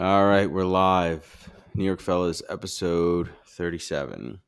All 0.00 0.24
right, 0.24 0.50
we're 0.50 0.64
live. 0.64 1.50
New 1.74 1.84
York 1.84 2.00
Fellas, 2.00 2.42
episode 2.48 3.28
37. 3.48 4.40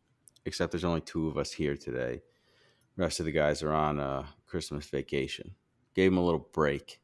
Except 0.47 0.73
there's 0.73 0.83
only 0.83 1.03
two 1.03 1.29
of 1.29 1.37
us 1.37 1.53
here 1.53 1.77
today. 1.77 2.23
The 2.97 3.03
rest 3.03 3.21
of 3.21 3.27
the 3.27 3.33
guys 3.33 3.63
are 3.63 3.75
on 3.75 4.01
uh, 4.01 4.25
Christmas 4.47 4.87
vacation. 4.87 5.55
Gave 5.95 6.11
them 6.11 6.17
a 6.17 6.25
little 6.25 6.49
break. 6.55 7.03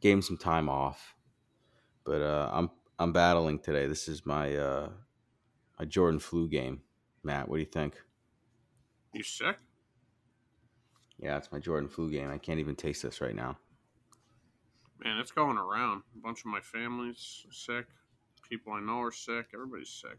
Gave 0.00 0.14
them 0.14 0.22
some 0.22 0.38
time 0.38 0.70
off. 0.70 1.14
But 2.06 2.22
uh, 2.22 2.48
I'm 2.54 2.70
I'm 2.98 3.12
battling 3.12 3.58
today. 3.58 3.86
This 3.86 4.08
is 4.08 4.24
my 4.24 4.56
uh, 4.56 4.88
my 5.78 5.84
Jordan 5.84 6.20
flu 6.20 6.48
game. 6.48 6.80
Matt, 7.22 7.50
what 7.50 7.56
do 7.56 7.60
you 7.60 7.66
think? 7.70 8.00
You 9.12 9.22
sick? 9.22 9.58
Yeah, 11.18 11.36
it's 11.36 11.52
my 11.52 11.58
Jordan 11.58 11.90
flu 11.90 12.10
game. 12.10 12.30
I 12.30 12.38
can't 12.38 12.60
even 12.60 12.76
taste 12.76 13.02
this 13.02 13.20
right 13.20 13.36
now. 13.36 13.58
Man, 15.04 15.18
it's 15.18 15.32
going 15.32 15.58
around. 15.58 16.02
A 16.14 16.18
bunch 16.18 16.40
of 16.40 16.46
my 16.46 16.60
family's 16.60 17.44
sick. 17.50 17.86
People 18.48 18.72
I 18.74 18.80
know 18.80 19.00
are 19.00 19.12
sick. 19.12 19.46
Everybody's 19.54 19.90
sick. 19.90 20.18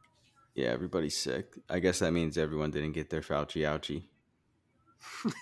Yeah, 0.55 0.69
everybody's 0.69 1.17
sick. 1.17 1.57
I 1.69 1.79
guess 1.79 1.99
that 1.99 2.11
means 2.11 2.37
everyone 2.37 2.71
didn't 2.71 2.91
get 2.93 3.09
their 3.09 3.21
Fauci 3.21 3.61
ouchie. 3.63 4.03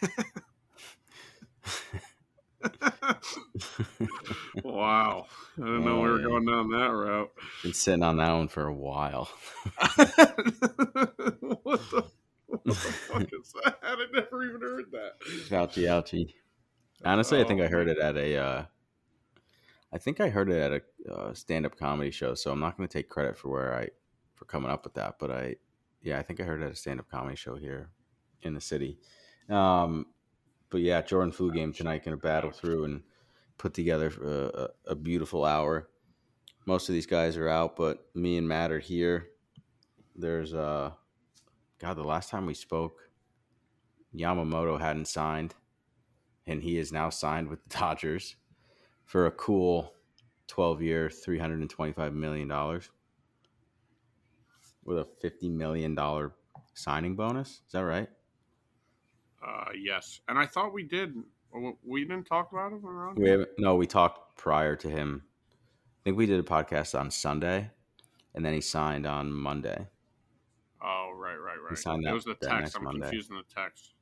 wow. 4.64 5.26
I 5.58 5.62
didn't 5.62 5.86
know 5.86 6.02
we 6.02 6.10
were 6.10 6.16
Oh, 6.16 6.18
yeah. 6.18 6.24
going 6.26 6.46
down 6.46 6.70
that 6.72 6.88
route. 6.92 7.32
Been 7.64 7.74
sitting 7.74 8.04
on 8.04 8.18
that 8.18 8.32
one 8.34 8.48
for 8.48 8.68
a 8.68 8.74
while. 8.74 9.30
what 9.76 9.98
the 11.90 12.04
what 12.48 12.64
the 12.66 12.74
fuck 12.74 13.24
is 13.24 13.54
that? 13.64 13.78
I 13.84 13.96
never 14.14 14.44
even 14.44 14.62
heard 14.62 14.86
that. 14.92 15.20
Fauci 15.50 15.84
ouchie. 15.84 16.34
Honestly, 17.04 17.42
I 17.42 17.46
think 17.46 17.62
Oh, 17.62 17.66
I 17.66 17.68
heard 17.68 17.88
it 17.90 17.98
at 17.98 18.16
a. 18.18 18.38
Uh, 18.38 18.64
I 19.94 19.98
think 19.98 20.22
I 20.22 20.30
heard 20.30 20.50
it 20.50 20.58
at 20.58 20.72
a 20.72 21.14
uh, 21.14 21.34
stand-up 21.34 21.78
comedy 21.78 22.12
show. 22.12 22.34
So 22.34 22.52
I'm 22.52 22.60
not 22.60 22.78
going 22.78 22.88
to 22.88 22.94
take 22.94 23.10
credit 23.10 23.38
for 23.38 23.50
where 23.50 23.76
I 23.76 23.90
for 24.36 24.46
coming 24.46 24.72
up 24.72 24.84
with 24.84 24.96
that, 24.96 25.16
but 25.20 25.30
I, 25.30 25.56
yeah, 26.02 26.18
I 26.18 26.24
think 26.24 26.40
I 26.40 26.44
heard 26.44 26.62
it 26.62 26.66
at 26.66 26.72
a 26.72 26.76
stand-up 26.76 27.10
comedy 27.10 27.36
show 27.36 27.56
here 27.56 27.90
in 28.42 28.54
the 28.54 28.62
city. 28.62 28.98
Um, 29.50 30.08
but 30.70 30.82
yeah, 30.82 31.02
Jordan 31.02 31.32
flu 31.32 31.52
game 31.52 31.74
tonight. 31.74 32.06
Going 32.06 32.18
to 32.18 32.22
battle 32.22 32.52
through 32.52 32.86
and 32.86 33.04
put 33.58 33.74
together 33.74 34.12
a, 34.24 34.90
a, 34.90 34.92
a 34.92 34.96
beautiful 34.96 35.46
hour. 35.46 35.90
Most 36.66 36.90
of 36.90 36.94
these 36.94 37.06
guys 37.06 37.38
are 37.38 37.50
out, 37.50 37.76
but 37.76 38.06
me 38.16 38.38
and 38.38 38.48
Matt 38.48 38.72
are 38.72 38.80
here. 38.80 39.28
There's 40.16 40.54
uh, 40.54 40.92
God, 41.80 41.98
the 41.98 42.04
last 42.04 42.30
time 42.30 42.46
we 42.46 42.54
spoke, 42.54 43.10
Yamamoto 44.16 44.80
hadn't 44.80 45.08
signed 45.08 45.56
and 46.48 46.62
he 46.62 46.78
is 46.78 46.92
now 46.92 47.10
signed 47.10 47.48
with 47.48 47.64
the 47.64 47.78
Dodgers 47.78 48.36
for 49.12 49.26
a 49.26 49.32
cool 49.32 49.94
12 50.48 50.82
year, 50.82 51.10
$325 51.10 52.14
million 52.14 52.48
with 54.86 55.00
a 55.00 55.08
$50 55.22 55.52
million 55.52 56.32
signing 56.76 57.18
bonus. 57.18 57.50
Is 57.50 57.74
that 57.74 57.84
right? 57.84 58.08
Uh, 59.46 59.66
yes, 59.78 60.22
and 60.30 60.40
I 60.40 60.46
thought 60.46 60.72
we 60.72 60.84
did. 60.84 61.14
We 61.84 62.06
didn't 62.06 62.24
talk 62.24 62.54
about 62.54 62.72
it 62.72 62.80
around. 62.86 63.20
We 63.20 63.30
haven't, 63.30 63.50
no, 63.58 63.76
we 63.76 63.86
talked 63.86 64.38
prior 64.38 64.78
to 64.78 64.90
him. 64.90 65.24
I 65.26 66.00
think 66.06 66.16
we 66.16 66.26
did 66.26 66.40
a 66.40 66.44
podcast 66.44 66.98
on 66.98 67.12
Sunday 67.12 67.70
and 68.34 68.46
then 68.46 68.54
he 68.54 68.62
signed 68.62 69.06
on 69.06 69.34
Monday. 69.34 69.90
Oh, 70.82 71.12
right, 71.14 71.36
right, 71.36 71.58
right. 71.62 71.72
He 71.72 71.76
signed 71.76 72.06
it 72.08 72.14
was 72.14 72.24
the 72.24 72.36
text. 72.36 72.50
next 72.50 72.76
I'm 72.78 72.86
Monday. 72.86 73.02
confusing 73.02 73.36
the 73.36 73.44
text. 73.54 73.94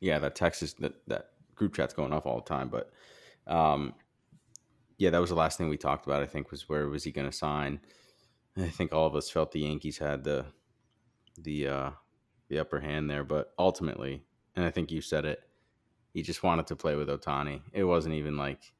Yeah, 0.00 0.18
that 0.20 0.34
text 0.34 0.62
is 0.62 0.72
that, 0.74 0.94
that 1.08 1.32
group 1.54 1.74
chat's 1.74 1.92
going 1.92 2.14
off 2.14 2.24
all 2.24 2.36
the 2.36 2.48
time. 2.48 2.70
But 2.70 2.92
um, 3.48 3.94
yeah, 4.98 5.10
that 5.10 5.20
was 5.20 5.30
the 5.30 5.36
last 5.36 5.58
thing 5.58 5.68
we 5.68 5.76
talked 5.76 6.06
about. 6.06 6.22
I 6.22 6.26
think 6.26 6.50
was 6.50 6.68
where 6.68 6.88
was 6.88 7.04
he 7.04 7.12
going 7.12 7.28
to 7.30 7.36
sign? 7.36 7.80
And 8.56 8.64
I 8.64 8.68
think 8.68 8.92
all 8.92 9.06
of 9.06 9.14
us 9.14 9.30
felt 9.30 9.52
the 9.52 9.60
Yankees 9.60 9.98
had 9.98 10.24
the 10.24 10.46
the 11.38 11.68
uh, 11.68 11.90
the 12.48 12.58
upper 12.58 12.80
hand 12.80 13.08
there, 13.08 13.24
but 13.24 13.52
ultimately, 13.58 14.24
and 14.56 14.64
I 14.64 14.70
think 14.70 14.90
you 14.90 15.00
said 15.00 15.24
it, 15.24 15.40
he 16.12 16.22
just 16.22 16.42
wanted 16.42 16.66
to 16.68 16.76
play 16.76 16.96
with 16.96 17.08
Ohtani. 17.08 17.62
It 17.72 17.84
wasn't 17.84 18.16
even 18.16 18.36
like 18.36 18.72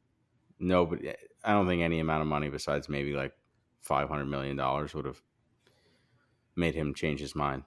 nobody. 0.58 1.14
I 1.44 1.52
don't 1.52 1.68
think 1.68 1.82
any 1.82 2.00
amount 2.00 2.22
of 2.22 2.28
money 2.28 2.48
besides 2.48 2.88
maybe 2.88 3.12
like 3.12 3.32
five 3.80 4.08
hundred 4.08 4.26
million 4.26 4.56
dollars 4.56 4.94
would 4.94 5.04
have 5.04 5.22
made 6.56 6.74
him 6.74 6.94
change 6.94 7.20
his 7.20 7.34
mind. 7.36 7.62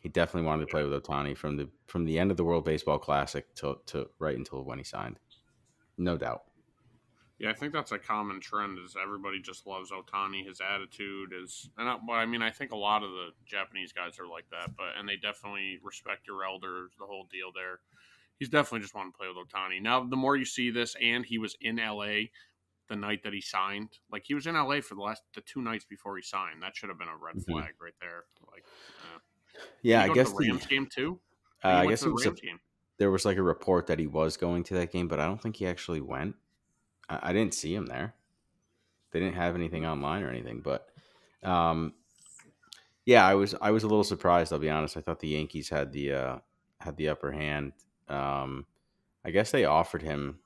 He 0.00 0.08
definitely 0.10 0.46
wanted 0.46 0.66
to 0.66 0.70
play 0.70 0.84
with 0.84 1.02
Ohtani 1.02 1.36
from 1.36 1.56
the 1.56 1.68
from 1.86 2.04
the 2.04 2.18
end 2.18 2.30
of 2.30 2.36
the 2.36 2.44
World 2.44 2.64
Baseball 2.64 2.98
Classic 2.98 3.52
to, 3.56 3.78
to 3.86 4.10
right 4.18 4.36
until 4.36 4.64
when 4.64 4.78
he 4.78 4.84
signed. 4.84 5.18
No 5.98 6.16
doubt. 6.16 6.42
Yeah, 7.38 7.50
I 7.50 7.52
think 7.52 7.72
that's 7.74 7.92
a 7.92 7.98
common 7.98 8.40
trend. 8.40 8.78
Is 8.78 8.96
everybody 9.00 9.40
just 9.40 9.66
loves 9.66 9.90
Ohtani? 9.90 10.46
His 10.46 10.60
attitude 10.62 11.34
is, 11.38 11.68
and 11.76 11.86
I, 11.88 11.98
but 12.06 12.14
I 12.14 12.24
mean, 12.24 12.40
I 12.40 12.50
think 12.50 12.72
a 12.72 12.76
lot 12.76 13.02
of 13.02 13.10
the 13.10 13.28
Japanese 13.44 13.92
guys 13.92 14.18
are 14.18 14.26
like 14.26 14.48
that. 14.50 14.74
But 14.74 14.96
and 14.98 15.06
they 15.06 15.16
definitely 15.16 15.78
respect 15.82 16.26
your 16.26 16.44
elders. 16.44 16.92
The 16.98 17.04
whole 17.04 17.26
deal 17.30 17.52
there. 17.54 17.80
He's 18.38 18.48
definitely 18.48 18.80
just 18.80 18.94
wanting 18.94 19.12
to 19.12 19.18
play 19.18 19.28
with 19.28 19.36
Ohtani. 19.36 19.82
Now, 19.82 20.04
the 20.04 20.16
more 20.16 20.36
you 20.36 20.44
see 20.46 20.70
this, 20.70 20.94
and 21.00 21.24
he 21.26 21.36
was 21.38 21.56
in 21.60 21.76
LA 21.76 22.28
the 22.88 22.96
night 22.96 23.22
that 23.24 23.32
he 23.34 23.40
signed. 23.42 23.98
Like 24.10 24.24
he 24.26 24.34
was 24.34 24.46
in 24.46 24.54
LA 24.54 24.80
for 24.80 24.94
the 24.94 25.02
last 25.02 25.22
the 25.34 25.42
two 25.42 25.60
nights 25.60 25.84
before 25.84 26.16
he 26.16 26.22
signed. 26.22 26.62
That 26.62 26.74
should 26.74 26.88
have 26.88 26.98
been 26.98 27.08
a 27.08 27.16
red 27.16 27.36
Mhm. 27.36 27.44
flag 27.46 27.74
right 27.80 27.94
there. 28.00 28.24
Like, 28.50 28.64
uh, 29.02 29.18
Yeah, 29.82 30.02
I 30.02 30.08
guess 30.08 30.32
the 30.32 30.58
the, 30.58 30.66
game 30.68 30.86
too. 30.86 31.20
uh, 31.64 31.68
I 31.68 31.86
guess 31.86 32.02
it 32.02 32.10
was 32.12 32.24
a, 32.24 32.30
game. 32.32 32.60
There 32.98 33.10
was 33.10 33.24
like 33.24 33.36
a 33.36 33.42
report 33.42 33.86
that 33.86 33.98
he 33.98 34.06
was 34.06 34.36
going 34.36 34.64
to 34.64 34.74
that 34.74 34.92
game, 34.92 35.08
but 35.08 35.20
I 35.20 35.26
don't 35.26 35.40
think 35.40 35.56
he 35.56 35.66
actually 35.66 36.00
went. 36.00 36.36
I, 37.08 37.30
I 37.30 37.32
didn't 37.32 37.54
see 37.54 37.74
him 37.74 37.86
there. 37.86 38.14
They 39.12 39.20
didn't 39.20 39.36
have 39.36 39.54
anything 39.54 39.86
online 39.86 40.22
or 40.22 40.30
anything, 40.30 40.60
but 40.60 40.88
um, 41.42 41.94
yeah, 43.04 43.26
I 43.26 43.34
was 43.34 43.54
I 43.60 43.70
was 43.70 43.84
a 43.84 43.88
little 43.88 44.04
surprised. 44.04 44.52
I'll 44.52 44.58
be 44.58 44.70
honest. 44.70 44.96
I 44.96 45.00
thought 45.00 45.20
the 45.20 45.28
Yankees 45.28 45.68
had 45.68 45.92
the 45.92 46.12
uh, 46.12 46.38
had 46.80 46.96
the 46.96 47.08
upper 47.08 47.32
hand. 47.32 47.72
Um, 48.08 48.66
I 49.24 49.30
guess 49.30 49.50
they 49.50 49.64
offered 49.64 50.02
him, 50.02 50.40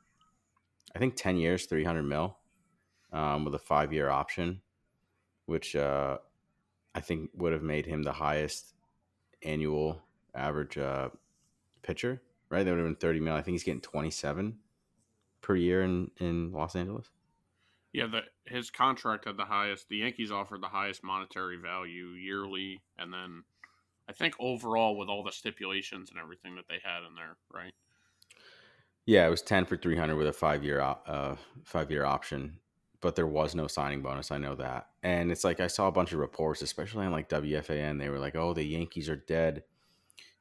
I 0.94 0.98
think 0.98 1.16
ten 1.16 1.36
years, 1.36 1.66
three 1.66 1.84
hundred 1.84 2.04
mil, 2.04 2.36
um, 3.12 3.44
with 3.44 3.54
a 3.54 3.58
five 3.58 3.92
year 3.92 4.10
option, 4.10 4.60
which 5.46 5.74
uh, 5.74 6.18
I 6.94 7.00
think 7.00 7.30
would 7.34 7.52
have 7.52 7.62
made 7.62 7.86
him 7.86 8.02
the 8.02 8.12
highest 8.12 8.74
annual 9.42 10.02
average 10.34 10.78
uh, 10.78 11.08
pitcher. 11.82 12.20
Right, 12.50 12.64
that 12.64 12.70
would 12.70 12.78
have 12.78 12.86
been 12.86 12.96
thirty 12.96 13.20
mil. 13.20 13.34
I 13.34 13.42
think 13.42 13.54
he's 13.54 13.64
getting 13.64 13.80
twenty 13.80 14.10
seven 14.10 14.58
per 15.40 15.54
year 15.54 15.82
in 15.82 16.10
in 16.18 16.52
Los 16.52 16.74
Angeles. 16.74 17.08
Yeah, 17.92 18.06
the, 18.06 18.20
his 18.44 18.70
contract 18.70 19.24
had 19.24 19.36
the 19.36 19.44
highest. 19.44 19.88
The 19.88 19.98
Yankees 19.98 20.30
offered 20.30 20.62
the 20.62 20.68
highest 20.68 21.02
monetary 21.02 21.56
value 21.56 22.08
yearly, 22.08 22.80
and 22.98 23.12
then 23.12 23.42
I 24.08 24.12
think 24.12 24.34
overall 24.38 24.96
with 24.96 25.08
all 25.08 25.24
the 25.24 25.32
stipulations 25.32 26.10
and 26.10 26.18
everything 26.18 26.54
that 26.56 26.66
they 26.68 26.78
had 26.82 26.98
in 27.08 27.14
there, 27.16 27.36
right? 27.52 27.72
Yeah, 29.06 29.26
it 29.26 29.30
was 29.30 29.42
ten 29.42 29.64
for 29.64 29.76
three 29.76 29.96
hundred 29.96 30.16
with 30.16 30.28
a 30.28 30.32
five 30.32 30.64
year 30.64 30.80
uh 30.80 31.36
five 31.64 31.90
year 31.90 32.04
option, 32.04 32.58
but 33.00 33.16
there 33.16 33.26
was 33.26 33.54
no 33.54 33.66
signing 33.66 34.02
bonus. 34.02 34.30
I 34.30 34.38
know 34.38 34.54
that, 34.56 34.88
and 35.02 35.32
it's 35.32 35.44
like 35.44 35.60
I 35.60 35.66
saw 35.66 35.88
a 35.88 35.92
bunch 35.92 36.12
of 36.12 36.18
reports, 36.18 36.62
especially 36.62 37.06
on 37.06 37.12
like 37.12 37.28
WFAN. 37.28 37.98
They 37.98 38.08
were 38.08 38.18
like, 38.18 38.36
"Oh, 38.36 38.54
the 38.54 38.64
Yankees 38.64 39.08
are 39.08 39.16
dead." 39.16 39.64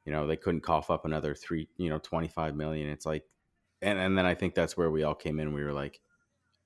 You 0.04 0.12
know, 0.12 0.26
they 0.26 0.36
couldn't 0.36 0.62
cough 0.62 0.90
up 0.90 1.04
another 1.04 1.34
three, 1.34 1.68
you 1.76 1.88
know, 1.88 1.98
twenty 1.98 2.28
five 2.28 2.54
million. 2.54 2.88
It's 2.88 3.06
like, 3.06 3.24
and 3.82 3.98
and 3.98 4.16
then 4.16 4.26
I 4.26 4.34
think 4.34 4.54
that's 4.54 4.76
where 4.76 4.90
we 4.90 5.02
all 5.02 5.14
came 5.14 5.38
in. 5.38 5.52
We 5.52 5.64
were 5.64 5.72
like, 5.72 6.00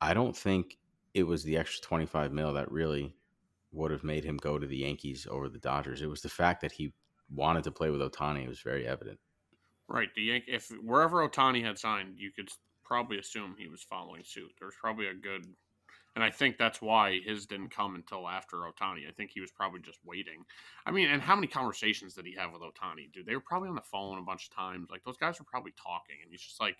I 0.00 0.14
don't 0.14 0.36
think 0.36 0.78
it 1.14 1.24
was 1.24 1.42
the 1.42 1.56
extra 1.56 1.82
twenty 1.82 2.06
five 2.06 2.32
mil 2.32 2.52
that 2.54 2.70
really 2.70 3.14
would 3.72 3.90
have 3.90 4.04
made 4.04 4.24
him 4.24 4.36
go 4.36 4.58
to 4.58 4.66
the 4.66 4.78
Yankees 4.78 5.26
over 5.28 5.48
the 5.48 5.58
Dodgers. 5.58 6.00
It 6.00 6.08
was 6.08 6.22
the 6.22 6.28
fact 6.28 6.60
that 6.60 6.72
he 6.72 6.92
wanted 7.28 7.64
to 7.64 7.72
play 7.72 7.90
with 7.90 8.00
Ohtani. 8.00 8.44
It 8.44 8.48
was 8.48 8.60
very 8.60 8.86
evident. 8.86 9.18
Right. 9.88 10.08
The 10.14 10.22
Yank 10.22 10.44
if 10.46 10.68
wherever 10.82 11.28
Ohtani 11.28 11.62
had 11.64 11.78
signed, 11.78 12.14
you 12.16 12.30
could 12.30 12.48
probably 12.84 13.18
assume 13.18 13.56
he 13.58 13.68
was 13.68 13.82
following 13.82 14.22
suit. 14.24 14.52
There's 14.60 14.74
probably 14.80 15.08
a 15.08 15.14
good, 15.14 15.46
and 16.14 16.22
I 16.22 16.30
think 16.30 16.58
that's 16.58 16.80
why 16.80 17.20
his 17.24 17.46
didn't 17.46 17.70
come 17.70 17.94
until 17.94 18.28
after 18.28 18.58
Ohtani. 18.58 19.08
I 19.08 19.12
think 19.16 19.30
he 19.32 19.40
was 19.40 19.50
probably 19.50 19.80
just 19.80 19.98
waiting. 20.04 20.44
I 20.86 20.90
mean, 20.90 21.08
and 21.10 21.20
how 21.20 21.34
many 21.34 21.46
conversations 21.46 22.14
did 22.14 22.26
he 22.26 22.34
have 22.36 22.52
with 22.52 22.62
Ohtani? 22.62 23.12
Dude, 23.12 23.26
they 23.26 23.34
were 23.34 23.40
probably 23.40 23.68
on 23.68 23.74
the 23.74 23.80
phone 23.82 24.18
a 24.18 24.22
bunch 24.22 24.48
of 24.48 24.54
times. 24.54 24.90
Like 24.90 25.04
those 25.04 25.16
guys 25.16 25.38
were 25.38 25.46
probably 25.50 25.72
talking, 25.72 26.16
and 26.22 26.30
he's 26.30 26.42
just 26.42 26.60
like, 26.60 26.76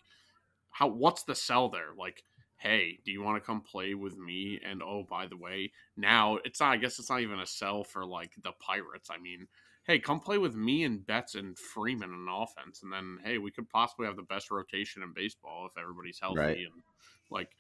"How? 0.71 0.89
What's 0.89 1.25
the 1.25 1.35
sell 1.35 1.69
there? 1.69 1.91
Like." 1.97 2.25
Hey, 2.57 3.01
do 3.05 3.11
you 3.11 3.21
want 3.21 3.37
to 3.37 3.45
come 3.47 3.61
play 3.61 3.95
with 3.95 4.17
me? 4.17 4.61
And 4.65 4.81
oh, 4.83 5.05
by 5.11 5.27
the 5.27 5.37
way, 5.37 5.73
now 5.97 6.39
it's 6.45 6.61
not. 6.61 6.71
I 6.73 6.77
guess 6.77 6.99
it's 6.99 7.11
not 7.11 7.21
even 7.21 7.41
a 7.41 7.47
sell 7.47 7.83
for 7.83 8.07
like 8.07 8.31
the 8.43 8.53
Pirates. 8.53 9.11
I 9.11 9.19
mean, 9.19 9.49
hey, 9.87 9.99
come 9.99 10.21
play 10.21 10.39
with 10.39 10.55
me 10.55 10.85
and 10.85 11.05
Betts 11.05 11.35
and 11.35 11.59
Freeman 11.59 12.11
on 12.11 12.43
offense, 12.43 12.83
and 12.83 12.93
then 12.93 13.19
hey, 13.25 13.39
we 13.39 13.51
could 13.51 13.69
possibly 13.69 14.07
have 14.07 14.17
the 14.17 14.23
best 14.23 14.51
rotation 14.51 15.03
in 15.03 15.13
baseball 15.13 15.67
if 15.67 15.77
everybody's 15.81 16.21
healthy 16.21 16.41
Right. 16.41 16.59
and 16.59 16.83
like 17.31 17.51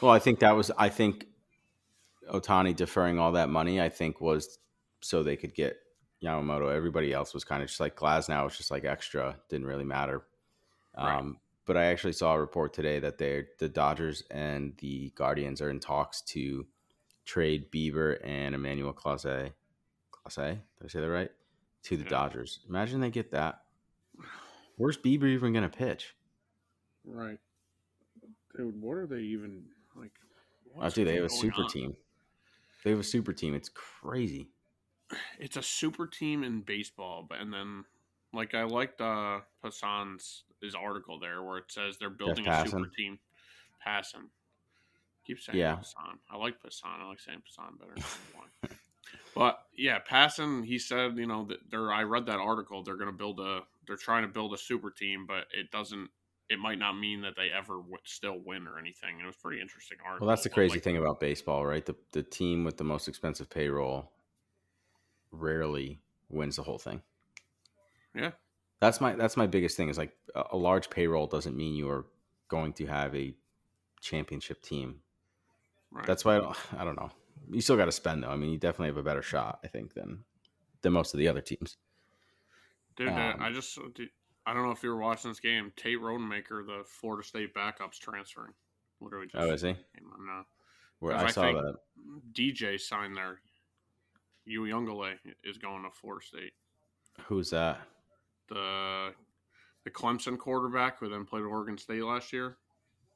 Well, 0.00 0.12
I 0.12 0.18
think 0.18 0.40
that 0.40 0.56
was 0.56 0.70
I 0.78 0.88
think 0.88 1.26
Ohtani 2.30 2.74
deferring 2.76 3.18
all 3.18 3.32
that 3.32 3.48
money, 3.48 3.80
I 3.80 3.88
think 3.88 4.20
was 4.20 4.58
so 5.00 5.22
they 5.22 5.36
could 5.36 5.54
get 5.54 5.76
Yamamoto. 6.22 6.74
Everybody 6.74 7.12
else 7.12 7.34
was 7.34 7.44
kind 7.44 7.62
of 7.62 7.68
just 7.68 7.80
like 7.80 7.96
Glasnow 7.96 8.44
was 8.44 8.56
just 8.56 8.70
like 8.70 8.84
extra, 8.84 9.36
didn't 9.48 9.66
really 9.66 9.84
matter. 9.84 10.22
Right. 10.96 11.16
Um, 11.18 11.38
but 11.66 11.76
I 11.76 11.84
actually 11.86 12.14
saw 12.14 12.34
a 12.34 12.40
report 12.40 12.72
today 12.72 12.98
that 12.98 13.18
they 13.18 13.44
the 13.58 13.68
Dodgers 13.68 14.22
and 14.30 14.74
the 14.78 15.10
Guardians 15.14 15.60
are 15.60 15.70
in 15.70 15.80
talks 15.80 16.22
to 16.22 16.66
trade 17.24 17.70
Bieber 17.70 18.18
and 18.24 18.54
Emmanuel 18.54 18.92
Clase. 18.92 19.52
Clase, 20.12 20.34
did 20.36 20.84
I 20.84 20.88
say 20.88 21.00
that 21.00 21.10
right? 21.10 21.30
To 21.84 21.96
the 21.96 22.04
Yeah. 22.04 22.10
Dodgers. 22.10 22.60
Imagine 22.68 23.00
they 23.00 23.10
get 23.10 23.30
that. 23.32 23.62
Where's 24.76 24.96
Bieber 24.96 25.24
even 25.24 25.52
going 25.52 25.68
to 25.68 25.76
pitch? 25.76 26.14
Right. 27.04 27.38
Dude, 28.56 28.80
what 28.80 28.94
are 28.96 29.06
they 29.06 29.20
even 29.20 29.64
like? 30.00 30.12
What's 30.72 30.94
dude, 30.94 31.08
they 31.08 31.16
have 31.16 31.24
a 31.24 31.30
super 31.30 31.62
on? 31.62 31.68
team. 31.68 31.96
They 32.84 32.90
have 32.90 33.00
a 33.00 33.04
super 33.04 33.32
team. 33.32 33.54
It's 33.54 33.70
crazy. 33.70 34.48
It's 35.38 35.56
a 35.56 35.62
super 35.62 36.06
team 36.06 36.44
in 36.44 36.60
baseball, 36.60 37.26
but 37.28 37.40
and 37.40 37.52
then 37.52 37.84
like 38.32 38.54
I 38.54 38.64
liked 38.64 39.00
uh 39.00 39.40
Passan's 39.64 40.44
his 40.60 40.74
article 40.74 41.18
there 41.18 41.42
where 41.42 41.58
it 41.58 41.64
says 41.68 41.96
they're 41.98 42.10
building 42.10 42.46
a 42.46 42.64
super 42.66 42.90
team. 42.96 43.18
Passan. 43.84 44.28
Keep 45.26 45.40
saying 45.40 45.58
Yeah. 45.58 45.76
Passan. 45.76 46.18
I 46.30 46.36
like 46.36 46.60
Passan. 46.62 47.00
I 47.00 47.08
like 47.08 47.20
saying 47.20 47.42
Passan 47.48 47.78
better. 47.78 48.74
But 49.34 49.60
yeah, 49.76 49.98
Passan. 50.00 50.64
He 50.64 50.78
said, 50.78 51.16
you 51.16 51.26
know, 51.26 51.44
that 51.44 51.58
they're. 51.70 51.92
I 51.92 52.02
read 52.02 52.26
that 52.26 52.38
article. 52.38 52.82
They're 52.82 52.96
going 52.96 53.10
to 53.10 53.16
build 53.16 53.40
a. 53.40 53.60
They're 53.86 53.96
trying 53.96 54.22
to 54.22 54.28
build 54.28 54.52
a 54.52 54.58
super 54.58 54.90
team, 54.90 55.26
but 55.26 55.46
it 55.52 55.70
doesn't. 55.70 56.10
It 56.50 56.58
might 56.58 56.78
not 56.78 56.94
mean 56.94 57.22
that 57.22 57.34
they 57.36 57.50
ever 57.50 57.76
w- 57.76 57.96
still 58.04 58.38
win 58.44 58.66
or 58.66 58.78
anything. 58.78 59.14
And 59.14 59.22
it 59.22 59.26
was 59.26 59.36
pretty 59.36 59.60
interesting 59.60 59.98
article. 60.04 60.26
Well, 60.26 60.34
that's 60.34 60.44
the 60.44 60.48
crazy 60.48 60.76
like, 60.76 60.82
thing 60.82 60.96
about 60.96 61.20
baseball, 61.20 61.66
right? 61.66 61.84
The 61.84 61.94
the 62.12 62.22
team 62.22 62.64
with 62.64 62.76
the 62.76 62.84
most 62.84 63.08
expensive 63.08 63.50
payroll 63.50 64.12
rarely 65.30 66.00
wins 66.30 66.56
the 66.56 66.62
whole 66.62 66.78
thing. 66.78 67.02
Yeah. 68.14 68.30
That's 68.80 69.00
my 69.00 69.14
that's 69.14 69.36
my 69.36 69.46
biggest 69.46 69.76
thing 69.76 69.88
is 69.88 69.98
like 69.98 70.12
a, 70.34 70.44
a 70.52 70.56
large 70.56 70.88
payroll 70.88 71.26
doesn't 71.26 71.56
mean 71.56 71.74
you 71.74 71.90
are 71.90 72.06
going 72.48 72.72
to 72.74 72.86
have 72.86 73.14
a 73.14 73.34
championship 74.00 74.62
team. 74.62 75.00
Right. 75.90 76.06
That's 76.06 76.24
why 76.24 76.36
I 76.36 76.40
don't, 76.40 76.56
I 76.78 76.84
don't 76.84 76.96
know. 76.96 77.10
You 77.50 77.60
still 77.60 77.76
got 77.76 77.86
to 77.86 77.92
spend 77.92 78.22
though. 78.22 78.30
I 78.30 78.36
mean, 78.36 78.50
you 78.50 78.58
definitely 78.58 78.88
have 78.88 78.96
a 78.96 79.02
better 79.02 79.22
shot, 79.22 79.60
I 79.64 79.68
think, 79.68 79.94
than 79.94 80.24
than 80.82 80.92
most 80.92 81.12
of 81.12 81.18
the 81.18 81.28
other 81.28 81.40
teams. 81.40 81.76
Dude, 82.96 83.08
uh, 83.08 83.12
Um, 83.12 83.36
I 83.40 83.52
just 83.52 83.78
dude, 83.94 84.10
I 84.48 84.54
don't 84.54 84.62
know 84.62 84.70
if 84.70 84.82
you 84.82 84.88
were 84.88 84.96
watching 84.96 85.30
this 85.30 85.40
game. 85.40 85.70
Tate 85.76 86.00
Rodemaker, 86.00 86.64
the 86.64 86.82
Florida 86.86 87.22
State 87.22 87.52
backup's 87.52 87.98
transferring. 87.98 88.54
Literally 88.98 89.26
just 89.26 89.36
Oh, 89.36 89.52
is 89.52 89.60
he? 89.60 89.76
Where 91.00 91.14
I 91.14 91.24
I 91.24 91.30
saw 91.30 91.52
that. 91.52 91.76
DJ 92.32 92.80
signed 92.80 93.14
there. 93.14 93.40
Uiagalelei 94.48 95.16
is 95.44 95.58
going 95.58 95.82
to 95.82 95.90
Florida 95.90 96.24
State. 96.24 96.52
Who's 97.26 97.50
that? 97.50 97.78
The 98.48 99.12
the 99.84 99.90
Clemson 99.90 100.38
quarterback 100.38 100.98
who 100.98 101.10
then 101.10 101.26
played 101.26 101.42
at 101.42 101.46
Oregon 101.46 101.76
State 101.76 102.02
last 102.02 102.32
year. 102.32 102.56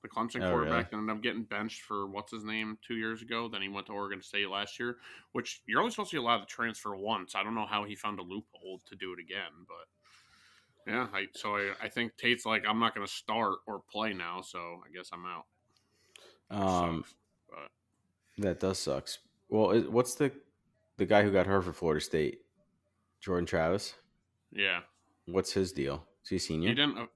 The 0.02 0.08
Clemson 0.10 0.44
Oh, 0.44 0.50
quarterback 0.50 0.90
that 0.90 0.98
ended 0.98 1.16
up 1.16 1.22
getting 1.22 1.44
benched 1.44 1.80
for 1.80 2.06
what's 2.08 2.32
his 2.32 2.44
name 2.44 2.76
two 2.86 2.96
years 2.96 3.22
ago. 3.22 3.48
Then 3.48 3.62
he 3.62 3.70
went 3.70 3.86
to 3.86 3.92
Oregon 3.92 4.20
State 4.20 4.50
last 4.50 4.78
year, 4.78 4.98
which 5.32 5.62
you're 5.64 5.80
only 5.80 5.92
supposed 5.92 6.10
to 6.10 6.16
be 6.16 6.20
allowed 6.22 6.40
to 6.40 6.46
transfer 6.46 6.94
once. 6.94 7.34
I 7.34 7.42
don't 7.42 7.54
know 7.54 7.64
how 7.66 7.84
he 7.84 7.96
found 7.96 8.18
a 8.18 8.22
loophole 8.22 8.82
to 8.84 8.96
do 8.96 9.14
it 9.14 9.18
again, 9.18 9.52
but 9.66 9.88
yeah. 10.86 11.06
I, 11.12 11.26
so 11.34 11.56
I, 11.56 11.72
I 11.82 11.88
think 11.88 12.16
Tate's 12.16 12.44
like, 12.46 12.64
I'm 12.68 12.78
not 12.78 12.94
going 12.94 13.06
to 13.06 13.12
start 13.12 13.58
or 13.66 13.80
play 13.90 14.12
now, 14.12 14.40
so 14.42 14.58
I 14.58 14.94
guess 14.94 15.10
I'm 15.12 15.24
out. 15.26 15.44
Um, 16.50 17.04
sucks, 17.04 17.14
but 17.48 18.44
that 18.44 18.60
does 18.60 18.78
sucks. 18.78 19.18
Well, 19.48 19.78
what's 19.82 20.14
the 20.14 20.32
the 20.98 21.06
guy 21.06 21.22
who 21.22 21.32
got 21.32 21.46
hurt 21.46 21.64
for 21.64 21.72
Florida 21.72 22.00
State? 22.00 22.40
Jordan 23.20 23.46
Travis. 23.46 23.94
yeah, 24.52 24.80
What's 25.26 25.52
his 25.52 25.72
deal? 25.72 26.04
Is 26.24 26.28
he 26.30 26.38
senior? 26.38 26.68
he 26.70 26.74
didn't. 26.74 26.98
uh, 26.98 27.06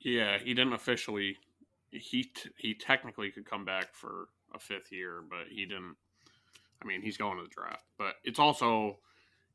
Yeah, 0.00 0.38
he 0.38 0.52
didn't 0.54 0.74
officially. 0.74 1.36
He 1.90 2.24
t- 2.24 2.50
he 2.58 2.74
technically 2.74 3.30
could 3.30 3.46
come 3.46 3.64
back 3.64 3.94
for 3.94 4.28
a 4.54 4.58
fifth 4.58 4.92
year, 4.92 5.22
but 5.28 5.48
he 5.48 5.64
didn't. 5.64 5.96
I 6.82 6.86
mean, 6.86 7.00
he's 7.00 7.16
going 7.16 7.38
to 7.38 7.42
the 7.44 7.48
draft, 7.48 7.84
but 7.96 8.16
it's 8.22 8.38
also 8.38 8.98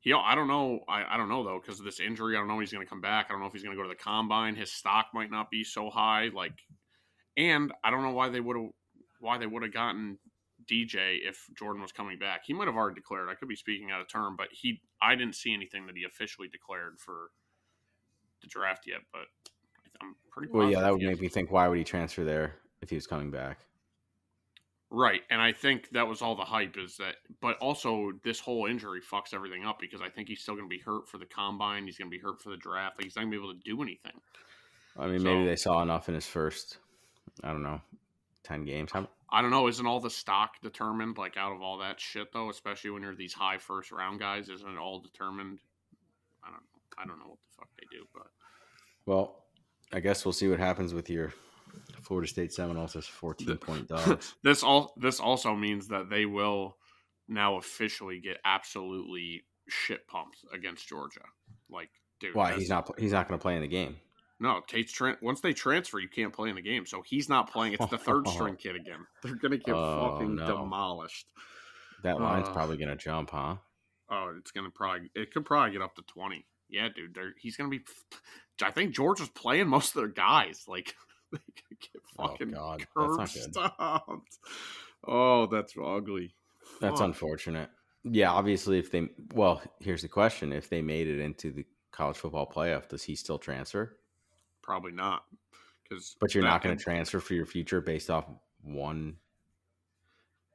he. 0.01 0.11
I 0.13 0.35
don't 0.35 0.47
know. 0.47 0.81
I, 0.89 1.05
I 1.13 1.17
don't 1.17 1.29
know 1.29 1.43
though 1.43 1.59
because 1.59 1.79
of 1.79 1.85
this 1.85 1.99
injury. 1.99 2.35
I 2.35 2.39
don't 2.39 2.47
know 2.47 2.55
if 2.55 2.61
he's 2.61 2.73
going 2.73 2.85
to 2.85 2.89
come 2.89 3.01
back. 3.01 3.27
I 3.29 3.33
don't 3.33 3.39
know 3.39 3.47
if 3.47 3.53
he's 3.53 3.63
going 3.63 3.75
to 3.75 3.81
go 3.81 3.87
to 3.87 3.93
the 3.93 4.03
combine. 4.03 4.55
His 4.55 4.71
stock 4.71 5.07
might 5.13 5.31
not 5.31 5.49
be 5.49 5.63
so 5.63 5.89
high. 5.89 6.29
Like, 6.33 6.53
and 7.37 7.71
I 7.83 7.91
don't 7.91 8.03
know 8.03 8.11
why 8.11 8.29
they 8.29 8.39
would 8.39 8.57
have 8.57 8.69
why 9.19 9.37
they 9.37 9.45
would 9.45 9.63
have 9.63 9.73
gotten 9.73 10.17
DJ 10.69 11.19
if 11.23 11.45
Jordan 11.57 11.81
was 11.81 11.91
coming 11.91 12.17
back. 12.19 12.41
He 12.45 12.53
might 12.53 12.67
have 12.67 12.75
already 12.75 12.95
declared. 12.95 13.29
I 13.29 13.35
could 13.35 13.47
be 13.47 13.55
speaking 13.55 13.91
out 13.91 14.01
of 14.01 14.09
term, 14.09 14.35
but 14.35 14.47
he. 14.51 14.81
I 15.01 15.15
didn't 15.15 15.35
see 15.35 15.53
anything 15.53 15.85
that 15.87 15.95
he 15.95 16.03
officially 16.03 16.47
declared 16.47 16.99
for 16.99 17.29
the 18.41 18.47
draft 18.47 18.87
yet, 18.87 19.01
but 19.13 19.27
I'm 20.01 20.15
pretty. 20.29 20.51
well, 20.51 20.69
yeah, 20.69 20.81
that 20.81 20.91
would 20.91 21.01
make 21.01 21.21
me 21.21 21.29
think. 21.29 21.51
Why 21.51 21.67
would 21.67 21.77
he 21.77 21.83
transfer 21.83 22.23
there 22.23 22.55
if 22.81 22.89
he 22.89 22.95
was 22.95 23.07
coming 23.07 23.31
back? 23.31 23.59
Right, 24.93 25.21
and 25.29 25.41
I 25.41 25.53
think 25.53 25.89
that 25.91 26.05
was 26.05 26.21
all 26.21 26.35
the 26.35 26.43
hype 26.43 26.75
is 26.77 26.97
that, 26.97 27.15
but 27.39 27.57
also 27.59 28.11
this 28.25 28.41
whole 28.41 28.65
injury 28.65 28.99
fucks 28.99 29.33
everything 29.33 29.65
up 29.65 29.79
because 29.79 30.01
I 30.01 30.09
think 30.09 30.27
he's 30.27 30.41
still 30.41 30.55
going 30.55 30.69
to 30.69 30.69
be 30.69 30.81
hurt 30.81 31.07
for 31.07 31.17
the 31.17 31.25
combine. 31.25 31.85
He's 31.85 31.97
going 31.97 32.11
to 32.11 32.17
be 32.17 32.21
hurt 32.21 32.41
for 32.41 32.49
the 32.49 32.57
draft. 32.57 32.97
Like 32.97 33.05
he's 33.05 33.15
not 33.15 33.21
going 33.21 33.31
to 33.31 33.37
be 33.37 33.41
able 33.41 33.53
to 33.53 33.59
do 33.63 33.81
anything. 33.81 34.19
I 34.99 35.07
mean, 35.07 35.23
maybe 35.23 35.45
they 35.45 35.55
saw 35.55 35.81
enough 35.81 36.09
in 36.09 36.15
his 36.15 36.27
first. 36.27 36.77
I 37.41 37.53
don't 37.53 37.63
know, 37.63 37.79
ten 38.43 38.65
games. 38.65 38.91
How, 38.91 39.07
I 39.29 39.41
don't 39.41 39.51
know. 39.51 39.69
Isn't 39.69 39.85
all 39.85 40.01
the 40.01 40.09
stock 40.09 40.61
determined? 40.61 41.17
Like 41.17 41.37
out 41.37 41.53
of 41.53 41.61
all 41.61 41.77
that 41.77 42.01
shit, 42.01 42.33
though, 42.33 42.49
especially 42.49 42.89
when 42.89 43.01
you're 43.01 43.15
these 43.15 43.33
high 43.33 43.59
first 43.59 43.93
round 43.93 44.19
guys, 44.19 44.49
isn't 44.49 44.69
it 44.69 44.77
all 44.77 44.99
determined? 44.99 45.59
I 46.43 46.47
don't. 46.47 46.55
know. 46.55 47.01
I 47.01 47.05
don't 47.07 47.17
know 47.19 47.29
what 47.29 47.39
the 47.39 47.55
fuck 47.57 47.69
they 47.79 47.87
do, 47.97 48.05
but 48.13 48.27
well, 49.05 49.45
I 49.93 50.01
guess 50.01 50.25
we'll 50.25 50.33
see 50.33 50.49
what 50.49 50.59
happens 50.59 50.93
with 50.93 51.09
your 51.09 51.33
Florida 52.01 52.27
State 52.27 52.51
Seminoles 52.53 52.95
as 52.95 53.05
fourteen 53.05 53.57
point 53.57 53.87
dogs. 53.89 54.35
this 54.43 54.63
all 54.63 54.93
this 54.97 55.19
also 55.19 55.55
means 55.55 55.87
that 55.89 56.09
they 56.09 56.25
will 56.25 56.77
now 57.27 57.55
officially 57.57 58.19
get 58.19 58.37
absolutely 58.43 59.43
shit 59.69 60.07
pumped 60.07 60.37
against 60.53 60.87
Georgia. 60.87 61.21
Like, 61.69 61.89
dude, 62.19 62.35
Why 62.35 62.53
he's 62.53 62.69
not? 62.69 62.89
He's 62.99 63.11
not 63.13 63.27
going 63.27 63.39
to 63.39 63.41
play 63.41 63.55
in 63.55 63.61
the 63.61 63.67
game. 63.67 63.97
No, 64.39 64.59
Tate's 64.67 64.91
tran 64.91 65.17
once 65.21 65.39
they 65.41 65.53
transfer, 65.53 65.99
you 65.99 66.09
can't 66.09 66.33
play 66.33 66.49
in 66.49 66.55
the 66.55 66.61
game. 66.63 66.85
So 66.87 67.03
he's 67.05 67.29
not 67.29 67.51
playing. 67.51 67.73
It's 67.73 67.85
the 67.87 67.97
third 67.97 68.27
string 68.27 68.55
kid 68.55 68.75
again. 68.75 69.05
They're 69.23 69.35
gonna 69.35 69.57
get 69.57 69.75
Oh, 69.75 70.13
fucking 70.13 70.35
no. 70.35 70.47
demolished. 70.47 71.27
That 72.03 72.19
line's 72.19 72.49
Uh, 72.49 72.53
probably 72.53 72.77
going 72.77 72.89
to 72.89 72.95
jump, 72.95 73.29
huh? 73.29 73.57
Oh, 74.09 74.33
it's 74.39 74.49
gonna 74.51 74.71
probably 74.71 75.11
it 75.15 75.31
could 75.31 75.45
probably 75.45 75.71
get 75.71 75.81
up 75.83 75.95
to 75.95 76.01
twenty. 76.01 76.45
Yeah, 76.69 76.89
dude, 76.93 77.15
he's 77.39 77.55
gonna 77.55 77.69
be. 77.69 77.81
I 78.63 78.71
think 78.71 78.93
Georgia's 78.95 79.29
playing 79.29 79.67
most 79.67 79.89
of 79.89 80.01
their 80.01 80.07
guys. 80.07 80.63
Like 80.67 80.95
they 81.37 81.39
could 81.69 81.79
get 81.79 82.01
Oh, 82.19 82.35
God, 82.45 82.79
that's 82.79 82.91
curb 82.93 83.17
not 83.17 83.33
good. 83.33 83.53
stomped. 83.53 84.37
Oh, 85.07 85.47
that's 85.47 85.73
ugly. 85.81 86.35
That's 86.79 86.99
Fuck. 86.99 87.07
unfortunate. 87.07 87.69
Yeah, 88.03 88.31
obviously, 88.31 88.79
if 88.79 88.91
they 88.91 89.09
well, 89.33 89.61
here's 89.79 90.01
the 90.01 90.07
question: 90.07 90.51
If 90.53 90.69
they 90.69 90.81
made 90.81 91.07
it 91.07 91.19
into 91.19 91.51
the 91.51 91.65
college 91.91 92.17
football 92.17 92.47
playoff, 92.47 92.87
does 92.87 93.03
he 93.03 93.15
still 93.15 93.37
transfer? 93.37 93.97
Probably 94.61 94.91
not. 94.91 95.23
Because 95.83 96.15
But 96.19 96.33
you're 96.33 96.43
not 96.43 96.61
going 96.61 96.77
to 96.77 96.83
transfer 96.83 97.19
for 97.19 97.33
your 97.33 97.45
future 97.45 97.81
based 97.81 98.09
off 98.09 98.25
one 98.63 99.17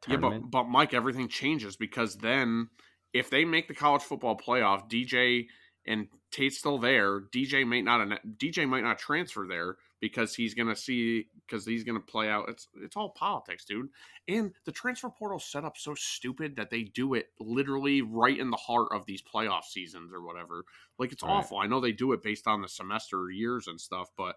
Yeah, 0.08 0.16
but 0.16 0.50
but 0.50 0.64
Mike, 0.64 0.94
everything 0.94 1.28
changes 1.28 1.76
because 1.76 2.16
then 2.16 2.68
if 3.12 3.30
they 3.30 3.44
make 3.44 3.68
the 3.68 3.74
college 3.74 4.02
football 4.02 4.36
playoff, 4.36 4.88
DJ 4.90 5.46
and 5.86 6.08
Tate's 6.30 6.58
still 6.58 6.78
there. 6.78 7.20
DJ 7.20 7.66
might 7.66 7.84
not 7.84 8.08
DJ 8.38 8.68
might 8.68 8.84
not 8.84 8.98
transfer 8.98 9.46
there 9.48 9.76
because 10.00 10.34
he's 10.34 10.54
gonna 10.54 10.76
see 10.76 11.26
because 11.46 11.64
he's 11.66 11.84
gonna 11.84 12.00
play 12.00 12.28
out. 12.28 12.48
It's 12.48 12.68
it's 12.82 12.96
all 12.96 13.10
politics, 13.10 13.64
dude. 13.64 13.88
And 14.28 14.52
the 14.64 14.72
transfer 14.72 15.08
portal 15.10 15.38
set 15.38 15.64
up 15.64 15.76
so 15.76 15.94
stupid 15.94 16.56
that 16.56 16.70
they 16.70 16.82
do 16.82 17.14
it 17.14 17.28
literally 17.40 18.02
right 18.02 18.38
in 18.38 18.50
the 18.50 18.56
heart 18.56 18.88
of 18.92 19.06
these 19.06 19.22
playoff 19.22 19.64
seasons 19.64 20.12
or 20.12 20.22
whatever. 20.24 20.64
Like 20.98 21.12
it's 21.12 21.22
Right. 21.22 21.30
awful. 21.32 21.58
I 21.58 21.66
know 21.66 21.80
they 21.80 21.92
do 21.92 22.12
it 22.12 22.22
based 22.22 22.46
on 22.46 22.62
the 22.62 22.68
semester 22.68 23.30
years 23.30 23.66
and 23.68 23.80
stuff, 23.80 24.10
but 24.16 24.36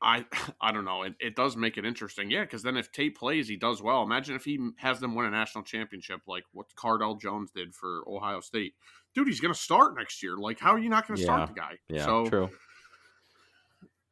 I 0.00 0.24
I 0.60 0.72
don't 0.72 0.84
know. 0.84 1.02
It, 1.02 1.14
it 1.20 1.36
does 1.36 1.56
make 1.56 1.76
it 1.78 1.84
interesting, 1.84 2.30
yeah. 2.30 2.42
Because 2.42 2.62
then 2.62 2.76
if 2.76 2.90
Tate 2.92 3.16
plays, 3.16 3.48
he 3.48 3.56
does 3.56 3.82
well. 3.82 4.02
Imagine 4.02 4.34
if 4.34 4.44
he 4.44 4.58
has 4.78 5.00
them 5.00 5.14
win 5.14 5.26
a 5.26 5.30
national 5.30 5.64
championship, 5.64 6.22
like 6.26 6.44
what 6.52 6.66
Cardale 6.76 7.20
Jones 7.20 7.50
did 7.54 7.74
for 7.74 8.02
Ohio 8.08 8.40
State. 8.40 8.74
Dude, 9.14 9.28
he's 9.28 9.40
going 9.40 9.52
to 9.52 9.60
start 9.60 9.94
next 9.96 10.22
year. 10.22 10.36
Like, 10.38 10.58
how 10.58 10.72
are 10.72 10.78
you 10.78 10.88
not 10.88 11.06
going 11.06 11.16
to 11.16 11.22
Yeah. 11.22 11.26
start 11.26 11.48
the 11.48 11.54
guy? 11.54 11.78
yeah, 11.88 12.06
so 12.06 12.26
true. 12.28 12.50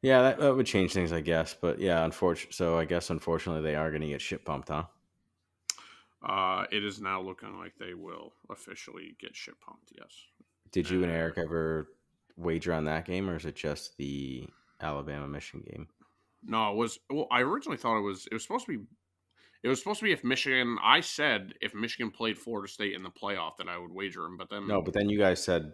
Yeah, 0.01 0.21
that, 0.23 0.39
that 0.39 0.55
would 0.55 0.65
change 0.65 0.93
things, 0.93 1.11
I 1.13 1.21
guess. 1.21 1.55
But 1.59 1.79
yeah, 1.79 2.03
unfortunately, 2.03 2.53
so 2.53 2.77
I 2.77 2.85
guess 2.85 3.09
unfortunately 3.09 3.61
they 3.63 3.75
are 3.75 3.89
going 3.91 4.01
to 4.01 4.07
get 4.07 4.21
shit 4.21 4.43
pumped, 4.45 4.69
huh? 4.69 4.85
uh, 6.23 6.65
it 6.71 6.83
is 6.83 7.01
now 7.01 7.21
looking 7.21 7.57
like 7.57 7.73
they 7.79 7.93
will 7.93 8.33
officially 8.49 9.15
get 9.19 9.35
shit 9.35 9.59
pumped. 9.59 9.91
Yes. 9.97 10.11
Did 10.71 10.89
you 10.89 11.03
and 11.03 11.11
Uh, 11.11 11.15
Eric 11.15 11.37
ever 11.37 11.89
wager 12.37 12.73
on 12.73 12.85
that 12.85 13.05
game, 13.05 13.29
or 13.29 13.35
is 13.35 13.45
it 13.45 13.55
just 13.55 13.97
the 13.97 14.47
Alabama 14.81 15.27
Michigan 15.27 15.65
game? 15.69 15.87
No, 16.43 16.71
it 16.71 16.75
was. 16.75 16.99
Well, 17.09 17.27
I 17.31 17.41
originally 17.41 17.77
thought 17.77 17.97
it 17.97 18.01
was. 18.01 18.27
It 18.27 18.33
was 18.33 18.43
supposed 18.43 18.65
to 18.65 18.77
be. 18.77 18.83
It 19.63 19.67
was 19.67 19.77
supposed 19.77 19.99
to 19.99 20.05
be 20.05 20.11
if 20.11 20.23
Michigan. 20.23 20.77
I 20.83 21.01
said 21.01 21.53
if 21.61 21.75
Michigan 21.75 22.09
played 22.09 22.37
Florida 22.37 22.71
State 22.71 22.95
in 22.95 23.03
the 23.03 23.11
playoff, 23.11 23.57
that 23.57 23.67
I 23.67 23.77
would 23.77 23.91
wager 23.91 24.25
him. 24.25 24.37
But 24.37 24.49
then 24.49 24.67
No, 24.67 24.81
but 24.81 24.93
then 24.93 25.09
you 25.09 25.19
guys 25.19 25.43
said 25.43 25.73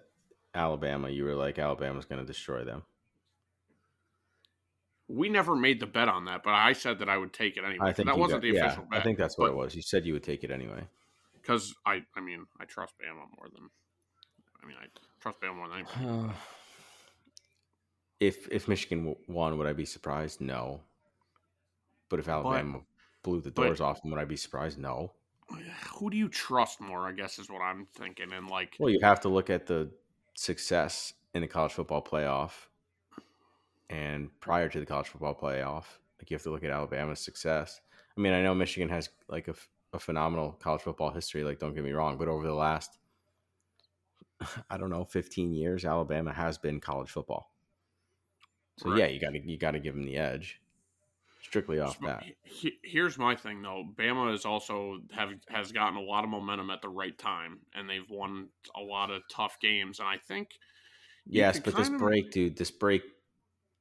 Alabama. 0.53 1.09
You 1.09 1.23
were 1.23 1.35
like 1.35 1.59
Alabama's 1.59 2.05
going 2.05 2.19
to 2.19 2.27
destroy 2.27 2.65
them. 2.65 2.83
We 5.07 5.29
never 5.29 5.55
made 5.55 5.79
the 5.79 5.85
bet 5.85 6.09
on 6.09 6.25
that, 6.25 6.43
but 6.43 6.53
I 6.53 6.73
said 6.73 6.99
that 6.99 7.09
I 7.09 7.17
would 7.17 7.33
take 7.33 7.57
it 7.57 7.63
anyway. 7.63 7.87
I 7.87 7.93
think 7.93 8.07
that 8.07 8.17
wasn't 8.17 8.41
got, 8.41 8.47
the 8.47 8.55
yeah, 8.55 8.65
official 8.65 8.85
bet. 8.89 8.99
I 8.99 9.03
think 9.03 9.17
that's 9.17 9.37
what 9.37 9.49
it 9.49 9.55
was. 9.55 9.75
You 9.75 9.81
said 9.81 10.05
you 10.05 10.13
would 10.13 10.23
take 10.23 10.43
it 10.43 10.51
anyway. 10.51 10.81
Because 11.41 11.73
I, 11.85 12.03
I 12.15 12.19
mean, 12.19 12.45
I 12.59 12.65
trust 12.65 12.95
Bama 12.99 13.25
more 13.37 13.47
than. 13.53 13.69
I 14.61 14.67
mean, 14.67 14.75
I 14.81 14.87
trust 15.21 15.39
Bama 15.39 15.55
more 15.55 15.69
than 15.69 15.77
anybody. 15.77 16.29
Uh, 16.29 16.33
if 18.19 18.47
if 18.51 18.67
Michigan 18.67 19.15
won, 19.27 19.57
would 19.57 19.67
I 19.67 19.73
be 19.73 19.85
surprised? 19.85 20.41
No. 20.41 20.81
But 22.09 22.19
if 22.19 22.27
Alabama 22.27 22.79
but, 22.79 23.29
blew 23.29 23.41
the 23.41 23.51
doors 23.51 23.79
but, 23.79 23.85
off 23.85 24.01
would 24.03 24.19
I 24.19 24.25
be 24.25 24.37
surprised? 24.37 24.77
No. 24.77 25.13
Who 25.95 26.09
do 26.09 26.17
you 26.17 26.27
trust 26.27 26.81
more? 26.81 27.07
I 27.07 27.13
guess 27.13 27.39
is 27.39 27.49
what 27.49 27.61
I'm 27.61 27.87
thinking. 27.95 28.33
And 28.33 28.49
like, 28.49 28.75
well, 28.77 28.89
you 28.89 28.99
have 29.01 29.21
to 29.21 29.29
look 29.29 29.49
at 29.49 29.67
the 29.67 29.89
success 30.35 31.13
in 31.33 31.41
the 31.41 31.47
college 31.47 31.71
football 31.71 32.01
playoff, 32.01 32.51
and 33.89 34.29
prior 34.39 34.69
to 34.69 34.79
the 34.79 34.85
college 34.85 35.07
football 35.07 35.35
playoff, 35.35 35.85
like 36.19 36.29
you 36.29 36.35
have 36.35 36.43
to 36.43 36.51
look 36.51 36.63
at 36.63 36.71
Alabama's 36.71 37.19
success. 37.19 37.81
I 38.17 38.21
mean, 38.21 38.33
I 38.33 38.41
know 38.41 38.55
Michigan 38.55 38.89
has 38.89 39.09
like 39.27 39.47
a, 39.47 39.55
a 39.93 39.99
phenomenal 39.99 40.53
college 40.59 40.81
football 40.81 41.11
history. 41.11 41.43
Like, 41.43 41.59
don't 41.59 41.75
get 41.75 41.83
me 41.83 41.91
wrong, 41.91 42.17
but 42.17 42.27
over 42.27 42.45
the 42.47 42.53
last, 42.53 42.97
I 44.69 44.77
don't 44.77 44.89
know, 44.89 45.05
15 45.05 45.53
years, 45.53 45.85
Alabama 45.85 46.33
has 46.33 46.57
been 46.57 46.79
college 46.79 47.09
football. 47.09 47.51
So 48.77 48.91
right. 48.91 48.99
yeah, 48.99 49.05
you 49.07 49.19
got 49.19 49.31
to 49.31 49.39
you 49.39 49.57
got 49.57 49.71
to 49.71 49.79
give 49.79 49.95
them 49.95 50.05
the 50.05 50.17
edge 50.17 50.61
strictly 51.47 51.79
off 51.79 51.99
that. 52.01 52.23
Here's 52.83 53.17
my 53.17 53.35
thing 53.35 53.61
though: 53.61 53.85
Bama 53.95 54.33
is 54.33 54.45
also 54.45 54.99
have 55.11 55.31
has 55.49 55.71
gotten 55.71 55.97
a 55.97 56.01
lot 56.01 56.23
of 56.23 56.29
momentum 56.29 56.69
at 56.69 56.81
the 56.81 56.89
right 56.89 57.17
time, 57.17 57.59
and 57.73 57.89
they've 57.89 58.09
won 58.09 58.49
a 58.75 58.81
lot 58.81 59.09
of 59.09 59.23
tough 59.31 59.57
games. 59.59 59.99
And 59.99 60.07
I 60.07 60.17
think 60.17 60.59
yes, 61.25 61.59
but 61.59 61.75
this 61.75 61.89
break, 61.89 62.31
dude, 62.31 62.57
this 62.57 62.71
break, 62.71 63.01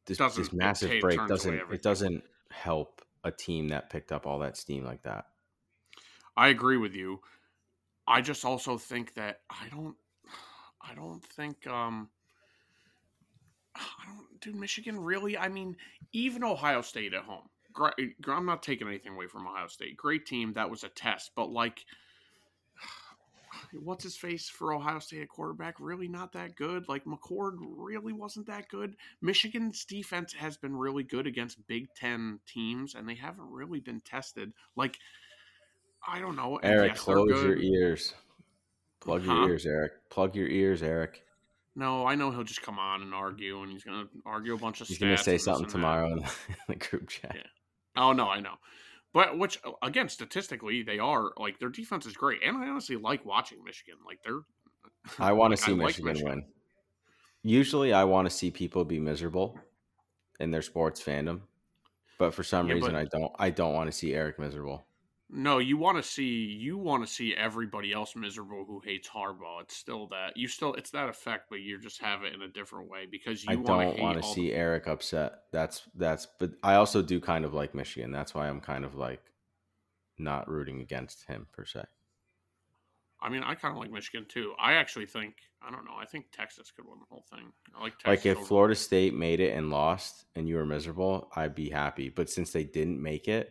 this 0.07 0.19
this 0.19 0.53
massive 0.53 1.01
break 1.01 1.19
doesn't 1.27 1.61
it 1.73 1.83
doesn't 1.83 2.23
help 2.51 3.03
a 3.25 3.31
team 3.31 3.69
that 3.69 3.91
picked 3.91 4.13
up 4.13 4.27
all 4.27 4.39
that 4.39 4.57
steam 4.57 4.85
like 4.85 5.03
that. 5.03 5.27
I 6.37 6.49
agree 6.49 6.77
with 6.77 6.95
you. 6.95 7.21
I 8.07 8.21
just 8.21 8.45
also 8.45 8.79
think 8.79 9.15
that 9.15 9.41
I 9.51 9.69
don't 9.71 9.97
I 10.81 10.95
don't 10.95 11.25
think 11.25 11.67
um 11.67 12.09
I 13.75 14.07
don't 14.07 14.41
dude 14.41 14.55
Michigan 14.55 14.99
really 15.01 15.37
I 15.37 15.49
mean 15.49 15.77
even 16.13 16.45
Ohio 16.45 16.83
State 16.83 17.15
at 17.15 17.25
home 17.25 17.49
great. 17.77 18.15
I'm 18.27 18.47
not 18.47 18.63
taking 18.63 18.89
anything 18.89 19.13
away 19.13 19.29
from 19.29 19.47
Ohio 19.47 19.69
State. 19.69 19.97
Great 19.97 20.27
team. 20.27 20.53
That 20.55 20.71
was 20.71 20.83
a 20.83 20.89
test, 20.89 21.31
but 21.37 21.51
like, 21.51 21.85
what's 23.73 24.05
his 24.05 24.17
face 24.17 24.49
for 24.49 24.73
Ohio 24.73 24.99
State 24.99 25.23
at 25.23 25.29
quarterback? 25.29 25.77
Really 25.79 26.09
not 26.09 26.33
that 26.33 26.57
good. 26.57 26.89
Like 26.89 27.05
McCord 27.05 27.57
really 27.61 28.13
wasn't 28.13 28.47
that 28.47 28.69
good. 28.69 28.97
Michigan's 29.21 29.85
defense 29.85 30.33
has 30.33 30.57
been 30.57 30.77
really 30.77 31.03
good 31.03 31.27
against 31.27 31.67
Big 31.67 31.89
Ten 31.95 32.41
teams, 32.47 32.95
and 32.95 33.09
they 33.09 33.15
haven't 33.15 33.51
really 33.51 33.81
been 33.81 34.01
tested. 34.01 34.53
Like, 34.77 34.99
I 36.07 36.21
don't 36.21 36.37
know. 36.37 36.59
Eric, 36.63 36.93
yes, 36.93 37.01
close 37.01 37.43
your 37.43 37.57
ears. 37.57 38.15
Plug 39.01 39.25
huh? 39.25 39.33
your 39.33 39.51
ears, 39.51 39.67
Eric. 39.67 39.93
Plug 40.11 40.35
your 40.35 40.49
ears, 40.49 40.83
Eric. 40.83 41.23
No, 41.75 42.07
I 42.07 42.15
know 42.15 42.31
he'll 42.31 42.43
just 42.43 42.63
come 42.63 42.79
on 42.79 43.03
and 43.03 43.13
argue, 43.13 43.63
and 43.63 43.71
he's 43.71 43.85
going 43.85 44.05
to 44.05 44.09
argue 44.25 44.55
a 44.55 44.59
bunch 44.59 44.81
of. 44.81 44.87
Stuff. 44.87 44.97
He's 44.97 44.99
going 44.99 45.17
to 45.17 45.23
say 45.23 45.39
something 45.39 45.69
tomorrow 45.69 46.13
in 46.13 46.25
the 46.69 46.77
group 46.77 47.09
chat. 47.09 47.33
Yeah. 47.35 47.43
Oh 47.97 48.13
no, 48.13 48.29
I 48.29 48.41
know. 48.41 48.55
But 49.17 49.39
which 49.39 49.59
again, 49.83 50.11
statistically, 50.11 50.83
they 50.83 50.99
are 50.99 51.31
like 51.39 51.59
their 51.59 51.71
defense 51.71 52.05
is 52.05 52.13
great, 52.13 52.43
and 52.45 52.55
I 52.55 52.69
honestly 52.69 52.97
like 52.97 53.25
watching 53.25 53.65
Michigan. 53.65 53.95
Like 54.05 54.19
they're. 54.23 54.41
I 55.19 55.33
want 55.33 55.57
to 55.57 55.63
like, 55.63 55.67
see 55.67 55.75
Michigan, 55.75 56.05
like 56.05 56.17
Michigan, 56.17 56.35
win. 56.41 56.45
Usually, 57.43 57.95
I 57.95 58.05
want 58.05 58.29
to 58.29 58.37
see 58.37 58.51
people 58.51 58.85
be 58.85 59.01
miserable 59.01 59.59
in 60.39 60.51
their 60.51 60.61
sports 60.61 61.03
fandom, 61.03 61.41
but 62.19 62.35
for 62.35 62.43
some 62.43 62.69
yeah, 62.69 62.75
reason, 62.75 62.93
but, 62.93 62.99
I 62.99 63.05
don't. 63.05 63.33
I 63.39 63.49
don't 63.49 63.73
want 63.73 63.91
to 63.91 63.97
see 63.97 64.13
Eric 64.13 64.39
miserable. 64.39 64.85
No, 65.29 65.59
you 65.59 65.77
want 65.77 65.97
to 65.97 66.05
see 66.05 66.45
you 66.45 66.79
want 66.79 67.05
to 67.05 67.13
see 67.13 67.35
everybody 67.35 67.93
else 67.93 68.15
miserable 68.15 68.65
who 68.65 68.81
hates 68.85 69.09
Harbaugh. 69.09 69.63
It's 69.63 69.77
still 69.77 70.07
that 70.09 70.37
you 70.37 70.47
still 70.47 70.75
it's 70.75 70.91
that 70.91 71.09
effect, 71.09 71.47
but 71.51 71.61
you 71.61 71.81
just 71.81 72.01
have 72.01 72.23
it 72.23 72.33
in 72.33 72.43
a 72.43 72.49
different 72.49 72.89
way 72.89 73.07
because 73.11 73.43
you. 73.43 73.51
I 73.51 73.57
don't 73.57 73.99
want 73.99 74.23
to 74.23 74.29
see 74.29 74.51
the- 74.51 74.55
Eric 74.55 74.87
upset. 74.87 75.41
That's 75.53 75.83
that's. 75.97 76.29
But 76.39 76.53
I 76.63 76.75
also 76.75 77.03
do 77.03 77.21
kind 77.21 77.45
of 77.45 77.55
like 77.55 77.75
Michigan. 77.75 78.13
That's 78.13 78.35
why 78.35 78.49
I'm 78.49 78.61
kind 78.61 78.85
of 78.85 78.95
like 78.95 79.21
not 80.17 80.49
rooting 80.49 80.81
against 80.81 81.27
him 81.27 81.49
per 81.53 81.65
se. 81.65 81.83
I 83.21 83.29
mean, 83.29 83.43
I 83.43 83.57
kind 83.57 83.75
of 83.75 83.81
like 83.81 83.91
Michigan 83.91 84.27
too. 84.29 84.53
I 84.61 84.75
actually 84.75 85.07
think 85.07 85.35
I 85.61 85.73
don't 85.73 85.85
know. 85.85 85.97
I 85.99 86.05
think 86.05 86.27
Texas 86.31 86.71
could 86.71 86.87
win 86.87 87.01
the 87.01 87.07
whole 87.11 87.25
thing. 87.33 87.51
I 87.77 87.83
like 87.83 87.99
Texas 87.99 88.07
like 88.07 88.27
if 88.27 88.47
Florida 88.47 88.77
State 88.77 89.15
made 89.15 89.41
it 89.41 89.57
and 89.57 89.71
lost, 89.71 90.27
and 90.37 90.49
you 90.49 90.55
were 90.55 90.67
miserable, 90.67 91.33
I'd 91.35 91.57
be 91.57 91.69
happy. 91.69 92.11
But 92.11 92.31
since 92.31 92.53
they 92.53 92.63
didn't 92.63 93.03
make 93.03 93.27
it, 93.27 93.51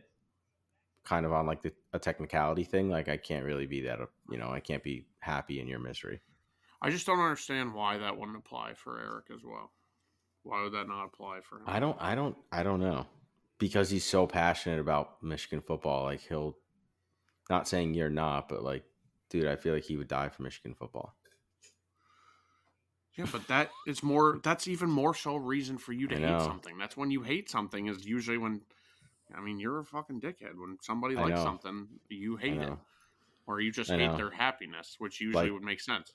kind 1.05 1.25
of 1.25 1.31
on 1.31 1.45
like 1.45 1.61
the, 1.61 1.71
a 1.93 1.99
technicality 1.99 2.63
thing. 2.63 2.89
Like 2.89 3.07
I 3.07 3.17
can't 3.17 3.45
really 3.45 3.65
be 3.65 3.81
that, 3.81 4.01
uh, 4.01 4.07
you 4.29 4.37
know, 4.37 4.49
I 4.49 4.59
can't 4.59 4.83
be 4.83 5.05
happy 5.19 5.59
in 5.59 5.67
your 5.67 5.79
misery. 5.79 6.19
I 6.81 6.89
just 6.89 7.05
don't 7.05 7.19
understand 7.19 7.73
why 7.73 7.97
that 7.97 8.17
wouldn't 8.17 8.37
apply 8.37 8.73
for 8.73 8.99
Eric 8.99 9.25
as 9.33 9.43
well. 9.43 9.71
Why 10.43 10.61
would 10.63 10.73
that 10.73 10.87
not 10.87 11.05
apply 11.05 11.39
for 11.41 11.57
him? 11.57 11.63
I 11.65 11.79
don't, 11.79 11.97
I 11.99 12.13
don't, 12.15 12.35
I 12.51 12.63
don't 12.63 12.79
know 12.79 13.05
because 13.57 13.89
he's 13.89 14.03
so 14.03 14.27
passionate 14.27 14.79
about 14.79 15.23
Michigan 15.23 15.61
football. 15.61 16.03
Like 16.03 16.21
he'll, 16.21 16.57
not 17.49 17.67
saying 17.67 17.93
you're 17.93 18.09
not, 18.09 18.49
but 18.49 18.63
like, 18.63 18.83
dude, 19.29 19.47
I 19.47 19.55
feel 19.55 19.73
like 19.73 19.83
he 19.83 19.97
would 19.97 20.07
die 20.07 20.29
for 20.29 20.43
Michigan 20.43 20.75
football. 20.75 21.15
Yeah, 23.15 23.25
but 23.31 23.47
that 23.47 23.69
is 23.87 24.03
more. 24.03 24.39
That's 24.43 24.67
even 24.67 24.89
more 24.89 25.13
so 25.13 25.35
reason 25.37 25.77
for 25.77 25.93
you 25.93 26.07
to 26.09 26.15
hate 26.17 26.41
something. 26.41 26.77
That's 26.77 26.97
when 26.97 27.11
you 27.11 27.21
hate 27.21 27.49
something. 27.49 27.87
Is 27.87 28.05
usually 28.05 28.37
when 28.37 28.61
I 29.35 29.41
mean, 29.41 29.59
you're 29.59 29.79
a 29.79 29.85
fucking 29.85 30.21
dickhead. 30.21 30.55
When 30.55 30.77
somebody 30.81 31.15
likes 31.15 31.41
something, 31.41 31.87
you 32.09 32.35
hate 32.35 32.61
it, 32.61 32.73
or 33.47 33.59
you 33.59 33.71
just 33.71 33.91
hate 33.91 34.15
their 34.17 34.31
happiness, 34.31 34.95
which 34.99 35.21
usually 35.21 35.45
like, 35.45 35.53
would 35.53 35.63
make 35.63 35.81
sense. 35.81 36.13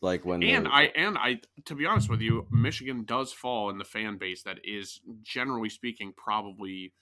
Like 0.00 0.24
when 0.24 0.42
and 0.42 0.68
I 0.68 0.92
and 0.94 1.16
I 1.16 1.40
to 1.64 1.74
be 1.74 1.86
honest 1.86 2.10
with 2.10 2.20
you, 2.20 2.46
Michigan 2.50 3.04
does 3.04 3.32
fall 3.32 3.70
in 3.70 3.78
the 3.78 3.84
fan 3.84 4.18
base 4.18 4.42
that 4.42 4.58
is 4.62 5.00
generally 5.22 5.70
speaking 5.70 6.12
probably 6.16 6.92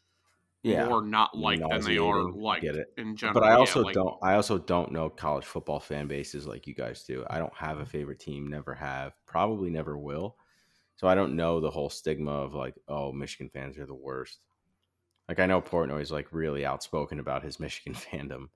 yeah, 0.63 0.87
more 0.87 1.03
not 1.03 1.37
liked 1.37 1.69
than 1.69 1.83
they 1.83 1.99
are 1.99 2.31
liked 2.31 2.63
get 2.63 2.77
it. 2.77 2.93
in 2.97 3.17
general. 3.17 3.41
But 3.41 3.49
I 3.49 3.55
also 3.55 3.81
yeah, 3.81 3.87
like, 3.87 3.95
don't 3.95 4.17
I 4.23 4.35
also 4.35 4.59
don't 4.59 4.93
know 4.93 5.11
college 5.11 5.45
football 5.45 5.81
fan 5.81 6.07
bases 6.07 6.47
like 6.47 6.67
you 6.69 6.75
guys 6.75 7.03
do. 7.03 7.25
I 7.29 7.39
don't 7.39 7.55
have 7.55 7.79
a 7.79 7.87
favorite 7.87 8.21
team, 8.21 8.47
never 8.47 8.75
have, 8.75 9.15
probably 9.27 9.71
never 9.71 9.99
will. 9.99 10.37
So 10.97 11.09
I 11.09 11.17
don't 11.17 11.35
know 11.35 11.59
the 11.59 11.71
whole 11.71 11.91
stigma 11.91 12.31
of 12.31 12.55
like, 12.55 12.75
oh, 12.87 13.11
Michigan 13.13 13.51
fans 13.53 13.77
are 13.79 13.87
the 13.87 13.95
worst. 13.95 14.39
Like 15.29 15.41
I 15.41 15.47
know 15.47 15.61
Portnoy's 15.61 16.11
like 16.11 16.29
really 16.33 16.65
outspoken 16.65 17.19
about 17.19 17.43
his 17.43 17.61
Michigan 17.61 17.95
fandom, 18.13 18.49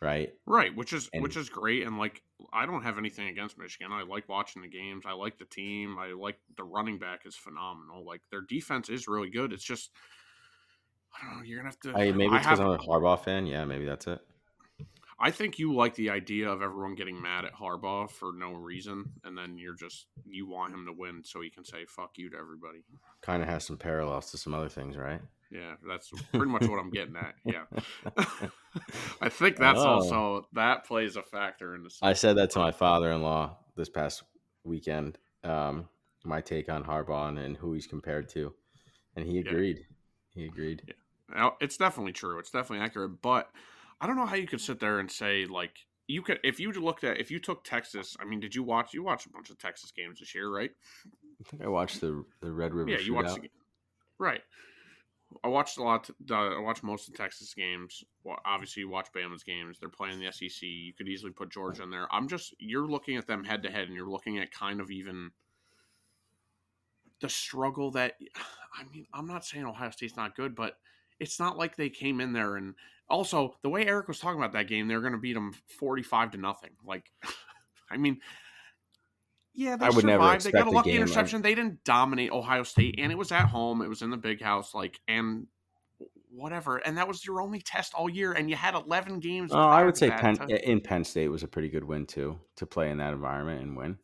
right? 0.00 0.32
Right, 0.46 0.74
which 0.74 0.92
is 0.92 1.08
and, 1.12 1.22
which 1.22 1.36
is 1.36 1.48
great. 1.48 1.86
And 1.86 1.98
like 1.98 2.22
I 2.52 2.66
don't 2.66 2.82
have 2.82 2.98
anything 2.98 3.28
against 3.28 3.58
Michigan. 3.58 3.92
I 3.92 4.02
like 4.02 4.28
watching 4.28 4.62
the 4.62 4.68
games. 4.68 5.04
I 5.06 5.12
like 5.12 5.38
the 5.38 5.44
team. 5.44 5.96
I 5.98 6.12
like 6.12 6.38
the 6.56 6.64
running 6.64 6.98
back 6.98 7.22
is 7.26 7.36
phenomenal. 7.36 8.04
Like 8.04 8.20
their 8.30 8.42
defense 8.42 8.88
is 8.88 9.08
really 9.08 9.30
good. 9.30 9.52
It's 9.52 9.64
just 9.64 9.90
I 11.14 11.26
don't 11.26 11.38
know. 11.38 11.44
You're 11.44 11.58
gonna 11.58 11.70
have 11.70 11.80
to. 11.80 11.92
I, 11.92 12.12
maybe 12.12 12.34
it's 12.36 12.46
because 12.46 12.60
I'm 12.60 12.68
a 12.68 12.78
Harbaugh 12.78 13.22
fan. 13.22 13.46
Yeah, 13.46 13.64
maybe 13.64 13.84
that's 13.84 14.06
it. 14.06 14.20
I 15.18 15.30
think 15.30 15.58
you 15.58 15.72
like 15.72 15.94
the 15.94 16.10
idea 16.10 16.50
of 16.50 16.62
everyone 16.62 16.96
getting 16.96 17.20
mad 17.20 17.44
at 17.44 17.54
Harbaugh 17.54 18.10
for 18.10 18.32
no 18.32 18.54
reason, 18.54 19.04
and 19.22 19.38
then 19.38 19.56
you're 19.56 19.76
just 19.76 20.06
you 20.24 20.48
want 20.48 20.74
him 20.74 20.84
to 20.86 20.92
win 20.92 21.22
so 21.24 21.40
he 21.40 21.48
can 21.50 21.64
say 21.64 21.84
"fuck 21.86 22.18
you" 22.18 22.28
to 22.30 22.36
everybody. 22.36 22.84
Kind 23.20 23.42
of 23.42 23.48
has 23.48 23.64
some 23.64 23.76
parallels 23.76 24.30
to 24.32 24.38
some 24.38 24.52
other 24.52 24.68
things, 24.68 24.96
right? 24.96 25.20
Yeah, 25.52 25.74
that's 25.86 26.10
pretty 26.30 26.46
much 26.46 26.66
what 26.66 26.78
I'm 26.78 26.90
getting 26.90 27.16
at. 27.16 27.34
Yeah, 27.44 27.64
I 29.20 29.28
think 29.28 29.58
that's 29.58 29.80
oh. 29.80 29.86
also 29.86 30.46
that 30.54 30.86
plays 30.86 31.16
a 31.16 31.22
factor 31.22 31.74
in 31.74 31.82
the. 31.82 31.94
I 32.00 32.14
said 32.14 32.36
that 32.38 32.50
to 32.52 32.58
my 32.58 32.72
father-in-law 32.72 33.58
this 33.76 33.90
past 33.90 34.22
weekend. 34.64 35.18
Um, 35.44 35.88
my 36.24 36.40
take 36.40 36.70
on 36.70 36.84
Harbaugh 36.84 37.36
and, 37.36 37.56
who 37.56 37.74
he's 37.74 37.86
compared 37.86 38.28
to, 38.30 38.54
and 39.14 39.26
he 39.26 39.38
agreed. 39.40 39.78
Yeah. 39.78 40.42
He 40.42 40.44
agreed. 40.46 40.82
Yeah. 40.86 40.94
Now, 41.34 41.56
it's 41.60 41.76
definitely 41.76 42.12
true. 42.12 42.38
It's 42.38 42.50
definitely 42.50 42.84
accurate, 42.84 43.20
but 43.20 43.50
I 44.00 44.06
don't 44.06 44.16
know 44.16 44.26
how 44.26 44.36
you 44.36 44.46
could 44.46 44.60
sit 44.60 44.80
there 44.80 45.00
and 45.00 45.10
say 45.10 45.44
like 45.46 45.76
you 46.06 46.22
could 46.22 46.38
if 46.42 46.60
you 46.60 46.72
looked 46.72 47.04
at 47.04 47.18
if 47.18 47.30
you 47.30 47.38
took 47.38 47.64
Texas. 47.64 48.16
I 48.18 48.24
mean, 48.24 48.40
did 48.40 48.54
you 48.54 48.62
watch? 48.62 48.94
You 48.94 49.02
watched 49.02 49.26
a 49.26 49.30
bunch 49.30 49.50
of 49.50 49.58
Texas 49.58 49.92
games 49.92 50.20
this 50.20 50.34
year, 50.34 50.50
right? 50.50 50.70
I 51.40 51.48
think 51.48 51.62
I 51.62 51.68
watched 51.68 52.00
the 52.00 52.24
the 52.40 52.50
Red 52.50 52.72
River. 52.72 52.90
Yeah, 52.90 52.98
you 52.98 53.14
watched. 53.14 53.34
The, 53.34 53.40
game. 53.40 53.50
right. 54.18 54.40
I 55.44 55.48
watched 55.48 55.78
a 55.78 55.82
lot. 55.82 56.08
Uh, 56.30 56.34
I 56.34 56.60
watched 56.60 56.82
most 56.82 57.08
of 57.08 57.14
Texas 57.14 57.54
games. 57.54 58.04
Well, 58.24 58.38
obviously, 58.44 58.80
you 58.80 58.88
watch 58.88 59.08
Bama's 59.14 59.42
games. 59.42 59.78
They're 59.78 59.88
playing 59.88 60.20
the 60.20 60.32
SEC. 60.32 60.62
You 60.62 60.92
could 60.92 61.08
easily 61.08 61.32
put 61.32 61.50
Georgia 61.50 61.82
in 61.82 61.90
there. 61.90 62.06
I'm 62.12 62.28
just 62.28 62.54
you're 62.58 62.86
looking 62.86 63.16
at 63.16 63.26
them 63.26 63.44
head 63.44 63.62
to 63.62 63.70
head, 63.70 63.88
and 63.88 63.94
you're 63.94 64.08
looking 64.08 64.38
at 64.38 64.52
kind 64.52 64.80
of 64.80 64.90
even 64.90 65.30
the 67.20 67.28
struggle 67.28 67.90
that. 67.92 68.14
I 68.74 68.84
mean, 68.90 69.06
I'm 69.12 69.26
not 69.26 69.44
saying 69.44 69.66
Ohio 69.66 69.90
State's 69.90 70.16
not 70.16 70.34
good, 70.34 70.54
but 70.54 70.78
it's 71.20 71.38
not 71.38 71.58
like 71.58 71.76
they 71.76 71.90
came 71.90 72.22
in 72.22 72.32
there 72.32 72.56
and 72.56 72.74
also 73.12 73.54
the 73.62 73.68
way 73.68 73.86
Eric 73.86 74.08
was 74.08 74.18
talking 74.18 74.40
about 74.40 74.52
that 74.52 74.66
game, 74.66 74.88
they're 74.88 75.00
going 75.00 75.12
to 75.12 75.18
beat 75.18 75.34
them 75.34 75.52
45 75.78 76.32
to 76.32 76.38
nothing. 76.38 76.70
Like, 76.84 77.12
I 77.90 77.98
mean, 77.98 78.20
Yeah, 79.54 79.76
they 79.76 79.86
I 79.86 79.90
would 79.90 80.04
never 80.04 80.22
survived. 80.22 80.44
They 80.44 80.50
got 80.52 80.66
a 80.66 80.70
lucky 80.70 80.92
game 80.92 81.02
interception. 81.02 81.42
They 81.42 81.54
didn't 81.54 81.84
dominate 81.84 82.30
Ohio 82.30 82.62
State, 82.62 82.94
and 82.98 83.12
it 83.12 83.18
was 83.18 83.32
at 83.32 83.46
home. 83.46 83.82
It 83.82 83.88
was 83.88 84.00
in 84.02 84.10
the 84.10 84.16
big 84.16 84.40
house, 84.40 84.74
like 84.74 84.98
and 85.08 85.46
whatever. 86.30 86.78
And 86.78 86.96
that 86.96 87.06
was 87.06 87.26
your 87.26 87.42
only 87.42 87.60
test 87.60 87.92
all 87.94 88.08
year, 88.08 88.32
and 88.32 88.48
you 88.48 88.56
had 88.56 88.74
eleven 88.74 89.20
games. 89.20 89.50
Oh, 89.52 89.58
I 89.58 89.84
would 89.84 89.96
say 89.96 90.10
Penn 90.10 90.36
to- 90.36 90.70
in 90.70 90.80
Penn 90.80 91.04
State 91.04 91.28
was 91.28 91.42
a 91.42 91.48
pretty 91.48 91.68
good 91.68 91.84
win 91.84 92.06
too 92.06 92.38
to 92.56 92.66
play 92.66 92.90
in 92.90 92.96
that 92.98 93.12
environment 93.12 93.60
and 93.62 93.76
win. 93.76 93.98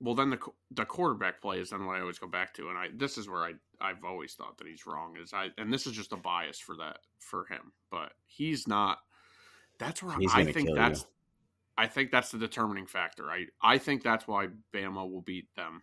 well, 0.00 0.14
then 0.14 0.30
the 0.30 0.38
the 0.70 0.84
quarterback 0.84 1.42
play 1.42 1.58
is 1.58 1.70
then 1.70 1.84
what 1.84 1.96
I 1.96 2.00
always 2.00 2.20
go 2.20 2.28
back 2.28 2.54
to, 2.54 2.68
and 2.68 2.78
I 2.78 2.88
this 2.94 3.18
is 3.18 3.28
where 3.28 3.42
I 3.42 3.54
I've 3.80 4.04
always 4.04 4.34
thought 4.34 4.58
that 4.58 4.68
he's 4.68 4.86
wrong. 4.86 5.16
Is 5.20 5.32
I 5.32 5.48
and 5.58 5.72
this 5.72 5.86
is 5.86 5.92
just 5.94 6.12
a 6.12 6.16
bias 6.16 6.60
for 6.60 6.76
that 6.76 6.98
for 7.18 7.46
him, 7.46 7.72
but 7.90 8.12
he's 8.26 8.68
not. 8.68 8.98
That's 9.78 10.02
where 10.02 10.16
I 10.32 10.44
think 10.44 10.68
that's. 10.74 11.00
you. 11.00 11.06
I 11.78 11.86
think 11.86 12.10
that's 12.10 12.32
the 12.32 12.38
determining 12.38 12.86
factor. 12.86 13.30
I 13.30 13.46
I 13.62 13.78
think 13.78 14.02
that's 14.02 14.26
why 14.26 14.48
Bama 14.74 15.08
will 15.08 15.22
beat 15.22 15.46
them. 15.54 15.82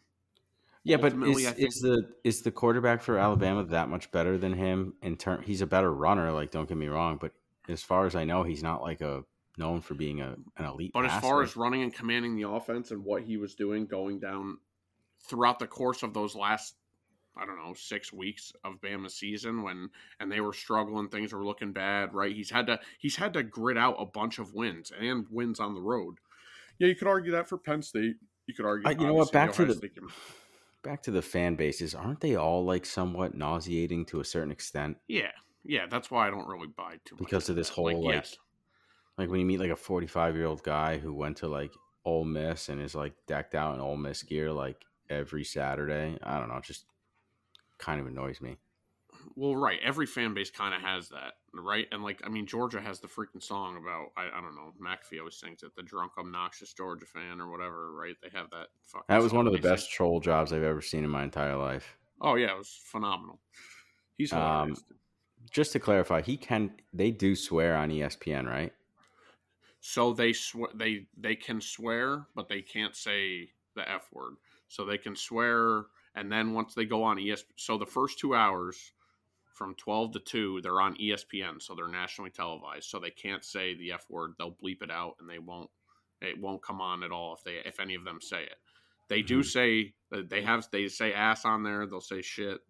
Yeah, 0.83 0.97
but 0.97 1.13
is, 1.13 1.45
think- 1.45 1.57
is 1.57 1.79
the 1.79 2.09
is 2.23 2.41
the 2.41 2.51
quarterback 2.51 3.01
for 3.01 3.17
Alabama 3.17 3.63
that 3.63 3.89
much 3.89 4.11
better 4.11 4.37
than 4.37 4.53
him 4.53 4.93
in 5.01 5.15
term? 5.15 5.41
He's 5.41 5.61
a 5.61 5.65
better 5.65 5.91
runner. 5.91 6.31
Like, 6.31 6.51
don't 6.51 6.67
get 6.67 6.77
me 6.77 6.87
wrong, 6.87 7.17
but 7.19 7.31
as 7.69 7.81
far 7.81 8.05
as 8.05 8.15
I 8.15 8.25
know, 8.25 8.43
he's 8.43 8.61
not 8.61 8.81
like 8.81 9.01
a 9.01 9.23
known 9.57 9.81
for 9.81 9.93
being 9.93 10.21
a 10.21 10.35
an 10.57 10.65
elite. 10.65 10.91
But 10.93 11.05
as 11.05 11.21
far 11.21 11.41
as 11.41 11.55
running 11.55 11.81
and 11.81 11.93
commanding 11.93 12.35
the 12.35 12.47
offense 12.47 12.91
and 12.91 13.03
what 13.03 13.23
he 13.23 13.37
was 13.37 13.55
doing 13.55 13.85
going 13.85 14.19
down 14.19 14.57
throughout 15.27 15.59
the 15.59 15.65
course 15.65 16.03
of 16.03 16.13
those 16.13 16.35
last, 16.35 16.75
I 17.37 17.45
don't 17.45 17.57
know, 17.57 17.73
six 17.73 18.13
weeks 18.13 18.53
of 18.63 18.79
Bama's 18.81 19.15
season 19.15 19.61
when 19.63 19.89
and 20.19 20.31
they 20.31 20.41
were 20.41 20.53
struggling, 20.53 21.09
things 21.09 21.33
were 21.33 21.45
looking 21.45 21.73
bad, 21.73 22.13
right? 22.13 22.35
He's 22.35 22.49
had 22.49 22.67
to 22.67 22.79
he's 22.99 23.15
had 23.15 23.33
to 23.33 23.43
grit 23.43 23.77
out 23.77 23.95
a 23.99 24.05
bunch 24.05 24.39
of 24.39 24.53
wins 24.53 24.91
and 24.97 25.25
wins 25.29 25.59
on 25.59 25.73
the 25.75 25.81
road. 25.81 26.15
Yeah, 26.79 26.87
you 26.87 26.95
could 26.95 27.07
argue 27.07 27.31
that 27.33 27.47
for 27.49 27.57
Penn 27.57 27.81
State. 27.81 28.15
You 28.47 28.53
could 28.53 28.65
argue. 28.65 28.87
Uh, 28.87 28.91
you 28.91 29.07
know 29.07 29.13
what, 29.13 29.33
obviously, 29.33 29.33
back 29.33 29.53
to 29.53 29.65
the- 29.65 29.73
State 29.75 29.95
can- 29.95 30.07
back 30.83 31.01
to 31.03 31.11
the 31.11 31.21
fan 31.21 31.55
bases, 31.55 31.95
aren't 31.95 32.19
they 32.21 32.35
all 32.35 32.63
like 32.63 32.85
somewhat 32.85 33.33
nauseating 33.35 34.05
to 34.05 34.19
a 34.19 34.23
certain 34.25 34.51
extent? 34.51 34.97
yeah, 35.07 35.31
yeah. 35.63 35.87
That's 35.89 36.11
why 36.11 36.27
I 36.27 36.29
don't 36.29 36.47
really 36.47 36.67
buy 36.67 36.97
too 37.05 37.15
much 37.15 37.19
Because 37.19 37.45
of 37.49 37.53
into 37.53 37.59
this 37.61 37.69
that. 37.69 37.73
whole, 37.75 38.05
like, 38.05 38.13
yes. 38.15 38.37
Like 39.17 39.29
when 39.29 39.39
you 39.39 39.45
meet 39.45 39.59
like 39.59 39.71
a 39.71 39.75
forty 39.75 40.07
five 40.07 40.35
year 40.35 40.45
old 40.45 40.61
guy 40.63 40.97
who 40.99 41.13
went 41.13 41.37
to 41.37 41.47
like 41.47 41.71
Ole 42.05 42.23
Miss 42.25 42.69
and 42.69 42.79
is 42.81 42.93
like 42.95 43.13
decked 43.27 43.55
out 43.55 43.73
in 43.75 43.81
Ole 43.81 43.97
Miss 43.97 44.21
gear 44.23 44.51
like 44.51 44.83
every 45.09 45.43
Saturday. 45.43 46.17
I 46.21 46.37
don't 46.39 46.49
know, 46.49 46.59
just 46.61 46.85
kind 47.77 47.99
of 48.01 48.07
annoys 48.07 48.41
me. 48.41 48.59
Well, 49.35 49.55
right. 49.55 49.79
Every 49.81 50.05
fan 50.05 50.33
base 50.33 50.49
kind 50.49 50.73
of 50.73 50.81
has 50.81 51.09
that, 51.09 51.35
right? 51.53 51.87
And 51.91 52.03
like, 52.03 52.21
I 52.25 52.29
mean, 52.29 52.45
Georgia 52.45 52.81
has 52.81 52.99
the 52.99 53.07
freaking 53.07 53.41
song 53.41 53.77
about 53.77 54.11
I, 54.17 54.27
I 54.37 54.41
don't 54.41 54.55
know. 54.55 54.73
McAfee 54.79 55.19
always 55.19 55.37
sings 55.37 55.63
it, 55.63 55.75
the 55.75 55.83
drunk, 55.83 56.13
obnoxious 56.17 56.73
Georgia 56.73 57.05
fan 57.05 57.39
or 57.41 57.49
whatever, 57.49 57.93
right? 57.93 58.15
They 58.21 58.29
have 58.29 58.49
that. 58.51 58.69
Fucking 58.83 59.05
That 59.07 59.23
was 59.23 59.33
one 59.33 59.47
of 59.47 59.53
the 59.53 59.57
they 59.57 59.61
sing. 59.61 59.81
best 59.81 59.89
troll 59.89 60.19
jobs 60.19 60.53
I've 60.53 60.61
ever 60.61 60.79
seen 60.79 61.03
in 61.03 61.09
my 61.09 61.23
entire 61.23 61.57
life. 61.57 61.97
Oh 62.21 62.35
yeah, 62.35 62.53
it 62.53 62.57
was 62.57 62.75
phenomenal. 62.75 63.41
He's 64.17 64.31
Um. 64.31 64.83
Just 65.51 65.73
to 65.73 65.79
clarify, 65.79 66.21
he 66.21 66.37
can 66.37 66.77
they 66.93 67.11
do 67.11 67.35
swear 67.35 67.75
on 67.77 67.91
ESPN, 67.91 68.47
right? 68.47 68.73
so 69.79 70.13
they 70.13 70.33
swear 70.33 70.69
they 70.73 71.07
they 71.15 71.35
can 71.35 71.61
swear, 71.61 72.27
but 72.35 72.47
they 72.49 72.61
can't 72.61 72.95
say 72.95 73.51
the 73.75 73.87
f 73.89 74.11
word. 74.11 74.35
So 74.67 74.85
they 74.85 74.97
can 74.97 75.15
swear, 75.15 75.85
and 76.15 76.31
then 76.31 76.53
once 76.53 76.73
they 76.73 76.85
go 76.85 77.03
on 77.03 77.19
ES, 77.19 77.43
so 77.55 77.77
the 77.77 77.85
first 77.85 78.19
two 78.19 78.35
hours 78.35 78.93
from 79.53 79.75
twelve 79.75 80.11
to 80.13 80.19
two, 80.19 80.59
they're 80.61 80.81
on 80.81 80.95
ESPN, 80.95 81.61
so 81.61 81.75
they're 81.75 81.87
nationally 81.87 82.31
televised. 82.31 82.89
So 82.89 82.99
they 82.99 83.11
can't 83.11 83.43
say 83.43 83.75
the 83.75 83.91
f 83.93 84.05
word. 84.09 84.33
They'll 84.37 84.51
bleep 84.51 84.81
it 84.81 84.91
out, 84.91 85.15
and 85.19 85.29
they 85.29 85.39
won't. 85.39 85.69
It 86.21 86.39
won't 86.39 86.63
come 86.63 86.81
on 86.81 87.03
at 87.03 87.11
all 87.11 87.33
if 87.35 87.43
they 87.43 87.57
if 87.65 87.79
any 87.79 87.95
of 87.95 88.03
them 88.03 88.19
say 88.21 88.43
it. 88.43 88.57
They 89.07 89.21
do 89.21 89.39
Mhm. 89.39 89.45
say 89.45 89.93
they 90.11 90.41
have 90.41 90.67
they 90.71 90.87
say 90.87 91.13
ass 91.13 91.45
on 91.45 91.63
there. 91.63 91.85
They'll 91.85 92.01
say 92.01 92.21
shit. 92.21 92.61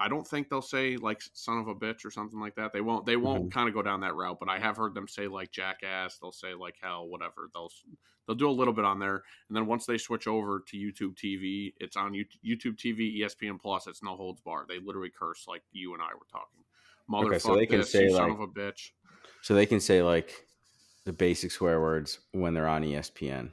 I 0.00 0.08
don't 0.08 0.26
think 0.26 0.48
they'll 0.48 0.62
say 0.62 0.96
like 0.96 1.20
son 1.34 1.58
of 1.58 1.68
a 1.68 1.74
bitch 1.74 2.06
or 2.06 2.10
something 2.10 2.40
like 2.40 2.54
that. 2.54 2.72
They 2.72 2.80
won't. 2.80 3.04
They 3.04 3.16
won't 3.16 3.42
mm-hmm. 3.42 3.48
kind 3.50 3.68
of 3.68 3.74
go 3.74 3.82
down 3.82 4.00
that 4.00 4.14
route. 4.14 4.38
But 4.40 4.48
I 4.48 4.58
have 4.58 4.78
heard 4.78 4.94
them 4.94 5.06
say 5.06 5.28
like 5.28 5.52
jackass. 5.52 6.16
They'll 6.18 6.32
say 6.32 6.54
like 6.54 6.76
hell, 6.80 7.06
whatever. 7.06 7.50
They'll 7.52 7.70
they'll 8.26 8.34
do 8.34 8.48
a 8.48 8.50
little 8.50 8.72
bit 8.72 8.86
on 8.86 8.98
there, 8.98 9.22
and 9.48 9.56
then 9.56 9.66
once 9.66 9.84
they 9.84 9.98
switch 9.98 10.26
over 10.26 10.64
to 10.66 10.76
YouTube 10.76 11.16
TV, 11.16 11.74
it's 11.78 11.98
on 11.98 12.14
You- 12.14 12.24
YouTube 12.44 12.76
TV, 12.76 13.20
ESPN 13.20 13.60
Plus. 13.60 13.86
It's 13.86 14.02
no 14.02 14.16
holds 14.16 14.40
bar. 14.40 14.64
They 14.66 14.78
literally 14.78 15.10
curse 15.10 15.44
like 15.46 15.62
you 15.70 15.92
and 15.92 16.02
I 16.02 16.14
were 16.14 16.26
talking. 16.32 16.64
Motherfucker, 17.10 17.26
Okay, 17.26 17.38
so 17.38 17.56
they 17.56 17.66
can 17.66 17.80
this, 17.80 17.92
say, 17.92 18.04
you 18.04 18.12
son 18.12 18.30
like- 18.30 18.38
of 18.38 18.40
a 18.40 18.46
bitch. 18.46 18.92
So 19.42 19.54
they 19.54 19.66
can 19.66 19.80
say 19.80 20.02
like 20.02 20.46
the 21.04 21.12
basic 21.12 21.50
swear 21.50 21.80
words 21.80 22.20
when 22.32 22.54
they're 22.54 22.68
on 22.68 22.84
ESPN. 22.84 23.50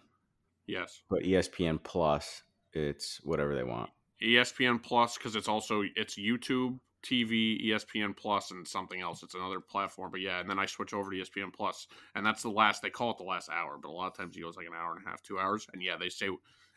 Yes, 0.65 1.01
But 1.09 1.23
ESPN 1.23 1.81
Plus, 1.81 2.43
it's 2.73 3.21
whatever 3.23 3.55
they 3.55 3.63
want. 3.63 3.89
ESPN 4.23 4.81
Plus 4.81 5.17
because 5.17 5.35
it's 5.35 5.47
also 5.47 5.83
it's 5.95 6.17
YouTube 6.17 6.79
TV, 7.05 7.65
ESPN 7.67 8.15
Plus, 8.15 8.51
and 8.51 8.67
something 8.67 9.01
else. 9.01 9.23
It's 9.23 9.35
another 9.35 9.59
platform, 9.59 10.11
but 10.11 10.21
yeah. 10.21 10.39
And 10.39 10.49
then 10.49 10.59
I 10.59 10.65
switch 10.65 10.93
over 10.93 11.11
to 11.11 11.17
ESPN 11.17 11.53
Plus, 11.53 11.87
and 12.15 12.25
that's 12.25 12.41
the 12.41 12.49
last. 12.49 12.81
They 12.81 12.89
call 12.89 13.11
it 13.11 13.17
the 13.17 13.23
last 13.23 13.49
hour, 13.49 13.77
but 13.81 13.89
a 13.89 13.91
lot 13.91 14.07
of 14.07 14.17
times 14.17 14.35
it 14.35 14.41
goes 14.41 14.57
like 14.57 14.67
an 14.67 14.73
hour 14.75 14.95
and 14.95 15.05
a 15.05 15.09
half, 15.09 15.21
two 15.21 15.39
hours. 15.39 15.67
And 15.71 15.81
yeah, 15.81 15.95
they 15.99 16.09
say 16.09 16.29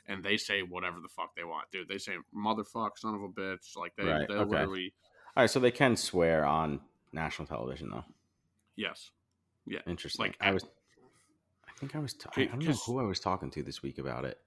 and 0.06 0.22
they 0.22 0.36
say 0.36 0.62
whatever 0.62 1.00
the 1.00 1.08
fuck 1.08 1.34
they 1.36 1.44
want, 1.44 1.70
dude. 1.70 1.88
They 1.88 1.98
say 1.98 2.14
motherfuck, 2.36 2.90
son 2.96 3.14
of 3.14 3.22
a 3.22 3.28
bitch, 3.28 3.76
like 3.76 3.94
they 3.96 4.04
Right, 4.04 4.28
they 4.28 4.34
okay. 4.34 4.50
literally 4.50 4.92
All 5.36 5.42
right, 5.42 5.50
so 5.50 5.60
they 5.60 5.70
can 5.70 5.96
swear 5.96 6.44
on 6.44 6.80
national 7.12 7.46
television 7.46 7.90
though. 7.90 8.04
yes. 8.76 9.10
Yeah. 9.66 9.80
Interesting. 9.86 10.26
Like, 10.26 10.36
I 10.40 10.52
was, 10.52 10.64
I 11.68 11.72
think 11.78 11.94
I 11.94 11.98
was. 12.00 12.14
T- 12.14 12.28
I 12.36 12.46
don't 12.46 12.64
know 12.64 12.72
who 12.72 12.98
I 12.98 13.04
was 13.04 13.20
talking 13.20 13.50
to 13.50 13.62
this 13.62 13.82
week 13.82 13.98
about 13.98 14.24
it. 14.24 14.38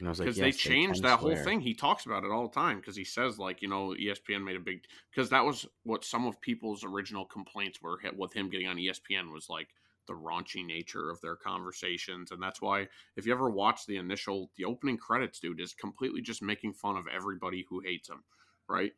Was 0.00 0.18
like, 0.18 0.26
because 0.26 0.38
yes, 0.38 0.44
they 0.44 0.52
changed 0.52 1.02
that 1.02 1.18
whole 1.20 1.36
thing. 1.44 1.60
He 1.60 1.74
talks 1.74 2.04
about 2.04 2.24
it 2.24 2.30
all 2.30 2.48
the 2.48 2.54
time 2.54 2.78
because 2.80 2.96
he 2.96 3.04
says 3.04 3.38
like 3.38 3.62
you 3.62 3.68
know 3.68 3.94
ESPN 3.98 4.44
made 4.44 4.56
a 4.56 4.60
big 4.60 4.84
because 5.10 5.30
that 5.30 5.44
was 5.44 5.66
what 5.84 6.04
some 6.04 6.26
of 6.26 6.40
people's 6.40 6.84
original 6.84 7.24
complaints 7.24 7.80
were 7.80 7.98
hit 7.98 8.16
with 8.16 8.32
him 8.32 8.50
getting 8.50 8.66
on 8.66 8.76
ESPN 8.76 9.32
was 9.32 9.48
like 9.48 9.68
the 10.06 10.12
raunchy 10.12 10.66
nature 10.66 11.10
of 11.10 11.20
their 11.22 11.36
conversations 11.36 12.30
and 12.30 12.42
that's 12.42 12.60
why 12.60 12.86
if 13.16 13.24
you 13.24 13.32
ever 13.32 13.48
watch 13.48 13.86
the 13.86 13.96
initial 13.96 14.50
the 14.58 14.64
opening 14.64 14.98
credits 14.98 15.40
dude 15.40 15.60
is 15.60 15.72
completely 15.72 16.20
just 16.20 16.42
making 16.42 16.74
fun 16.74 16.96
of 16.98 17.06
everybody 17.06 17.64
who 17.70 17.80
hates 17.80 18.10
him 18.10 18.22
right 18.68 18.92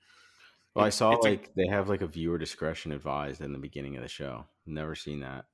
Well, 0.75 0.85
I 0.85 0.89
saw 0.89 1.13
it's 1.13 1.25
a- 1.25 1.29
like 1.29 1.55
they 1.55 1.69
have 1.69 1.89
like 1.89 2.01
a 2.01 2.09
viewer 2.09 2.39
discretion 2.39 2.91
advised 2.91 3.41
in 3.41 3.53
the 3.53 3.59
beginning 3.59 3.95
of 3.97 4.03
the 4.03 4.09
show. 4.09 4.47
Never 4.67 4.97
seen 4.97 5.21
that. 5.21 5.45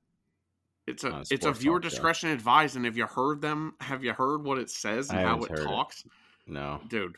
It's 0.87 1.03
a 1.03 1.09
a 1.09 1.23
it's 1.31 1.45
a 1.45 1.51
viewer 1.51 1.79
talk 1.79 1.83
show. 1.83 1.89
discretion 1.89 2.29
advised 2.29 2.75
and 2.75 2.85
have 2.85 2.97
you 2.97 3.05
heard 3.05 3.41
them 3.41 3.73
have 3.79 4.03
you 4.03 4.13
heard 4.13 4.43
what 4.43 4.57
it 4.57 4.69
says 4.69 5.09
and 5.09 5.19
how 5.19 5.41
it 5.43 5.49
heard 5.49 5.59
it. 5.59 5.63
talks 5.63 6.03
No. 6.47 6.81
dude 6.87 7.17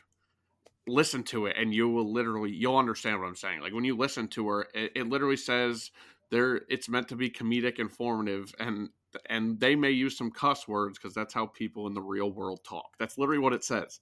listen 0.86 1.22
to 1.24 1.46
it 1.46 1.56
and 1.58 1.74
you 1.74 1.88
will 1.88 2.10
literally 2.12 2.50
you'll 2.50 2.76
understand 2.76 3.18
what 3.20 3.26
i'm 3.26 3.34
saying 3.34 3.60
like 3.60 3.72
when 3.72 3.84
you 3.84 3.96
listen 3.96 4.28
to 4.28 4.48
her 4.48 4.68
it, 4.74 4.92
it 4.94 5.08
literally 5.08 5.36
says 5.36 5.90
there 6.30 6.62
it's 6.68 6.88
meant 6.88 7.08
to 7.08 7.16
be 7.16 7.28
comedic 7.28 7.78
informative 7.78 8.54
and 8.58 8.90
and 9.30 9.58
they 9.58 9.74
may 9.74 9.90
use 9.90 10.16
some 10.16 10.30
cuss 10.30 10.68
words 10.68 10.98
because 10.98 11.14
that's 11.14 11.34
how 11.34 11.46
people 11.46 11.86
in 11.86 11.94
the 11.94 12.02
real 12.02 12.30
world 12.30 12.60
talk 12.64 12.90
that's 12.98 13.18
literally 13.18 13.40
what 13.40 13.52
it 13.52 13.64
says 13.64 14.00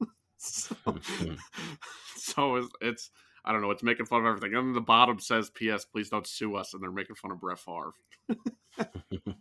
so, 0.36 0.76
so 2.16 2.56
it's, 2.56 2.68
it's 2.80 3.10
i 3.44 3.52
don't 3.52 3.62
know 3.62 3.70
it's 3.70 3.82
making 3.82 4.06
fun 4.06 4.20
of 4.20 4.26
everything 4.26 4.54
and 4.54 4.68
then 4.68 4.74
the 4.74 4.80
bottom 4.80 5.18
says 5.18 5.50
ps 5.50 5.84
please 5.84 6.08
don't 6.08 6.26
sue 6.26 6.54
us 6.56 6.74
and 6.74 6.82
they're 6.82 6.90
making 6.90 7.16
fun 7.16 7.30
of 7.30 7.40
brett 7.40 7.58
Favre. 7.58 7.92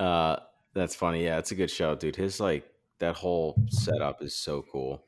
Uh, 0.00 0.36
that's 0.72 0.94
funny. 0.94 1.24
Yeah, 1.24 1.38
it's 1.38 1.50
a 1.50 1.54
good 1.54 1.70
show, 1.70 1.94
dude. 1.94 2.16
His 2.16 2.40
like 2.40 2.64
that 3.00 3.16
whole 3.16 3.62
setup 3.68 4.22
is 4.22 4.34
so 4.34 4.64
cool. 4.72 5.04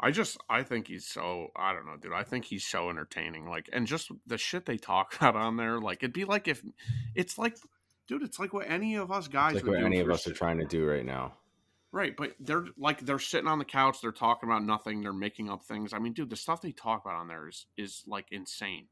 I 0.00 0.10
just 0.10 0.36
I 0.50 0.64
think 0.64 0.88
he's 0.88 1.06
so 1.06 1.52
I 1.54 1.72
don't 1.72 1.86
know, 1.86 1.96
dude. 1.96 2.12
I 2.12 2.24
think 2.24 2.44
he's 2.44 2.66
so 2.66 2.90
entertaining. 2.90 3.48
Like 3.48 3.70
and 3.72 3.86
just 3.86 4.10
the 4.26 4.36
shit 4.36 4.66
they 4.66 4.76
talk 4.76 5.14
about 5.20 5.36
on 5.36 5.56
there, 5.56 5.78
like 5.78 6.02
it'd 6.02 6.12
be 6.12 6.24
like 6.24 6.48
if 6.48 6.60
it's 7.14 7.38
like 7.38 7.56
dude, 8.08 8.22
it's 8.22 8.40
like 8.40 8.52
what 8.52 8.68
any 8.68 8.96
of 8.96 9.12
us 9.12 9.28
guys 9.28 9.54
It's 9.54 9.64
like 9.64 9.76
what 9.76 9.84
any 9.84 10.00
of 10.00 10.10
us 10.10 10.26
are 10.26 10.34
trying 10.34 10.58
to 10.58 10.66
do 10.66 10.84
right 10.84 11.06
now. 11.06 11.34
Right, 11.94 12.16
but 12.16 12.34
they're 12.40 12.66
like 12.76 12.98
they're 12.98 13.20
sitting 13.20 13.46
on 13.46 13.60
the 13.60 13.64
couch, 13.64 14.00
they're 14.00 14.10
talking 14.10 14.48
about 14.48 14.64
nothing, 14.64 15.00
they're 15.00 15.12
making 15.12 15.48
up 15.48 15.62
things. 15.62 15.92
I 15.92 16.00
mean, 16.00 16.12
dude, 16.12 16.28
the 16.28 16.34
stuff 16.34 16.60
they 16.60 16.72
talk 16.72 17.04
about 17.04 17.14
on 17.14 17.28
there 17.28 17.46
is 17.46 17.66
is 17.76 18.02
like 18.08 18.26
insane. 18.32 18.88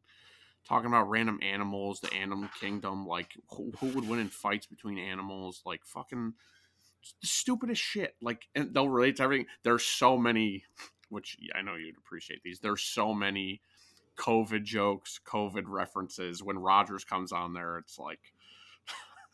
Talking 0.68 0.86
about 0.86 1.10
random 1.10 1.40
animals, 1.42 1.98
the 1.98 2.14
animal 2.14 2.48
kingdom, 2.60 3.04
like 3.04 3.32
who, 3.48 3.72
who 3.80 3.88
would 3.88 4.08
win 4.08 4.20
in 4.20 4.28
fights 4.28 4.66
between 4.66 4.98
animals, 5.00 5.62
like 5.66 5.84
fucking 5.84 6.34
stupidest 7.24 7.82
shit. 7.82 8.14
Like, 8.22 8.46
and 8.54 8.72
they'll 8.72 8.88
relate 8.88 9.16
to 9.16 9.24
everything. 9.24 9.46
There's 9.64 9.84
so 9.84 10.16
many, 10.16 10.62
which 11.08 11.36
I 11.56 11.62
know 11.62 11.74
you'd 11.74 11.98
appreciate 11.98 12.44
these. 12.44 12.60
There's 12.60 12.82
so 12.82 13.12
many 13.12 13.62
COVID 14.16 14.62
jokes, 14.62 15.18
COVID 15.26 15.64
references. 15.66 16.40
When 16.40 16.56
Rodgers 16.56 17.02
comes 17.02 17.32
on 17.32 17.52
there, 17.52 17.78
it's 17.78 17.98
like, 17.98 18.32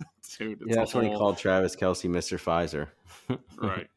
dude, 0.39 0.63
it's 0.63 0.71
yeah, 0.71 0.77
that's 0.77 0.95
when 0.95 1.07
he 1.07 1.15
called 1.15 1.39
Travis 1.39 1.77
Kelce 1.77 2.09
Mr. 2.09 2.39
Pfizer. 2.39 2.89
right 3.57 3.89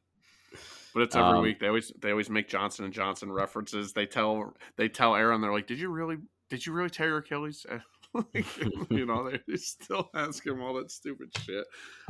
but 0.93 1.03
it's 1.03 1.15
every 1.15 1.37
Um, 1.37 1.43
week 1.43 1.59
they 1.59 1.67
always 1.67 1.91
they 2.01 2.11
always 2.11 2.29
make 2.29 2.49
johnson 2.49 2.83
and 2.83 2.93
johnson 2.93 3.31
references 3.31 3.93
they 3.93 4.05
tell 4.05 4.53
they 4.77 4.89
tell 4.89 5.15
aaron 5.15 5.39
they're 5.39 5.53
like 5.53 5.67
did 5.67 5.79
you 5.79 5.89
really 5.89 6.17
did 6.49 6.65
you 6.65 6.73
really 6.73 6.89
tear 6.89 7.07
your 7.07 7.17
achilles 7.19 7.65
like, 8.13 8.45
you 8.89 9.05
know, 9.05 9.29
they, 9.29 9.39
they 9.47 9.55
still 9.55 10.09
ask 10.15 10.45
him 10.45 10.61
all 10.61 10.73
that 10.73 10.91
stupid 10.91 11.29
shit. 11.37 11.65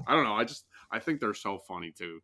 I 0.08 0.16
don't 0.16 0.24
know. 0.24 0.34
I 0.34 0.44
just 0.44 0.66
I 0.92 1.00
think 1.00 1.20
they're 1.20 1.34
so 1.34 1.60
funny 1.68 1.92
too. 1.96 2.20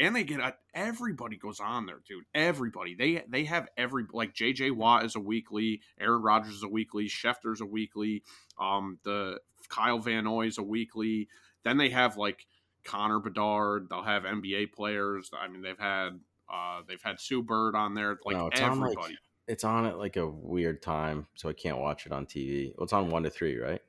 And 0.00 0.14
they 0.14 0.22
get 0.22 0.38
a, 0.38 0.54
everybody 0.74 1.36
goes 1.36 1.58
on 1.58 1.86
there, 1.86 2.00
dude. 2.06 2.24
Everybody 2.34 2.94
they 2.94 3.24
they 3.28 3.44
have 3.44 3.68
every 3.76 4.04
like 4.12 4.32
J.J. 4.32 4.70
Watt 4.70 5.04
is 5.04 5.16
a 5.16 5.20
weekly, 5.20 5.80
Aaron 6.00 6.22
Rodgers 6.22 6.54
is 6.54 6.62
a 6.62 6.68
weekly, 6.68 7.08
Schefter's 7.08 7.60
a 7.60 7.66
weekly, 7.66 8.22
um, 8.60 8.98
the 9.02 9.40
Kyle 9.68 9.98
Van 9.98 10.24
Noy 10.24 10.46
is 10.46 10.58
a 10.58 10.62
weekly. 10.62 11.28
Then 11.64 11.78
they 11.78 11.90
have 11.90 12.16
like 12.16 12.46
Connor 12.84 13.20
Bedard. 13.20 13.88
They'll 13.90 14.02
have 14.02 14.22
NBA 14.22 14.72
players. 14.72 15.30
I 15.38 15.48
mean, 15.48 15.62
they've 15.62 15.78
had 15.78 16.20
uh, 16.52 16.82
they've 16.86 17.02
had 17.02 17.20
Sue 17.20 17.42
Bird 17.42 17.74
on 17.74 17.94
there. 17.94 18.16
Like 18.24 18.36
no, 18.36 18.48
everybody. 18.52 18.96
On 18.96 19.02
like, 19.02 19.16
it's 19.46 19.64
on 19.64 19.86
at 19.86 19.98
like 19.98 20.16
a 20.16 20.26
weird 20.26 20.82
time, 20.82 21.26
so 21.34 21.48
I 21.48 21.52
can't 21.52 21.78
watch 21.78 22.06
it 22.06 22.12
on 22.12 22.26
TV. 22.26 22.72
Well, 22.76 22.84
it's 22.84 22.92
on 22.92 23.10
one 23.10 23.22
to 23.24 23.30
three, 23.30 23.58
right? 23.58 23.80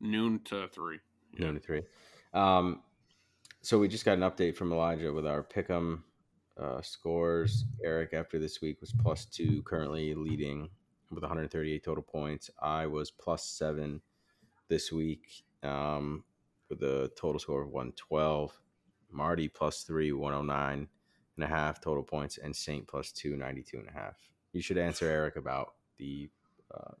Noon 0.00 0.40
to 0.44 0.68
three. 0.68 0.98
Yeah. 1.34 1.46
Noon 1.46 1.54
to 1.54 1.60
three. 1.60 1.82
Um, 2.32 2.80
so 3.62 3.78
we 3.78 3.88
just 3.88 4.04
got 4.04 4.18
an 4.18 4.20
update 4.20 4.56
from 4.56 4.72
Elijah 4.72 5.12
with 5.12 5.26
our 5.26 5.42
pick'em 5.42 6.02
uh, 6.58 6.80
scores. 6.82 7.64
Eric, 7.84 8.14
after 8.14 8.38
this 8.38 8.60
week, 8.60 8.80
was 8.80 8.92
plus 8.92 9.24
two, 9.24 9.62
currently 9.62 10.14
leading 10.14 10.68
with 11.10 11.22
138 11.22 11.82
total 11.82 12.02
points. 12.02 12.50
I 12.60 12.86
was 12.86 13.10
plus 13.10 13.44
seven 13.44 14.00
this 14.68 14.92
week 14.92 15.44
um, 15.62 16.24
with 16.68 16.82
a 16.82 17.10
total 17.16 17.38
score 17.38 17.62
of 17.62 17.68
112. 17.68 18.58
Marty 19.12 19.48
plus 19.48 19.82
three, 19.82 20.12
109 20.12 20.88
and 21.36 21.44
a 21.44 21.48
half 21.48 21.80
total 21.80 22.02
points, 22.02 22.38
and 22.38 22.54
Saint 22.54 22.86
plus 22.86 23.10
two, 23.12 23.36
92 23.36 23.78
and 23.78 23.88
a 23.88 23.92
half. 23.92 24.16
You 24.52 24.62
should 24.62 24.78
answer 24.78 25.06
Eric 25.08 25.36
about 25.36 25.74
the 25.98 26.28
uh, 26.72 26.92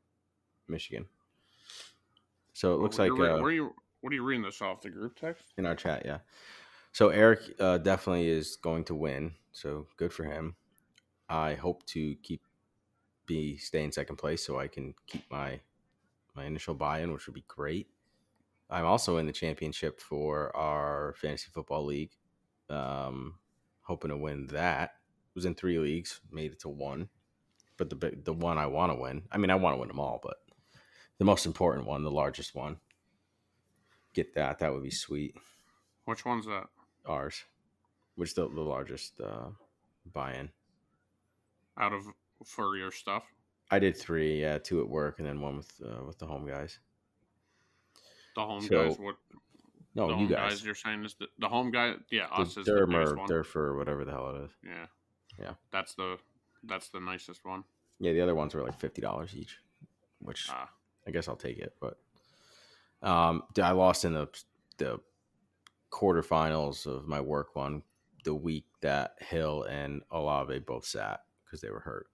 Michigan. 0.68 1.06
So 2.52 2.74
it 2.74 2.80
looks 2.80 2.98
like. 2.98 3.12
Uh, 3.12 3.14
where 3.14 3.42
are 3.42 3.52
you? 3.52 3.74
What 4.00 4.12
are 4.12 4.16
you 4.16 4.24
reading 4.24 4.44
this 4.44 4.62
off 4.62 4.80
the 4.82 4.90
group 4.90 5.16
text? 5.18 5.44
In 5.58 5.66
our 5.66 5.74
chat, 5.74 6.02
yeah. 6.04 6.18
So 6.92 7.10
Eric 7.10 7.40
uh, 7.60 7.78
definitely 7.78 8.28
is 8.28 8.56
going 8.56 8.84
to 8.84 8.94
win. 8.94 9.32
So 9.52 9.86
good 9.96 10.12
for 10.12 10.24
him. 10.24 10.56
I 11.28 11.54
hope 11.54 11.84
to 11.86 12.14
keep 12.22 12.42
be 13.26 13.56
stay 13.58 13.84
in 13.84 13.92
second 13.92 14.16
place 14.16 14.44
so 14.44 14.58
I 14.58 14.66
can 14.66 14.94
keep 15.06 15.22
my 15.30 15.60
my 16.34 16.44
initial 16.44 16.74
buy-in, 16.74 17.12
which 17.12 17.26
would 17.26 17.34
be 17.34 17.44
great. 17.46 17.88
I'm 18.68 18.84
also 18.84 19.18
in 19.18 19.26
the 19.26 19.32
championship 19.32 20.00
for 20.00 20.54
our 20.56 21.14
fantasy 21.16 21.48
football 21.52 21.84
league. 21.84 22.12
Um, 22.68 23.34
hoping 23.82 24.10
to 24.10 24.16
win 24.16 24.46
that. 24.48 24.92
Was 25.34 25.44
in 25.44 25.54
three 25.54 25.78
leagues, 25.78 26.20
made 26.32 26.52
it 26.52 26.60
to 26.60 26.68
one, 26.68 27.08
but 27.76 27.88
the 27.88 28.20
the 28.24 28.32
one 28.32 28.58
I 28.58 28.66
want 28.66 28.90
to 28.92 28.98
win. 28.98 29.22
I 29.30 29.38
mean, 29.38 29.50
I 29.50 29.54
want 29.54 29.74
to 29.76 29.78
win 29.78 29.88
them 29.88 30.00
all, 30.00 30.18
but 30.22 30.38
the 31.18 31.24
most 31.24 31.46
important 31.46 31.86
one, 31.86 32.02
the 32.02 32.10
largest 32.10 32.54
one, 32.54 32.78
get 34.14 34.34
that. 34.34 34.58
That 34.58 34.72
would 34.72 34.82
be 34.82 34.90
sweet. 34.90 35.34
Which 36.04 36.24
one's 36.24 36.46
that? 36.46 36.66
Ours, 37.06 37.44
which 38.16 38.34
the 38.34 38.48
the 38.48 38.60
largest 38.60 39.20
uh, 39.20 39.48
buy-in 40.12 40.50
out 41.78 41.92
of 41.92 42.04
for 42.44 42.76
your 42.76 42.90
stuff. 42.90 43.24
I 43.70 43.78
did 43.78 43.96
three, 43.96 44.40
yeah, 44.40 44.58
two 44.58 44.80
at 44.80 44.88
work, 44.88 45.18
and 45.18 45.26
then 45.26 45.40
one 45.40 45.56
with 45.56 45.72
uh, 45.84 46.04
with 46.04 46.18
the 46.18 46.26
home 46.26 46.46
guys. 46.46 46.78
The 48.34 48.42
home 48.42 48.62
so, 48.62 48.88
guys, 48.88 48.98
what? 48.98 49.16
No, 49.94 50.08
the 50.08 50.16
you 50.16 50.28
guys. 50.28 50.52
guys. 50.52 50.64
You're 50.64 50.74
saying 50.74 51.04
is 51.04 51.14
the, 51.14 51.26
the 51.38 51.48
home 51.48 51.70
guy? 51.70 51.94
Yeah, 52.10 52.26
the 52.28 52.42
us 52.42 52.56
is 52.56 52.66
the 52.66 52.86
biggest 52.86 53.16
one. 53.16 53.28
Durf 53.28 53.56
or 53.56 53.76
whatever 53.76 54.04
the 54.04 54.12
hell 54.12 54.34
it 54.34 54.44
is. 54.44 54.50
Yeah, 54.64 54.86
yeah. 55.38 55.52
That's 55.72 55.94
the 55.94 56.18
that's 56.64 56.90
the 56.90 57.00
nicest 57.00 57.44
one. 57.44 57.64
Yeah, 57.98 58.12
the 58.12 58.20
other 58.20 58.34
ones 58.34 58.54
were 58.54 58.62
like 58.62 58.78
fifty 58.78 59.00
dollars 59.00 59.34
each, 59.36 59.58
which 60.20 60.48
ah. 60.50 60.68
I 61.06 61.10
guess 61.10 61.28
I'll 61.28 61.36
take 61.36 61.58
it. 61.58 61.74
But 61.80 61.98
um, 63.02 63.42
I 63.60 63.72
lost 63.72 64.04
in 64.04 64.12
the 64.12 64.28
the 64.78 65.00
quarterfinals 65.92 66.86
of 66.86 67.06
my 67.06 67.20
work 67.20 67.56
one 67.56 67.82
the 68.24 68.34
week 68.34 68.64
that 68.80 69.14
Hill 69.20 69.64
and 69.64 70.02
Olave 70.10 70.58
both 70.60 70.84
sat 70.84 71.20
because 71.44 71.60
they 71.60 71.70
were 71.70 71.80
hurt. 71.80 72.06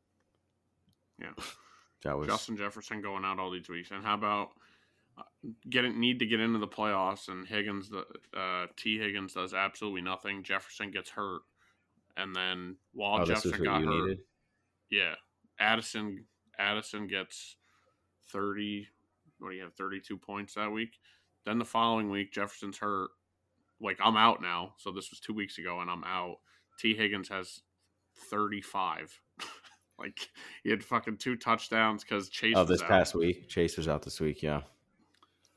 Yeah. 1.21 1.33
That 2.03 2.19
was 2.19 2.29
Justin 2.29 2.57
Jefferson 2.57 3.01
going 3.01 3.25
out 3.25 3.41
all 3.41 3.51
these 3.51 3.69
weeks. 3.69 3.91
And 3.91 4.05
how 4.05 4.15
about 4.15 4.51
uh, 5.19 5.23
getting 5.69 5.99
need 5.99 6.21
to 6.21 6.27
get 6.27 6.41
into 6.41 6.59
the 6.59 6.69
playoffs 6.69 7.29
and 7.29 7.45
Higgins 7.45 7.89
the 7.89 8.05
uh, 8.39 8.67
Tee 8.77 8.99
Higgins 8.99 9.33
does 9.33 9.55
absolutely 9.55 10.03
nothing. 10.03 10.45
Jefferson 10.45 10.93
gets 10.93 11.11
hurt. 11.11 11.41
And 12.17 12.37
then 12.37 12.77
while 12.93 13.23
oh, 13.23 13.25
Jefferson 13.25 13.65
got 13.65 13.83
hurt, 13.83 14.05
needed? 14.05 14.19
yeah, 14.91 15.15
Addison 15.59 16.27
Addison 16.59 17.09
gets 17.09 17.57
30 18.31 18.87
what 19.39 19.51
do 19.51 19.57
you 19.57 19.63
have 19.63 19.75
32 19.75 20.17
points 20.17 20.55
that 20.55 20.71
week. 20.71 20.99
Then 21.45 21.59
the 21.59 21.65
following 21.65 22.11
week 22.11 22.33
Jefferson's 22.33 22.79
hurt. 22.79 23.11
Like 23.81 23.99
I'm 24.03 24.17
out 24.17 24.41
now. 24.41 24.73
So 24.79 24.91
this 24.91 25.11
was 25.11 25.21
2 25.21 25.35
weeks 25.35 25.59
ago 25.59 25.81
and 25.81 25.91
I'm 25.91 26.05
out. 26.05 26.37
T. 26.79 26.95
Higgins 26.95 27.29
has 27.29 27.61
35. 28.31 29.21
Like 29.99 30.29
he 30.63 30.71
had 30.71 30.85
fucking 30.85 31.17
two 31.17 31.37
touchdowns 31.37 32.05
because 32.05 32.29
Chase. 32.29 32.55
Oh, 32.57 32.65
this 32.65 32.83
past 32.83 33.15
week, 33.15 33.49
Chase 33.49 33.77
was 33.77 33.89
out 33.89 34.03
this 34.03 34.21
week. 34.21 34.43
Yeah. 34.43 34.63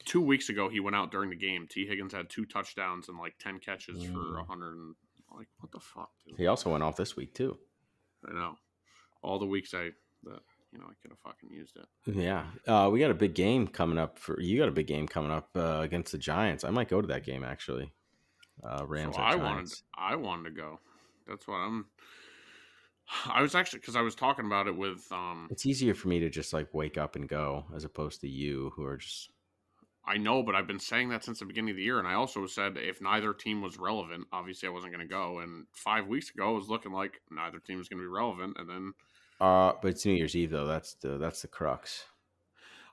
Two 0.05 0.21
weeks 0.21 0.49
ago, 0.49 0.69
he 0.69 0.79
went 0.79 0.95
out 0.95 1.11
during 1.11 1.29
the 1.29 1.35
game. 1.35 1.67
T. 1.69 1.85
Higgins 1.85 2.13
had 2.13 2.29
two 2.29 2.45
touchdowns 2.45 3.09
and 3.09 3.17
like 3.17 3.33
ten 3.37 3.59
catches 3.59 4.05
mm. 4.05 4.13
for 4.13 4.39
a 4.39 4.43
hundred 4.45 4.75
and 4.75 4.95
like 5.35 5.47
what 5.59 5.71
the 5.71 5.79
fuck. 5.79 6.09
Dude? 6.25 6.37
He 6.37 6.47
also 6.47 6.71
went 6.71 6.83
off 6.83 6.95
this 6.95 7.15
week 7.15 7.33
too. 7.33 7.57
I 8.27 8.33
know. 8.33 8.55
All 9.21 9.39
the 9.39 9.45
weeks 9.45 9.73
I 9.73 9.89
that 10.23 10.39
you 10.71 10.79
know 10.79 10.85
I 10.85 10.93
could 11.01 11.11
have 11.11 11.19
fucking 11.19 11.49
used 11.49 11.77
it. 11.77 11.87
Yeah, 12.05 12.45
uh, 12.67 12.89
we 12.89 12.99
got 12.99 13.11
a 13.11 13.15
big 13.15 13.33
game 13.33 13.67
coming 13.67 13.97
up 13.97 14.17
for 14.19 14.39
you. 14.39 14.59
Got 14.59 14.69
a 14.69 14.73
big 14.73 14.87
game 14.87 15.07
coming 15.07 15.31
up 15.31 15.49
uh, 15.55 15.79
against 15.81 16.11
the 16.11 16.17
Giants. 16.17 16.63
I 16.63 16.69
might 16.69 16.89
go 16.89 17.01
to 17.01 17.07
that 17.07 17.25
game 17.25 17.43
actually. 17.43 17.91
Uh, 18.63 18.85
Rams. 18.85 19.15
So 19.15 19.21
I 19.21 19.35
wanted. 19.35 19.71
I 19.95 20.15
wanted 20.15 20.49
to 20.49 20.51
go. 20.51 20.79
That's 21.27 21.47
what 21.47 21.55
I'm. 21.55 21.85
I 23.25 23.41
was 23.41 23.55
actually 23.55 23.79
because 23.79 23.95
I 23.95 24.01
was 24.01 24.15
talking 24.15 24.45
about 24.45 24.67
it 24.67 24.75
with. 24.75 25.05
um 25.11 25.47
It's 25.49 25.65
easier 25.65 25.93
for 25.93 26.07
me 26.07 26.19
to 26.19 26.29
just 26.29 26.53
like 26.53 26.73
wake 26.73 26.97
up 26.97 27.15
and 27.15 27.27
go 27.27 27.65
as 27.75 27.83
opposed 27.83 28.21
to 28.21 28.27
you 28.27 28.71
who 28.75 28.83
are 28.85 28.97
just. 28.97 29.31
I 30.05 30.17
know, 30.17 30.41
but 30.41 30.55
I've 30.55 30.65
been 30.65 30.79
saying 30.79 31.09
that 31.09 31.23
since 31.23 31.39
the 31.39 31.45
beginning 31.45 31.71
of 31.71 31.75
the 31.75 31.83
year, 31.83 31.99
and 31.99 32.07
I 32.07 32.15
also 32.15 32.47
said 32.47 32.77
if 32.77 32.99
neither 32.99 33.31
team 33.33 33.61
was 33.61 33.77
relevant, 33.77 34.25
obviously 34.31 34.67
I 34.67 34.71
wasn't 34.71 34.93
going 34.93 35.07
to 35.07 35.13
go. 35.13 35.39
And 35.39 35.67
five 35.73 36.07
weeks 36.07 36.31
ago, 36.31 36.51
it 36.51 36.55
was 36.55 36.69
looking 36.69 36.91
like 36.91 37.21
neither 37.29 37.59
team 37.59 37.77
was 37.77 37.89
going 37.89 37.99
to 37.99 38.03
be 38.03 38.07
relevant, 38.07 38.57
and 38.59 38.69
then. 38.69 38.93
Uh, 39.39 39.73
but 39.81 39.89
it's 39.89 40.05
New 40.05 40.13
Year's 40.13 40.35
Eve 40.35 40.51
though. 40.51 40.67
That's 40.67 40.93
the 40.95 41.17
that's 41.17 41.41
the 41.41 41.47
crux. 41.47 42.05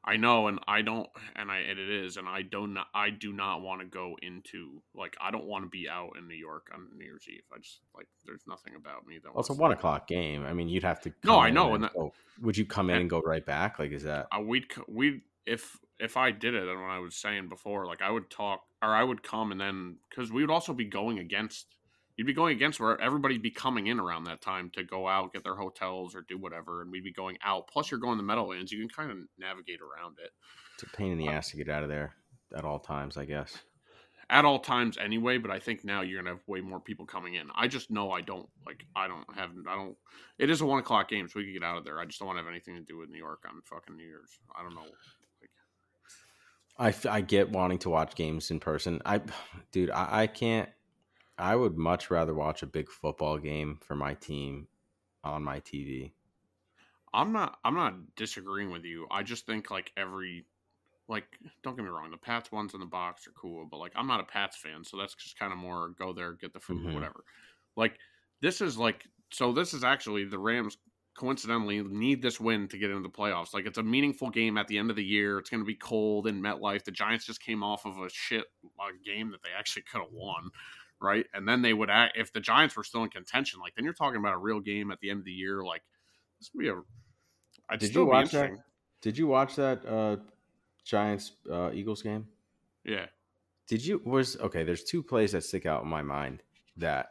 I 0.09 0.16
know, 0.16 0.46
and 0.46 0.61
I 0.68 0.82
don't, 0.82 1.09
and 1.35 1.50
I 1.50 1.59
and 1.59 1.80
it 1.80 1.90
is, 1.90 2.16
and 2.16 2.28
I 2.28 2.42
don't, 2.42 2.78
I 2.94 3.11
do 3.11 3.32
not 3.32 3.61
want 3.61 3.80
to 3.80 3.87
go 3.87 4.16
into 4.22 4.80
like 4.94 5.16
I 5.20 5.32
don't 5.32 5.46
want 5.46 5.64
to 5.64 5.68
be 5.68 5.88
out 5.88 6.12
in 6.16 6.28
New 6.28 6.37
York 6.37 6.68
on 6.72 6.87
New 6.96 7.04
Year's 7.04 7.26
Eve. 7.28 7.42
I 7.52 7.59
just 7.59 7.80
like 7.94 8.06
there's 8.24 8.44
nothing 8.46 8.74
about 8.76 9.04
me 9.04 9.18
that. 9.22 9.35
Well, 9.35 9.40
it's 9.40 9.50
a 9.50 9.54
one 9.54 9.72
o'clock 9.72 10.06
game. 10.06 10.46
I 10.46 10.52
mean, 10.52 10.68
you'd 10.68 10.85
have 10.85 11.00
to. 11.00 11.12
No, 11.24 11.40
I 11.40 11.50
know, 11.50 11.74
and, 11.74 11.82
that, 11.82 11.92
go, 11.92 12.12
would 12.40 12.56
you 12.56 12.64
come 12.64 12.88
in 12.88 12.96
and, 12.96 13.00
and 13.02 13.11
go 13.11 13.20
right 13.20 13.44
back? 13.44 13.80
Like, 13.80 13.90
is 13.90 14.04
that? 14.04 14.28
Uh, 14.30 14.42
we'd 14.42 14.66
we 14.87 15.22
if 15.44 15.76
if 15.98 16.16
I 16.16 16.30
did 16.30 16.54
it, 16.54 16.68
and 16.68 16.80
what 16.80 16.90
I 16.90 17.00
was 17.00 17.16
saying 17.16 17.48
before, 17.48 17.87
like 17.87 18.00
I 18.00 18.11
would 18.11 18.30
talk 18.30 18.62
or 18.82 18.94
I 18.94 19.02
would 19.02 19.22
come 19.22 19.52
and 19.52 19.61
then 19.61 19.96
because 20.09 20.30
we 20.30 20.42
would 20.42 20.52
also 20.52 20.72
be 20.72 20.85
going 20.85 21.18
against 21.18 21.76
you'd 22.16 22.26
be 22.26 22.33
going 22.33 22.57
against 22.57 22.81
where 22.81 23.00
everybody'd 23.00 23.42
be 23.42 23.50
coming 23.50 23.87
in 23.87 24.00
around 24.00 24.24
that 24.24 24.40
time 24.40 24.70
to 24.74 24.85
go 24.85 25.07
out, 25.07 25.33
get 25.33 25.44
their 25.44 25.55
hotels 25.55 26.14
or 26.14 26.22
do 26.22 26.38
whatever, 26.38 26.83
and 26.83 26.90
we'd 26.90 27.05
be 27.05 27.12
going 27.12 27.37
out. 27.44 27.68
Plus, 27.68 27.90
you're 27.90 28.00
going 28.00 28.16
to 28.16 28.22
the 28.22 28.26
Meadowlands, 28.26 28.72
you 28.72 28.79
can 28.81 28.88
kind 28.88 29.11
of 29.11 29.18
navigate 29.38 29.81
around 29.81 30.16
it. 30.22 30.31
It's 30.74 30.83
a 30.83 30.96
pain 30.96 31.12
in 31.12 31.18
the 31.18 31.29
uh, 31.29 31.33
ass 31.33 31.50
to 31.50 31.57
get 31.57 31.68
out 31.68 31.83
of 31.83 31.88
there 31.88 32.14
at 32.55 32.64
all 32.64 32.79
times, 32.79 33.16
I 33.16 33.24
guess. 33.24 33.59
At 34.29 34.44
all 34.44 34.59
times, 34.59 34.98
anyway. 34.98 35.38
But 35.38 35.52
I 35.52 35.61
think 35.61 35.85
now 35.85 36.00
you're 36.00 36.20
gonna 36.20 36.35
have 36.35 36.42
way 36.48 36.61
more 36.61 36.81
people 36.81 37.07
coming 37.07 37.35
in. 37.35 37.48
I 37.55 37.68
just 37.68 37.92
know 37.92 38.11
I 38.11 38.22
don't 38.22 38.48
like. 38.66 38.85
I 38.96 39.07
don't 39.07 39.24
have. 39.37 39.50
I 39.68 39.76
don't. 39.76 39.96
It 40.38 40.50
is 40.50 40.61
a 40.61 40.66
one 40.66 40.81
o'clock 40.81 41.09
game, 41.09 41.29
so 41.29 41.38
we 41.38 41.44
can 41.44 41.52
get 41.52 41.62
out 41.62 41.79
of 41.79 41.85
there. 41.85 42.00
I 42.00 42.07
just 42.07 42.18
don't 42.18 42.26
want 42.26 42.38
to 42.38 42.42
have 42.42 42.50
anything 42.50 42.74
to 42.74 42.83
do 42.83 42.98
with 42.98 43.09
New 43.09 43.18
York 43.18 43.44
on 43.48 43.62
fucking 43.64 43.96
New 43.96 44.05
Year's. 44.05 44.40
I 44.59 44.64
don't 44.64 44.74
know. 44.74 44.83
Like, 46.79 47.05
I, 47.07 47.18
I 47.18 47.20
get 47.20 47.50
wanting 47.50 47.79
to 47.79 47.90
watch 47.90 48.16
games 48.16 48.50
in 48.50 48.59
person. 48.59 49.00
I, 49.07 49.20
dude, 49.70 49.90
I, 49.90 50.22
I 50.22 50.26
can't 50.26 50.68
I 51.38 51.55
would 51.55 51.77
much 51.77 52.11
rather 52.11 52.35
watch 52.35 52.62
a 52.62 52.66
big 52.66 52.88
football 52.88 53.38
game 53.38 53.79
for 53.83 53.94
my 53.94 54.14
team 54.14 54.68
on 55.22 55.42
my 55.42 55.61
TV. 55.61 56.12
I'm 57.12 57.33
not 57.33 57.59
I'm 57.64 57.75
not 57.75 57.94
disagreeing 58.16 58.70
with 58.70 58.85
you. 58.85 59.07
I 59.11 59.22
just 59.22 59.46
think 59.46 59.70
like 59.70 59.92
every 59.96 60.44
like 61.09 61.25
don't 61.62 61.77
get 61.77 61.85
me 61.85 61.90
wrong, 61.90 62.11
the 62.11 62.16
Pats 62.16 62.51
ones 62.53 62.75
in 62.75 62.81
the 62.81 62.87
box 62.87 63.27
are 63.27 63.33
cool, 63.33 63.66
but 63.70 63.79
like 63.79 63.92
I'm 63.94 64.07
not 64.07 64.20
a 64.20 64.25
Pats 64.25 64.57
fan, 64.57 64.85
so 64.85 64.96
that's 64.96 65.14
just 65.14 65.38
kind 65.38 65.53
of 65.53 65.59
more 65.59 65.90
go 65.99 66.12
there, 66.12 66.33
get 66.35 66.53
the 66.53 66.61
food, 66.61 66.83
mm-hmm. 66.83 66.94
whatever. 66.94 67.25
Like 67.77 67.99
this 68.40 68.61
is 68.61 68.77
like 68.77 69.05
so 69.31 69.53
this 69.53 69.75
is 69.75 69.85
actually 69.85 70.25
the 70.25 70.38
Rams 70.38 70.79
coincidentally 71.16 71.83
need 71.83 72.20
this 72.20 72.38
win 72.38 72.68
to 72.68 72.79
get 72.79 72.90
into 72.90 73.03
the 73.03 73.14
playoffs. 73.14 73.55
Like 73.55 73.66
it's 73.66 73.79
a 73.79 73.83
meaningful 73.83 74.31
game 74.31 74.59
at 74.59 74.68
the 74.68 74.79
end 74.79 74.90
of 74.90 74.96
the 74.96 75.05
year. 75.05 75.38
It's 75.38 75.49
going 75.49 75.62
to 75.62 75.66
be 75.66 75.75
cold 75.75 76.27
in 76.27 76.42
MetLife. 76.42 76.85
The 76.85 76.90
Giants 76.90 77.25
just 77.25 77.42
came 77.42 77.62
off 77.62 77.87
of 77.87 77.99
a 77.99 78.11
shit 78.11 78.44
game 79.05 79.31
that 79.31 79.42
they 79.42 79.49
actually 79.59 79.85
could 79.90 80.03
have 80.03 80.12
won 80.12 80.51
right? 81.00 81.26
And 81.35 81.48
then 81.48 81.62
they 81.62 81.72
would 81.72 81.90
act 81.90 82.16
if 82.16 82.32
the 82.32 82.40
Giants 82.40 82.76
were 82.76 82.85
still 82.85 83.02
in 83.02 83.11
contention. 83.11 83.61
Like 83.61 83.74
then 83.74 83.85
you're 83.85 83.94
talking 83.94 84.18
about 84.18 84.35
a 84.35 84.38
real 84.38 84.61
game 84.61 84.90
at 84.90 85.00
the 85.00 85.11
end 85.11 85.20
of 85.20 85.24
the 85.24 85.32
year. 85.32 85.64
Like 85.64 85.82
this 86.40 86.50
would 86.54 86.61
be 86.61 86.68
a. 86.68 86.80
I'd 87.68 87.80
Did 87.80 87.94
you 87.94 88.06
watch 88.06 88.30
that? 88.32 88.50
Did 89.02 89.18
you 89.18 89.26
watch 89.26 89.56
that 89.56 89.87
uh, 89.87 90.16
Giants 90.85 91.32
uh, 91.50 91.70
Eagles 91.72 92.02
game? 92.02 92.26
Yeah. 92.85 93.06
Did 93.66 93.85
you 93.85 94.00
was 94.04 94.37
okay? 94.38 94.62
There's 94.62 94.85
two 94.85 95.02
plays 95.02 95.32
that 95.32 95.44
stick 95.44 95.66
out 95.66 95.82
in 95.82 95.88
my 95.88 96.02
mind 96.02 96.42
that 96.76 97.11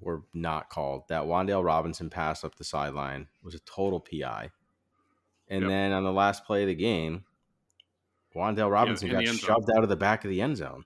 were 0.00 0.22
not 0.34 0.68
called. 0.68 1.08
That 1.08 1.22
Wan'Dale 1.22 1.64
Robinson 1.64 2.10
pass 2.10 2.44
up 2.44 2.56
the 2.56 2.64
sideline 2.64 3.28
was 3.42 3.54
a 3.54 3.60
total 3.60 4.00
PI, 4.00 4.50
and 5.48 5.62
Yep. 5.62 5.68
then 5.70 5.92
on 5.92 6.04
the 6.04 6.12
last 6.12 6.44
play 6.44 6.62
of 6.62 6.68
the 6.68 6.74
game, 6.74 7.24
Wan'Dale 8.34 8.70
Robinson 8.70 9.08
in 9.08 9.16
the 9.16 9.24
got 9.24 9.34
shoved 9.34 9.70
out 9.74 9.82
of 9.82 9.88
the 9.88 9.96
back 9.96 10.24
of 10.24 10.30
the 10.30 10.42
end 10.42 10.58
zone. 10.58 10.84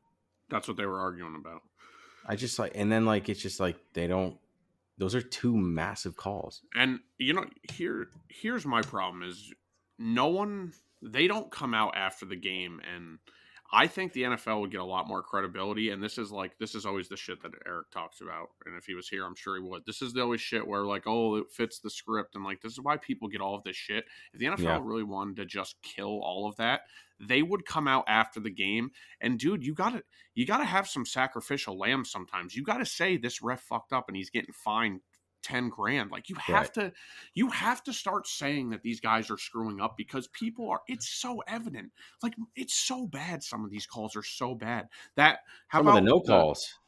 That's 0.49 0.69
what 0.69 0.77
they 0.77 0.87
were 0.87 1.01
arguing 1.01 1.35
about. 1.35 1.63
I 2.27 2.37
just 2.37 2.59
like, 2.59 2.73
and 2.75 2.91
then 2.91 3.05
like 3.05 3.29
it's 3.29 3.41
just 3.41 3.61
like 3.61 3.77
they 3.95 4.07
don't. 4.07 4.37
Those 4.99 5.15
are 5.15 5.23
two 5.23 5.57
massive 5.57 6.17
calls. 6.17 6.63
And 6.75 7.01
you 7.19 7.33
know, 7.35 7.47
here 7.71 8.09
here's 8.29 8.65
my 8.65 8.83
problem 8.83 9.23
is 9.23 9.53
no 9.99 10.29
one 10.29 10.73
they 11.03 11.27
don't 11.27 11.51
come 11.51 11.75
out 11.75 11.97
after 11.97 12.25
the 12.25 12.37
game 12.37 12.81
and 12.95 13.19
I 13.75 13.87
think 13.87 14.13
the 14.13 14.25
NFL 14.25 14.61
would 14.61 14.71
get 14.71 14.81
a 14.81 14.85
lot 14.85 15.09
more 15.09 15.23
credibility 15.23 15.91
and 15.91 16.03
this 16.03 16.19
is 16.19 16.31
like 16.31 16.59
this 16.59 16.75
is 16.75 16.85
always 16.85 17.09
the 17.09 17.17
shit 17.17 17.41
that 17.43 17.53
Eric 17.67 17.91
talks 17.91 18.21
about 18.21 18.51
and 18.67 18.77
if 18.77 18.85
he 18.85 18.95
was 18.95 19.09
here 19.09 19.25
I'm 19.25 19.35
sure 19.35 19.57
he 19.57 19.63
would. 19.63 19.87
This 19.87 20.03
is 20.03 20.13
the 20.13 20.21
always 20.21 20.43
shit 20.43 20.67
where 20.67 20.83
like 20.83 21.05
oh 21.07 21.37
it 21.37 21.51
fits 21.51 21.79
the 21.79 21.89
script 21.89 22.35
and 22.35 22.45
like 22.45 22.61
this 22.61 22.73
is 22.73 22.81
why 22.81 22.99
people 22.99 23.29
get 23.29 23.41
all 23.41 23.55
of 23.55 23.65
this 23.65 23.77
shit. 23.77 24.05
If 24.35 24.41
the 24.41 24.47
NFL 24.47 24.59
Yeah. 24.63 24.81
really 24.83 25.03
wanted 25.05 25.37
to 25.37 25.47
just 25.47 25.77
kill 25.83 26.21
all 26.23 26.47
of 26.47 26.57
that, 26.57 26.83
they 27.19 27.43
would 27.43 27.65
come 27.65 27.89
out 27.89 28.05
after 28.09 28.41
the 28.41 28.51
game 28.51 28.91
and 29.23 29.39
dude, 29.39 29.65
you 29.65 29.73
got 29.75 29.91
to 29.95 30.03
you 30.35 30.45
got 30.47 30.59
to 30.59 30.65
have 30.65 30.87
some 30.87 31.07
sacrificial 31.07 31.79
lamb 31.79 32.05
sometimes. 32.05 32.55
You 32.55 32.65
got 32.65 32.79
to 32.79 32.87
say 32.87 33.17
this 33.17 33.41
ref 33.43 33.61
fucked 33.63 33.93
up 33.95 34.05
and 34.09 34.17
he's 34.17 34.31
getting 34.31 34.53
fined 34.53 35.01
10 35.43 35.69
grand. 35.69 36.11
Like 36.11 36.29
you 36.29 36.37
have 36.37 36.71
Right. 36.71 36.73
to 36.73 36.93
you 37.35 37.49
have 37.51 37.83
to 37.85 37.93
start 37.93 38.27
saying 38.27 38.71
that 38.71 38.83
these 38.83 39.01
guys 39.01 39.31
are 39.31 39.39
screwing 39.39 39.81
up 39.81 39.97
because 39.97 40.29
people 40.29 40.71
are 40.71 40.83
it's 40.89 41.09
so 41.09 41.41
evident. 41.47 41.93
Like 42.23 42.35
it's 42.57 42.75
so 42.75 43.07
bad 43.07 43.43
some 43.43 43.65
of 43.65 43.71
these 43.71 43.87
calls 43.87 44.17
are 44.17 44.23
so 44.23 44.55
bad. 44.55 44.89
That 45.17 45.41
how 45.69 45.79
Some 45.79 45.87
of 45.89 45.93
about 45.93 45.95
the 45.95 46.01
no 46.01 46.21
calls. 46.21 46.79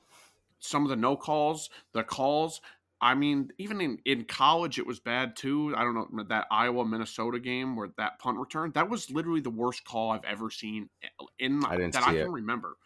some 0.60 0.84
of 0.84 0.88
the 0.90 0.96
no 0.96 1.16
calls, 1.16 1.70
the 1.92 2.04
calls. 2.04 2.60
I 3.00 3.14
mean, 3.14 3.50
even 3.58 3.80
in, 3.80 3.98
in 4.06 4.24
college, 4.24 4.78
it 4.78 4.86
was 4.86 4.98
bad 4.98 5.36
too. 5.36 5.74
I 5.76 5.82
don't 5.82 6.12
know 6.14 6.24
that 6.24 6.46
Iowa 6.50 6.86
Minnesota 6.86 7.38
game 7.38 7.76
where 7.76 7.90
that 7.98 8.18
punt 8.18 8.38
return 8.38 8.72
that 8.72 8.88
was 8.88 9.10
literally 9.10 9.40
the 9.40 9.50
worst 9.50 9.84
call 9.84 10.10
I've 10.12 10.24
ever 10.24 10.50
seen 10.50 10.88
eh, 11.02 11.08
in 11.38 11.58
my, 11.58 11.68
I 11.68 11.76
didn't 11.76 11.92
that 11.92 12.02
I 12.04 12.14
it. 12.14 12.14
can 12.14 12.30
remember. 12.30 12.76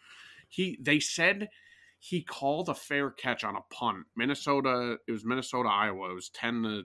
He 0.49 0.77
they 0.81 0.99
said 0.99 1.49
he 1.99 2.21
called 2.23 2.69
a 2.69 2.73
fair 2.73 3.11
catch 3.11 3.43
on 3.43 3.55
a 3.55 3.61
punt. 3.73 4.05
Minnesota, 4.15 4.97
it 5.07 5.11
was 5.11 5.25
Minnesota 5.25 5.69
Iowa. 5.69 6.09
It 6.11 6.15
was 6.15 6.29
ten 6.29 6.63
to 6.63 6.83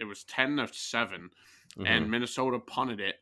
it 0.00 0.04
was 0.04 0.24
ten 0.24 0.56
to 0.56 0.66
7 0.66 1.30
Mhm. 1.76 1.86
and 1.86 2.10
Minnesota 2.10 2.58
punted 2.58 3.00
it. 3.00 3.16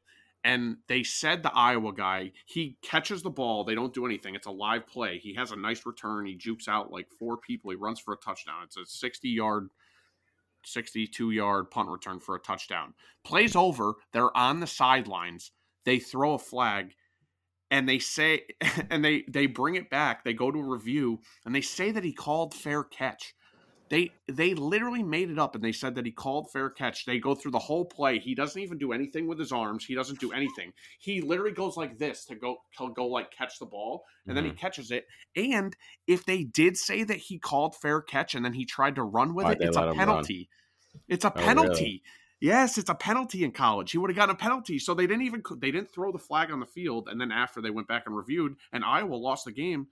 And 0.44 0.78
they 0.88 1.02
said 1.04 1.42
the 1.42 1.54
Iowa 1.54 1.92
guy, 1.92 2.32
he 2.46 2.76
catches 2.82 3.22
the 3.22 3.30
ball. 3.30 3.62
They 3.62 3.74
don't 3.74 3.94
do 3.94 4.06
anything. 4.06 4.34
It's 4.34 4.46
a 4.46 4.50
live 4.50 4.86
play. 4.86 5.18
He 5.18 5.34
has 5.34 5.52
a 5.52 5.56
nice 5.56 5.86
return. 5.86 6.26
He 6.26 6.34
jukes 6.34 6.66
out 6.66 6.90
like 6.90 7.08
four 7.10 7.36
people. 7.36 7.70
He 7.70 7.76
runs 7.76 8.00
for 8.00 8.14
a 8.14 8.16
touchdown. 8.16 8.62
It's 8.64 8.76
a 8.76 8.84
60 8.86 9.28
yard, 9.28 9.70
62 10.64 11.30
yard 11.30 11.70
punt 11.70 11.88
return 11.88 12.18
for 12.20 12.34
a 12.34 12.40
touchdown. 12.40 12.94
Plays 13.24 13.54
over. 13.54 13.94
They're 14.12 14.36
on 14.36 14.60
the 14.60 14.66
sidelines. 14.66 15.52
They 15.84 15.98
throw 15.98 16.34
a 16.34 16.38
flag 16.38 16.94
and 17.72 17.88
they 17.88 17.98
say, 17.98 18.42
and 18.90 19.04
they, 19.04 19.24
they 19.26 19.46
bring 19.46 19.74
it 19.74 19.90
back. 19.90 20.22
They 20.22 20.34
go 20.34 20.52
to 20.52 20.58
a 20.58 20.62
review 20.62 21.20
and 21.44 21.54
they 21.54 21.62
say 21.62 21.90
that 21.90 22.04
he 22.04 22.12
called 22.12 22.54
fair 22.54 22.84
catch. 22.84 23.34
They 23.88 24.10
they 24.26 24.54
literally 24.54 25.02
made 25.02 25.30
it 25.30 25.38
up 25.38 25.54
and 25.54 25.62
they 25.62 25.72
said 25.72 25.96
that 25.96 26.06
he 26.06 26.12
called 26.12 26.50
fair 26.50 26.70
catch. 26.70 27.04
They 27.04 27.18
go 27.18 27.34
through 27.34 27.50
the 27.50 27.58
whole 27.58 27.84
play. 27.84 28.18
He 28.18 28.34
doesn't 28.34 28.60
even 28.60 28.78
do 28.78 28.92
anything 28.92 29.26
with 29.26 29.38
his 29.38 29.52
arms. 29.52 29.84
He 29.84 29.94
doesn't 29.94 30.18
do 30.18 30.32
anything. 30.32 30.72
He 30.98 31.20
literally 31.20 31.52
goes 31.52 31.76
like 31.76 31.98
this 31.98 32.24
to 32.26 32.34
go 32.34 32.56
he'll 32.78 32.88
go 32.88 33.06
like 33.06 33.30
catch 33.30 33.58
the 33.58 33.66
ball 33.66 34.04
and 34.26 34.34
then 34.34 34.44
he 34.46 34.52
catches 34.52 34.90
it. 34.90 35.04
And 35.36 35.76
if 36.06 36.24
they 36.24 36.44
did 36.44 36.78
say 36.78 37.04
that 37.04 37.18
he 37.18 37.38
called 37.38 37.76
fair 37.76 38.00
catch 38.00 38.34
and 38.34 38.42
then 38.42 38.54
he 38.54 38.64
tried 38.64 38.94
to 38.94 39.02
run 39.02 39.34
with 39.34 39.44
Why'd 39.44 39.60
it, 39.60 39.68
it's 39.68 39.76
a 39.76 39.92
penalty. 39.92 40.48
It's 41.08 41.24
a 41.26 41.32
Oh, 41.36 41.46
really? 41.46 42.02
Yes, 42.42 42.76
it's 42.76 42.90
a 42.90 42.94
penalty 42.96 43.44
in 43.44 43.52
college. 43.52 43.92
He 43.92 43.98
would 43.98 44.10
have 44.10 44.16
gotten 44.16 44.34
a 44.34 44.36
penalty. 44.36 44.80
So 44.80 44.94
they 44.94 45.06
didn't 45.06 45.22
even 45.22 45.44
they 45.58 45.70
didn't 45.70 45.92
throw 45.92 46.10
the 46.10 46.18
flag 46.18 46.50
on 46.50 46.58
the 46.58 46.66
field. 46.66 47.06
And 47.08 47.20
then 47.20 47.30
after 47.30 47.62
they 47.62 47.70
went 47.70 47.86
back 47.86 48.02
and 48.06 48.16
reviewed, 48.16 48.56
and 48.72 48.84
Iowa 48.84 49.14
lost 49.14 49.44
the 49.44 49.52
game. 49.52 49.86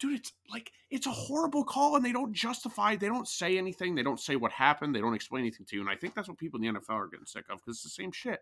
Dude, 0.00 0.18
it's 0.18 0.32
like 0.50 0.72
it's 0.90 1.06
a 1.06 1.12
horrible 1.12 1.62
call, 1.62 1.94
and 1.94 2.04
they 2.04 2.10
don't 2.10 2.32
justify. 2.32 2.96
They 2.96 3.06
don't 3.06 3.28
say 3.28 3.56
anything. 3.56 3.94
They 3.94 4.02
don't 4.02 4.18
say 4.18 4.34
what 4.34 4.50
happened. 4.50 4.92
They 4.92 5.00
don't 5.00 5.14
explain 5.14 5.42
anything 5.42 5.66
to 5.66 5.76
you. 5.76 5.82
And 5.82 5.88
I 5.88 5.94
think 5.94 6.16
that's 6.16 6.26
what 6.26 6.36
people 6.36 6.60
in 6.60 6.74
the 6.74 6.80
NFL 6.80 6.90
are 6.90 7.06
getting 7.06 7.26
sick 7.26 7.44
of 7.48 7.58
because 7.58 7.76
it's 7.76 7.84
the 7.84 7.90
same 7.90 8.10
shit. 8.10 8.40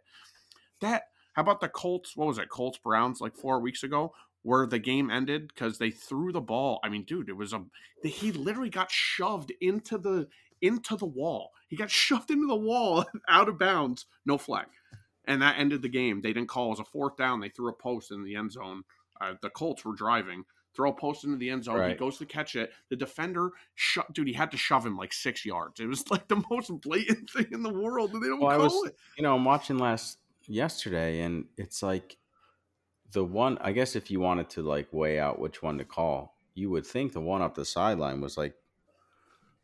That 0.81 1.03
how 1.35 1.43
about 1.43 1.61
the 1.61 1.69
Colts? 1.69 2.17
What 2.17 2.29
was 2.29 2.39
it? 2.39 2.49
Colts 2.49 2.79
Browns 2.79 3.21
like 3.21 3.37
four 3.37 3.61
weeks 3.61 3.83
ago, 3.83 4.15
where 4.45 4.65
the 4.65 4.79
game 4.79 5.11
ended 5.11 5.49
because 5.49 5.77
they 5.77 5.91
threw 5.91 6.33
the 6.33 6.41
ball. 6.41 6.81
I 6.83 6.89
mean, 6.89 7.05
dude, 7.05 7.29
it 7.29 7.37
was 7.37 7.53
a 7.53 7.63
he 8.03 8.33
literally 8.33 8.71
got 8.71 8.91
shoved 8.91 9.53
into 9.61 9.99
the 9.99 10.29
into 10.63 10.97
the 10.97 11.05
wall. 11.07 11.51
He 11.69 11.77
got 11.77 11.91
shoved 12.03 12.31
into 12.31 12.47
the 12.47 12.57
wall 12.57 13.05
out 13.29 13.49
of 13.49 13.59
bounds, 13.59 14.07
no 14.25 14.39
flag. 14.39 14.67
And 15.27 15.43
that 15.43 15.59
ended 15.59 15.83
the 15.83 15.89
game. 15.89 16.21
They 16.23 16.33
didn't 16.33 16.49
call. 16.49 16.67
It 16.67 16.71
was 16.71 16.81
a 16.81 16.85
fourth 16.85 17.17
down. 17.17 17.41
They 17.41 17.49
threw 17.51 17.69
a 17.69 17.73
post 17.75 18.11
in 18.11 18.25
the 18.25 18.35
end 18.35 18.53
zone. 18.53 18.83
Uh, 19.21 19.35
the 19.43 19.51
Colts 19.51 19.85
were 19.85 19.95
driving. 19.95 20.45
Throw 20.75 20.91
a 20.91 20.95
post 20.95 21.25
into 21.25 21.37
the 21.37 21.51
end 21.51 21.65
zone. 21.65 21.89
He 21.91 21.95
goes 21.95 22.17
to 22.19 22.27
catch 22.27 22.57
it. 22.57 22.73
The 22.89 22.97
defender, 22.97 23.51
sho- 23.75 24.07
dude, 24.13 24.27
he 24.27 24.33
had 24.33 24.51
to 24.53 24.57
shove 24.57 24.85
him 24.87 24.97
like 24.97 25.13
six 25.13 25.45
yards. 25.45 25.79
It 25.81 25.87
was 25.87 26.11
like 26.11 26.27
the 26.29 26.43
most 26.51 26.71
blatant 26.81 27.29
thing 27.31 27.47
in 27.53 27.63
the 27.63 27.73
world, 27.73 28.15
and 28.15 28.23
they 28.23 28.27
don't 28.29 28.41
Well, 28.41 28.51
I 28.51 28.57
call 28.57 28.83
was- 28.83 28.91
it. 28.91 28.97
you 29.17 29.23
know, 29.23 29.37
I'm 29.37 29.45
watching 29.45 29.79
last 29.79 30.19
yesterday, 30.49 31.21
and 31.21 31.45
it's 31.57 31.83
like 31.83 32.17
the 33.13 33.23
one. 33.25 33.59
I 33.61 33.73
guess 33.73 33.95
if 33.95 34.11
you 34.11 34.19
wanted 34.19 34.49
to 34.51 34.63
like 34.63 34.89
weigh 34.93 35.21
out 35.21 35.39
which 35.39 35.63
one 35.63 35.79
to 35.79 35.85
call, 35.85 36.37
you 36.55 36.71
would 36.71 36.87
think 36.87 37.13
the 37.13 37.21
one 37.21 37.43
up 37.43 37.55
the 37.55 37.65
sideline 37.65 38.21
was 38.21 38.37
like, 38.37 38.55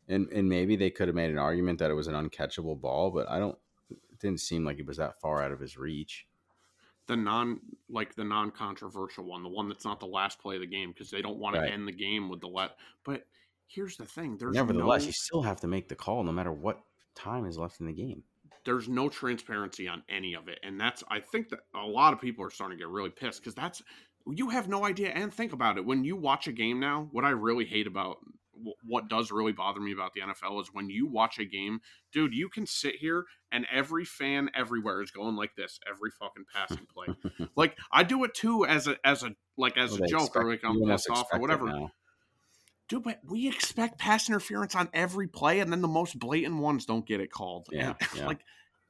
and 0.09 0.29
and 0.31 0.49
maybe 0.49 0.75
they 0.75 0.89
could 0.91 1.07
have 1.07 1.15
made 1.15 1.31
an 1.31 1.37
argument 1.39 1.79
that 1.79 1.91
it 1.91 1.95
was 1.95 2.07
an 2.07 2.15
uncatchable 2.15 2.79
ball, 2.79 3.11
but 3.11 3.29
I 3.29 3.39
don't. 3.39 3.57
It 3.89 4.19
didn't 4.19 4.41
seem 4.41 4.65
like 4.65 4.79
it 4.79 4.85
was 4.85 4.97
that 4.97 5.19
far 5.21 5.41
out 5.41 5.51
of 5.51 5.59
his 5.59 5.77
reach. 5.77 6.27
The 7.07 7.17
non, 7.17 7.75
like 7.89 8.13
the 8.15 8.23
non-controversial 8.23 9.25
one, 9.25 9.41
the 9.43 9.49
one 9.49 9.67
that's 9.67 9.83
not 9.83 9.99
the 9.99 10.05
last 10.05 10.39
play 10.39 10.55
of 10.55 10.61
the 10.61 10.67
game 10.67 10.91
because 10.91 11.09
they 11.09 11.21
don't 11.23 11.39
want 11.39 11.55
Right. 11.55 11.61
to 11.65 11.71
end 11.71 11.87
the 11.87 11.91
game 11.91 12.29
with 12.29 12.39
the 12.39 12.47
let. 12.47 12.77
But 13.03 13.27
here's 13.67 13.97
the 13.97 14.05
thing: 14.05 14.37
there's 14.37 14.63
Nevertheless, 14.63 15.07
no, 15.07 15.07
you 15.07 15.13
still 15.13 15.43
have 15.43 15.61
to 15.61 15.67
make 15.67 15.87
the 15.87 15.95
call 15.95 16.23
no 16.25 16.33
matter 16.33 16.51
what 16.51 16.83
time 17.15 17.45
is 17.45 17.57
left 17.57 17.79
in 17.79 17.85
the 17.85 17.93
game. 17.93 18.25
there's 18.65 18.89
no 18.89 19.09
transparency 19.09 19.87
on 19.87 20.03
any 20.09 20.33
of 20.33 20.47
it 20.47 20.59
and 20.63 20.79
that's 20.79 21.03
i 21.09 21.19
think 21.19 21.49
that 21.49 21.61
a 21.73 21.85
lot 21.85 22.13
of 22.13 22.19
people 22.21 22.43
are 22.45 22.49
starting 22.49 22.77
to 22.77 22.81
get 22.83 22.89
really 22.89 23.09
pissed 23.09 23.41
because 23.41 23.55
that's 23.55 23.81
you 24.27 24.49
have 24.49 24.67
no 24.67 24.85
idea 24.85 25.09
and 25.09 25.33
think 25.33 25.53
about 25.53 25.77
it 25.77 25.85
when 25.85 26.03
you 26.03 26.15
watch 26.15 26.47
a 26.47 26.51
game 26.51 26.79
now 26.79 27.07
what 27.11 27.23
i 27.25 27.29
really 27.29 27.65
hate 27.65 27.87
about 27.87 28.17
wh- 28.63 28.85
what 28.85 29.07
does 29.07 29.31
really 29.31 29.51
bother 29.51 29.79
me 29.79 29.91
about 29.91 30.13
the 30.13 30.21
nfl 30.21 30.61
is 30.61 30.69
when 30.73 30.89
you 30.89 31.07
watch 31.07 31.39
a 31.39 31.45
game 31.45 31.79
dude 32.11 32.33
you 32.33 32.49
can 32.49 32.65
sit 32.65 32.95
here 32.95 33.25
and 33.51 33.65
every 33.71 34.05
fan 34.05 34.49
everywhere 34.55 35.01
is 35.01 35.11
going 35.11 35.35
like 35.35 35.55
this 35.55 35.79
every 35.89 36.11
fucking 36.11 36.45
passing 36.53 36.85
play 36.93 37.47
like 37.55 37.77
i 37.91 38.03
do 38.03 38.23
it 38.23 38.33
too 38.33 38.65
as 38.65 38.87
a 38.87 38.95
as 39.05 39.23
a 39.23 39.31
like 39.57 39.77
as 39.77 39.91
Well, 39.91 40.03
a 40.03 40.07
joke 40.07 40.21
expect- 40.21 40.45
or 40.45 40.49
like 40.49 40.61
i'm 40.63 40.81
pissed 40.85 41.09
off 41.09 41.27
or 41.33 41.39
whatever. 41.39 41.89
Dude, 42.87 43.03
but 43.03 43.19
we 43.23 43.47
expect 43.47 43.99
pass 43.99 44.27
interference 44.29 44.73
on 44.73 44.89
every 44.93 45.27
play, 45.27 45.59
and 45.59 45.71
then 45.71 45.81
the 45.81 45.87
most 45.87 46.17
blatant 46.17 46.55
ones 46.57 46.87
don't 46.87 47.05
get 47.05 47.21
it 47.21 47.31
called. 47.31 47.67
Yeah, 47.71 47.93
yeah. 48.15 48.25
like 48.25 48.39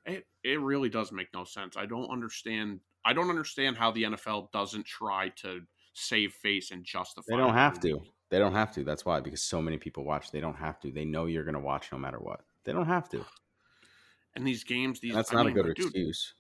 it, 0.06 0.26
it 0.42 0.62
really 0.62 0.88
does 0.88 1.12
make 1.12 1.28
no 1.34 1.44
sense. 1.44 1.76
I 1.76 1.86
don't 1.86 2.10
understand. 2.10 2.80
I 3.04 3.12
don't 3.12 3.30
understand 3.30 3.76
how 3.76 3.92
the 3.92 4.04
NFL 4.04 4.54
doesn't 4.54 4.86
try 4.86 5.34
to 5.42 5.64
save 5.92 6.32
face 6.32 6.72
and 6.72 6.86
justify. 6.86 7.26
They 7.28 7.36
don't 7.36 7.54
have 7.54 7.82
to. 7.82 8.00
They 8.30 8.40
don't 8.40 8.54
have 8.54 8.72
to. 8.74 8.84
That's 8.84 9.06
why 9.06 9.20
because 9.20 9.42
so 9.42 9.62
many 9.62 9.78
people 9.78 10.04
watch. 10.04 10.32
They 10.32 10.40
don't 10.40 10.58
have 10.58 10.80
to. 10.82 10.92
They 10.92 11.06
know 11.06 11.26
you're 11.26 11.44
going 11.44 11.56
to 11.56 11.60
watch 11.60 11.92
no 11.92 11.98
matter 11.98 12.20
what. 12.20 12.42
They 12.64 12.74
don't 12.74 12.86
have 12.86 13.10
to. 13.10 13.26
And 14.36 14.46
these 14.46 14.64
games, 14.64 15.00
these 15.00 15.16
That's 15.16 15.32
I 15.32 15.36
not 15.36 15.48
mean, 15.48 15.58
a 15.58 15.64
good 15.64 15.76
dude, 15.76 15.88
excuse. 15.88 16.34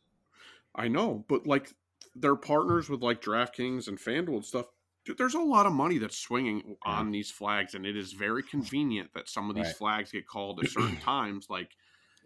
I 0.75 0.87
know, 0.87 1.25
but 1.27 1.47
like 1.47 1.73
they're 2.15 2.35
partners 2.35 2.89
with 2.89 3.01
like 3.01 3.21
DraftKings 3.21 3.87
and 3.87 3.97
FanDuel 3.97 4.35
and 4.35 4.45
stuff. 4.45 4.67
Dude, 5.05 5.17
there's 5.17 5.33
a 5.33 5.39
lot 5.39 5.65
of 5.65 5.73
money 5.73 5.97
that's 5.97 6.17
swinging 6.17 6.75
on 6.83 7.11
these 7.11 7.31
flags, 7.31 7.73
and 7.73 7.85
it 7.85 7.97
is 7.97 8.13
very 8.13 8.43
convenient 8.43 9.13
that 9.15 9.29
some 9.29 9.49
of 9.49 9.55
these 9.55 9.65
Right. 9.65 9.75
flags 9.75 10.11
get 10.11 10.27
called 10.27 10.59
at 10.59 10.67
certain 10.69 10.97
times. 11.01 11.47
Like, 11.49 11.71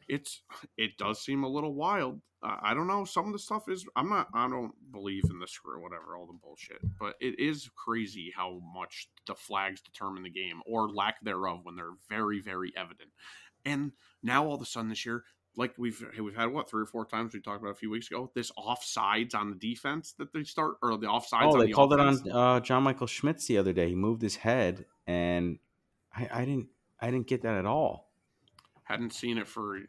it's 0.08 0.42
it 0.78 0.98
does 0.98 1.22
seem 1.22 1.44
a 1.44 1.50
little 1.50 1.74
wild. 1.74 2.22
Uh, 2.44 2.58
I 2.62 2.74
don't 2.74 2.88
know. 2.88 3.06
Some 3.06 3.28
of 3.28 3.34
the 3.34 3.40
stuff 3.40 3.70
is 3.70 3.86
I'm 3.96 4.10
not. 4.10 4.28
I 4.34 4.48
don't 4.50 4.74
believe 4.92 5.24
in 5.30 5.40
this 5.40 5.58
or 5.66 5.80
whatever, 5.80 6.16
all 6.16 6.28
the 6.28 6.34
bullshit. 6.34 6.80
But 7.00 7.16
it 7.22 7.40
is 7.40 7.70
crazy 7.76 8.34
how 8.36 8.60
much 8.74 9.10
the 9.28 9.36
flags 9.36 9.82
determine 9.82 10.24
the 10.24 10.30
game 10.30 10.62
or 10.66 10.90
lack 10.90 11.24
thereof 11.24 11.62
when 11.64 11.76
they're 11.76 11.96
very, 12.10 12.42
very 12.42 12.74
evident. 12.76 13.10
And 13.66 13.94
now 14.22 14.46
all 14.46 14.56
of 14.56 14.62
a 14.62 14.66
sudden 14.66 14.90
this 14.90 15.06
year, 15.06 15.24
like 15.56 15.74
we've 15.78 16.04
we've 16.20 16.36
had 16.36 16.52
what 16.52 16.70
three 16.70 16.84
or 16.84 16.88
four 16.88 17.06
times 17.06 17.34
we 17.34 17.40
talked 17.40 17.62
about 17.62 17.72
a 17.72 17.76
few 17.76 17.90
weeks 17.90 18.10
ago, 18.10 18.32
this 18.36 18.52
offsides 18.52 19.36
on 19.36 19.50
the 19.50 19.56
defense 19.56 20.14
that 20.18 20.34
they 20.34 20.44
start 20.44 20.76
or 20.82 20.98
the 20.98 21.08
offsides. 21.08 21.54
Oh, 21.54 21.60
they 21.60 21.68
the 21.68 21.74
called 21.74 21.94
offense. 21.94 22.22
it 22.26 22.32
on 22.32 22.58
uh, 22.58 22.60
John 22.60 22.84
Michael 22.84 23.08
Schmitz 23.08 23.48
the 23.48 23.58
other 23.58 23.74
day. 23.74 23.90
He 23.90 23.96
moved 23.96 24.22
his 24.22 24.36
head, 24.36 24.86
and 25.08 25.60
I, 26.16 26.30
I 26.32 26.46
didn't. 26.46 26.68
I 27.00 27.12
didn't 27.12 27.28
get 27.28 27.42
that 27.42 27.56
at 27.56 27.66
all. 27.66 28.13
Hadn't 28.84 29.14
seen 29.14 29.38
it 29.38 29.48
for 29.48 29.80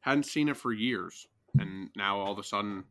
hadn't 0.00 0.24
seen 0.24 0.48
it 0.48 0.56
for 0.56 0.72
years, 0.72 1.26
and 1.58 1.90
now 1.96 2.18
all 2.18 2.32
of 2.32 2.38
a 2.38 2.42
sudden, 2.42 2.84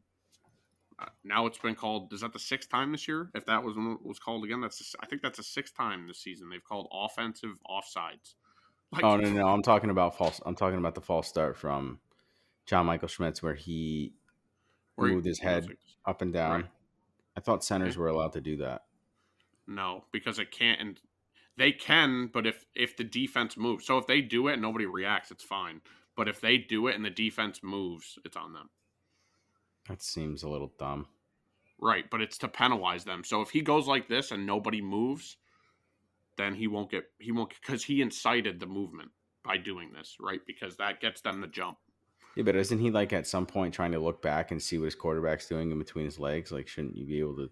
uh, 0.99 1.05
now 1.23 1.45
it's 1.45 1.57
been 1.57 1.75
called. 1.75 2.11
Is 2.13 2.21
that 2.21 2.33
the 2.33 2.39
sixth 2.39 2.69
time 2.69 2.91
this 2.91 3.07
year? 3.07 3.29
If 3.35 3.45
that 3.45 3.63
was 3.63 3.75
was 4.03 4.19
called 4.19 4.43
again, 4.43 4.61
that's 4.61 4.79
the, 4.79 4.97
I 5.01 5.05
think 5.05 5.21
that's 5.21 5.37
the 5.37 5.43
sixth 5.43 5.75
time 5.75 6.07
this 6.07 6.19
season 6.19 6.49
they've 6.49 6.63
called 6.63 6.87
offensive 6.91 7.59
offsides. 7.69 8.33
Like, 8.93 9.05
oh 9.05 9.15
no, 9.15 9.29
no, 9.29 9.47
I'm 9.47 9.61
talking 9.61 9.89
about 9.89 10.17
false. 10.17 10.41
I'm 10.45 10.53
talking 10.53 10.77
about 10.77 10.95
the 10.95 11.01
false 11.01 11.25
start 11.25 11.55
from 11.55 12.01
John 12.65 12.87
Michael 12.87 13.07
Schmitz, 13.07 13.41
where 13.41 13.53
he 13.53 14.11
where 14.95 15.09
moved 15.09 15.23
he, 15.23 15.29
his 15.29 15.39
head 15.39 15.65
up 16.05 16.21
and 16.21 16.33
down. 16.33 16.51
Right. 16.51 16.69
I 17.37 17.39
thought 17.39 17.63
centers 17.63 17.97
were 17.97 18.07
allowed 18.07 18.33
to 18.33 18.41
do 18.41 18.57
that. 18.57 18.81
No, 19.65 20.03
because 20.11 20.39
it 20.39 20.51
can't. 20.51 20.81
And 20.81 20.99
they 21.61 21.71
can, 21.71 22.27
but 22.33 22.47
if 22.47 22.65
if 22.73 22.97
the 22.97 23.03
defense 23.03 23.55
moves, 23.55 23.85
so 23.85 23.99
if 23.99 24.07
they 24.07 24.19
do 24.19 24.47
it 24.47 24.53
and 24.53 24.63
nobody 24.63 24.87
reacts, 24.87 25.29
it's 25.29 25.43
fine. 25.43 25.79
But 26.17 26.27
if 26.27 26.41
they 26.41 26.57
do 26.57 26.87
it 26.87 26.95
and 26.95 27.05
the 27.05 27.11
defense 27.11 27.59
moves, 27.61 28.17
it's 28.25 28.35
on 28.35 28.51
them. 28.53 28.71
That 29.87 30.01
seems 30.01 30.41
a 30.41 30.49
little 30.49 30.73
dumb. 30.79 31.05
Right, 31.79 32.09
but 32.09 32.19
it's 32.19 32.39
to 32.39 32.47
penalize 32.47 33.03
them. 33.03 33.23
So 33.23 33.41
if 33.41 33.51
he 33.51 33.61
goes 33.61 33.85
like 33.85 34.07
this 34.07 34.31
and 34.31 34.43
nobody 34.43 34.81
moves, 34.81 35.37
then 36.35 36.55
he 36.55 36.65
won't 36.65 36.89
get 36.89 37.03
he 37.19 37.31
won't 37.31 37.53
because 37.61 37.83
he 37.83 38.01
incited 38.01 38.59
the 38.59 38.65
movement 38.65 39.11
by 39.43 39.57
doing 39.57 39.93
this, 39.93 40.17
right? 40.19 40.41
Because 40.47 40.77
that 40.77 40.99
gets 40.99 41.21
them 41.21 41.41
the 41.41 41.47
jump. 41.47 41.77
Yeah, 42.35 42.43
but 42.43 42.55
isn't 42.55 42.79
he 42.79 42.89
like 42.89 43.13
at 43.13 43.27
some 43.27 43.45
point 43.45 43.71
trying 43.71 43.91
to 43.91 43.99
look 43.99 44.23
back 44.23 44.49
and 44.49 44.59
see 44.59 44.79
what 44.79 44.85
his 44.85 44.95
quarterback's 44.95 45.47
doing 45.47 45.69
in 45.69 45.77
between 45.77 46.05
his 46.05 46.17
legs? 46.17 46.51
Like, 46.51 46.67
shouldn't 46.67 46.97
you 46.97 47.05
be 47.05 47.19
able 47.19 47.35
to 47.35 47.51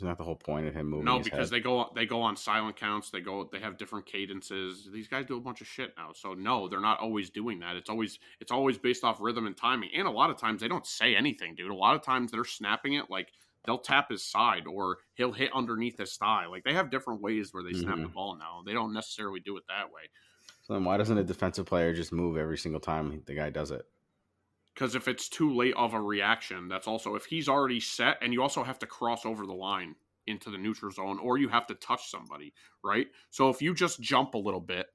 isn't 0.00 0.08
that 0.08 0.16
the 0.16 0.24
whole 0.24 0.34
point 0.34 0.66
of 0.66 0.72
him 0.72 0.88
moving? 0.88 1.04
No, 1.04 1.18
because 1.18 1.50
head? 1.50 1.58
they 1.58 1.60
go 1.60 1.90
they 1.94 2.06
go 2.06 2.22
on 2.22 2.34
silent 2.34 2.74
counts. 2.74 3.10
They 3.10 3.20
go 3.20 3.46
they 3.52 3.60
have 3.60 3.76
different 3.76 4.06
cadences. 4.06 4.88
These 4.90 5.08
guys 5.08 5.26
do 5.26 5.36
a 5.36 5.40
bunch 5.40 5.60
of 5.60 5.66
shit 5.66 5.92
now. 5.98 6.12
So 6.14 6.32
no, 6.32 6.68
they're 6.68 6.80
not 6.80 7.00
always 7.00 7.28
doing 7.28 7.60
that. 7.60 7.76
It's 7.76 7.90
always 7.90 8.18
it's 8.40 8.50
always 8.50 8.78
based 8.78 9.04
off 9.04 9.18
rhythm 9.20 9.46
and 9.46 9.54
timing. 9.54 9.90
And 9.94 10.08
a 10.08 10.10
lot 10.10 10.30
of 10.30 10.38
times 10.38 10.62
they 10.62 10.68
don't 10.68 10.86
say 10.86 11.14
anything, 11.14 11.54
dude. 11.54 11.70
A 11.70 11.74
lot 11.74 11.94
of 11.94 12.02
times 12.02 12.30
they're 12.30 12.46
snapping 12.46 12.94
it 12.94 13.10
like 13.10 13.28
they'll 13.66 13.76
tap 13.76 14.10
his 14.10 14.24
side 14.24 14.66
or 14.66 15.00
he'll 15.16 15.32
hit 15.32 15.50
underneath 15.54 15.98
his 15.98 16.16
thigh. 16.16 16.46
Like 16.46 16.64
they 16.64 16.72
have 16.72 16.90
different 16.90 17.20
ways 17.20 17.52
where 17.52 17.62
they 17.62 17.74
snap 17.74 17.96
mm-hmm. 17.96 18.04
the 18.04 18.08
ball 18.08 18.36
now. 18.36 18.62
They 18.64 18.72
don't 18.72 18.94
necessarily 18.94 19.40
do 19.40 19.58
it 19.58 19.64
that 19.68 19.92
way. 19.92 20.08
So 20.62 20.72
then 20.72 20.84
why 20.84 20.96
doesn't 20.96 21.18
a 21.18 21.24
defensive 21.24 21.66
player 21.66 21.92
just 21.92 22.10
move 22.10 22.38
every 22.38 22.56
single 22.56 22.80
time 22.80 23.22
the 23.26 23.34
guy 23.34 23.50
does 23.50 23.70
it? 23.70 23.84
Because 24.74 24.94
if 24.94 25.08
it's 25.08 25.28
too 25.28 25.54
late 25.54 25.74
of 25.76 25.94
a 25.94 26.00
reaction, 26.00 26.68
that's 26.68 26.86
also 26.86 27.14
if 27.14 27.26
he's 27.26 27.48
already 27.48 27.80
set 27.80 28.18
and 28.22 28.32
you 28.32 28.42
also 28.42 28.62
have 28.62 28.78
to 28.78 28.86
cross 28.86 29.26
over 29.26 29.46
the 29.46 29.52
line 29.52 29.94
into 30.26 30.50
the 30.50 30.58
neutral 30.58 30.92
zone 30.92 31.18
or 31.18 31.38
you 31.38 31.48
have 31.48 31.66
to 31.66 31.74
touch 31.74 32.08
somebody, 32.08 32.52
right? 32.84 33.08
So 33.30 33.48
if 33.48 33.60
you 33.60 33.74
just 33.74 34.00
jump 34.00 34.34
a 34.34 34.38
little 34.38 34.60
bit, 34.60 34.86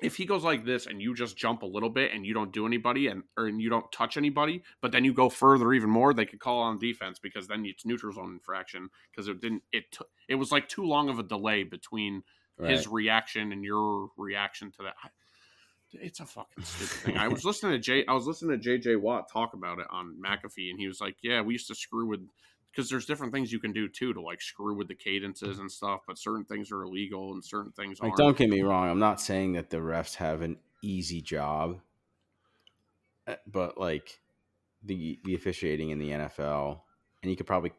if 0.00 0.16
he 0.16 0.24
goes 0.24 0.42
like 0.42 0.64
this 0.64 0.86
and 0.86 1.00
you 1.00 1.14
just 1.14 1.36
jump 1.36 1.62
a 1.62 1.66
little 1.66 1.88
bit 1.88 2.12
and 2.12 2.26
you 2.26 2.34
don't 2.34 2.52
do 2.52 2.66
anybody 2.66 3.06
and 3.06 3.22
or 3.36 3.46
and 3.46 3.62
you 3.62 3.70
don't 3.70 3.90
touch 3.92 4.16
anybody, 4.16 4.62
but 4.80 4.90
then 4.90 5.04
you 5.04 5.14
go 5.14 5.28
further 5.28 5.72
even 5.72 5.90
more, 5.90 6.12
they 6.12 6.26
could 6.26 6.40
call 6.40 6.60
on 6.60 6.78
defense 6.78 7.18
because 7.18 7.46
then 7.46 7.64
it's 7.64 7.86
neutral 7.86 8.12
zone 8.12 8.32
infraction 8.32 8.88
because 9.10 9.28
it 9.28 9.40
didn't 9.40 9.62
it 9.72 9.84
t- 9.92 10.04
it 10.28 10.34
was 10.34 10.50
like 10.50 10.68
too 10.68 10.84
long 10.84 11.08
of 11.08 11.18
a 11.18 11.22
delay 11.22 11.62
between 11.62 12.22
right. 12.58 12.70
his 12.70 12.88
reaction 12.88 13.52
and 13.52 13.64
your 13.64 14.08
reaction 14.16 14.72
to 14.72 14.82
that. 14.82 14.94
It's 15.94 16.20
a 16.20 16.26
fucking 16.26 16.64
stupid 16.64 16.88
thing. 16.88 17.16
I 17.18 17.28
was 17.28 17.44
listening 17.44 17.72
to 17.72 17.78
J. 17.78 18.04
I 18.06 18.12
was 18.12 18.26
listening 18.26 18.60
to 18.60 18.68
JJ 18.68 19.00
Watt 19.00 19.30
talk 19.30 19.54
about 19.54 19.78
it 19.78 19.86
on 19.90 20.16
McAfee, 20.24 20.70
and 20.70 20.78
he 20.78 20.88
was 20.88 21.00
like, 21.00 21.16
"Yeah, 21.22 21.42
we 21.42 21.54
used 21.54 21.68
to 21.68 21.74
screw 21.74 22.06
with 22.06 22.20
because 22.72 22.88
there's 22.88 23.04
different 23.04 23.32
things 23.32 23.52
you 23.52 23.58
can 23.58 23.72
do 23.72 23.88
too 23.88 24.14
to 24.14 24.20
like 24.20 24.40
screw 24.40 24.74
with 24.74 24.88
the 24.88 24.94
cadences 24.94 25.58
and 25.58 25.70
stuff, 25.70 26.00
but 26.06 26.18
certain 26.18 26.44
things 26.44 26.72
are 26.72 26.82
illegal 26.82 27.32
and 27.32 27.44
certain 27.44 27.72
things 27.72 28.00
like, 28.00 28.10
aren't. 28.10 28.18
Don't 28.18 28.36
get 28.36 28.48
me 28.48 28.62
wrong. 28.62 28.88
I'm 28.88 28.98
not 28.98 29.20
saying 29.20 29.52
that 29.52 29.70
the 29.70 29.78
refs 29.78 30.16
have 30.16 30.42
an 30.42 30.56
easy 30.82 31.20
job, 31.20 31.80
eh, 33.26 33.36
but 33.46 33.78
like 33.78 34.20
the 34.82 35.18
the 35.24 35.34
officiating 35.34 35.90
in 35.90 35.98
the 35.98 36.10
NFL, 36.10 36.80
and 37.22 37.30
you 37.30 37.36
could 37.36 37.46
probably 37.46 37.72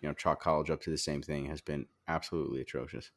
you 0.00 0.08
know 0.08 0.14
chalk 0.14 0.40
college 0.40 0.70
up 0.70 0.80
to 0.82 0.90
the 0.90 0.98
same 0.98 1.22
thing, 1.22 1.46
has 1.46 1.60
been 1.60 1.86
absolutely 2.06 2.60
atrocious. 2.60 3.10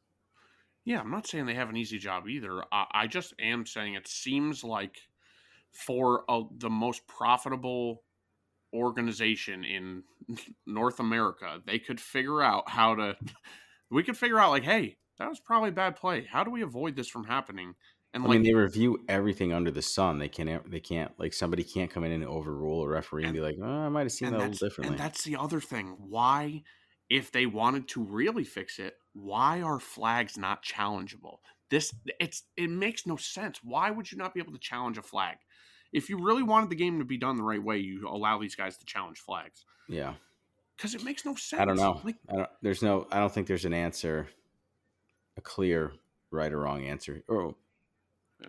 Yeah, 0.85 0.99
I'm 0.99 1.11
not 1.11 1.27
saying 1.27 1.45
they 1.45 1.53
have 1.53 1.69
an 1.69 1.77
easy 1.77 1.99
job 1.99 2.27
either. 2.27 2.63
I, 2.71 2.85
I 2.91 3.07
just 3.07 3.33
am 3.39 3.65
saying 3.65 3.93
it 3.93 4.07
seems 4.07 4.63
like 4.63 4.97
for 5.71 6.23
a, 6.27 6.43
the 6.57 6.69
most 6.69 7.07
profitable 7.07 8.03
organization 8.73 9.63
in 9.63 10.03
North 10.65 10.99
America, 10.99 11.59
they 11.65 11.79
could 11.79 11.99
figure 11.99 12.41
out 12.41 12.69
how 12.69 12.95
to. 12.95 13.15
We 13.93 14.03
could 14.03 14.15
figure 14.15 14.39
out 14.39 14.51
like, 14.51 14.63
hey, 14.63 14.95
that 15.19 15.27
was 15.27 15.41
probably 15.41 15.67
a 15.67 15.73
bad 15.73 15.97
play. 15.97 16.23
How 16.23 16.45
do 16.45 16.49
we 16.49 16.61
avoid 16.61 16.95
this 16.95 17.09
from 17.09 17.25
happening? 17.25 17.75
And 18.13 18.23
I 18.23 18.27
like, 18.27 18.39
mean, 18.39 18.43
they 18.43 18.53
review 18.53 19.03
everything 19.07 19.53
under 19.53 19.69
the 19.69 19.81
sun. 19.81 20.17
They 20.17 20.29
can't. 20.29 20.71
They 20.71 20.79
can't. 20.79 21.11
Like 21.17 21.33
somebody 21.33 21.63
can't 21.63 21.91
come 21.91 22.05
in 22.05 22.11
and 22.13 22.23
overrule 22.25 22.83
a 22.83 22.87
referee 22.87 23.23
and, 23.23 23.29
and 23.29 23.35
be 23.35 23.41
like, 23.41 23.57
oh, 23.61 23.65
I 23.65 23.89
might 23.89 24.03
have 24.03 24.11
seen 24.13 24.31
that 24.31 24.37
a 24.37 24.39
little 24.39 24.53
differently. 24.53 24.95
And 24.95 24.97
that's 24.97 25.23
the 25.23 25.35
other 25.35 25.59
thing. 25.59 25.95
Why, 25.97 26.63
if 27.09 27.31
they 27.31 27.45
wanted 27.45 27.87
to 27.89 28.01
really 28.03 28.43
fix 28.43 28.79
it, 28.79 28.95
why 29.13 29.61
are 29.61 29.79
flags 29.79 30.37
not 30.37 30.63
challengeable? 30.63 31.37
This 31.69 31.93
it's 32.19 32.43
it 32.57 32.69
makes 32.69 33.05
no 33.05 33.15
sense. 33.15 33.59
Why 33.63 33.91
would 33.91 34.11
you 34.11 34.17
not 34.17 34.33
be 34.33 34.39
able 34.39 34.53
to 34.53 34.59
challenge 34.59 34.97
a 34.97 35.01
flag? 35.01 35.37
if 35.93 36.09
you 36.09 36.17
really 36.17 36.43
wanted 36.43 36.69
the 36.69 36.75
game 36.75 36.99
to 36.99 37.05
be 37.05 37.17
done 37.17 37.35
the 37.35 37.43
right 37.43 37.61
way, 37.61 37.77
you 37.77 38.07
allow 38.07 38.39
these 38.39 38.55
guys 38.55 38.77
to 38.77 38.85
challenge 38.85 39.19
flags. 39.19 39.65
Yeah, 39.87 40.13
because 40.77 40.95
it 40.95 41.03
makes 41.03 41.25
no 41.25 41.35
sense. 41.35 41.61
I 41.61 41.65
don't 41.65 41.77
know. 41.77 41.99
Like, 42.03 42.15
I 42.29 42.35
don't, 42.37 42.49
there's 42.61 42.81
no. 42.81 43.07
I 43.11 43.19
don't 43.19 43.31
think 43.31 43.47
there's 43.47 43.65
an 43.65 43.73
answer, 43.73 44.27
a 45.37 45.41
clear 45.41 45.91
right 46.31 46.51
or 46.51 46.59
wrong 46.59 46.85
answer. 46.85 47.23
Or 47.27 47.55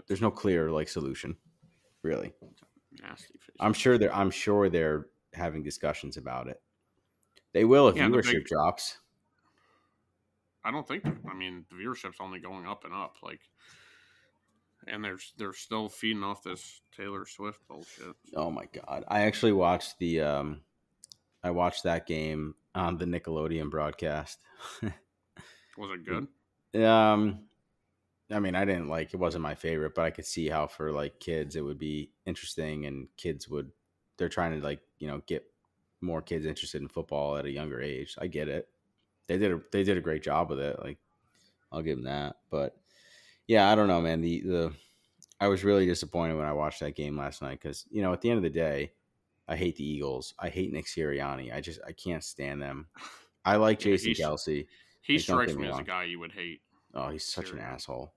there's 0.07 0.23
no 0.23 0.31
clear 0.31 0.71
like 0.71 0.89
solution, 0.89 1.37
really. 2.03 2.33
I'm 3.59 3.73
sure 3.73 3.99
they're. 3.99 4.15
I'm 4.15 4.31
sure 4.31 4.69
they're 4.69 5.07
having 5.33 5.63
discussions 5.63 6.17
about 6.17 6.49
it. 6.49 6.61
They 7.53 7.65
will 7.65 7.89
if 7.89 7.97
yeah, 7.97 8.09
viewership 8.09 8.33
big, 8.33 8.47
drops. 8.47 8.99
I 10.65 10.71
don't 10.71 10.87
think. 10.87 11.05
I 11.07 11.35
mean, 11.35 11.65
the 11.71 11.77
viewership's 11.77 12.21
only 12.21 12.41
going 12.41 12.67
up 12.67 12.85
and 12.85 12.95
up. 12.95 13.17
Like 13.23 13.41
and 14.87 15.05
they're 15.05 15.19
they're 15.39 15.53
still 15.53 15.89
feeding 15.89 16.23
off 16.23 16.43
this 16.43 16.81
Taylor 16.97 17.25
Swift 17.27 17.61
bullshit. 17.69 18.15
Oh 18.35 18.51
my 18.51 18.67
god! 18.73 19.05
I 19.09 19.23
actually 19.23 19.53
watched 19.53 19.99
the 19.99 20.21
um, 20.21 20.61
I 21.43 21.51
watched 21.51 21.85
that 21.85 22.07
game 22.07 22.55
on 22.75 22.99
the 22.99 23.05
Nickelodeon 23.05 23.71
broadcast. 23.71 24.39
Was 25.79 25.91
it 25.91 26.05
good? 26.05 26.85
Um, 26.85 27.41
I 28.31 28.41
mean, 28.41 28.55
I 28.55 28.65
didn't 28.65 28.89
like 28.89 29.15
it. 29.15 29.19
wasn't 29.19 29.43
my 29.43 29.55
favorite, 29.55 29.95
but 29.95 30.05
I 30.05 30.11
could 30.11 30.27
see 30.27 30.49
how 30.49 30.67
for 30.67 30.93
like 30.93 31.21
kids 31.21 31.57
it 31.57 31.63
would 31.63 31.79
be 31.79 32.11
interesting, 32.27 32.87
and 32.87 33.09
kids 33.17 33.49
would 33.49 33.71
they're 34.17 34.29
trying 34.29 34.59
to 34.59 34.65
like 34.65 34.81
you 34.99 35.09
know 35.09 35.23
get 35.27 35.45
more 36.01 36.23
kids 36.23 36.47
interested 36.47 36.83
in 36.83 36.89
football 36.89 37.37
at 37.37 37.45
a 37.45 37.51
younger 37.51 37.81
age. 37.81 38.17
I 38.19 38.27
get 38.27 38.49
it. 38.49 38.69
They 39.33 39.39
did 39.39 39.53
a 39.53 39.61
they 39.73 39.85
did 39.85 39.97
a 39.97 40.03
great 40.03 40.23
job 40.23 40.51
with 40.51 40.61
it. 40.61 40.79
Like 40.83 40.99
I'll 41.71 41.83
give 41.83 41.97
them 41.97 42.05
that, 42.05 42.37
but 42.51 42.77
yeah, 43.47 43.71
I 43.71 43.75
don't 43.75 43.89
know, 43.89 44.01
man. 44.01 44.21
The 44.21 44.41
the 44.43 44.73
I 45.41 45.49
was 45.49 45.65
really 45.65 45.87
disappointed 45.87 46.37
when 46.37 46.47
I 46.47 46.53
watched 46.53 46.81
that 46.81 46.95
game 46.95 47.17
last 47.17 47.43
night 47.43 47.61
because 47.61 47.87
you 47.91 48.03
know 48.03 48.13
at 48.13 48.21
the 48.21 48.31
end 48.31 48.37
of 48.37 48.43
the 48.43 48.51
day, 48.51 48.93
I 49.49 49.57
hate 49.57 49.77
the 49.77 49.89
Eagles. 49.89 50.35
I 50.39 50.49
hate 50.49 50.73
Nick 50.73 50.87
Sirianni. 50.87 51.55
I 51.55 51.61
just 51.61 51.81
I 51.87 51.93
can't 51.93 52.23
stand 52.23 52.61
them. 52.61 52.89
I 53.45 53.57
like 53.57 53.81
Jason 53.81 54.13
Kelce. 54.13 54.67
He 55.01 55.19
strikes 55.19 55.55
me 55.55 55.67
as 55.67 55.79
a 55.79 55.83
guy 55.83 56.05
you 56.05 56.21
would 56.21 56.33
hate. 56.33 56.61
Oh, 56.95 57.09
he's 57.09 57.25
such 57.25 57.47
Sirianni. 57.47 57.53
an 57.53 57.59
asshole. 57.61 58.15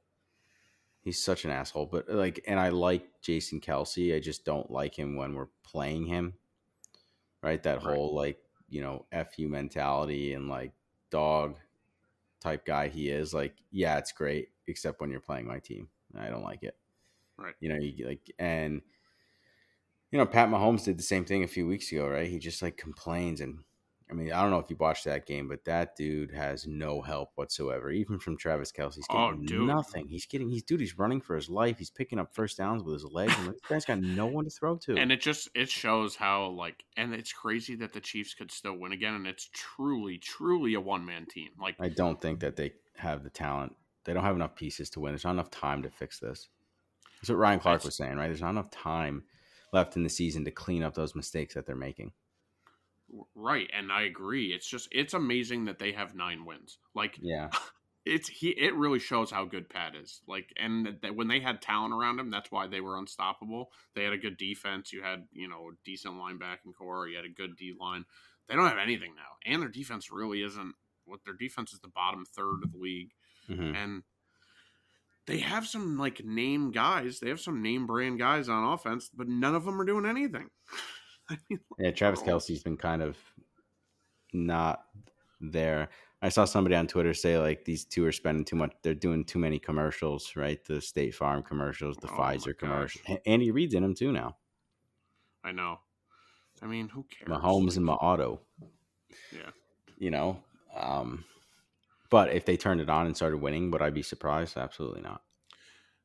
He's 1.01 1.23
such 1.23 1.45
an 1.45 1.51
asshole. 1.51 1.88
But 1.88 2.10
like, 2.10 2.43
and 2.47 2.60
I 2.60 2.69
like 2.69 3.08
Jason 3.21 3.62
Kelce. 3.62 4.15
I 4.15 4.19
just 4.19 4.43
don't 4.43 4.69
like 4.69 4.97
him 4.97 5.15
when 5.15 5.34
we're 5.34 5.49
playing 5.63 6.06
him. 6.06 6.34
Right, 7.41 7.62
that 7.63 7.84
right. 7.84 7.95
whole 7.95 8.15
like 8.15 8.39
you 8.69 8.82
know 8.82 9.06
fu 9.36 9.47
mentality 9.47 10.34
and 10.34 10.49
like 10.49 10.73
dog 11.10 11.58
type 12.41 12.65
guy 12.65 12.88
he 12.88 13.10
is. 13.10 13.34
Like, 13.34 13.56
yeah, 13.72 13.98
it's 13.98 14.12
great 14.12 14.50
except 14.68 15.02
when 15.02 15.10
you're 15.10 15.20
playing 15.20 15.48
my 15.48 15.60
team. 15.60 15.89
I 16.18 16.30
don't 16.30 16.44
like 16.44 16.63
it. 16.63 16.76
Right. 17.38 17.56
You 17.60 17.70
know, 17.70 17.76
you 17.76 18.08
like 18.08 18.32
and 18.39 18.82
you 20.12 20.18
know, 20.18 20.26
Pat 20.26 20.50
Mahomes 20.50 20.86
did 20.86 20.98
the 20.98 21.04
same 21.04 21.26
thing 21.26 21.44
a 21.44 21.48
few 21.48 21.68
weeks 21.68 21.91
ago, 21.91 22.08
right? 22.08 22.30
He 22.30 22.39
just 22.39 22.62
like 22.62 22.78
complains 22.78 23.41
and 23.41 23.60
I 24.10 24.13
mean, 24.13 24.32
I 24.32 24.41
don't 24.41 24.52
know 24.52 24.60
if 24.60 24.70
you 24.70 24.76
watched 24.80 25.06
that 25.06 25.26
game, 25.26 25.48
but 25.48 25.65
that 25.65 25.96
dude 25.96 26.32
has 26.32 26.68
no 26.68 27.02
help 27.02 27.32
whatsoever, 27.36 27.89
even 27.89 28.20
from 28.20 28.38
Travis 28.38 28.72
Kelce. 28.72 28.96
He's 28.96 29.08
getting 29.08 29.48
oh, 29.52 29.65
nothing. 29.65 30.08
He's 30.08 30.28
getting, 30.28 30.48
he's 30.48 30.62
dude. 30.62 30.80
He's 30.80 30.98
running 30.98 31.22
for 31.22 31.36
his 31.36 31.49
life. 31.49 31.80
He's 31.80 31.89
picking 31.89 32.20
up 32.20 32.36
first 32.36 32.58
downs 32.58 32.84
with 32.84 32.93
his 32.93 33.06
legs, 33.06 33.34
and 33.39 33.47
this 33.47 33.56
guy's 33.68 33.86
got 33.86 33.99
no 33.99 34.28
one 34.28 34.43
to 34.43 34.51
throw 34.51 34.78
to. 34.78 34.95
And 34.95 35.12
it 35.12 35.22
just 35.22 35.49
it 35.56 35.70
shows 35.70 36.16
how 36.16 36.49
like, 36.49 36.84
and 36.95 37.16
it's 37.16 37.34
crazy 37.34 37.76
that 37.78 37.93
the 37.93 37.99
Chiefs 37.99 38.36
could 38.36 38.51
still 38.51 38.78
win 38.78 38.91
again, 38.91 39.16
and 39.16 39.26
it's 39.26 39.49
truly, 39.53 40.20
truly 40.20 40.76
a 40.76 40.80
one 40.80 41.03
man 41.03 41.26
team. 41.26 41.49
Like, 41.60 41.76
I 41.80 41.89
don't 41.89 42.22
think 42.22 42.41
that 42.41 42.56
they 42.56 42.74
have 42.97 43.24
the 43.24 43.32
talent 43.32 43.76
they 44.06 44.14
don't 44.14 44.24
have 44.24 44.36
enough 44.36 44.56
pieces 44.56 44.89
to 44.91 44.99
win. 44.99 45.12
There's 45.12 45.26
not 45.26 45.32
enough 45.32 45.51
time 45.51 45.84
to 45.84 45.89
fix 45.89 46.20
this. 46.20 46.47
That's 47.20 47.30
what 47.30 47.39
Ryan 47.39 47.60
Clark 47.60 47.84
was 47.84 47.95
saying, 47.95 48.16
right? 48.16 48.28
There's 48.28 48.41
not 48.41 48.51
enough 48.51 48.70
time 48.70 49.24
left 49.74 49.97
in 49.97 50.03
the 50.03 50.10
season 50.10 50.45
to 50.45 50.51
clean 50.51 50.84
up 50.84 50.93
those 50.93 51.16
mistakes 51.16 51.56
that 51.56 51.66
they're 51.66 51.76
making. 51.76 52.12
Right, 53.36 53.70
and 53.74 53.91
I 53.91 54.03
agree. 54.03 54.47
It's 54.53 54.68
just 54.68 54.88
it's 54.91 55.13
amazing 55.13 55.66
that 55.66 55.80
they 55.80 55.91
have 55.93 56.16
nine 56.16 56.45
wins. 56.45 56.78
Like, 56.93 57.18
yeah, 57.22 57.49
it's 58.05 58.28
he 58.28 58.49
it 58.49 58.76
really 58.76 58.99
shows 58.99 59.32
how 59.32 59.45
good 59.45 59.70
Pat 59.70 59.95
is. 59.95 60.22
Like 60.28 60.51
and 60.57 60.97
that 61.01 61.16
when 61.16 61.28
they 61.28 61.39
had 61.39 61.61
talent 61.61 61.93
around 61.93 62.20
him, 62.20 62.30
that's 62.30 62.51
why 62.51 62.68
they 62.68 62.82
were 62.82 62.97
unstoppable. 62.97 63.72
They 63.95 64.03
had 64.03 64.13
a 64.13 64.18
good 64.18 64.38
defense. 64.38 64.91
You 64.93 65.01
had, 65.01 65.28
you 65.32 65.47
know, 65.47 65.72
decent 65.84 66.16
linebacking 66.16 66.76
corps, 66.78 67.07
you 67.07 67.16
had 67.16 67.26
a 67.26 67.30
good 67.30 67.55
D 67.57 67.74
line. 67.80 68.05
They 68.47 68.55
don't 68.55 68.68
have 68.68 68.78
anything 68.78 69.16
now. 69.16 69.38
And 69.51 69.61
their 69.61 69.70
defense 69.70 70.11
really 70.11 70.43
isn't 70.43 70.76
what 71.05 71.22
their 71.24 71.34
defense 71.34 71.74
is 71.74 71.80
the 71.80 71.88
bottom 71.88 72.26
third 72.26 72.63
of 72.63 72.72
the 72.72 72.78
league. 72.78 73.11
Mhm. 73.49 73.76
And 73.76 74.03
they 75.26 75.39
have 75.39 75.68
some 75.68 75.97
like 75.97 76.24
name 76.24 76.72
guys. 76.72 77.20
They 77.20 77.30
have 77.30 77.39
some 77.39 77.61
name 77.61 77.88
brand 77.88 78.20
guys 78.20 78.49
on 78.49 78.74
offense, 78.74 79.09
but 79.13 79.28
none 79.28 79.55
of 79.55 79.66
them 79.66 79.82
are 79.82 79.86
doing 79.86 80.05
anything. 80.05 80.49
I 81.30 81.38
mean, 81.49 81.59
Yeah, 81.80 81.91
Travis 81.91 82.21
Oh. 82.23 82.28
Kelce's 82.28 82.63
been 82.63 82.78
kind 82.78 83.01
of 83.01 83.17
not 84.34 84.86
there. 85.41 85.89
I 86.21 86.30
saw 86.30 86.45
somebody 86.45 86.76
on 86.76 86.88
Twitter 86.88 87.13
say 87.13 87.38
like 87.38 87.65
these 87.65 87.86
two 87.86 88.05
are 88.05 88.11
spending 88.11 88.45
too 88.45 88.55
much. 88.55 88.73
They're 88.82 88.93
doing 88.95 89.23
too 89.23 89.39
many 89.39 89.59
commercials, 89.59 90.36
right? 90.36 90.63
The 90.65 90.82
State 90.82 91.13
Farm 91.15 91.43
commercials, 91.43 91.97
the 91.97 92.07
Oh 92.07 92.15
Pfizer 92.17 92.57
commercials. 92.57 93.19
Andy 93.26 93.51
Reid's 93.51 93.73
in 93.76 93.84
them 93.84 93.93
too 93.93 94.11
now. 94.11 94.38
I 95.43 95.51
know. 95.51 95.80
I 96.61 96.67
mean, 96.67 96.88
who 96.89 97.03
cares? 97.03 97.30
Mahomes 97.30 97.76
and 97.78 97.86
my 97.86 97.93
auto. 97.93 98.39
Yeah. 99.32 99.51
You 99.99 100.09
know, 100.09 100.41
um, 100.76 101.23
but 102.09 102.34
if 102.34 102.45
they 102.45 102.57
turned 102.57 102.82
it 102.82 102.89
on 102.89 103.05
and 103.05 103.15
started 103.15 103.38
winning, 103.38 103.71
would 103.71 103.82
I 103.82 103.89
be 103.89 104.01
surprised? 104.01 104.57
Absolutely 104.57 105.01
not. 105.01 105.21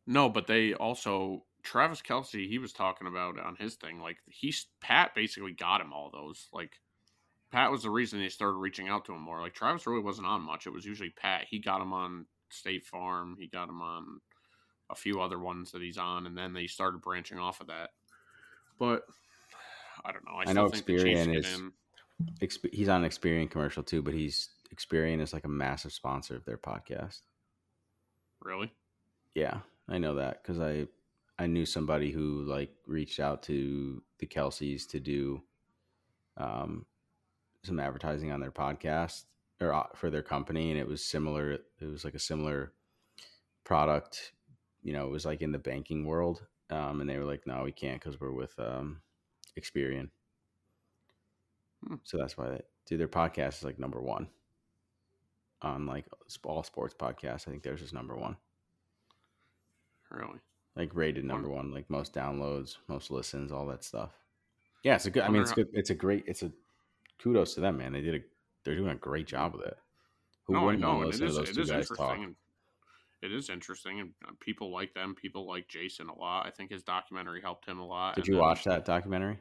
No, 0.07 0.29
but 0.29 0.47
they 0.47 0.75
also 0.75 1.45
Travis 1.63 2.03
Kelce. 2.03 2.49
He 2.49 2.59
was 2.59 2.73
talking 2.73 3.07
about 3.07 3.39
on 3.39 3.57
his 3.57 3.75
thing. 3.75 4.01
Like 4.01 4.19
he's 4.27 4.67
Pat 4.81 5.15
basically 5.15 5.53
got 5.53 5.81
him 5.81 5.93
all 5.93 6.11
those. 6.13 6.49
Like 6.53 6.73
Pat 7.51 7.71
was 7.71 7.83
the 7.83 7.91
reason 7.91 8.21
they 8.21 8.29
started 8.29 8.59
reaching 8.59 8.89
out 8.89 9.05
to 9.07 9.13
him 9.13 9.23
more. 9.23 9.41
Like 9.41 9.55
Travis 9.55 9.87
really 9.87 10.03
wasn't 10.03 10.27
on 10.27 10.43
much. 10.43 10.67
It 10.67 10.73
was 10.73 10.85
usually 10.85 11.11
Pat. 11.11 11.47
He 11.49 11.59
got 11.59 11.81
him 11.81 11.93
on 11.93 12.27
State 12.51 12.85
Farm. 12.85 13.37
He 13.39 13.47
got 13.49 13.69
him 13.69 13.83
on 13.83 14.21
a 14.91 14.95
few 14.95 15.21
other 15.21 15.39
ones 15.39 15.73
that 15.73 15.83
he's 15.83 15.99
on, 15.99 16.27
and 16.27 16.37
then 16.37 16.53
they 16.53 16.67
started 16.67 17.01
branching 17.01 17.39
off 17.39 17.61
of 17.61 17.69
that. 17.69 17.91
But 18.79 19.05
I 20.05 20.13
don't 20.13 20.25
know. 20.25 20.35
I, 20.35 20.51
I 20.51 20.53
know 20.53 20.69
think 20.69 20.87
the 20.87 20.99
Chiefs 20.99 21.27
Experian 21.27 21.39
is-. 21.39 21.63
Exp- 22.43 22.75
he's 22.75 22.89
on 22.89 23.03
an 23.03 23.11
Experian 23.11 23.51
commercial 23.51 23.83
too, 23.83 24.03
but 24.03 24.15
he's 24.15 24.51
Experian 24.75 25.21
is 25.21 25.33
like 25.33 25.45
a 25.45 25.49
massive 25.49 25.93
sponsor 25.93 26.37
of 26.37 26.45
their 26.45 26.59
podcast. 26.59 27.21
Really? 28.43 28.73
Yeah, 29.35 29.61
I 29.89 29.99
know 29.99 30.15
that 30.17 30.43
because 30.43 30.61
I 30.61 30.87
I 31.41 31.47
knew 31.47 31.65
somebody 31.65 32.11
who 32.11 32.43
like 32.43 32.71
reached 32.87 33.19
out 33.19 33.43
to 33.45 34.03
the 34.19 34.27
Kelces 34.27 34.87
to 34.91 35.01
do 35.01 35.43
um 36.37 36.85
some 37.65 37.81
advertising 37.81 38.31
on 38.31 38.41
their 38.41 38.51
podcast 38.51 39.25
or 39.61 39.73
uh, 39.73 39.87
for 39.95 40.11
their 40.11 40.23
company, 40.23 40.71
and 40.71 40.79
it 40.79 40.87
was 40.87 41.03
similar. 41.03 41.53
It 41.53 41.91
was 41.91 42.05
like 42.05 42.15
a 42.15 42.19
similar 42.19 42.73
product. 43.65 44.33
You 44.83 44.93
know, 44.93 45.07
it 45.07 45.11
was 45.11 45.25
like 45.25 45.41
in 45.41 45.53
the 45.53 45.59
banking 45.59 46.05
world, 46.05 46.47
um, 46.69 47.01
and 47.01 47.09
they 47.09 47.17
were 47.17 47.25
like, 47.25 47.47
"No, 47.47 47.63
we 47.65 47.73
can't 47.73 48.01
because 48.01 48.21
we're 48.21 48.33
with 48.33 48.55
um, 48.59 49.01
Experian." 49.59 50.11
Hmm. 51.87 51.97
So 52.05 52.19
that's 52.19 52.37
why 52.37 52.51
they 52.51 52.61
do 52.87 52.99
their 52.99 53.09
podcast 53.09 53.59
is 53.59 53.65
like 53.65 53.79
number 53.79 54.03
one 54.03 54.29
on 55.63 55.87
like 55.87 56.05
all 56.45 56.63
sports 56.63 56.95
podcasts. 56.99 57.49
I 57.49 57.51
think 57.51 57.63
theirs 57.63 57.83
is 57.83 57.95
number 57.95 58.17
one 58.17 58.37
Really? 60.11 60.41
Like 60.81 60.95
rated 60.95 61.25
number 61.25 61.49
one, 61.49 61.71
like 61.73 61.89
most 61.91 62.15
downloads, 62.15 62.77
most 62.89 63.11
listens, 63.11 63.53
all 63.53 63.67
that 63.67 63.85
stuff. 63.85 64.11
Yeah, 64.83 64.95
it's 64.95 65.07
a 65.07 65.11
good. 65.11 65.23
I 65.25 65.29
mean, 65.29 65.43
it's 65.43 65.53
good. 65.53 65.69
It's 65.73 65.91
a 65.91 65.95
great. 65.95 66.25
It's 66.27 66.43
a 66.43 66.51
kudos 67.23 67.55
to 67.55 67.61
them, 67.61 67.77
man. 67.77 67.93
They 67.93 68.01
did 68.01 68.15
a. 68.15 68.21
They're 68.65 68.77
doing 68.77 68.91
a 68.91 68.97
great 68.97 69.27
job 69.27 69.53
with 69.55 69.67
it. 69.67 69.77
Who 70.45 70.55
no, 70.55 70.65
wouldn't 70.65 70.81
know, 70.81 70.97
want 70.97 71.13
to 71.13 71.19
it 71.19 71.23
listen 71.23 71.27
is 71.27 71.35
to 71.35 71.41
those 71.41 71.51
it 71.51 71.55
two 71.55 71.61
is 71.63 71.71
guys 71.71 71.89
talk? 71.89 72.17
And 72.17 72.35
it 73.23 73.33
is 73.33 73.51
interesting, 73.51 74.01
and 74.01 74.11
uh, 74.27 74.33
people 74.41 74.73
like 74.73 74.95
them. 74.95 75.15
People 75.15 75.47
like 75.47 75.69
Jason 75.69 76.09
a 76.09 76.15
lot. 76.15 76.47
I 76.47 76.51
think 76.51 76.71
his 76.71 76.83
documentary 76.83 77.43
helped 77.43 77.67
him 77.67 77.79
a 77.79 77.87
lot. 77.87 78.17
Did 78.17 78.27
you 78.27 78.35
then- 78.35 78.43
watch 78.43 78.65
that 78.65 78.85
documentary? 78.87 79.39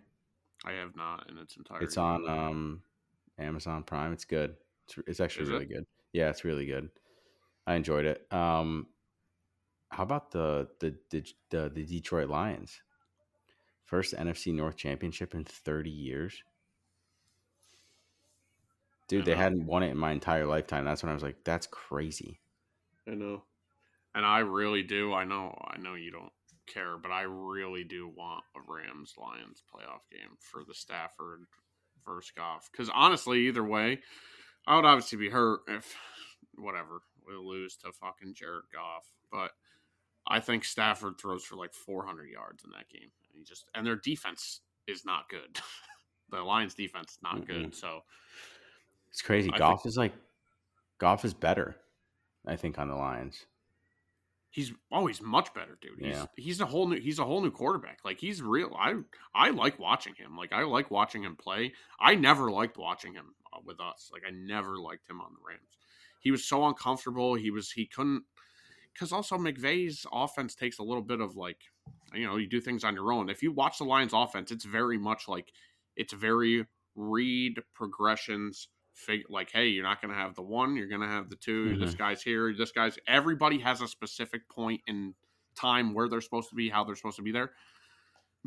I 0.65 0.73
have 0.73 0.93
not 0.97 1.29
in 1.29 1.37
its 1.37 1.55
entirety. 1.55 1.85
It's 1.85 1.97
on 1.97 2.27
um, 2.27 2.81
Amazon 3.37 3.83
Prime. 3.83 4.11
It's 4.11 4.25
good. 4.25 4.57
It's, 4.89 4.97
it's 5.07 5.19
actually 5.21 5.43
Is 5.43 5.49
it? 5.49 5.53
really 5.53 5.65
good. 5.67 5.85
Yeah, 6.11 6.29
it's 6.29 6.43
really 6.43 6.65
good. 6.65 6.89
I 7.65 7.75
enjoyed 7.75 8.03
it. 8.03 8.27
Um, 8.29 8.87
how 9.89 10.03
about 10.03 10.31
the 10.31 10.67
the 10.79 10.95
the 11.09 11.23
the, 11.49 11.83
Detroit 11.83 12.29
Lions? 12.29 12.81
First 13.85 14.13
NFC 14.13 14.53
North 14.53 14.77
championship 14.77 15.33
in 15.33 15.43
30 15.43 15.89
years. 15.89 16.43
Dude, 19.07 19.25
they 19.25 19.35
hadn't 19.35 19.65
won 19.65 19.81
it 19.81 19.89
in 19.89 19.97
my 19.97 20.11
entire 20.11 20.45
lifetime. 20.45 20.85
That's 20.85 21.01
when 21.01 21.09
I 21.09 21.15
was 21.15 21.23
like, 21.23 21.43
that's 21.43 21.65
crazy. 21.65 22.39
I 23.07 23.15
know, 23.15 23.41
and 24.13 24.23
I 24.23 24.39
really 24.39 24.83
do. 24.83 25.13
I 25.13 25.23
know. 25.23 25.57
I 25.67 25.79
know 25.79 25.95
you 25.95 26.11
don't 26.11 26.31
care, 26.67 26.97
but 27.01 27.09
I 27.09 27.23
really 27.23 27.83
do 27.83 28.07
want 28.07 28.43
a 28.55 28.59
Rams 28.71 29.15
Lions 29.17 29.63
playoff 29.73 30.07
game 30.11 30.37
for 30.39 30.63
the 30.63 30.75
Stafford 30.75 31.45
versus 32.05 32.31
Goff. 32.37 32.69
Because 32.71 32.91
honestly, 32.93 33.47
either 33.47 33.63
way, 33.63 34.01
I 34.67 34.75
would 34.75 34.85
obviously 34.85 35.17
be 35.17 35.29
hurt 35.29 35.61
if 35.67 35.95
whatever 36.55 37.01
we 37.27 37.33
lose 37.35 37.75
to 37.77 37.91
fucking 37.91 38.35
Jared 38.35 38.65
Goff, 38.71 39.09
but. 39.31 39.49
I 40.29 40.39
think 40.39 40.63
Stafford 40.63 41.17
throws 41.19 41.43
for 41.43 41.55
like 41.55 41.73
400 41.73 42.29
yards 42.29 42.63
in 42.63 42.71
that 42.71 42.87
game. 42.89 43.01
And 43.01 43.37
he 43.37 43.43
just 43.43 43.65
and 43.73 43.85
their 43.85 43.95
defense 43.95 44.61
is 44.87 45.03
not 45.05 45.29
good. 45.29 45.59
the 46.31 46.41
Lions 46.41 46.75
defense 46.75 47.13
is 47.13 47.19
not 47.23 47.47
good. 47.47 47.75
So 47.75 48.01
It's 49.09 49.21
crazy. 49.21 49.49
I 49.51 49.57
Goff 49.57 49.85
is 49.85 49.97
like, 49.97 50.13
Goff 50.99 51.25
is 51.25 51.33
better, 51.33 51.75
I 52.45 52.55
think, 52.55 52.77
on 52.77 52.87
the 52.87 52.95
Lions. 52.95 53.45
He's 54.51 54.73
oh, 54.91 55.07
much 55.21 55.53
better, 55.53 55.77
dude. 55.79 55.99
He's 55.99 56.15
Yeah. 56.15 56.25
he's 56.35 56.59
a 56.59 56.65
whole 56.65 56.87
new 56.87 56.99
he's 56.99 57.19
a 57.19 57.25
whole 57.25 57.41
new 57.41 57.51
quarterback. 57.51 57.99
Like 58.03 58.19
he's 58.19 58.41
real. 58.41 58.75
I 58.77 58.95
I 59.33 59.51
like 59.51 59.77
watching 59.79 60.15
him. 60.15 60.35
Like 60.35 60.53
I 60.53 60.63
like 60.63 60.89
watching 60.89 61.23
him 61.23 61.35
play. 61.35 61.73
I 61.99 62.15
never 62.15 62.49
liked 62.49 62.77
watching 62.77 63.13
him 63.13 63.35
uh, 63.53 63.59
with 63.63 63.79
us. 63.79 64.09
Like 64.11 64.23
I 64.27 64.31
never 64.31 64.77
liked 64.77 65.07
him 65.07 65.21
on 65.21 65.33
the 65.33 65.47
Rams. 65.47 65.77
He 66.19 66.31
was 66.31 66.45
so 66.45 66.65
uncomfortable. 66.65 67.35
He 67.35 67.51
was 67.51 67.71
he 67.71 67.85
couldn't 67.85 68.23
because 68.93 69.11
also 69.11 69.37
McVay's 69.37 70.05
offense 70.11 70.55
takes 70.55 70.79
a 70.79 70.83
little 70.83 71.01
bit 71.01 71.21
of 71.21 71.35
like 71.35 71.61
you 72.13 72.25
know 72.25 72.37
you 72.37 72.47
do 72.47 72.61
things 72.61 72.83
on 72.83 72.95
your 72.95 73.11
own. 73.11 73.29
If 73.29 73.43
you 73.43 73.51
watch 73.51 73.77
the 73.77 73.85
Lions 73.85 74.13
offense, 74.13 74.51
it's 74.51 74.65
very 74.65 74.97
much 74.97 75.27
like 75.27 75.51
it's 75.95 76.13
very 76.13 76.65
read 76.95 77.61
progressions. 77.73 78.67
Fig- 78.93 79.29
like 79.29 79.49
hey, 79.51 79.67
you're 79.67 79.83
not 79.83 80.01
going 80.01 80.13
to 80.13 80.19
have 80.19 80.35
the 80.35 80.41
one. 80.41 80.75
You're 80.75 80.89
going 80.89 81.01
to 81.01 81.07
have 81.07 81.29
the 81.29 81.37
2 81.37 81.77
This 81.77 81.91
mm-hmm. 81.91 81.97
guy's 81.97 82.21
here. 82.21 82.53
This 82.53 82.71
guy's. 82.71 82.97
Everybody 83.07 83.59
has 83.59 83.81
a 83.81 83.87
specific 83.87 84.49
point 84.49 84.81
in 84.87 85.13
time 85.55 85.93
where 85.93 86.09
they're 86.09 86.21
supposed 86.21 86.49
to 86.49 86.55
be, 86.55 86.69
how 86.69 86.83
they're 86.83 86.95
supposed 86.95 87.17
to 87.17 87.23
be 87.23 87.31
there. 87.31 87.51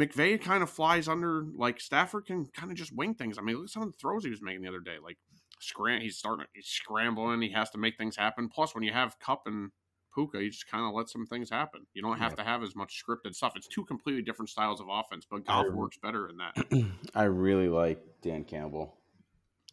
McVay 0.00 0.40
kind 0.40 0.62
of 0.62 0.70
flies 0.70 1.08
under 1.08 1.46
like 1.56 1.80
Stafford 1.80 2.26
can 2.26 2.46
kind 2.46 2.70
of 2.70 2.78
just 2.78 2.94
wing 2.94 3.14
things. 3.14 3.38
I 3.38 3.42
mean, 3.42 3.56
look 3.56 3.64
at 3.64 3.70
some 3.70 3.82
of 3.82 3.92
the 3.92 3.98
throws 3.98 4.24
he 4.24 4.30
was 4.30 4.42
making 4.42 4.62
the 4.62 4.68
other 4.68 4.80
day. 4.80 4.96
Like 5.02 5.18
scram, 5.60 6.00
he's 6.00 6.16
starting, 6.16 6.46
he's 6.54 6.66
scrambling. 6.66 7.42
He 7.42 7.50
has 7.52 7.70
to 7.70 7.78
make 7.78 7.96
things 7.98 8.16
happen. 8.16 8.48
Plus, 8.48 8.74
when 8.74 8.84
you 8.84 8.92
have 8.92 9.18
Kupp 9.20 9.42
and 9.46 9.70
Puka, 10.14 10.42
you 10.42 10.50
just 10.50 10.68
kind 10.70 10.84
of 10.84 10.92
let 10.94 11.08
some 11.08 11.26
things 11.26 11.50
happen. 11.50 11.86
You 11.94 12.02
don't 12.02 12.18
have 12.18 12.32
Yeah. 12.32 12.36
to 12.36 12.44
have 12.44 12.62
as 12.62 12.74
much 12.76 13.02
scripted 13.02 13.34
stuff. 13.34 13.54
It's 13.56 13.66
two 13.68 13.84
completely 13.84 14.22
different 14.22 14.50
styles 14.50 14.80
of 14.80 14.86
offense, 14.90 15.26
but 15.30 15.44
Goff 15.46 15.64
I- 15.66 15.68
um, 15.68 15.76
works 15.76 15.98
better 16.02 16.28
in 16.28 16.36
that. 16.38 16.86
I 17.14 17.24
really 17.24 17.68
like 17.68 18.02
Dan 18.22 18.44
Campbell. 18.44 18.98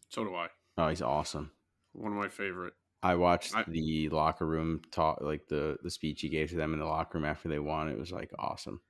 So 0.09 0.23
do 0.23 0.33
I. 0.35 0.47
Oh, 0.77 0.87
he's 0.89 1.01
awesome. 1.01 1.51
One 1.93 2.11
of 2.11 2.17
my 2.17 2.29
favorite. 2.29 2.73
I 3.01 3.15
watched 3.15 3.55
I- 3.55 3.63
the 3.67 4.09
locker 4.09 4.45
room 4.45 4.81
talk, 4.91 5.19
like 5.21 5.47
the 5.47 5.77
the 5.83 5.89
speech 5.91 6.21
he 6.21 6.29
gave 6.29 6.49
to 6.49 6.55
them 6.55 6.73
in 6.73 6.79
the 6.79 6.85
locker 6.85 7.17
room 7.17 7.25
after 7.25 7.47
they 7.49 7.59
won. 7.59 7.87
It 7.89 7.97
was 7.97 8.11
like 8.11 8.31
awesome, 8.37 8.81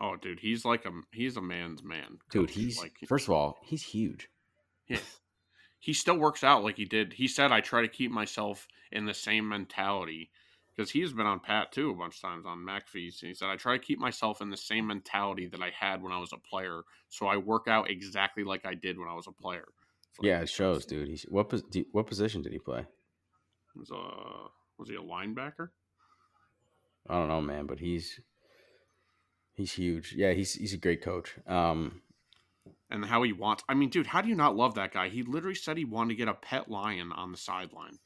Oh, 0.00 0.14
dude, 0.16 0.40
he's 0.40 0.64
like 0.64 0.84
a 0.86 0.90
he's 1.12 1.36
a 1.36 1.42
man's 1.42 1.82
man, 1.82 2.18
dude. 2.30 2.50
He's 2.50 2.78
like 2.78 2.96
first 3.06 3.26
of 3.28 3.34
all, 3.34 3.58
he's 3.64 3.82
huge. 3.82 4.28
Yeah. 4.88 4.98
He 5.80 5.92
still 5.92 6.18
works 6.18 6.42
out 6.42 6.64
like 6.64 6.76
he 6.76 6.84
did. 6.84 7.12
He 7.12 7.28
said, 7.28 7.52
I 7.52 7.60
try 7.60 7.82
to 7.82 7.88
keep 7.88 8.10
myself 8.10 8.66
in 8.90 9.04
the 9.06 9.14
same 9.14 9.48
mentality 9.48 10.30
because 10.78 10.92
he's 10.92 11.12
been 11.12 11.26
on 11.26 11.40
Pat 11.40 11.72
too 11.72 11.90
a 11.90 11.94
bunch 11.94 12.14
of 12.16 12.22
times 12.22 12.46
on 12.46 12.58
McAfee's. 12.58 13.20
And 13.22 13.28
he 13.28 13.34
said, 13.34 13.48
I 13.48 13.56
try 13.56 13.76
to 13.76 13.82
keep 13.82 13.98
myself 13.98 14.40
in 14.40 14.48
the 14.48 14.56
same 14.56 14.86
mentality 14.86 15.48
that 15.48 15.60
I 15.60 15.72
had 15.76 16.00
when 16.00 16.12
I 16.12 16.20
was 16.20 16.32
a 16.32 16.36
player. 16.36 16.82
So 17.08 17.26
I 17.26 17.36
work 17.36 17.66
out 17.66 17.90
exactly 17.90 18.44
like 18.44 18.64
I 18.64 18.74
did 18.74 18.96
when 18.96 19.08
I 19.08 19.14
was 19.14 19.26
a 19.26 19.32
player. 19.32 19.66
Like, 20.18 20.28
Yeah, 20.28 20.40
it 20.40 20.48
shows, 20.48 20.86
dude. 20.86 21.08
He's 21.08 21.24
what 21.24 21.52
what 21.90 22.06
position 22.06 22.42
did 22.42 22.52
he 22.52 22.60
play? 22.60 22.86
Was, 23.74 23.90
a, 23.90 24.48
was 24.78 24.88
he 24.88 24.94
a 24.94 25.00
linebacker? 25.00 25.70
I 27.08 27.14
don't 27.14 27.28
know, 27.28 27.40
man, 27.40 27.66
but 27.66 27.80
he's 27.80 28.20
he's 29.54 29.72
huge. 29.72 30.14
Yeah, 30.16 30.32
he's 30.32 30.54
he's 30.54 30.74
a 30.74 30.78
great 30.78 31.02
coach. 31.02 31.34
Um, 31.48 32.02
And 32.88 33.04
how 33.04 33.24
he 33.24 33.32
wants. 33.32 33.64
I 33.68 33.74
mean, 33.74 33.90
dude, 33.90 34.06
how 34.06 34.20
do 34.20 34.28
you 34.28 34.36
not 34.36 34.54
love 34.54 34.76
that 34.76 34.92
guy? 34.92 35.08
He 35.08 35.24
literally 35.24 35.56
said 35.56 35.76
he 35.76 35.84
wanted 35.84 36.10
to 36.10 36.18
get 36.18 36.28
a 36.28 36.34
pet 36.34 36.70
lion 36.70 37.10
on 37.12 37.32
the 37.32 37.38
sideline. 37.38 37.98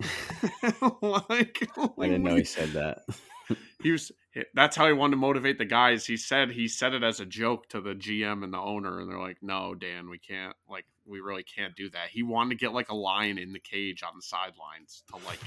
like, 1.02 1.68
I 1.76 2.06
didn't 2.06 2.22
know 2.22 2.36
he 2.36 2.44
said 2.44 2.70
that. 2.70 3.02
he 3.82 3.92
was 3.92 4.12
that's 4.54 4.74
how 4.76 4.86
he 4.86 4.92
wanted 4.92 5.12
to 5.12 5.16
motivate 5.18 5.56
the 5.56 5.64
guys 5.64 6.04
he 6.04 6.16
said 6.16 6.50
he 6.50 6.66
said 6.66 6.92
it 6.92 7.04
as 7.04 7.20
a 7.20 7.24
joke 7.24 7.68
to 7.68 7.80
the 7.80 7.94
gm 7.94 8.42
and 8.42 8.52
the 8.52 8.58
owner 8.58 9.00
and 9.00 9.08
they're 9.08 9.20
like 9.20 9.36
no 9.40 9.72
dan 9.72 10.10
we 10.10 10.18
can't 10.18 10.56
like 10.68 10.84
we 11.06 11.20
really 11.20 11.44
can't 11.44 11.76
do 11.76 11.88
that 11.88 12.08
he 12.10 12.24
wanted 12.24 12.50
to 12.50 12.56
get 12.56 12.72
like 12.72 12.88
a 12.88 12.94
lion 12.94 13.38
in 13.38 13.52
the 13.52 13.60
cage 13.60 14.02
on 14.02 14.14
the 14.16 14.22
sidelines 14.22 15.04
to 15.08 15.16
like 15.24 15.38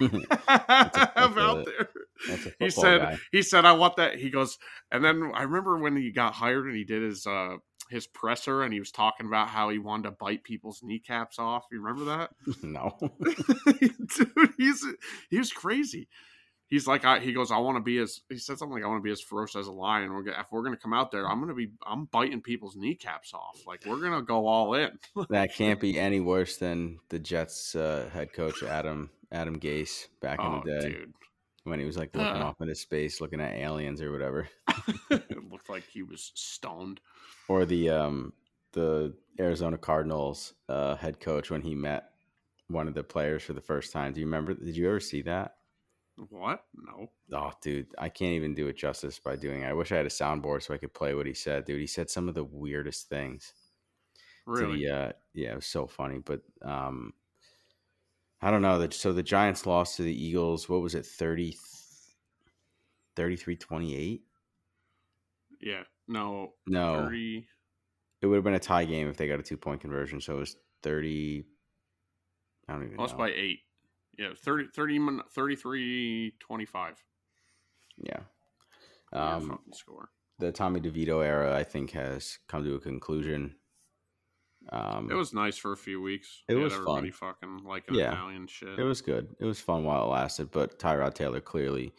about 0.00 1.64
there. 1.66 1.88
He 2.58 2.70
said 2.70 3.00
guy. 3.00 3.18
he 3.32 3.42
said 3.42 3.64
I 3.64 3.72
want 3.72 3.96
that. 3.96 4.18
He 4.18 4.30
goes, 4.30 4.58
and 4.90 5.04
then 5.04 5.32
I 5.34 5.42
remember 5.42 5.78
when 5.78 5.96
he 5.96 6.10
got 6.10 6.34
hired 6.34 6.66
and 6.66 6.76
he 6.76 6.84
did 6.84 7.02
his 7.02 7.26
uh 7.26 7.56
his 7.90 8.06
presser 8.06 8.62
and 8.62 8.72
he 8.72 8.78
was 8.78 8.90
talking 8.90 9.26
about 9.26 9.48
how 9.48 9.68
he 9.68 9.78
wanted 9.78 10.04
to 10.04 10.10
bite 10.12 10.44
people's 10.44 10.82
kneecaps 10.82 11.38
off. 11.38 11.66
You 11.70 11.82
remember 11.82 12.04
that? 12.16 12.30
No, 12.62 12.96
dude, 14.16 14.54
he's 14.56 14.86
he 15.28 15.38
was 15.38 15.52
crazy. 15.52 16.08
He's 16.66 16.86
like, 16.86 17.04
I, 17.04 17.18
he 17.18 17.32
goes, 17.32 17.50
I 17.50 17.58
want 17.58 17.78
to 17.78 17.82
be 17.82 17.98
as 17.98 18.20
he 18.28 18.38
said 18.38 18.58
something 18.58 18.74
like, 18.74 18.84
I 18.84 18.86
want 18.86 19.00
to 19.00 19.04
be 19.04 19.10
as 19.10 19.20
ferocious 19.20 19.56
as 19.56 19.66
a 19.66 19.72
lion. 19.72 20.12
We're 20.12 20.22
gonna, 20.22 20.38
if 20.38 20.46
we're 20.52 20.62
gonna 20.62 20.76
come 20.76 20.92
out 20.92 21.10
there, 21.10 21.28
I'm 21.28 21.40
gonna 21.40 21.54
be, 21.54 21.70
I'm 21.84 22.04
biting 22.04 22.42
people's 22.42 22.76
kneecaps 22.76 23.34
off. 23.34 23.60
Like 23.66 23.84
we're 23.86 24.00
gonna 24.00 24.22
go 24.22 24.46
all 24.46 24.74
in. 24.74 24.90
that 25.30 25.52
can't 25.54 25.80
be 25.80 25.98
any 25.98 26.20
worse 26.20 26.58
than 26.58 27.00
the 27.08 27.18
Jets 27.18 27.74
uh, 27.74 28.08
head 28.12 28.32
coach 28.32 28.62
Adam 28.62 29.10
Adam 29.32 29.58
Gase 29.58 30.06
back 30.20 30.38
oh, 30.40 30.46
in 30.46 30.52
the 30.52 30.76
oh, 30.76 30.80
day. 30.80 30.88
Dude 30.90 31.14
when 31.64 31.78
he 31.78 31.84
was 31.84 31.96
like 31.96 32.14
looking 32.14 32.42
uh, 32.42 32.46
off 32.46 32.60
into 32.60 32.74
space, 32.74 33.20
looking 33.20 33.40
at 33.40 33.54
aliens 33.54 34.00
or 34.00 34.10
whatever. 34.10 34.48
it 35.10 35.50
looked 35.50 35.68
like 35.68 35.84
he 35.84 36.02
was 36.02 36.32
stoned. 36.34 37.00
Or 37.50 37.64
the 37.64 37.90
um 37.90 38.32
the 38.74 39.12
Arizona 39.40 39.76
Cardinals 39.76 40.54
uh, 40.68 40.94
head 40.94 41.18
coach 41.18 41.50
when 41.50 41.62
he 41.62 41.74
met 41.74 42.10
one 42.68 42.86
of 42.86 42.94
the 42.94 43.02
players 43.02 43.42
for 43.42 43.54
the 43.54 43.60
first 43.60 43.92
time. 43.92 44.12
Do 44.12 44.20
you 44.20 44.26
remember? 44.26 44.54
Did 44.54 44.76
you 44.76 44.88
ever 44.88 45.00
see 45.00 45.22
that? 45.22 45.56
What? 46.28 46.62
No. 46.76 47.10
Oh, 47.32 47.50
dude, 47.60 47.88
I 47.98 48.08
can't 48.08 48.34
even 48.34 48.54
do 48.54 48.68
it 48.68 48.76
justice 48.76 49.18
by 49.18 49.34
doing. 49.34 49.62
It. 49.62 49.66
I 49.66 49.72
wish 49.72 49.90
I 49.90 49.96
had 49.96 50.06
a 50.06 50.10
soundboard 50.10 50.62
so 50.62 50.74
I 50.74 50.78
could 50.78 50.94
play 50.94 51.12
what 51.12 51.26
he 51.26 51.34
said, 51.34 51.64
dude. 51.64 51.80
He 51.80 51.88
said 51.88 52.08
some 52.08 52.28
of 52.28 52.36
the 52.36 52.44
weirdest 52.44 53.08
things. 53.08 53.52
Really? 54.46 54.84
The, 54.84 54.94
uh, 54.94 55.12
yeah, 55.34 55.50
it 55.50 55.56
was 55.56 55.66
so 55.66 55.88
funny. 55.88 56.18
But 56.18 56.42
um, 56.62 57.14
I 58.40 58.52
don't 58.52 58.62
know. 58.62 58.88
So 58.90 59.12
the 59.12 59.24
Giants 59.24 59.66
lost 59.66 59.96
to 59.96 60.04
the 60.04 60.24
Eagles. 60.24 60.68
What 60.68 60.82
was 60.82 60.94
it? 60.94 61.04
30, 61.04 61.56
33 63.16 63.56
28? 63.56 64.22
Yeah. 65.60 65.82
No. 66.10 66.54
No. 66.66 67.04
30... 67.04 67.46
It 68.20 68.26
would 68.26 68.34
have 68.34 68.44
been 68.44 68.54
a 68.54 68.58
tie 68.58 68.84
game 68.84 69.08
if 69.08 69.16
they 69.16 69.26
got 69.26 69.40
a 69.40 69.42
two 69.42 69.56
point 69.56 69.80
conversion. 69.80 70.20
So 70.20 70.36
it 70.36 70.40
was 70.40 70.56
30. 70.82 71.44
I 72.68 72.72
don't 72.72 72.84
even 72.84 72.96
Lost 72.96 73.14
know. 73.14 73.18
by 73.18 73.30
eight. 73.30 73.60
Yeah. 74.18 74.30
30, 74.36 74.68
30 74.74 75.20
33 75.32 76.34
25. 76.38 77.04
Yeah. 78.02 78.18
Um, 79.12 79.58
score. 79.72 80.10
The 80.38 80.52
Tommy 80.52 80.80
DeVito 80.80 81.24
era, 81.24 81.56
I 81.56 81.64
think, 81.64 81.92
has 81.92 82.38
come 82.48 82.64
to 82.64 82.74
a 82.74 82.80
conclusion. 82.80 83.54
Um, 84.70 85.08
it 85.10 85.14
was 85.14 85.32
nice 85.32 85.56
for 85.56 85.72
a 85.72 85.76
few 85.76 86.00
weeks. 86.02 86.42
It 86.48 86.54
was 86.54 86.74
fun. 86.74 87.10
Fucking 87.10 87.64
like 87.64 87.84
yeah, 87.90 88.12
Italian 88.12 88.46
shit. 88.46 88.78
It 88.78 88.82
was 88.84 89.00
good. 89.00 89.28
It 89.38 89.44
was 89.44 89.58
fun 89.58 89.84
while 89.84 90.04
it 90.04 90.08
lasted. 90.08 90.50
But 90.50 90.78
Tyrod 90.78 91.14
Taylor 91.14 91.40
clearly 91.40 91.92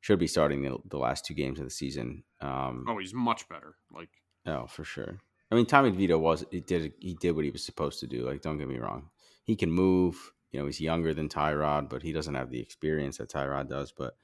should 0.00 0.18
be 0.18 0.26
starting 0.26 0.62
the, 0.62 0.76
the 0.88 0.98
last 0.98 1.24
two 1.24 1.34
games 1.34 1.58
of 1.58 1.64
the 1.64 1.70
season. 1.70 2.24
Um, 2.40 2.84
oh, 2.88 2.98
he's 2.98 3.14
much 3.14 3.48
better. 3.48 3.74
Like 3.92 4.10
oh, 4.46 4.66
for 4.66 4.84
sure. 4.84 5.18
I 5.50 5.54
mean, 5.54 5.66
Tommy 5.66 5.90
DeVito 5.90 6.20
was 6.20 6.44
he 6.50 6.60
did 6.60 6.92
he 7.00 7.14
did 7.14 7.32
what 7.32 7.44
he 7.44 7.50
was 7.50 7.64
supposed 7.64 8.00
to 8.00 8.06
do. 8.06 8.26
Like, 8.26 8.42
don't 8.42 8.58
get 8.58 8.68
me 8.68 8.78
wrong, 8.78 9.10
he 9.44 9.56
can 9.56 9.70
move. 9.70 10.32
You 10.50 10.60
know, 10.60 10.66
he's 10.66 10.80
younger 10.80 11.12
than 11.12 11.28
Tyrod, 11.28 11.90
but 11.90 12.02
he 12.02 12.12
doesn't 12.12 12.34
have 12.34 12.50
the 12.50 12.60
experience 12.60 13.18
that 13.18 13.30
Tyrod 13.30 13.68
does. 13.68 13.92
But 13.92 14.16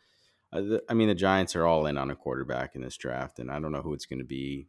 uh, 0.53 0.61
the, 0.63 0.83
I 0.89 0.95
mean, 0.95 1.09
the 1.09 1.15
Giants 1.15 1.55
are 1.55 1.67
all 1.67 1.87
in 1.87 1.99
on 1.99 2.11
a 2.11 2.17
quarterback 2.17 2.75
in 2.75 2.83
this 2.83 2.97
draft, 2.97 3.39
and 3.39 3.51
I 3.51 3.61
don't 3.61 3.73
know 3.73 3.83
who 3.83 3.93
it's 3.93 4.07
going 4.07 4.21
to 4.21 4.25
be. 4.25 4.69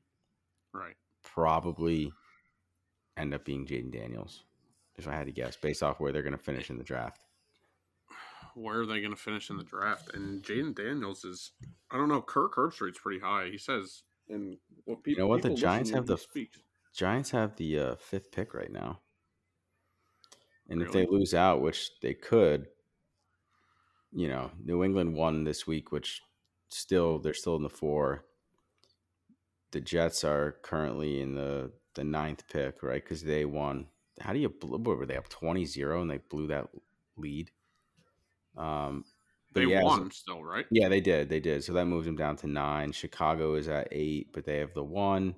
Right. 0.73 0.95
Probably 1.23 2.11
end 3.15 3.33
up 3.33 3.45
being 3.45 3.65
Jayden 3.65 3.91
Daniels, 3.91 4.43
if 4.97 5.07
I 5.07 5.13
had 5.13 5.27
to 5.27 5.31
guess, 5.31 5.55
based 5.55 5.81
off 5.81 5.99
where 5.99 6.11
they're 6.11 6.23
going 6.23 6.37
to 6.37 6.43
finish 6.43 6.69
in 6.69 6.77
the 6.77 6.83
draft. 6.83 7.24
Where 8.55 8.81
are 8.81 8.85
they 8.85 9.01
going 9.01 9.13
to 9.13 9.17
finish 9.17 9.49
in 9.49 9.57
the 9.57 9.63
draft? 9.63 10.13
And 10.13 10.41
Jayden 10.41 10.75
Daniels 10.75 11.25
is, 11.25 11.51
I 11.91 11.97
don't 11.97 12.09
know, 12.09 12.21
Kirk 12.21 12.55
Herbstreit's 12.55 12.99
pretty 12.99 13.19
high. 13.19 13.49
He 13.51 13.57
says, 13.57 14.03
and 14.29 14.57
what 14.85 15.03
people, 15.03 15.11
you 15.11 15.17
know 15.17 15.27
what 15.27 15.41
the 15.41 15.53
Giants 15.53 15.91
have 15.91 16.07
the 16.07 16.17
Giants 16.95 17.31
have 17.31 17.55
the 17.57 17.79
uh, 17.79 17.95
fifth 17.95 18.31
pick 18.31 18.53
right 18.53 18.71
now, 18.71 18.99
and 20.69 20.79
really? 20.79 20.87
if 20.87 20.93
they 20.93 21.05
lose 21.05 21.33
out, 21.33 21.61
which 21.61 21.91
they 22.01 22.13
could, 22.13 22.67
you 24.13 24.29
know, 24.29 24.51
New 24.63 24.83
England 24.83 25.13
won 25.13 25.43
this 25.43 25.67
week, 25.67 25.91
which 25.91 26.21
still 26.69 27.19
they're 27.19 27.33
still 27.33 27.55
in 27.57 27.63
the 27.63 27.69
four. 27.69 28.25
The 29.71 29.81
Jets 29.81 30.23
are 30.23 30.55
currently 30.63 31.21
in 31.21 31.35
the 31.35 31.71
the 31.95 32.03
ninth 32.03 32.43
pick, 32.51 32.81
right? 32.81 33.03
Because 33.03 33.23
they 33.23 33.45
won. 33.45 33.87
How 34.21 34.31
do 34.31 34.39
you? 34.39 34.53
What 34.61 34.83
were 34.83 35.05
they 35.05 35.17
up 35.17 35.27
20-0 35.27 36.01
and 36.01 36.09
they 36.09 36.19
blew 36.29 36.47
that 36.47 36.69
lead? 37.17 37.51
Um, 38.57 39.05
they 39.53 39.65
yeah, 39.65 39.81
won 39.83 40.11
still, 40.11 40.43
right? 40.43 40.65
Yeah, 40.71 40.89
they 40.89 41.01
did. 41.01 41.29
They 41.29 41.39
did. 41.39 41.63
So 41.63 41.73
that 41.73 41.85
moves 41.85 42.05
them 42.05 42.15
down 42.15 42.35
to 42.37 42.47
nine. 42.47 42.91
Chicago 42.91 43.55
is 43.55 43.67
at 43.67 43.87
eight, 43.91 44.31
but 44.33 44.45
they 44.45 44.57
have 44.57 44.73
the 44.73 44.83
one 44.83 45.35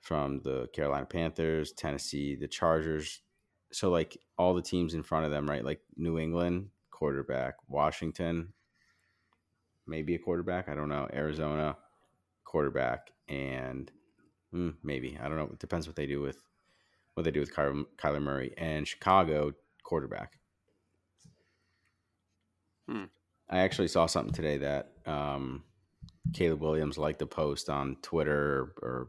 from 0.00 0.40
the 0.40 0.68
Carolina 0.72 1.06
Panthers, 1.06 1.72
Tennessee, 1.72 2.36
the 2.36 2.48
Chargers. 2.48 3.20
So 3.72 3.90
like 3.90 4.16
all 4.38 4.54
the 4.54 4.62
teams 4.62 4.94
in 4.94 5.02
front 5.02 5.26
of 5.26 5.30
them, 5.30 5.48
right? 5.48 5.64
Like 5.64 5.80
New 5.96 6.18
England 6.18 6.70
quarterback, 6.90 7.56
Washington, 7.68 8.52
maybe 9.86 10.14
a 10.14 10.18
quarterback. 10.18 10.68
I 10.68 10.74
don't 10.74 10.88
know. 10.88 11.08
Arizona 11.12 11.76
quarterback, 12.44 13.12
and 13.28 13.90
Mm, 14.54 14.76
maybe 14.82 15.18
I 15.20 15.28
don't 15.28 15.36
know. 15.36 15.50
It 15.52 15.58
depends 15.58 15.86
what 15.86 15.96
they 15.96 16.06
do 16.06 16.20
with 16.20 16.38
what 17.14 17.24
they 17.24 17.30
do 17.30 17.40
with 17.40 17.54
Kyler, 17.54 17.84
Kyler 17.96 18.22
Murray 18.22 18.54
and 18.56 18.86
Chicago 18.86 19.52
quarterback. 19.82 20.38
Hmm. 22.88 23.04
I 23.48 23.58
actually 23.58 23.88
saw 23.88 24.06
something 24.06 24.34
today 24.34 24.58
that 24.58 24.92
um, 25.06 25.64
Caleb 26.32 26.60
Williams 26.60 26.98
liked 26.98 27.22
a 27.22 27.26
post 27.26 27.68
on 27.70 27.96
Twitter 28.02 28.74
or, 28.82 28.88
or 28.88 29.08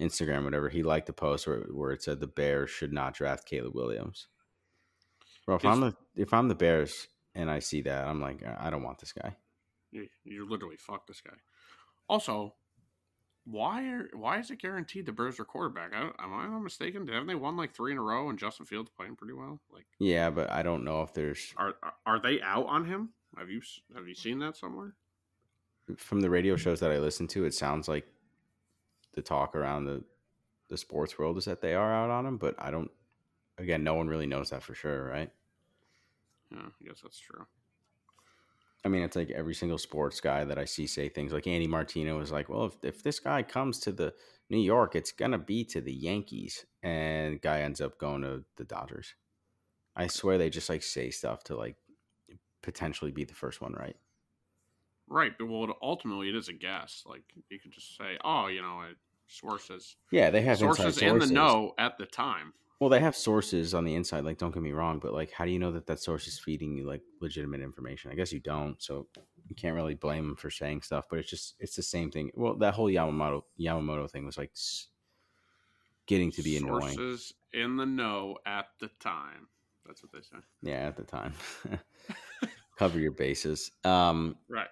Instagram, 0.00 0.44
whatever. 0.44 0.68
He 0.68 0.82
liked 0.82 1.06
the 1.06 1.12
post 1.12 1.46
where, 1.46 1.60
where 1.70 1.92
it 1.92 2.02
said 2.02 2.20
the 2.20 2.26
Bears 2.26 2.70
should 2.70 2.92
not 2.92 3.14
draft 3.14 3.46
Caleb 3.46 3.74
Williams. 3.74 4.28
Bro, 5.46 5.56
if 5.56 5.64
I'm 5.64 5.80
the 5.80 5.96
if 6.16 6.34
I'm 6.34 6.48
the 6.48 6.54
Bears 6.56 7.06
and 7.34 7.50
I 7.50 7.60
see 7.60 7.82
that, 7.82 8.06
I'm 8.06 8.20
like, 8.20 8.42
I 8.58 8.68
don't 8.70 8.82
want 8.82 8.98
this 8.98 9.12
guy. 9.12 9.36
You're 10.24 10.48
literally 10.48 10.76
fuck 10.76 11.06
this 11.06 11.20
guy. 11.20 11.36
Also, 12.08 12.54
why 13.48 13.84
are 13.84 14.10
why 14.12 14.38
is 14.38 14.50
it 14.50 14.58
guaranteed 14.58 15.06
the 15.06 15.12
Bears 15.12 15.38
are 15.38 15.44
quarterback? 15.44 15.92
I, 15.94 16.02
am 16.22 16.34
I 16.34 16.46
not 16.46 16.60
mistaken? 16.60 17.06
Haven't 17.06 17.28
they 17.28 17.34
won 17.34 17.56
like 17.56 17.72
three 17.72 17.92
in 17.92 17.98
a 17.98 18.02
row 18.02 18.28
and 18.28 18.38
Justin 18.38 18.66
Fields 18.66 18.90
playing 18.96 19.16
pretty 19.16 19.34
well? 19.34 19.60
Like 19.72 19.86
yeah, 19.98 20.30
but 20.30 20.50
I 20.50 20.62
don't 20.62 20.84
know 20.84 21.02
if 21.02 21.14
there's 21.14 21.54
are 21.56 21.74
are 22.04 22.20
they 22.20 22.40
out 22.42 22.66
on 22.66 22.84
him? 22.84 23.10
Have 23.38 23.48
you 23.48 23.60
have 23.94 24.08
you 24.08 24.14
seen 24.14 24.40
that 24.40 24.56
somewhere? 24.56 24.94
From 25.96 26.20
the 26.20 26.30
radio 26.30 26.56
shows 26.56 26.80
that 26.80 26.90
I 26.90 26.98
listen 26.98 27.28
to, 27.28 27.44
it 27.44 27.54
sounds 27.54 27.86
like 27.86 28.06
the 29.14 29.22
talk 29.22 29.54
around 29.54 29.84
the 29.84 30.02
the 30.68 30.76
sports 30.76 31.16
world 31.16 31.38
is 31.38 31.44
that 31.44 31.60
they 31.60 31.74
are 31.74 31.94
out 31.94 32.10
on 32.10 32.26
him, 32.26 32.38
but 32.38 32.56
I 32.58 32.70
don't. 32.70 32.90
Again, 33.58 33.84
no 33.84 33.94
one 33.94 34.08
really 34.08 34.26
knows 34.26 34.50
that 34.50 34.62
for 34.62 34.74
sure, 34.74 35.04
right? 35.04 35.30
Yeah, 36.50 36.58
I 36.58 36.84
guess 36.86 37.00
that's 37.02 37.18
true. 37.18 37.46
I 38.86 38.88
mean, 38.88 39.02
it's 39.02 39.16
like 39.16 39.32
every 39.32 39.52
single 39.52 39.78
sports 39.78 40.20
guy 40.20 40.44
that 40.44 40.58
I 40.58 40.64
see 40.64 40.86
say 40.86 41.08
things 41.08 41.32
like 41.32 41.48
Andy 41.48 41.66
Martino 41.66 42.20
is 42.20 42.30
like, 42.30 42.48
well, 42.48 42.66
if, 42.66 42.76
if 42.84 43.02
this 43.02 43.18
guy 43.18 43.42
comes 43.42 43.80
to 43.80 43.90
the 43.90 44.14
New 44.48 44.60
York, 44.60 44.94
it's 44.94 45.10
gonna 45.10 45.38
be 45.38 45.64
to 45.64 45.80
the 45.80 45.92
Yankees, 45.92 46.64
and 46.84 47.42
guy 47.42 47.62
ends 47.62 47.80
up 47.80 47.98
going 47.98 48.22
to 48.22 48.44
the 48.56 48.62
Dodgers. 48.62 49.16
I 49.96 50.06
swear 50.06 50.38
they 50.38 50.50
just 50.50 50.68
like 50.68 50.84
say 50.84 51.10
stuff 51.10 51.42
to 51.44 51.56
like 51.56 51.74
potentially 52.62 53.10
be 53.10 53.24
the 53.24 53.34
first 53.34 53.60
one, 53.60 53.72
right? 53.72 53.96
Right, 55.08 55.32
but 55.36 55.46
well, 55.46 55.66
ultimately 55.82 56.28
it 56.28 56.36
is 56.36 56.48
a 56.48 56.52
guess. 56.52 57.02
Like 57.06 57.24
you 57.50 57.58
could 57.58 57.72
just 57.72 57.96
say, 57.96 58.18
oh, 58.24 58.46
you 58.46 58.62
know, 58.62 58.84
sources. 59.26 59.96
Yeah, 60.12 60.30
they 60.30 60.42
have 60.42 60.58
sources 60.58 60.98
in 60.98 61.18
the 61.18 61.26
know 61.26 61.72
at 61.76 61.98
the 61.98 62.06
time. 62.06 62.52
Well, 62.78 62.90
they 62.90 63.00
have 63.00 63.16
sources 63.16 63.72
on 63.72 63.84
the 63.84 63.94
inside. 63.94 64.24
Like, 64.24 64.36
don't 64.36 64.52
get 64.52 64.62
me 64.62 64.72
wrong, 64.72 64.98
but 64.98 65.14
like, 65.14 65.32
how 65.32 65.46
do 65.46 65.50
you 65.50 65.58
know 65.58 65.72
that 65.72 65.86
that 65.86 66.00
source 66.00 66.26
is 66.26 66.38
feeding 66.38 66.76
you 66.76 66.86
like 66.86 67.00
legitimate 67.22 67.62
information? 67.62 68.10
I 68.10 68.14
guess 68.14 68.32
you 68.32 68.40
don't, 68.40 68.80
so 68.82 69.06
you 69.48 69.56
can't 69.56 69.74
really 69.74 69.94
blame 69.94 70.26
them 70.26 70.36
for 70.36 70.50
saying 70.50 70.82
stuff. 70.82 71.06
But 71.08 71.20
it's 71.20 71.30
just 71.30 71.54
it's 71.58 71.76
the 71.76 71.82
same 71.82 72.10
thing. 72.10 72.30
Well, 72.34 72.56
that 72.56 72.74
whole 72.74 72.90
Yamamoto 72.90 73.42
Yamamoto 73.58 74.10
thing 74.10 74.26
was 74.26 74.36
like 74.36 74.52
getting 76.06 76.30
to 76.32 76.42
be 76.42 76.58
sources 76.58 76.68
annoying. 76.68 76.96
Sources 76.96 77.34
in 77.54 77.76
the 77.76 77.86
know 77.86 78.36
at 78.44 78.66
the 78.80 78.90
time. 79.00 79.48
That's 79.86 80.02
what 80.02 80.12
they 80.12 80.20
say. 80.20 80.42
Yeah, 80.62 80.88
at 80.88 80.96
the 80.96 81.04
time. 81.04 81.32
Cover 82.78 82.98
your 82.98 83.12
bases. 83.12 83.70
Um, 83.84 84.36
right. 84.48 84.68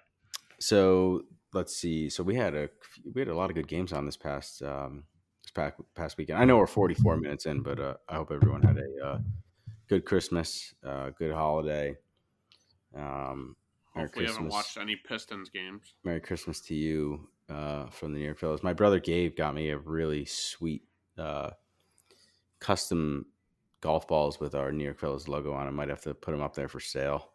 So 0.59 1.23
let's 1.53 1.75
see. 1.75 2.09
So 2.09 2.23
we 2.23 2.35
had 2.35 2.53
a 2.53 2.69
we 3.13 3.21
had 3.21 3.29
a 3.29 3.35
lot 3.35 3.49
of 3.49 3.55
good 3.55 3.67
games 3.67 3.93
on 3.93 4.05
this 4.05 4.17
past 4.17 4.61
um, 4.61 5.05
past, 5.55 5.75
past 5.95 6.17
weekend. 6.17 6.37
I 6.39 6.45
know 6.45 6.57
we're 6.57 6.67
44 6.67 7.17
minutes 7.17 7.45
in, 7.47 7.63
but 7.63 7.79
uh, 7.79 7.95
I 8.07 8.15
hope 8.15 8.31
everyone 8.31 8.61
had 8.61 8.77
a 8.77 9.05
uh, 9.05 9.19
good 9.87 10.05
Christmas, 10.05 10.75
uh, 10.85 11.09
good 11.17 11.33
holiday. 11.33 11.95
Um, 12.95 13.55
Merry 13.95 14.07
Hopefully, 14.07 14.25
Christmas. 14.25 14.35
haven't 14.35 14.51
watched 14.51 14.77
any 14.77 14.95
Pistons 14.95 15.49
games. 15.49 15.93
Merry 16.03 16.19
Christmas 16.19 16.59
to 16.61 16.75
you 16.75 17.27
uh, 17.49 17.87
from 17.87 18.13
the 18.13 18.19
New 18.19 18.25
York 18.25 18.37
Fellas. 18.37 18.61
My 18.61 18.73
brother 18.73 18.99
Gabe 18.99 19.35
got 19.35 19.55
me 19.55 19.69
a 19.69 19.77
really 19.77 20.25
sweet 20.25 20.83
uh, 21.17 21.51
custom 22.59 23.25
golf 23.81 24.07
balls 24.07 24.39
with 24.39 24.53
our 24.53 24.71
New 24.71 24.83
York 24.83 24.99
Fellas 24.99 25.27
logo 25.27 25.53
on. 25.53 25.65
I 25.65 25.71
might 25.71 25.89
have 25.89 26.01
to 26.01 26.13
put 26.13 26.31
them 26.31 26.41
up 26.41 26.55
there 26.55 26.67
for 26.67 26.79
sale. 26.79 27.31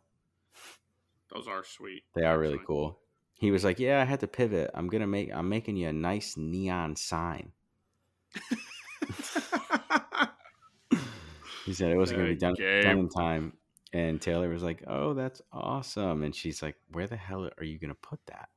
Those 1.33 1.47
are 1.47 1.65
sweet. 1.65 2.03
They 2.15 2.25
are 2.25 2.39
really 2.39 2.61
cool. 2.67 2.99
He 3.39 3.53
was 3.53 3.65
like, 3.65 3.79
"Yeah, 3.79 4.03
I 4.03 4.05
had 4.05 4.21
to 4.21 4.27
pivot. 4.27 4.71
I'm 4.75 4.89
gonna 4.89 5.07
make. 5.07 5.33
I'm 5.33 5.49
making 5.49 5.77
you 5.77 5.89
a 5.89 5.93
nice 5.93 6.37
neon 6.37 6.97
sign." 6.97 7.53
He 11.67 11.75
said 11.75 11.93
it 11.93 11.97
wasn't 11.97 12.19
gonna 12.19 12.31
be 12.31 12.37
done, 12.37 12.55
done 12.55 12.99
in 12.99 13.09
time. 13.09 13.53
And 13.93 14.21
Taylor 14.21 14.49
was 14.49 14.63
like, 14.63 14.83
"Oh, 14.89 15.15
that's 15.15 15.41
awesome." 15.53 16.25
And 16.25 16.35
she's 16.35 16.63
like, 16.63 16.75
"Where 16.91 17.07
the 17.07 17.17
hell 17.17 17.49
are 17.59 17.65
you 17.65 17.79
gonna 17.79 17.95
put 17.95 18.19
that?" 18.27 18.49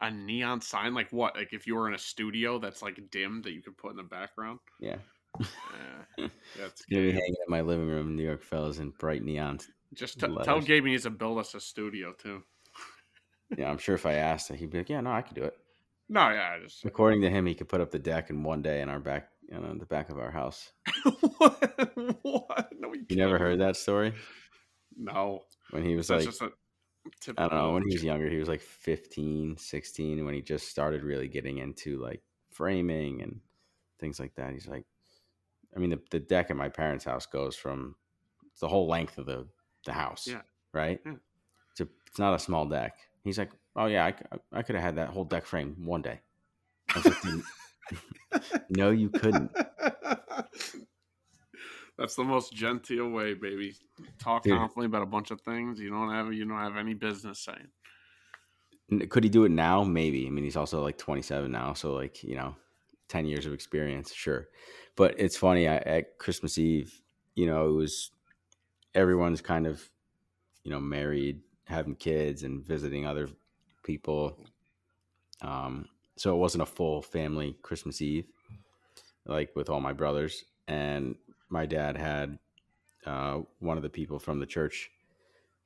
a 0.00 0.10
neon 0.10 0.60
sign, 0.60 0.94
like 0.94 1.10
what? 1.10 1.36
Like 1.36 1.52
if 1.52 1.66
you 1.66 1.74
were 1.74 1.88
in 1.88 1.94
a 1.94 1.98
studio 1.98 2.58
that's 2.58 2.82
like 2.82 3.00
dim 3.10 3.42
that 3.42 3.52
you 3.52 3.62
could 3.62 3.76
put 3.76 3.90
in 3.90 3.96
the 3.96 4.02
background. 4.02 4.60
Yeah, 4.80 4.98
Yeah, 6.18 6.28
that's 6.56 6.84
gonna 6.90 7.02
be 7.02 7.12
hanging 7.12 7.36
in 7.46 7.50
my 7.50 7.60
living 7.60 7.88
room, 7.88 8.16
New 8.16 8.22
York 8.22 8.42
fellas, 8.42 8.78
in 8.78 8.90
bright 8.90 9.22
neon. 9.22 9.58
Just 9.94 10.20
t- 10.20 10.26
tell. 10.44 10.60
Gabe 10.60 10.84
he 10.84 10.90
needs 10.92 11.04
to 11.04 11.10
build 11.10 11.38
us 11.38 11.54
a 11.54 11.60
studio 11.60 12.12
too. 12.12 12.42
Yeah, 13.56 13.70
I'm 13.70 13.78
sure 13.78 13.94
if 13.94 14.04
I 14.04 14.14
asked, 14.14 14.52
he'd 14.52 14.70
be 14.70 14.78
like, 14.78 14.90
"Yeah, 14.90 15.00
no, 15.00 15.10
I 15.10 15.22
could 15.22 15.36
do 15.36 15.44
it." 15.44 15.56
No, 16.08 16.30
yeah, 16.30 16.54
I 16.56 16.62
just 16.62 16.84
uh, 16.84 16.88
According 16.88 17.20
to 17.22 17.30
him, 17.30 17.46
he 17.46 17.54
could 17.54 17.68
put 17.68 17.80
up 17.80 17.90
the 17.90 17.98
deck 17.98 18.30
in 18.30 18.42
one 18.42 18.62
day 18.62 18.80
in 18.80 18.88
our 18.88 19.00
back, 19.00 19.28
you 19.50 19.58
know, 19.58 19.74
the 19.78 19.86
back 19.86 20.08
of 20.10 20.18
our 20.18 20.30
house. 20.30 20.72
what? 21.38 21.90
what? 22.22 22.68
No, 22.78 22.94
You 22.94 23.16
never 23.16 23.38
heard 23.38 23.60
that 23.60 23.76
story 23.76 24.14
No, 24.96 25.42
when 25.70 25.84
he 25.84 25.96
was 25.96 26.08
that's 26.08 26.40
like, 26.40 26.52
I 27.36 27.48
don't 27.48 27.54
know, 27.54 27.72
when 27.72 27.82
he 27.86 27.94
was 27.94 28.04
younger, 28.04 28.28
he 28.28 28.38
was 28.38 28.48
like 28.48 28.60
15, 28.60 29.56
16, 29.58 30.24
when 30.24 30.34
he 30.34 30.42
just 30.42 30.68
started 30.68 31.02
really 31.02 31.28
getting 31.28 31.58
into 31.58 31.98
like 32.02 32.22
framing 32.50 33.22
and 33.22 33.40
things 34.00 34.18
like 34.18 34.34
that. 34.36 34.52
He's 34.52 34.66
like, 34.66 34.84
I 35.76 35.78
mean, 35.78 35.90
the, 35.90 36.00
the 36.10 36.20
deck 36.20 36.50
at 36.50 36.56
my 36.56 36.68
parents' 36.68 37.04
house 37.04 37.26
goes 37.26 37.54
from 37.56 37.96
it's 38.50 38.60
the 38.60 38.68
whole 38.68 38.88
length 38.88 39.18
of 39.18 39.26
the, 39.26 39.46
the 39.84 39.92
house, 39.92 40.26
Yeah. 40.26 40.40
right? 40.72 41.00
Yeah. 41.04 41.12
It's, 41.72 41.80
a, 41.80 41.88
it's 42.06 42.18
not 42.18 42.34
a 42.34 42.38
small 42.38 42.66
deck. 42.66 42.96
He's 43.22 43.38
like, 43.38 43.52
oh, 43.78 43.86
yeah, 43.86 44.04
I, 44.06 44.14
I 44.52 44.62
could 44.62 44.74
have 44.74 44.84
had 44.84 44.96
that 44.96 45.08
whole 45.08 45.24
deck 45.24 45.46
frame 45.46 45.76
one 45.78 46.02
day. 46.02 46.20
Like, 46.94 47.14
no, 48.68 48.90
you 48.90 49.08
couldn't. 49.08 49.50
That's 51.96 52.14
the 52.14 52.24
most 52.24 52.52
genteel 52.52 53.08
way, 53.10 53.34
baby. 53.34 53.74
Talk 54.18 54.42
Dude. 54.44 54.52
confidently 54.52 54.86
about 54.86 55.02
a 55.02 55.06
bunch 55.06 55.30
of 55.30 55.40
things 55.40 55.80
you 55.80 55.90
don't 55.90 56.12
have 56.12 56.32
you 56.32 56.44
don't 56.44 56.58
have 56.58 56.76
any 56.76 56.94
business 56.94 57.40
saying. 57.40 59.08
Could 59.08 59.24
he 59.24 59.30
do 59.30 59.44
it 59.44 59.50
now? 59.50 59.82
Maybe. 59.82 60.26
I 60.26 60.30
mean, 60.30 60.44
he's 60.44 60.56
also 60.56 60.80
like 60.80 60.96
27 60.96 61.50
now, 61.50 61.72
so 61.72 61.92
like 61.94 62.22
you 62.22 62.36
know, 62.36 62.54
10 63.08 63.26
years 63.26 63.46
of 63.46 63.52
experience, 63.52 64.14
sure. 64.14 64.48
But 64.96 65.18
it's 65.18 65.36
funny 65.36 65.66
I, 65.66 65.76
at 65.76 66.18
Christmas 66.18 66.56
Eve, 66.56 67.02
you 67.34 67.46
know, 67.46 67.68
it 67.68 67.72
was 67.72 68.12
everyone's 68.94 69.40
kind 69.40 69.66
of 69.66 69.90
you 70.62 70.70
know 70.70 70.80
married, 70.80 71.40
having 71.64 71.96
kids, 71.96 72.44
and 72.44 72.64
visiting 72.64 73.06
other 73.06 73.28
people. 73.88 74.38
Um, 75.40 75.88
so 76.16 76.34
it 76.34 76.38
wasn't 76.38 76.62
a 76.62 76.66
full 76.66 77.00
family 77.00 77.56
Christmas 77.62 78.02
Eve, 78.02 78.26
like 79.24 79.56
with 79.56 79.70
all 79.70 79.80
my 79.80 79.94
brothers, 79.94 80.44
and 80.68 81.16
my 81.48 81.64
dad 81.64 81.96
had 81.96 82.38
uh, 83.06 83.40
one 83.60 83.78
of 83.78 83.82
the 83.82 83.88
people 83.88 84.18
from 84.18 84.38
the 84.38 84.46
church 84.46 84.90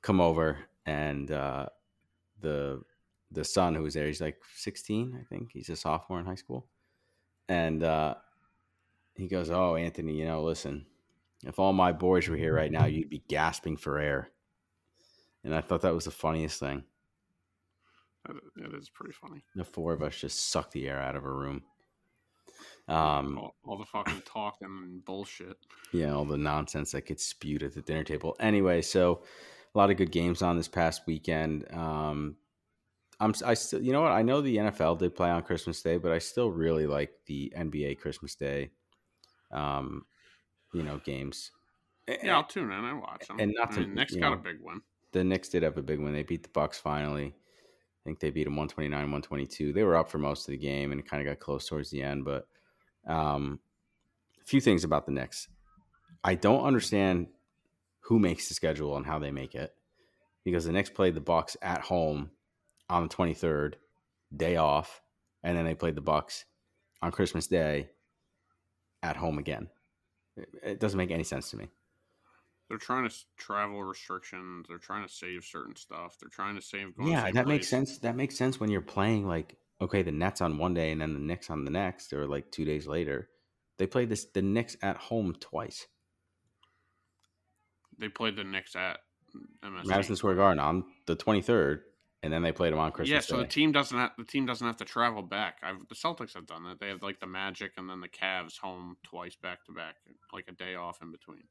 come 0.03 0.21
over 0.21 0.59
and 0.87 1.31
uh, 1.33 1.67
the 2.41 2.81
the 3.33 3.45
son 3.45 3.75
who 3.75 3.83
was 3.83 3.95
there 3.95 4.07
he's 4.07 4.21
like 4.21 4.39
16 4.57 5.19
i 5.19 5.25
think. 5.25 5.51
He's 5.53 5.71
a 5.71 5.77
sophomore 5.77 6.21
in 6.21 6.27
high 6.27 6.35
school. 6.35 6.67
And 7.49 7.83
uh, 7.83 8.15
he 9.15 9.27
goes 9.27 9.51
oh 9.51 9.75
anthony 9.77 10.15
you 10.15 10.27
know 10.27 10.43
listen 10.43 10.87
if 11.45 11.59
all 11.59 11.73
my 11.73 11.93
boys 11.93 12.29
were 12.29 12.37
here 12.37 12.55
right 12.55 12.71
now 12.71 12.87
you'd 12.87 13.11
be 13.11 13.25
gasping 13.29 13.77
for 13.77 13.99
air. 13.99 14.31
And 15.45 15.55
i 15.55 15.61
thought 15.61 15.83
that 15.83 15.95
was 15.95 16.05
the 16.05 16.11
funniest 16.25 16.61
thing 16.61 16.85
That, 18.27 18.75
is 18.79 18.89
pretty 18.89 19.13
funny. 19.15 19.43
the 19.57 19.65
four 19.65 19.93
of 19.93 20.03
us 20.03 20.17
just 20.17 20.51
sucked 20.51 20.73
the 20.73 20.89
air 20.89 21.01
out 21.01 21.17
of 21.17 21.25
a 21.25 21.31
room 21.33 21.63
um, 22.89 23.39
all, 23.39 23.55
all 23.65 23.79
the 23.79 23.85
fucking 23.85 24.23
talking 24.25 24.67
and 24.69 25.05
bullshit. 25.05 25.57
yeah, 25.93 26.13
all 26.15 26.25
the 26.25 26.37
nonsense 26.37 26.93
that 26.93 27.07
gets 27.07 27.25
spewed 27.25 27.63
at 27.63 27.75
the 27.75 27.83
dinner 27.83 28.05
table. 28.05 28.37
Anyway, 28.41 28.83
so 28.83 29.23
a 29.75 29.79
lot 29.79 29.91
of 29.91 29.97
good 29.97 30.11
games 30.11 30.43
on 30.43 30.57
this 30.57 30.69
past 30.69 31.03
weekend. 31.07 31.65
Um, 31.73 32.37
I'm 33.21 33.35
I 33.45 33.55
still, 33.55 33.81
you 33.81 33.93
know 33.93 34.03
what? 34.03 34.13
I 34.13 34.23
know 34.23 34.41
the 34.41 34.57
NFL 34.57 34.99
did 34.99 35.15
play 35.15 35.31
on 35.31 35.43
Christmas 35.43 35.81
Day, 35.81 35.97
but 35.97 36.13
I 36.13 36.19
still 36.19 36.51
really 36.51 36.87
like 36.87 37.13
the 37.27 37.53
NBA 37.57 37.99
Christmas 38.01 38.35
Day, 38.35 38.71
um, 39.53 40.05
you 40.75 40.83
know, 40.83 41.01
games. 41.05 41.53
Yeah, 42.09 42.35
I'll 42.37 42.45
tune 42.45 42.73
in. 42.73 42.85
I 42.85 42.93
watch 42.95 43.29
them. 43.29 43.39
and 43.39 43.55
not 43.57 43.73
I 43.73 43.75
to, 43.77 43.81
mean, 43.83 43.95
Nick's 43.95 44.13
you 44.15 44.21
got 44.21 44.31
know, 44.31 44.35
a 44.35 44.43
big 44.43 44.61
one. 44.61 44.81
the 45.13 45.23
Knicks 45.23 45.49
did 45.49 45.63
have 45.63 45.79
a 45.79 45.83
big 45.83 46.01
one. 46.01 46.13
They 46.13 46.25
beat 46.25 46.43
the 46.43 46.49
Bucks 46.49 46.79
finally. 46.81 47.33
I 48.05 48.09
think 48.09 48.19
they 48.21 48.31
beat 48.31 48.45
them 48.45 48.55
129, 48.57 48.99
122. 48.99 49.73
They 49.73 49.85
were 49.85 49.97
up 49.97 50.11
for 50.11 50.19
most 50.19 50.49
of 50.49 50.53
the 50.53 50.59
game 50.59 50.91
and 50.91 51.01
it 51.01 51.09
kind 51.09 51.21
of 51.27 51.31
got 51.33 51.39
close 51.45 51.67
towards 51.69 51.91
the 51.91 52.03
end. 52.03 52.25
But 52.25 52.49
um, 53.07 53.61
a 54.41 54.45
few 54.45 54.61
things 54.61 54.83
about 54.83 55.07
the 55.07 55.13
Knicks. 55.13 55.49
I 56.25 56.35
don't 56.35 56.65
understand 56.65 57.29
who 58.01 58.19
makes 58.19 58.49
the 58.49 58.55
schedule 58.55 58.97
and 58.97 59.07
how 59.07 59.19
they 59.21 59.31
make 59.31 59.55
it 59.55 59.73
because 60.45 60.65
the 60.65 60.73
Knicks 60.73 60.91
played 60.91 61.15
the 61.15 61.21
Bucks 61.21 61.57
at 61.63 61.83
home 61.83 62.31
on 62.91 63.05
the 63.05 63.15
23rd, 63.15 63.75
day 64.37 64.57
off, 64.57 65.01
and 65.45 65.57
then 65.57 65.65
they 65.65 65.75
played 65.75 65.95
the 65.95 66.01
Bucks 66.01 66.45
on 67.01 67.13
Christmas 67.13 67.47
Day 67.47 67.91
at 69.03 69.17
home 69.17 69.39
again. 69.39 69.69
It- 70.37 70.49
It 70.63 70.81
doesn't 70.81 70.99
make 70.99 71.11
any 71.13 71.25
sense 71.25 71.51
to 71.51 71.57
me. 71.57 71.69
They're 72.73 72.79
trying 72.79 73.07
to 73.07 73.15
travel 73.37 73.85
restrictions. 73.85 74.65
They're 74.67 74.79
trying 74.79 75.07
to 75.07 75.13
save 75.13 75.45
certain 75.45 75.77
stuff. 75.77 76.17
They're 76.19 76.31
trying 76.31 76.57
to 76.57 76.63
save. 76.63 76.97
Going 76.97 77.09
to 77.09 77.13
Yeah, 77.13 77.25
same 77.25 77.35
that 77.35 77.47
makes 77.47 77.69
sense. 77.69 77.99
That 77.99 78.17
makes 78.17 78.35
sense 78.35 78.59
when 78.59 78.71
you're 78.71 78.81
playing 78.81 79.29
like 79.29 79.59
okay, 79.83 80.01
the 80.01 80.11
Nets 80.11 80.41
on 80.41 80.57
one 80.57 80.73
day 80.73 80.91
and 80.91 80.99
then 80.99 81.13
the 81.13 81.21
Knicks 81.21 81.51
on 81.51 81.67
the 81.67 81.71
next, 81.71 82.15
or 82.15 82.27
like 82.27 82.51
two 82.51 82.65
days 82.65 82.87
later. 82.87 83.29
They 83.77 83.87
played 83.87 84.09
this 84.09 84.25
the 84.25 84.41
Knicks 84.41 84.79
at 84.81 84.97
home 84.97 85.35
twice. 85.39 85.87
They 87.99 88.09
played 88.09 88.37
the 88.37 88.45
Knicks 88.45 88.75
at 88.75 89.01
MSG. 89.63 89.85
Madison 89.85 90.17
Square 90.17 90.37
Garden 90.37 90.59
on 90.59 90.85
the 91.05 91.15
23rd, 91.15 91.81
and 92.23 92.33
then 92.33 92.43
they 92.43 92.53
played 92.53 92.73
them 92.73 92.79
on 92.79 92.93
Christmas 92.93 93.11
yeah, 93.11 93.21
so 93.21 93.37
Day. 93.37 93.43
the 93.43 93.49
team 93.49 93.73
doesn't 93.73 93.99
have 93.99 94.11
the 94.17 94.25
team 94.25 94.47
doesn't 94.47 94.67
have 94.67 94.77
to 94.77 94.85
travel 94.85 95.23
back. 95.23 95.59
I've, 95.63 95.89
the 95.89 95.95
Celtics 95.95 96.35
have 96.35 96.47
done 96.47 96.65
that. 96.65 96.79
They 96.79 96.89
have 96.89 97.03
like 97.03 97.19
the 97.19 97.27
Magic 97.27 97.73
and 97.77 97.91
then 97.91 98.01
the 98.01 98.09
Cavs 98.09 98.59
home 98.59 98.97
twice 99.03 99.35
back 99.35 99.65
to 99.67 99.73
back, 99.73 99.97
like 100.33 100.47
a 100.49 100.53
day 100.53 100.77
off 100.77 101.03
in 101.03 101.11
between. 101.11 101.43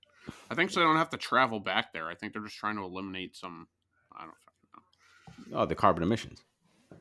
I 0.50 0.56
think 0.56 0.72
so. 0.72 0.80
They 0.80 0.86
don't 0.86 0.98
have 0.98 1.10
to 1.10 1.18
travel 1.18 1.60
back 1.60 1.92
there. 1.94 2.08
I 2.08 2.16
think 2.16 2.34
they're 2.34 2.44
just 2.44 2.58
trying 2.58 2.78
to 2.78 2.84
eliminate 2.84 3.36
some. 3.36 3.68
I 4.16 4.22
don't 4.22 4.34
fucking 4.46 5.52
know. 5.52 5.62
oh, 5.62 5.66
the 5.66 5.76
carbon 5.76 6.04
emissions. 6.04 6.44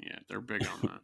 Yeah, 0.00 0.20
they're 0.28 0.40
big 0.40 0.64
on 0.64 0.80
that. 0.82 1.00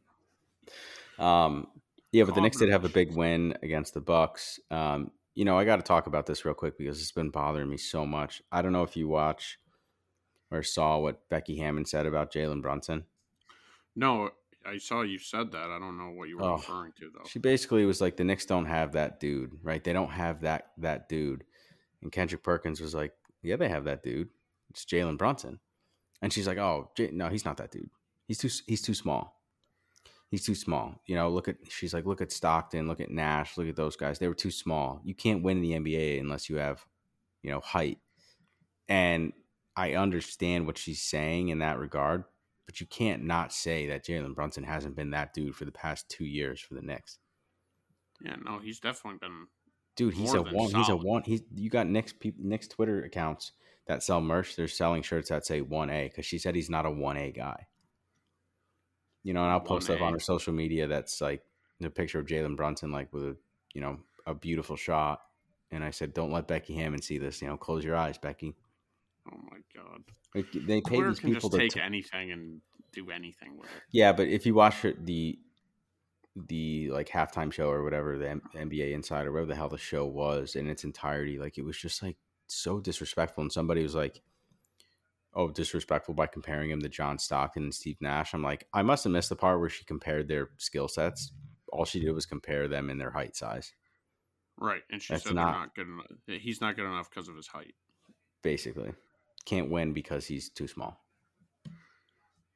Um, 1.24 1.68
yeah, 2.12 2.24
but 2.24 2.34
the 2.34 2.40
Knicks 2.40 2.58
did 2.58 2.70
have 2.70 2.84
a 2.84 2.88
big 2.88 3.14
win 3.14 3.56
against 3.62 3.94
the 3.94 4.00
Bucks. 4.00 4.58
Um, 4.70 5.10
you 5.34 5.44
know, 5.44 5.58
I 5.58 5.64
got 5.64 5.76
to 5.76 5.82
talk 5.82 6.06
about 6.06 6.26
this 6.26 6.44
real 6.44 6.54
quick 6.54 6.78
because 6.78 7.00
it's 7.00 7.12
been 7.12 7.30
bothering 7.30 7.68
me 7.68 7.76
so 7.76 8.06
much. 8.06 8.40
I 8.50 8.62
don't 8.62 8.72
know 8.72 8.82
if 8.82 8.96
you 8.96 9.08
watch 9.08 9.58
or 10.50 10.62
saw 10.62 10.98
what 10.98 11.28
Becky 11.28 11.56
Hammon 11.56 11.84
said 11.84 12.06
about 12.06 12.32
Jalen 12.32 12.62
Brunson. 12.62 13.04
No, 13.96 14.30
I 14.66 14.78
saw 14.78 15.02
you 15.02 15.18
said 15.18 15.52
that. 15.52 15.70
I 15.70 15.78
don't 15.78 15.98
know 15.98 16.10
what 16.10 16.28
you 16.28 16.38
were 16.38 16.44
Oh, 16.44 16.52
referring 16.56 16.92
to 16.98 17.10
though. 17.14 17.24
She 17.28 17.38
basically 17.38 17.84
was 17.84 18.00
like, 18.00 18.16
the 18.16 18.24
Knicks 18.24 18.46
don't 18.46 18.66
have 18.66 18.92
that 18.92 19.20
dude, 19.20 19.52
right? 19.62 19.82
They 19.82 19.92
don't 19.92 20.10
have 20.10 20.40
that 20.42 20.70
that 20.78 21.08
dude. 21.08 21.44
And 22.02 22.10
Kendrick 22.12 22.42
Perkins 22.42 22.80
was 22.80 22.94
like, 22.94 23.12
yeah, 23.42 23.56
they 23.56 23.68
have 23.68 23.84
that 23.84 24.02
dude. 24.02 24.28
It's 24.70 24.84
Jalen 24.84 25.18
Brunson. 25.18 25.60
And 26.22 26.32
she's 26.32 26.46
like, 26.46 26.58
oh, 26.58 26.90
J- 26.96 27.10
no, 27.12 27.28
he's 27.28 27.44
not 27.44 27.58
that 27.58 27.70
dude. 27.70 27.90
He's 28.26 28.38
too 28.38 28.48
he's 28.66 28.82
too 28.82 28.94
small. 28.94 29.40
He's 30.30 30.44
too 30.44 30.54
small. 30.54 31.00
You 31.06 31.14
know, 31.14 31.28
look 31.28 31.46
at 31.48 31.56
she's 31.68 31.94
like, 31.94 32.06
look 32.06 32.20
at 32.20 32.32
Stockton, 32.32 32.88
look 32.88 33.00
at 33.00 33.10
Nash, 33.10 33.56
look 33.56 33.68
at 33.68 33.76
those 33.76 33.96
guys. 33.96 34.18
They 34.18 34.28
were 34.28 34.34
too 34.34 34.50
small. 34.50 35.00
You 35.04 35.14
can't 35.14 35.42
win 35.42 35.58
in 35.58 35.62
the 35.62 35.72
NBA 35.92 36.20
unless 36.20 36.48
you 36.48 36.56
have, 36.56 36.84
you 37.42 37.50
know, 37.50 37.60
height. 37.60 37.98
And 38.88 39.32
I 39.76 39.94
understand 39.94 40.66
what 40.66 40.78
she's 40.78 41.02
saying 41.02 41.48
in 41.48 41.58
that 41.58 41.78
regard, 41.78 42.24
but 42.66 42.80
you 42.80 42.86
can't 42.86 43.24
not 43.24 43.52
say 43.52 43.88
that 43.88 44.04
Jalen 44.04 44.34
Brunson 44.34 44.64
hasn't 44.64 44.96
been 44.96 45.10
that 45.10 45.34
dude 45.34 45.56
for 45.56 45.64
the 45.64 45.72
past 45.72 46.08
two 46.08 46.24
years 46.24 46.60
for 46.60 46.74
the 46.74 46.82
Knicks. 46.82 47.18
yeah, 48.24 48.36
no, 48.44 48.58
he's 48.58 48.80
definitely 48.80 49.18
been. 49.20 49.46
Dude, 49.96 50.14
he's 50.14 50.34
a 50.34 50.42
one. 50.42 50.72
He's 50.72 50.88
a 50.88 50.96
one. 50.96 51.22
He's 51.24 51.42
you 51.54 51.70
got 51.70 51.86
Knicks 51.86 52.12
people, 52.12 52.44
Knicks 52.44 52.68
Twitter 52.68 53.02
accounts 53.04 53.52
that 53.86 54.02
sell 54.02 54.20
merch. 54.20 54.56
They're 54.56 54.68
selling 54.68 55.02
shirts 55.02 55.28
that 55.28 55.46
say 55.46 55.60
one 55.60 55.90
A 55.90 56.08
because 56.08 56.26
she 56.26 56.38
said 56.38 56.54
he's 56.54 56.70
not 56.70 56.86
a 56.86 56.90
one 56.90 57.16
A 57.16 57.30
guy. 57.30 57.66
You 59.22 59.34
know, 59.34 59.42
and 59.42 59.52
I'll 59.52 59.60
post 59.60 59.86
stuff 59.86 60.02
on 60.02 60.12
her 60.12 60.20
social 60.20 60.52
media 60.52 60.86
that's 60.86 61.20
like 61.20 61.42
the 61.80 61.90
picture 61.90 62.18
of 62.18 62.26
Jalen 62.26 62.56
Brunson, 62.56 62.92
like 62.92 63.12
with 63.12 63.22
a 63.24 63.36
you 63.72 63.80
know 63.80 63.98
a 64.26 64.34
beautiful 64.34 64.76
shot. 64.76 65.20
And 65.70 65.82
I 65.82 65.90
said, 65.90 66.14
don't 66.14 66.30
let 66.30 66.46
Becky 66.46 66.74
Hammon 66.74 67.02
see 67.02 67.18
this. 67.18 67.42
You 67.42 67.48
know, 67.48 67.56
close 67.56 67.84
your 67.84 67.96
eyes, 67.96 68.16
Becky. 68.16 68.54
Oh 69.32 69.38
my 69.50 69.58
god, 69.74 70.02
Like, 70.34 70.46
they 70.52 70.80
pay 70.80 70.96
Twitter 70.96 71.08
these 71.10 71.20
can 71.20 71.34
people 71.34 71.48
just 71.48 71.52
to 71.52 71.58
take 71.58 71.72
t- 71.72 71.80
anything 71.80 72.30
and 72.32 72.60
do 72.92 73.10
anything 73.10 73.56
with 73.56 73.68
it. 73.74 73.82
Yeah, 73.90 74.12
but 74.12 74.28
if 74.28 74.44
you 74.46 74.54
watch 74.54 74.84
it, 74.84 75.04
the 75.06 75.38
the 76.48 76.90
like 76.90 77.08
halftime 77.08 77.52
show 77.52 77.70
or 77.70 77.84
whatever 77.84 78.18
the 78.18 78.28
M- 78.30 78.42
NBA 78.54 78.92
Insider, 78.92 79.30
whatever 79.32 79.48
the 79.48 79.54
hell 79.54 79.68
the 79.68 79.78
show 79.78 80.04
was 80.04 80.56
in 80.56 80.68
its 80.68 80.84
entirety, 80.84 81.38
like 81.38 81.58
it 81.58 81.64
was 81.64 81.78
just 81.78 82.02
like 82.02 82.16
so 82.48 82.80
disrespectful. 82.80 83.42
And 83.42 83.52
somebody 83.52 83.82
was 83.82 83.94
like, 83.94 84.20
oh, 85.32 85.48
disrespectful 85.50 86.14
by 86.14 86.26
comparing 86.26 86.70
him 86.70 86.80
to 86.82 86.88
John 86.88 87.18
Stockton 87.18 87.62
and 87.64 87.74
Steve 87.74 87.98
Nash. 88.00 88.34
I'm 88.34 88.42
like, 88.42 88.66
I 88.74 88.82
must 88.82 89.04
have 89.04 89.12
missed 89.12 89.28
the 89.28 89.36
part 89.36 89.60
where 89.60 89.68
she 89.70 89.84
compared 89.84 90.26
their 90.28 90.50
skill 90.58 90.88
sets. 90.88 91.32
All 91.72 91.84
she 91.84 92.00
did 92.00 92.12
was 92.12 92.26
compare 92.26 92.66
them 92.68 92.90
in 92.90 92.98
their 92.98 93.10
height 93.12 93.36
size. 93.36 93.72
Right, 94.58 94.82
and 94.90 95.00
she 95.02 95.12
That's 95.14 95.24
said 95.24 95.34
not- 95.34 95.46
they're 95.52 95.60
not 95.60 95.74
good 95.74 95.86
enough. 95.88 96.42
He's 96.42 96.60
not 96.60 96.76
good 96.76 96.84
enough 96.86 97.10
because 97.10 97.28
of 97.28 97.36
his 97.36 97.46
height. 97.48 97.74
Basically, 98.42 98.92
can't 99.44 99.70
win 99.70 99.92
because 99.92 100.26
he's 100.26 100.48
too 100.48 100.66
small. 100.66 101.00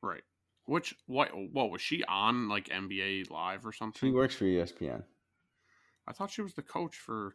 Right. 0.03 0.23
Which 0.67 0.95
what 1.07 1.31
what 1.53 1.71
was 1.71 1.81
she 1.81 2.05
on 2.05 2.49
like 2.49 2.69
NBA 2.69 3.31
Live 3.31 3.67
or 3.67 3.73
something? 3.73 4.09
She 4.11 4.15
works 4.15 4.35
for 4.37 4.45
ESPN. 4.45 5.03
I 6.07 6.13
thought 6.13 6.31
she 6.31 6.43
was 6.43 6.55
the 6.55 6.63
coach 6.63 6.97
for. 6.97 7.35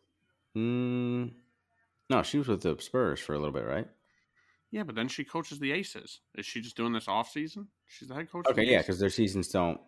Mm, 0.55 1.31
no, 2.09 2.23
she 2.23 2.37
was 2.37 2.47
with 2.47 2.61
the 2.61 2.77
Spurs 2.79 3.19
for 3.19 3.33
a 3.33 3.39
little 3.39 3.53
bit, 3.53 3.65
right? 3.65 3.87
Yeah, 4.71 4.83
but 4.83 4.95
then 4.95 5.07
she 5.07 5.23
coaches 5.23 5.59
the 5.59 5.71
Aces. 5.71 6.21
Is 6.35 6.45
she 6.45 6.61
just 6.61 6.77
doing 6.77 6.93
this 6.93 7.07
off 7.07 7.29
season? 7.29 7.67
She's 7.87 8.07
the 8.07 8.15
head 8.15 8.31
coach. 8.31 8.45
Okay, 8.47 8.63
yeah, 8.65 8.79
because 8.79 8.99
their 8.99 9.09
seasons 9.09 9.47
don't. 9.47 9.79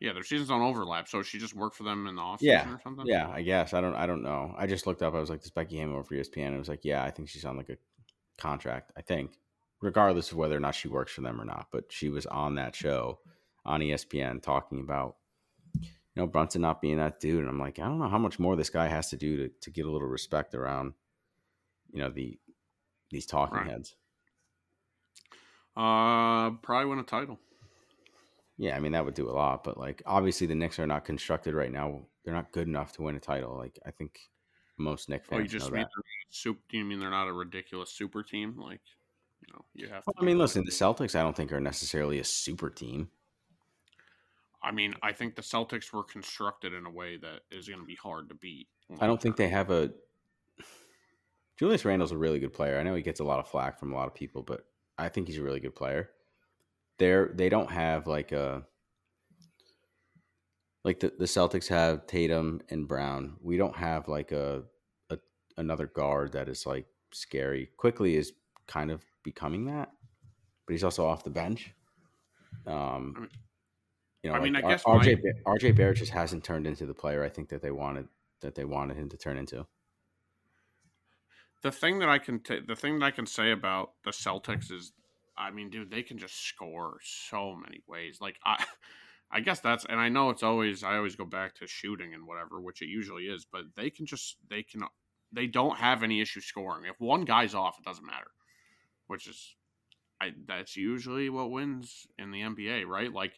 yeah, 0.00 0.12
their 0.12 0.22
seasons 0.22 0.48
don't 0.50 0.62
overlap. 0.62 1.08
So 1.08 1.22
she 1.22 1.38
just 1.38 1.54
worked 1.54 1.76
for 1.76 1.84
them 1.84 2.06
in 2.06 2.16
the 2.16 2.22
off 2.22 2.40
Yeah, 2.42 2.60
season 2.60 2.74
or 2.76 2.80
something. 2.82 3.06
Yeah, 3.06 3.28
I 3.28 3.42
guess 3.42 3.72
I 3.72 3.80
don't. 3.80 3.94
I 3.94 4.06
don't 4.06 4.22
know. 4.22 4.54
I 4.56 4.66
just 4.66 4.86
looked 4.86 5.02
up. 5.02 5.14
I 5.14 5.20
was 5.20 5.30
like, 5.30 5.40
"This 5.40 5.50
Becky 5.50 5.76
Hammon 5.78 5.94
over 5.94 6.04
for 6.04 6.14
ESPN." 6.14 6.54
It 6.54 6.58
was 6.58 6.68
like, 6.68 6.84
"Yeah, 6.84 7.02
I 7.02 7.10
think 7.10 7.28
she's 7.28 7.44
on 7.46 7.56
like 7.56 7.68
a 7.70 7.76
contract. 8.38 8.92
I 8.96 9.02
think, 9.02 9.32
regardless 9.80 10.32
of 10.32 10.38
whether 10.38 10.56
or 10.56 10.60
not 10.60 10.74
she 10.74 10.88
works 10.88 11.12
for 11.12 11.20
them 11.20 11.40
or 11.40 11.44
not." 11.44 11.68
But 11.70 11.92
she 11.92 12.08
was 12.08 12.26
on 12.26 12.54
that 12.56 12.74
show 12.74 13.18
on 13.64 13.80
ESPN 13.80 14.42
talking 14.42 14.80
about 14.80 15.16
you 15.74 15.90
know 16.16 16.26
Brunson 16.26 16.62
not 16.62 16.80
being 16.80 16.96
that 16.98 17.20
dude, 17.20 17.40
and 17.40 17.48
I'm 17.48 17.58
like, 17.58 17.78
I 17.78 17.84
don't 17.84 17.98
know 17.98 18.08
how 18.08 18.18
much 18.18 18.38
more 18.38 18.56
this 18.56 18.70
guy 18.70 18.86
has 18.88 19.10
to 19.10 19.16
do 19.16 19.36
to 19.36 19.48
to 19.60 19.70
get 19.70 19.86
a 19.86 19.90
little 19.90 20.08
respect 20.08 20.54
around 20.54 20.94
you 21.92 22.00
know 22.00 22.10
the 22.10 22.38
these 23.10 23.26
talking 23.26 23.58
Right. 23.58 23.66
heads. 23.70 23.96
Uh, 25.76 26.50
probably 26.62 26.86
win 26.90 26.98
a 26.98 27.04
title. 27.04 27.38
Yeah, 28.56 28.76
I 28.76 28.80
mean 28.80 28.92
that 28.92 29.04
would 29.04 29.14
do 29.14 29.30
a 29.30 29.32
lot, 29.32 29.62
but 29.62 29.78
like 29.78 30.02
obviously 30.04 30.46
the 30.48 30.54
Knicks 30.56 30.78
are 30.80 30.86
not 30.86 31.04
constructed 31.04 31.54
right 31.54 31.70
now. 31.70 32.02
They're 32.24 32.34
not 32.34 32.50
good 32.52 32.66
enough 32.66 32.92
to 32.94 33.02
win 33.02 33.14
a 33.14 33.20
title. 33.20 33.56
Like 33.56 33.78
I 33.86 33.92
think 33.92 34.18
most 34.78 35.08
Knicks 35.08 35.28
Oh, 35.30 35.36
you 35.36 35.42
fans 35.42 35.52
just 35.52 35.66
know 35.66 35.76
mean 35.76 35.82
that. 35.82 35.90
they're 35.94 36.04
super. 36.30 36.60
Do 36.68 36.78
you 36.78 36.84
mean 36.84 37.00
they're 37.00 37.10
not 37.10 37.28
a 37.28 37.32
ridiculous 37.32 37.90
super 37.90 38.22
team? 38.22 38.56
Like, 38.58 38.80
you 39.46 39.52
know, 39.52 39.64
you 39.74 39.88
have. 39.88 40.04
Well, 40.06 40.14
to 40.14 40.22
I 40.22 40.24
mean, 40.24 40.38
listen, 40.38 40.64
the 40.64 40.70
Celtics 40.70 41.14
I 41.14 41.22
don't 41.22 41.36
think 41.36 41.52
are 41.52 41.60
necessarily 41.60 42.18
a 42.18 42.24
super 42.24 42.70
team. 42.70 43.08
I 44.62 44.72
mean, 44.72 44.94
I 45.02 45.12
think 45.12 45.36
the 45.36 45.42
Celtics 45.42 45.92
were 45.92 46.02
constructed 46.02 46.74
in 46.74 46.84
a 46.84 46.90
way 46.90 47.16
that 47.16 47.40
is 47.50 47.68
going 47.68 47.80
to 47.80 47.86
be 47.86 47.94
hard 47.94 48.28
to 48.28 48.34
beat. 48.34 48.66
I 49.00 49.06
don't 49.06 49.20
think 49.20 49.36
they 49.36 49.48
have 49.48 49.70
a. 49.70 49.90
Julius 51.58 51.84
Randle's 51.84 52.12
a 52.12 52.18
really 52.18 52.38
good 52.38 52.52
player. 52.52 52.78
I 52.78 52.82
know 52.82 52.94
he 52.94 53.02
gets 53.02 53.20
a 53.20 53.24
lot 53.24 53.38
of 53.38 53.48
flack 53.48 53.78
from 53.78 53.92
a 53.92 53.96
lot 53.96 54.08
of 54.08 54.14
people, 54.14 54.42
but 54.42 54.66
I 54.98 55.08
think 55.08 55.28
he's 55.28 55.38
a 55.38 55.42
really 55.42 55.60
good 55.60 55.74
player. 55.74 56.10
They're 56.98 57.30
they 57.34 57.48
don't 57.48 57.70
have 57.70 58.06
like 58.06 58.32
a 58.32 58.64
like 60.88 61.00
the, 61.00 61.12
the 61.18 61.26
Celtics 61.26 61.68
have 61.68 62.06
Tatum 62.06 62.62
and 62.70 62.88
Brown. 62.88 63.36
We 63.42 63.58
don't 63.58 63.76
have 63.76 64.08
like 64.08 64.32
a, 64.32 64.62
a 65.10 65.18
another 65.58 65.86
guard 65.86 66.32
that 66.32 66.48
is 66.48 66.64
like 66.64 66.86
scary. 67.12 67.68
Quickley 67.76 68.16
is 68.16 68.32
kind 68.66 68.90
of 68.90 69.04
becoming 69.22 69.66
that, 69.66 69.90
but 70.66 70.72
he's 70.72 70.82
also 70.82 71.04
off 71.04 71.24
the 71.24 71.30
bench. 71.30 71.74
Um, 72.66 73.28
you 74.22 74.30
know, 74.30 74.36
I 74.36 74.40
mean, 74.40 74.54
like 74.54 74.64
I 74.64 74.70
guess 74.70 74.82
R- 74.86 74.98
RJ 74.98 75.22
my- 75.22 75.30
Ba- 75.44 75.58
RJ 75.58 75.76
Barrett 75.76 75.98
just 75.98 76.12
hasn't 76.12 76.42
turned 76.42 76.66
into 76.66 76.86
the 76.86 76.94
player 76.94 77.22
I 77.22 77.28
think 77.28 77.50
that 77.50 77.60
they 77.60 77.70
wanted 77.70 78.08
that 78.40 78.54
they 78.54 78.64
wanted 78.64 78.96
him 78.96 79.10
to 79.10 79.18
turn 79.18 79.36
into. 79.36 79.66
the 81.62 81.70
thing 81.70 81.98
that 81.98 82.08
I 82.08 82.18
can 82.18 82.40
ta 82.40 82.54
the 82.66 82.76
thing 82.76 82.98
that 82.98 83.04
I 83.04 83.10
can 83.10 83.26
say 83.26 83.52
about 83.52 83.90
the 84.06 84.10
Celtics 84.10 84.72
is, 84.72 84.92
I 85.36 85.50
mean, 85.50 85.68
dude, 85.68 85.90
they 85.90 86.02
can 86.02 86.16
just 86.16 86.46
score 86.46 86.96
so 87.02 87.54
many 87.54 87.82
ways. 87.86 88.20
Like 88.22 88.36
I, 88.42 88.64
I 89.30 89.40
guess 89.40 89.60
that's, 89.60 89.84
and 89.84 90.00
I 90.00 90.08
know 90.08 90.30
it's 90.30 90.42
always 90.42 90.82
I 90.82 90.96
always 90.96 91.16
go 91.16 91.24
back 91.24 91.54
to 91.56 91.66
shooting 91.66 92.14
and 92.14 92.26
whatever, 92.26 92.60
which 92.60 92.80
it 92.80 92.88
usually 92.88 93.24
is, 93.24 93.46
but 93.50 93.62
they 93.76 93.90
can 93.90 94.06
just 94.06 94.36
they 94.48 94.62
can 94.62 94.82
they 95.32 95.46
don't 95.46 95.76
have 95.76 96.02
any 96.02 96.20
issue 96.20 96.40
scoring. 96.40 96.84
If 96.88 96.98
one 96.98 97.24
guy's 97.24 97.54
off, 97.54 97.78
it 97.78 97.84
doesn't 97.84 98.06
matter, 98.06 98.30
which 99.06 99.26
is. 99.26 99.54
I, 100.20 100.32
that's 100.48 100.76
usually 100.76 101.30
what 101.30 101.52
wins 101.52 102.08
in 102.18 102.32
the 102.32 102.40
NBA, 102.40 102.86
right? 102.86 103.12
Like, 103.12 103.34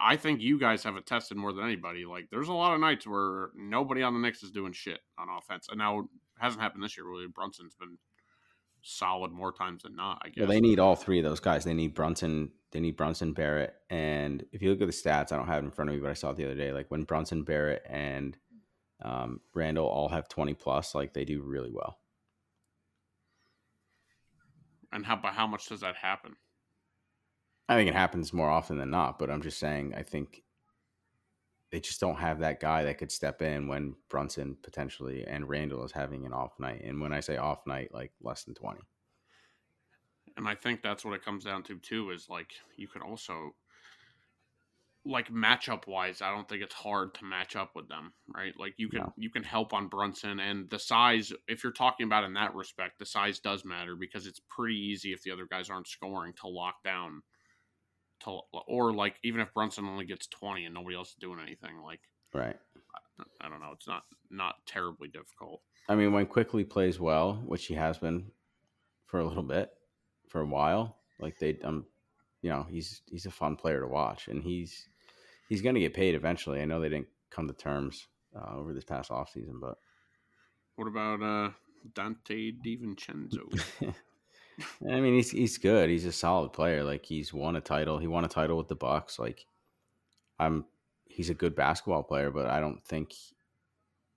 I 0.00 0.14
think 0.14 0.40
you 0.40 0.60
guys 0.60 0.84
have 0.84 0.94
attested 0.94 1.36
more 1.36 1.52
than 1.52 1.64
anybody. 1.64 2.04
Like, 2.04 2.28
there's 2.30 2.46
a 2.46 2.52
lot 2.52 2.72
of 2.72 2.80
nights 2.80 3.04
where 3.04 3.48
nobody 3.56 4.04
on 4.04 4.14
the 4.14 4.20
Knicks 4.20 4.44
is 4.44 4.52
doing 4.52 4.72
shit 4.72 5.00
on 5.18 5.26
offense, 5.28 5.66
and 5.68 5.78
now 5.78 6.04
hasn't 6.38 6.62
happened 6.62 6.84
this 6.84 6.96
year. 6.96 7.04
Really, 7.08 7.26
Brunson's 7.26 7.74
been 7.74 7.98
solid 8.82 9.32
more 9.32 9.52
times 9.52 9.82
than 9.82 9.96
not. 9.96 10.22
I 10.24 10.28
guess. 10.28 10.38
Well, 10.42 10.48
they 10.48 10.60
need 10.60 10.78
all 10.78 10.96
three 10.96 11.18
of 11.18 11.24
those 11.24 11.40
guys. 11.40 11.64
They 11.64 11.74
need 11.74 11.94
Brunson. 11.94 12.52
They 12.72 12.80
need 12.80 12.96
Brunson, 12.96 13.32
Barrett, 13.32 13.74
and 13.90 14.44
if 14.52 14.62
you 14.62 14.70
look 14.70 14.80
at 14.80 14.86
the 14.86 14.92
stats, 14.92 15.32
I 15.32 15.36
don't 15.36 15.48
have 15.48 15.62
it 15.62 15.66
in 15.66 15.72
front 15.72 15.90
of 15.90 15.96
me, 15.96 16.00
but 16.00 16.10
I 16.10 16.14
saw 16.14 16.30
it 16.30 16.36
the 16.36 16.44
other 16.44 16.54
day. 16.54 16.72
Like 16.72 16.88
when 16.88 17.02
Brunson, 17.02 17.42
Barrett, 17.42 17.82
and 17.88 18.36
um, 19.02 19.40
Randle 19.54 19.86
all 19.86 20.08
have 20.08 20.28
twenty 20.28 20.54
plus, 20.54 20.94
like 20.94 21.12
they 21.12 21.24
do 21.24 21.42
really 21.42 21.70
well. 21.72 21.98
and 24.92 25.06
how 25.06 25.16
by 25.16 25.30
how 25.30 25.46
much 25.46 25.66
does 25.68 25.80
that 25.80 25.96
happen? 25.96 26.36
I 27.68 27.76
think 27.76 27.88
it 27.88 27.94
happens 27.94 28.32
more 28.32 28.50
often 28.50 28.78
than 28.78 28.90
not, 28.90 29.18
but 29.18 29.30
I'm 29.30 29.42
just 29.42 29.58
saying 29.58 29.94
I 29.96 30.02
think 30.02 30.42
they 31.70 31.80
just 31.80 32.00
don't 32.00 32.18
have 32.18 32.40
that 32.40 32.60
guy 32.60 32.84
that 32.84 32.98
could 32.98 33.12
step 33.12 33.42
in 33.42 33.68
when 33.68 33.94
Brunson 34.08 34.56
potentially 34.62 35.24
and 35.26 35.48
Randle 35.48 35.84
is 35.84 35.92
having 35.92 36.26
an 36.26 36.32
off 36.32 36.58
night. 36.58 36.82
And 36.84 37.00
when 37.00 37.12
I 37.12 37.20
say 37.20 37.36
off 37.36 37.66
night, 37.66 37.94
like 37.94 38.12
less 38.20 38.44
than 38.44 38.54
twenty. 38.54 38.80
And 40.36 40.48
I 40.48 40.54
think 40.54 40.82
that's 40.82 41.04
what 41.04 41.14
it 41.14 41.24
comes 41.24 41.44
down 41.44 41.62
to 41.64 41.78
too. 41.78 42.10
Is 42.10 42.28
like 42.28 42.52
you 42.76 42.88
could 42.88 43.02
also 43.02 43.54
like 45.06 45.32
matchup 45.32 45.86
wise, 45.86 46.20
I 46.20 46.30
don't 46.30 46.46
think 46.48 46.62
it's 46.62 46.74
hard 46.74 47.14
to 47.14 47.24
match 47.24 47.56
up 47.56 47.74
with 47.74 47.88
them, 47.88 48.12
right? 48.34 48.52
Like 48.58 48.74
you 48.76 48.88
can 48.88 49.00
No. 49.00 49.12
you 49.16 49.30
can 49.30 49.42
help 49.42 49.72
on 49.72 49.88
Brunson 49.88 50.40
and 50.40 50.68
the 50.70 50.78
size. 50.78 51.32
If 51.48 51.64
you're 51.64 51.72
talking 51.72 52.04
about 52.06 52.24
in 52.24 52.34
that 52.34 52.54
respect, 52.54 52.98
the 52.98 53.06
size 53.06 53.38
does 53.38 53.64
matter 53.64 53.96
because 53.96 54.26
it's 54.26 54.40
pretty 54.48 54.76
easy 54.76 55.12
if 55.12 55.22
the 55.22 55.30
other 55.30 55.46
guys 55.46 55.70
aren't 55.70 55.88
scoring 55.88 56.34
to 56.40 56.48
lock 56.48 56.82
down. 56.84 57.22
To, 58.24 58.40
or 58.66 58.92
like 58.92 59.16
even 59.22 59.40
if 59.40 59.52
Brunson 59.54 59.86
only 59.86 60.04
gets 60.04 60.26
twenty 60.26 60.64
and 60.64 60.74
nobody 60.74 60.96
else 60.96 61.10
is 61.10 61.16
doing 61.16 61.40
anything, 61.40 61.80
like 61.82 62.00
Right. 62.32 62.56
I 63.40 63.48
don't 63.48 63.60
know, 63.60 63.72
it's 63.72 63.86
not 63.86 64.04
not 64.30 64.54
terribly 64.66 65.08
difficult. 65.08 65.62
I 65.88 65.94
mean, 65.94 66.12
when 66.12 66.26
Quickley 66.26 66.64
plays 66.64 67.00
well, 67.00 67.42
which 67.44 67.66
he 67.66 67.74
has 67.74 67.98
been 67.98 68.30
for 69.06 69.20
a 69.20 69.26
little 69.26 69.42
bit, 69.42 69.70
for 70.28 70.40
a 70.40 70.46
while, 70.46 70.96
like 71.18 71.38
they, 71.38 71.58
um, 71.64 71.86
you 72.42 72.50
know, 72.50 72.66
he's 72.70 73.02
he's 73.06 73.26
a 73.26 73.30
fun 73.30 73.56
player 73.56 73.80
to 73.80 73.88
watch, 73.88 74.28
and 74.28 74.42
he's 74.42 74.88
he's 75.48 75.62
going 75.62 75.74
to 75.74 75.80
get 75.80 75.94
paid 75.94 76.14
eventually. 76.14 76.60
I 76.60 76.64
know 76.64 76.80
they 76.80 76.88
didn't 76.88 77.08
come 77.30 77.48
to 77.48 77.54
terms 77.54 78.06
uh, 78.34 78.56
over 78.56 78.72
this 78.72 78.84
past 78.84 79.10
offseason, 79.10 79.60
but 79.60 79.76
What 80.76 80.86
about 80.88 81.22
uh 81.22 81.50
Donte 81.92 82.56
DiVincenzo? 82.64 83.60
I 84.90 85.00
mean, 85.00 85.14
he's 85.14 85.30
he's 85.30 85.58
good. 85.58 85.90
He's 85.90 86.06
a 86.06 86.12
solid 86.12 86.52
player. 86.52 86.84
Like 86.84 87.04
he's 87.04 87.32
won 87.32 87.56
a 87.56 87.60
title. 87.60 87.98
He 87.98 88.06
won 88.06 88.24
a 88.24 88.28
title 88.28 88.56
with 88.56 88.68
the 88.68 88.74
Bucks. 88.74 89.18
Like 89.18 89.46
I'm, 90.38 90.64
he's 91.06 91.30
a 91.30 91.34
good 91.34 91.54
basketball 91.54 92.02
player, 92.02 92.30
but 92.30 92.46
I 92.46 92.60
don't 92.60 92.82
think 92.82 93.14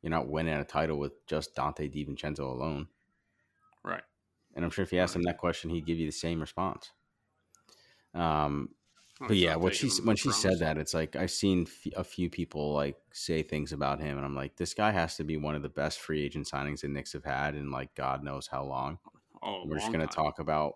you're 0.01 0.09
not 0.09 0.27
winning 0.27 0.53
a 0.53 0.65
title 0.65 0.97
with 0.97 1.25
just 1.27 1.55
Donte 1.55 1.91
DiVincenzo 1.93 2.39
alone. 2.39 2.87
right. 3.83 4.03
And 4.55 4.63
I'm 4.63 4.71
sure 4.71 4.83
if 4.83 4.93
you 4.93 4.99
asked 4.99 5.15
him 5.15 5.23
that 5.23 5.37
question, 5.37 5.69
he'd 5.69 5.85
give 5.85 5.97
you 5.97 6.05
the 6.05 6.11
same 6.11 6.39
response. 6.39 6.91
Um, 8.13 8.69
but 9.27 9.37
yeah, 9.37 9.55
when 9.55 9.71
she 9.71 9.89
when 10.03 10.15
she 10.15 10.31
said 10.31 10.59
that, 10.59 10.77
it's 10.77 10.93
like 10.93 11.15
I've 11.15 11.31
seen 11.31 11.67
f- 11.67 11.93
a 11.95 12.03
few 12.03 12.29
people 12.29 12.73
like 12.73 12.97
say 13.11 13.41
things 13.41 13.71
about 13.71 13.99
him, 14.01 14.17
and 14.17 14.25
I'm 14.25 14.35
like, 14.35 14.57
this 14.57 14.73
guy 14.73 14.91
has 14.91 15.15
to 15.17 15.23
be 15.23 15.37
one 15.37 15.55
of 15.55 15.61
the 15.61 15.69
best 15.69 15.99
free 15.99 16.23
agent 16.23 16.47
signings 16.47 16.81
the 16.81 16.87
Knicks 16.89 17.13
have 17.13 17.23
had 17.23 17.55
in 17.55 17.71
like 17.71 17.95
God 17.95 18.23
knows 18.23 18.47
how 18.47 18.63
long. 18.63 18.99
Oh, 19.43 19.67
We're 19.67 19.77
just 19.77 19.91
gonna 19.91 20.07
talk 20.07 20.39
about 20.39 20.75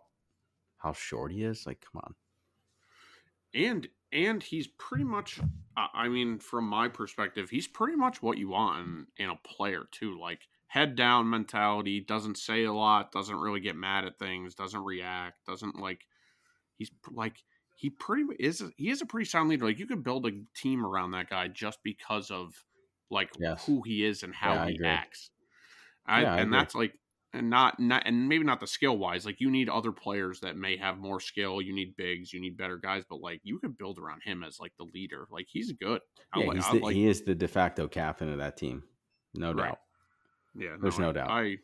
how 0.78 0.94
short 0.94 1.32
he 1.34 1.44
is. 1.44 1.66
Like, 1.68 1.82
come 1.82 2.02
on. 2.04 2.16
and 3.54 3.88
and 4.12 4.42
he's 4.44 4.68
pretty 4.68 5.04
much 5.04 5.40
I 5.76 5.88
I 5.94 6.08
mean 6.10 6.40
from 6.40 6.66
my 6.66 6.88
perspective 6.88 7.50
he's 7.50 7.68
pretty 7.68 7.96
much 7.96 8.22
what 8.22 8.38
you 8.38 8.50
want 8.50 8.88
in, 8.88 9.08
in 9.26 9.30
a 9.30 9.36
player 9.38 9.86
too 9.92 10.20
like 10.20 10.48
head 10.68 10.96
down 10.96 11.30
mentality 11.30 12.02
doesn't 12.02 12.38
say 12.38 12.66
a 12.66 12.74
lot 12.74 13.12
doesn't 13.12 13.38
really 13.38 13.60
get 13.60 13.76
mad 13.76 14.06
at 14.06 14.20
things 14.20 14.56
doesn't 14.56 14.84
react 14.84 15.46
doesn't 15.46 15.78
like 15.80 16.06
he's 16.78 16.92
like 17.12 17.44
he 17.76 17.90
pretty 17.90 18.26
is 18.40 18.64
he 18.78 18.90
is 18.90 19.02
a 19.02 19.08
pretty 19.08 19.26
sound 19.30 19.50
leader 19.50 19.66
like 19.66 19.80
you 19.80 19.88
could 19.88 20.04
build 20.04 20.26
a 20.28 20.32
team 20.56 20.86
around 20.86 21.12
that 21.12 21.30
guy 21.30 21.48
just 21.48 21.80
because 21.84 22.32
of 22.32 22.66
like 23.10 23.32
Yes. 23.40 23.64
who 23.66 23.82
he 23.84 24.06
is 24.06 24.24
and 24.24 24.36
how 24.36 24.60
Yeah, 24.60 24.66
he 24.66 24.80
acts 24.84 25.32
I, 26.06 26.22
Yeah, 26.22 26.36
and 26.38 26.54
agree. 26.54 26.54
that's 26.54 26.76
like 26.76 27.00
and 27.34 27.50
not 27.50 27.80
not 27.80 28.04
and 28.06 28.28
maybe 28.30 28.44
not 28.44 28.60
the 28.60 28.68
skill 28.68 28.98
wise 28.98 29.26
like 29.26 29.42
you 29.42 29.52
need 29.52 29.68
other 29.70 29.92
players 29.92 30.40
that 30.40 30.56
may 30.56 30.78
have 30.78 30.98
more 30.98 31.20
skill 31.20 31.62
you 31.62 31.74
need 31.74 31.96
bigs 31.98 32.32
you 32.34 32.40
need 32.40 32.56
better 32.58 32.78
guys 32.78 33.04
but 33.10 33.20
like 33.20 33.42
you 33.44 33.60
could 33.60 33.78
build 33.78 34.00
around 34.00 34.22
him 34.24 34.44
as 34.44 34.60
like 34.60 34.72
the 34.78 34.86
leader 34.94 35.28
like 35.30 35.46
he's 35.50 35.72
good 35.74 36.00
Yeah, 36.36 36.54
he's 36.54 36.66
I 36.66 36.74
the, 36.74 36.80
like- 36.80 36.96
he 36.96 37.06
is 37.06 37.24
the 37.24 37.36
de 37.36 37.48
facto 37.48 37.88
captain 37.88 38.32
of 38.32 38.38
that 38.40 38.56
team, 38.58 38.84
no 39.34 39.52
Right. 39.52 39.70
doubt. 39.70 39.80
yeah 40.56 40.78
there's 40.82 41.00
no 41.00 41.12
doubt. 41.12 41.30
i 41.30 41.58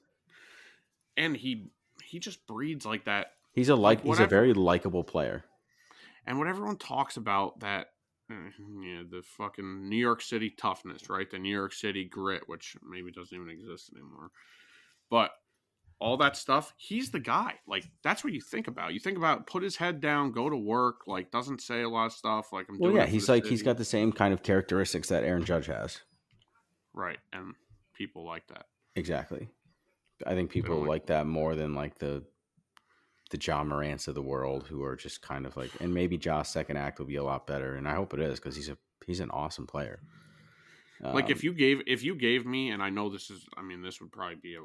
and 1.18 1.36
he 1.36 1.68
he 2.04 2.20
just 2.20 2.46
breeds 2.48 2.86
like 2.86 3.06
that 3.06 3.28
He's 3.54 3.70
a 3.70 3.76
like. 3.76 4.00
Like, 4.00 4.08
he's 4.18 4.20
a 4.20 4.26
very 4.28 4.52
likable 4.56 5.04
player. 5.04 5.44
And 6.26 6.40
when 6.40 6.48
everyone 6.48 6.78
talks 6.78 7.18
about 7.18 7.60
that, 7.60 7.90
uh, 8.32 8.34
yeah, 8.82 9.04
the 9.08 9.22
fucking 9.38 9.88
New 9.88 9.96
York 9.98 10.24
City 10.24 10.50
toughness, 10.50 11.08
right? 11.08 11.30
The 11.30 11.38
New 11.38 11.56
York 11.56 11.72
City 11.72 12.04
grit, 12.04 12.42
which 12.48 12.76
maybe 12.82 13.12
doesn't 13.12 13.36
even 13.38 13.52
exist 13.52 13.92
anymore. 13.94 14.32
But 15.12 15.34
all 16.00 16.18
that 16.18 16.36
stuff, 16.36 16.74
he's 16.78 17.12
the 17.12 17.20
guy. 17.20 17.54
Like 17.68 17.86
that's 18.04 18.24
what 18.24 18.34
you 18.34 18.42
think 18.42 18.68
about. 18.68 18.94
You 18.94 19.00
think 19.00 19.18
about 19.18 19.48
put 19.48 19.64
his 19.64 19.76
head 19.78 20.02
down, 20.02 20.32
go 20.32 20.50
to 20.50 20.58
work. 20.58 21.08
Like 21.08 21.32
doesn't 21.32 21.62
say 21.62 21.82
a 21.82 21.90
lot 21.90 22.06
of 22.08 22.14
stuff. 22.14 22.52
Like 22.52 22.68
I'm. 22.70 22.78
Well, 22.78 22.92
doing 22.92 23.02
yeah, 23.02 23.08
he's 23.10 23.30
like 23.30 23.46
he's 23.46 23.64
got 23.64 23.78
the 23.78 23.86
same 23.86 24.12
kind 24.12 24.34
of 24.34 24.44
characteristics 24.44 25.10
that 25.10 25.24
Aaron 25.24 25.46
Judge 25.46 25.68
has. 25.68 26.02
right, 26.94 27.20
and 27.32 27.54
people 27.94 28.26
like 28.26 28.48
that. 28.48 28.66
Exactly. 28.96 29.50
I 30.26 30.36
think 30.36 30.52
people 30.52 30.80
like- 30.80 30.88
like 30.88 31.06
that 31.08 31.26
more 31.28 31.56
than 31.56 31.74
like 31.74 31.96
the 32.00 32.24
the 33.32 33.40
Ja 33.42 33.64
Morants 33.64 34.08
of 34.08 34.14
the 34.16 34.22
world 34.22 34.68
who 34.68 34.84
are 34.84 34.96
just 34.96 35.22
kind 35.24 35.46
of 35.48 35.58
like 35.58 35.72
and 35.80 35.92
maybe 35.94 36.18
Josh's 36.20 36.52
second 36.54 36.78
act 36.78 37.00
will 37.00 37.08
be 37.08 37.16
a 37.16 37.24
lot 37.24 37.48
better 37.48 37.76
and 37.76 37.88
I 37.88 37.96
hope 37.96 38.14
it 38.14 38.20
is 38.20 38.40
because 38.40 38.56
he's 38.56 38.70
a 38.70 38.78
he's 39.08 39.20
an 39.22 39.32
awesome 39.32 39.66
player. 39.66 40.00
like 41.02 41.26
Um, 41.26 41.32
if 41.32 41.44
you 41.44 41.54
gave 41.54 41.82
if 41.88 42.04
you 42.04 42.14
gave 42.16 42.46
me 42.46 42.70
and 42.70 42.82
i 42.84 42.90
know 42.92 43.10
this 43.10 43.30
is 43.32 43.46
i 43.58 43.62
mean 43.64 43.82
this 43.82 44.00
would 44.00 44.12
probably 44.12 44.36
be 44.36 44.56
a 44.56 44.62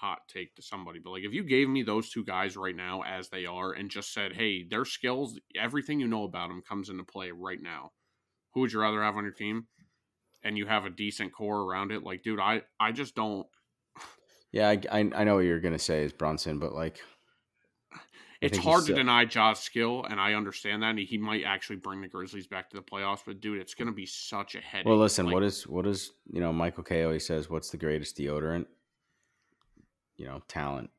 hot 0.00 0.20
take 0.28 0.54
to 0.54 0.62
somebody 0.62 0.98
but 0.98 1.10
like 1.10 1.24
if 1.24 1.32
you 1.32 1.42
gave 1.42 1.68
me 1.68 1.82
those 1.82 2.10
two 2.10 2.24
guys 2.24 2.56
right 2.56 2.76
now 2.76 3.02
as 3.02 3.28
they 3.28 3.46
are 3.46 3.72
and 3.72 3.90
just 3.90 4.12
said 4.12 4.32
hey 4.32 4.64
their 4.64 4.84
skills 4.84 5.38
everything 5.56 5.98
you 6.00 6.06
know 6.06 6.24
about 6.24 6.48
them 6.48 6.62
comes 6.66 6.88
into 6.88 7.04
play 7.04 7.30
right 7.30 7.62
now 7.62 7.90
who 8.54 8.60
would 8.60 8.72
you 8.72 8.80
rather 8.80 9.02
have 9.02 9.16
on 9.16 9.24
your 9.24 9.32
team 9.32 9.66
and 10.44 10.56
you 10.56 10.66
have 10.66 10.84
a 10.84 10.90
decent 10.90 11.32
core 11.32 11.62
around 11.62 11.90
it 11.90 12.02
like 12.02 12.22
dude 12.22 12.40
i 12.40 12.62
i 12.78 12.92
just 12.92 13.14
don't 13.14 13.46
yeah, 14.52 14.68
I, 14.68 14.80
I 14.90 14.98
I 14.98 15.24
know 15.24 15.36
what 15.36 15.44
you're 15.44 15.60
gonna 15.60 15.78
say 15.78 16.04
is 16.04 16.12
Brunson, 16.12 16.58
but 16.58 16.74
like 16.74 17.00
it's 18.40 18.58
hard 18.58 18.86
to 18.86 18.94
deny 18.94 19.24
Ja's 19.24 19.58
skill, 19.58 20.04
and 20.08 20.20
I 20.20 20.34
understand 20.34 20.82
that. 20.82 20.90
and 20.90 20.98
He 21.00 21.18
might 21.18 21.42
actually 21.44 21.76
bring 21.76 22.00
the 22.00 22.08
Grizzlies 22.08 22.46
back 22.46 22.70
to 22.70 22.76
the 22.76 22.82
playoffs, 22.82 23.22
but 23.26 23.40
dude, 23.40 23.60
it's 23.60 23.74
going 23.74 23.88
to 23.88 23.94
be 23.94 24.06
such 24.06 24.54
a 24.54 24.60
headache. 24.60 24.86
Well, 24.86 24.96
listen, 24.96 25.26
Like, 25.26 25.34
what 25.34 25.42
is 25.42 25.66
what 25.66 25.86
is 25.86 26.12
you 26.30 26.40
know 26.40 26.52
Michael 26.52 26.84
Kay 26.84 27.02
always 27.02 27.26
says 27.26 27.50
what's 27.50 27.70
the 27.70 27.76
greatest 27.76 28.16
deodorant? 28.16 28.66
You 30.18 30.26
know, 30.26 30.42
talent, 30.48 30.90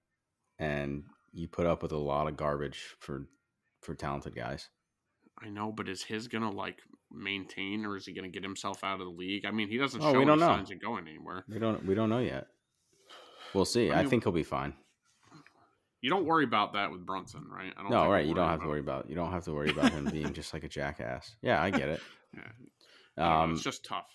and 0.57 1.03
you 1.31 1.47
put 1.47 1.67
up 1.67 1.83
with 1.83 1.91
a 1.91 1.97
lot 1.97 2.27
of 2.27 2.35
garbage 2.37 2.95
for 2.99 3.27
for 3.81 3.93
talented 3.93 4.35
guys. 4.35 4.69
I 5.41 5.49
know, 5.49 5.71
but 5.71 5.87
is 5.87 6.03
his 6.03 6.27
gonna 6.27 6.51
like 6.51 6.79
maintain, 7.11 7.85
or 7.85 7.95
is 7.97 8.05
he 8.05 8.13
gonna 8.13 8.29
get 8.29 8.43
himself 8.43 8.83
out 8.83 8.99
of 8.99 9.05
the 9.05 9.13
league? 9.13 9.45
I 9.45 9.51
mean, 9.51 9.67
he 9.69 9.77
doesn't 9.77 10.01
Oh, 10.01 10.11
show 10.13 10.19
we 10.19 10.25
don't 10.25 10.41
any 10.41 10.49
know. 10.49 10.55
signs 10.57 10.71
of 10.71 10.81
going 10.81 11.07
anywhere. 11.07 11.45
We 11.47 11.59
don't 11.59 11.85
we 11.85 11.93
don't 11.95 12.09
know 12.09 12.19
yet. 12.19 12.47
We'll 13.53 13.65
see. 13.65 13.91
I 13.91 14.01
I, 14.01 14.05
think 14.05 14.23
he'll 14.23 14.31
be 14.33 14.43
fine. 14.43 14.73
You 16.01 16.09
don't 16.09 16.25
worry 16.25 16.43
about 16.45 16.73
that 16.73 16.91
with 16.91 17.05
Brunson, 17.05 17.45
right? 17.49 17.73
I 17.77 17.81
don't 17.81 17.91
No, 17.91 18.09
right. 18.09 18.25
You 18.25 18.33
don't 18.33 18.47
have 18.47 18.61
to 18.61 18.67
worry 18.67 18.79
about 18.79 19.09
you 19.09 19.15
don't 19.15 19.31
have 19.31 19.43
to 19.45 19.53
worry 19.53 19.69
about 19.69 19.91
him 19.91 20.05
being 20.05 20.33
just 20.33 20.53
like 20.53 20.63
a 20.63 20.69
jackass. 20.69 21.35
Yeah, 21.41 21.61
I 21.61 21.69
get 21.71 21.89
it. 21.89 22.01
Yeah, 22.33 22.41
I 23.17 23.21
know, 23.21 23.41
Um, 23.43 23.51
it's 23.53 23.63
just 23.63 23.83
tough. 23.83 24.07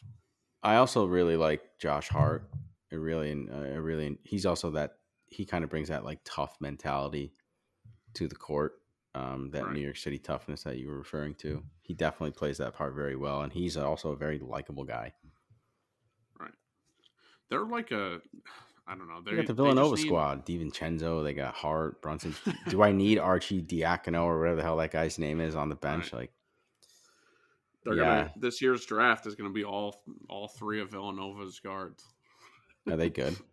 I 0.62 0.76
also 0.76 1.05
really 1.05 1.36
like 1.36 1.61
Josh 1.78 2.09
Hart. 2.09 2.48
Really, 2.95 3.32
uh, 3.51 3.55
I 3.57 3.76
really, 3.76 4.18
he's 4.24 4.47
also 4.47 4.70
that 4.72 4.99
he 5.26 5.45
kind 5.45 5.64
of 5.64 5.70
brings 5.70 5.88
that 5.88 6.05
like 6.05 6.20
tough 6.24 6.57
mentality 6.61 7.32
to 8.14 8.28
the 8.28 8.36
court. 8.36 8.74
Um, 9.16 9.51
that 9.53 9.64
Right. 9.66 9.74
New 9.74 9.80
York 9.80 9.97
City 9.97 10.18
toughness 10.18 10.64
that 10.64 10.76
you 10.78 10.88
were 10.88 10.99
referring 10.99 11.36
to. 11.36 11.62
He 11.82 11.95
definitely 11.95 12.32
plays 12.32 12.59
that 12.59 12.74
part 12.74 12.95
very 12.97 13.14
well, 13.14 13.42
and 13.42 13.53
he's 13.53 13.76
also 13.76 14.11
a 14.11 14.16
very 14.16 14.40
likable 14.40 14.82
guy. 14.82 15.12
Right. 16.40 16.51
They're 17.49 17.64
like 17.64 17.92
a, 17.92 18.20
I 18.88 18.97
don't 18.97 19.07
know. 19.09 19.22
They 19.24 19.36
got 19.36 19.47
the 19.47 19.55
Villanova 19.55 19.95
need- 19.95 20.03
squad: 20.05 20.45
DiVincenzo. 20.45 21.22
They 21.22 21.32
got 21.32 21.55
Hart, 21.55 22.03
Brunson. 22.03 22.34
Do 22.68 22.82
I 22.82 22.90
need 22.92 23.18
Arcidiacono 23.18 24.24
or 24.24 24.38
whatever 24.40 24.57
the 24.57 24.62
hell 24.62 24.76
that 24.78 24.90
guy's 24.90 25.16
name 25.18 25.40
is 25.40 25.55
on 25.55 25.68
the 25.68 25.76
bench? 25.76 26.12
Like, 26.12 26.32
They're 27.84 27.95
Yeah. 27.97 28.03
gonna 28.03 28.32
this 28.36 28.61
year's 28.61 28.84
draft 28.84 29.26
is 29.26 29.34
gonna 29.36 29.51
be 29.51 29.64
all 29.64 30.03
all 30.28 30.49
three 30.49 30.80
of 30.80 30.90
Villanova's 30.90 31.61
guards. 31.61 32.05
Are 32.89 32.97
they 32.97 33.11
good? 33.11 33.37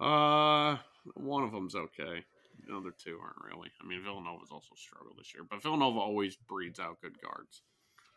Uh, 0.00 0.76
one 1.14 1.42
of 1.42 1.52
them's 1.52 1.74
okay. 1.74 2.24
The 2.66 2.76
other 2.76 2.90
two 2.90 3.18
aren't 3.22 3.42
really. 3.42 3.70
I 3.80 3.86
mean, 3.86 4.02
Villanova's 4.02 4.50
also 4.50 4.74
struggled 4.74 5.18
this 5.18 5.32
year, 5.34 5.44
but 5.48 5.62
Villanova 5.62 5.98
always 5.98 6.36
breeds 6.36 6.78
out 6.78 7.00
good 7.00 7.20
guards. 7.20 7.62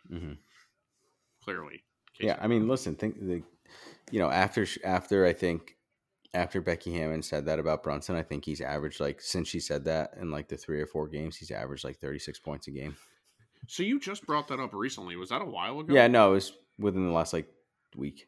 hmm 0.10 0.34
Clearly, 1.44 1.84
Yeah, 2.20 2.38
I 2.42 2.48
mean, 2.48 2.68
listen, 2.68 2.96
think 2.96 3.20
the, 3.20 3.44
you 4.12 4.20
know, 4.20 4.30
after 4.30 4.66
after 4.84 5.26
I 5.26 5.34
think 5.34 5.78
after 6.34 6.62
Becky 6.62 6.94
Hammon 6.94 7.22
said 7.24 7.46
that 7.46 7.60
about 7.60 7.84
Brunson, 7.84 8.16
I 8.16 8.24
think 8.24 8.46
he's 8.46 8.62
averaged 8.62 9.00
like 9.00 9.22
since 9.22 9.48
she 9.48 9.60
said 9.60 9.86
that 9.86 10.16
in 10.20 10.32
like 10.32 10.50
the 10.50 10.58
three 10.58 10.82
or 10.82 10.88
four 10.88 11.08
games, 11.08 11.38
he's 11.38 11.52
averaged 11.52 11.84
like 11.86 11.98
thirty 12.00 12.20
six 12.20 12.40
points 12.40 12.68
a 12.68 12.72
game. 12.72 12.98
So 13.68 13.84
you 13.84 14.00
just 14.00 14.26
brought 14.26 14.48
that 14.50 14.60
up 14.60 14.74
recently. 14.74 15.16
Was 15.16 15.30
that 15.30 15.42
a 15.42 15.46
while 15.46 15.80
ago? 15.80 15.94
Yeah, 15.94 16.08
no, 16.08 16.32
it 16.32 16.36
was 16.36 16.54
within 16.78 17.06
the 17.06 17.12
last 17.14 17.34
like 17.34 17.48
week. 17.96 18.28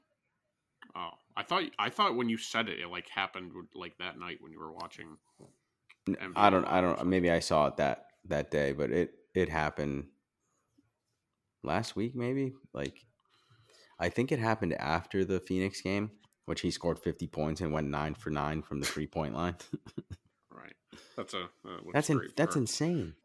Oh, 0.96 1.12
I 1.42 1.44
thought 1.44 1.64
I 1.80 1.90
thought 1.90 2.16
when 2.16 2.30
you 2.30 2.38
said 2.38 2.70
it, 2.70 2.80
it 2.80 2.88
like 2.88 3.10
happened 3.10 3.52
like 3.74 3.98
that 3.98 4.20
night 4.20 4.38
when 4.42 4.52
you 4.52 4.60
were 4.60 4.72
watching. 4.72 5.18
NBA 6.08 6.32
I 6.36 6.50
don't, 6.52 6.66
I 6.66 6.82
don't. 6.82 7.04
Maybe 7.08 7.32
I 7.32 7.40
saw 7.40 7.66
it 7.68 7.78
that 7.78 8.06
that 8.26 8.52
day, 8.52 8.74
but 8.74 8.92
it 8.92 9.14
it 9.34 9.50
happened 9.50 10.06
last 11.64 11.96
week, 11.96 12.16
maybe. 12.16 12.54
Like, 12.74 13.06
I 14.00 14.10
think 14.10 14.32
it 14.32 14.38
happened 14.38 14.74
after 14.74 15.26
the 15.26 15.40
Phoenix 15.40 15.82
game, 15.82 16.12
which 16.46 16.62
he 16.62 16.70
scored 16.70 17.00
fifty 17.00 17.26
points 17.26 17.60
and 17.60 17.74
went 17.74 17.88
nine 17.88 18.14
for 18.14 18.30
nine 18.30 18.62
from 18.62 18.80
the 18.80 18.86
three 18.86 19.08
point 19.08 19.34
line. 19.34 19.56
Right. 20.52 20.74
That's 21.18 21.34
a 21.34 21.44
uh, 21.44 21.80
that's 21.92 22.10
in, 22.10 22.22
that's 22.36 22.56
insane. 22.56 23.16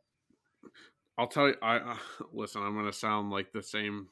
I'll 1.19 1.27
tell 1.27 1.49
you. 1.49 1.57
I 1.61 1.77
uh, 1.77 1.97
listen. 2.33 2.63
I'm 2.63 2.75
gonna 2.75 2.95
sound 2.95 3.31
like 3.31 3.53
the 3.53 3.63
same, 3.63 4.09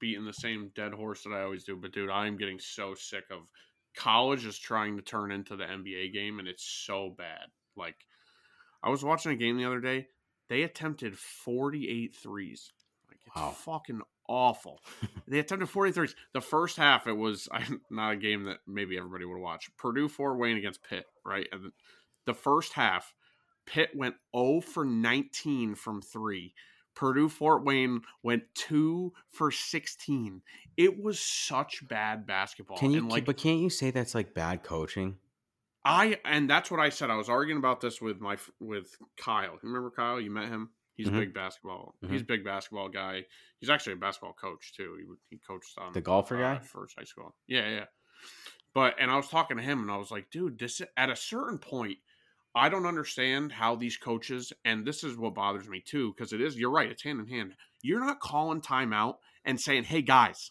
beating 0.00 0.24
the 0.24 0.32
same 0.32 0.70
dead 0.74 0.92
horse 0.92 1.22
that 1.22 1.30
I 1.32 1.42
always 1.42 1.64
do. 1.64 1.76
But 1.76 1.92
dude, 1.92 2.10
I 2.10 2.26
am 2.26 2.36
getting 2.36 2.58
so 2.58 2.94
sick 2.94 3.24
of 3.30 3.48
college 3.96 4.44
is 4.46 4.58
trying 4.58 4.96
to 4.96 5.02
turn 5.02 5.32
into 5.32 5.56
the 5.56 5.64
NBA 5.64 6.12
game, 6.12 6.38
and 6.38 6.48
it's 6.48 6.64
so 6.64 7.14
bad. 7.16 7.46
Like, 7.76 7.96
I 8.82 8.90
was 8.90 9.04
watching 9.04 9.32
a 9.32 9.36
game 9.36 9.56
the 9.56 9.64
other 9.64 9.80
day. 9.80 10.06
They 10.48 10.62
attempted 10.62 11.18
48 11.18 12.14
threes. 12.14 12.72
Like, 13.08 13.18
it's 13.26 13.36
Wow. 13.36 13.50
fucking 13.50 14.00
awful. 14.28 14.80
they 15.28 15.38
attempted 15.38 15.68
40 15.68 15.92
threes. 15.92 16.14
The 16.32 16.40
first 16.40 16.76
half, 16.76 17.06
it 17.06 17.16
was 17.16 17.48
not 17.90 18.12
a 18.12 18.16
game 18.16 18.44
that 18.44 18.58
maybe 18.66 18.96
everybody 18.96 19.24
would 19.24 19.40
watch. 19.40 19.68
Purdue 19.76 20.08
Fort 20.08 20.38
Wayne 20.38 20.56
against 20.56 20.82
Pitt, 20.82 21.04
right? 21.24 21.46
And 21.52 21.72
the 22.26 22.34
first 22.34 22.72
half, 22.74 23.12
Pitt 23.66 23.90
went 23.94 24.14
0 24.36 24.60
for 24.60 24.84
19 24.84 25.74
from 25.74 26.00
three. 26.00 26.54
Purdue 26.98 27.28
Fort 27.28 27.62
Wayne 27.64 28.00
went 28.24 28.42
2 28.54 29.12
for 29.30 29.52
16. 29.52 30.42
It 30.76 31.00
was 31.00 31.20
such 31.20 31.86
bad 31.86 32.26
basketball. 32.26 32.76
Can 32.76 32.90
you? 32.90 32.98
and 32.98 33.08
like 33.08 33.24
but 33.24 33.36
can't 33.36 33.60
you 33.60 33.70
say 33.70 33.92
that's 33.92 34.16
like 34.16 34.34
bad 34.34 34.64
coaching? 34.64 35.16
I 35.84 36.18
and 36.24 36.50
that's 36.50 36.72
what 36.72 36.80
I 36.80 36.88
said. 36.88 37.08
I 37.08 37.14
was 37.16 37.28
arguing 37.28 37.58
about 37.58 37.80
this 37.80 38.00
with 38.02 38.20
my 38.20 38.36
with 38.58 38.96
Kyle. 39.16 39.52
You 39.52 39.58
remember 39.68 39.92
Kyle? 39.94 40.20
You 40.20 40.32
met 40.32 40.48
him. 40.48 40.70
He's 40.96 41.06
Mhm. 41.06 41.16
a 41.16 41.20
big 41.20 41.34
basketball. 41.34 41.94
He's 42.10 42.22
a 42.22 42.24
big 42.24 42.44
basketball 42.44 42.88
guy. 42.88 43.26
He's 43.60 43.70
actually 43.70 43.92
a 43.92 43.96
basketball 43.96 44.32
coach 44.32 44.72
too. 44.76 44.96
He 45.30 45.36
he 45.36 45.38
coached 45.46 45.78
on 45.78 45.92
The 45.92 46.00
golfer 46.00 46.36
uh, 46.44 46.54
guy? 46.56 46.58
first 46.64 46.96
high 46.98 47.04
school. 47.04 47.36
Yeah, 47.46 47.68
yeah. 47.70 47.84
But 48.74 48.96
and 48.98 49.08
I 49.08 49.14
was 49.16 49.28
talking 49.28 49.56
to 49.56 49.62
him 49.62 49.82
and 49.82 49.90
I 49.92 49.96
was 49.98 50.10
like, 50.10 50.30
dude, 50.30 50.58
this 50.58 50.82
at 50.96 51.10
a 51.10 51.16
certain 51.16 51.58
point, 51.58 51.98
I 52.58 52.68
don't 52.68 52.86
understand 52.86 53.52
how 53.52 53.74
these 53.76 53.96
coaches 53.96 54.52
and 54.64 54.84
this 54.86 55.04
is 55.04 55.16
what 55.16 55.34
bothers 55.34 55.68
me 55.68 55.80
too 55.84 56.12
because 56.16 56.32
it 56.32 56.40
is. 56.40 56.58
You're 56.58 56.70
right. 56.70 56.90
It's 56.90 57.02
hand 57.02 57.20
in 57.20 57.26
hand. 57.26 57.54
You're 57.82 58.00
not 58.04 58.20
calling 58.20 58.60
timeout 58.60 59.14
and 59.44 59.60
saying, 59.60 59.84
hey 59.84 60.02
guys, 60.02 60.50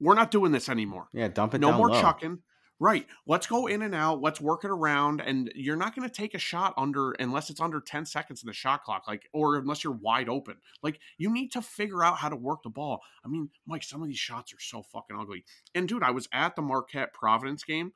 we're 0.00 0.14
not 0.14 0.30
doing 0.32 0.50
this 0.52 0.68
anymore 0.68 1.08
Yeah, 1.12 1.28
dump 1.28 1.54
it 1.54 1.60
no 1.60 1.72
more 1.72 1.90
low. 1.90 2.00
chucking. 2.00 2.38
Right. 2.80 3.06
Let's 3.28 3.46
go 3.46 3.68
in 3.68 3.82
and 3.82 3.94
out. 3.94 4.20
Let's 4.20 4.40
work 4.40 4.64
it 4.64 4.70
around. 4.70 5.20
And 5.20 5.52
you're 5.54 5.76
not 5.76 5.94
going 5.94 6.08
to 6.08 6.12
take 6.12 6.34
a 6.34 6.38
shot 6.38 6.74
under 6.76 7.12
unless 7.12 7.48
it's 7.48 7.60
under 7.60 7.80
10 7.80 8.06
seconds 8.06 8.42
in 8.42 8.48
the 8.48 8.52
shot 8.52 8.82
clock, 8.82 9.04
like, 9.06 9.28
or 9.32 9.54
unless 9.54 9.84
you're 9.84 9.92
wide 9.92 10.28
open. 10.28 10.56
Like, 10.82 10.98
you 11.16 11.32
need 11.32 11.52
to 11.52 11.62
figure 11.62 12.02
out 12.02 12.16
how 12.16 12.28
to 12.28 12.34
work 12.34 12.64
the 12.64 12.70
ball. 12.70 13.00
I 13.24 13.28
mean, 13.28 13.50
Mike, 13.68 13.84
some 13.84 14.02
of 14.02 14.08
these 14.08 14.18
shots 14.18 14.52
are 14.52 14.58
so 14.58 14.82
fucking 14.82 15.16
ugly. 15.16 15.44
And 15.76 15.86
dude, 15.86 16.02
I 16.02 16.10
was 16.10 16.28
at 16.32 16.56
the 16.56 16.62
Marquette 16.62 17.14
Providence 17.14 17.62
game. 17.62 17.92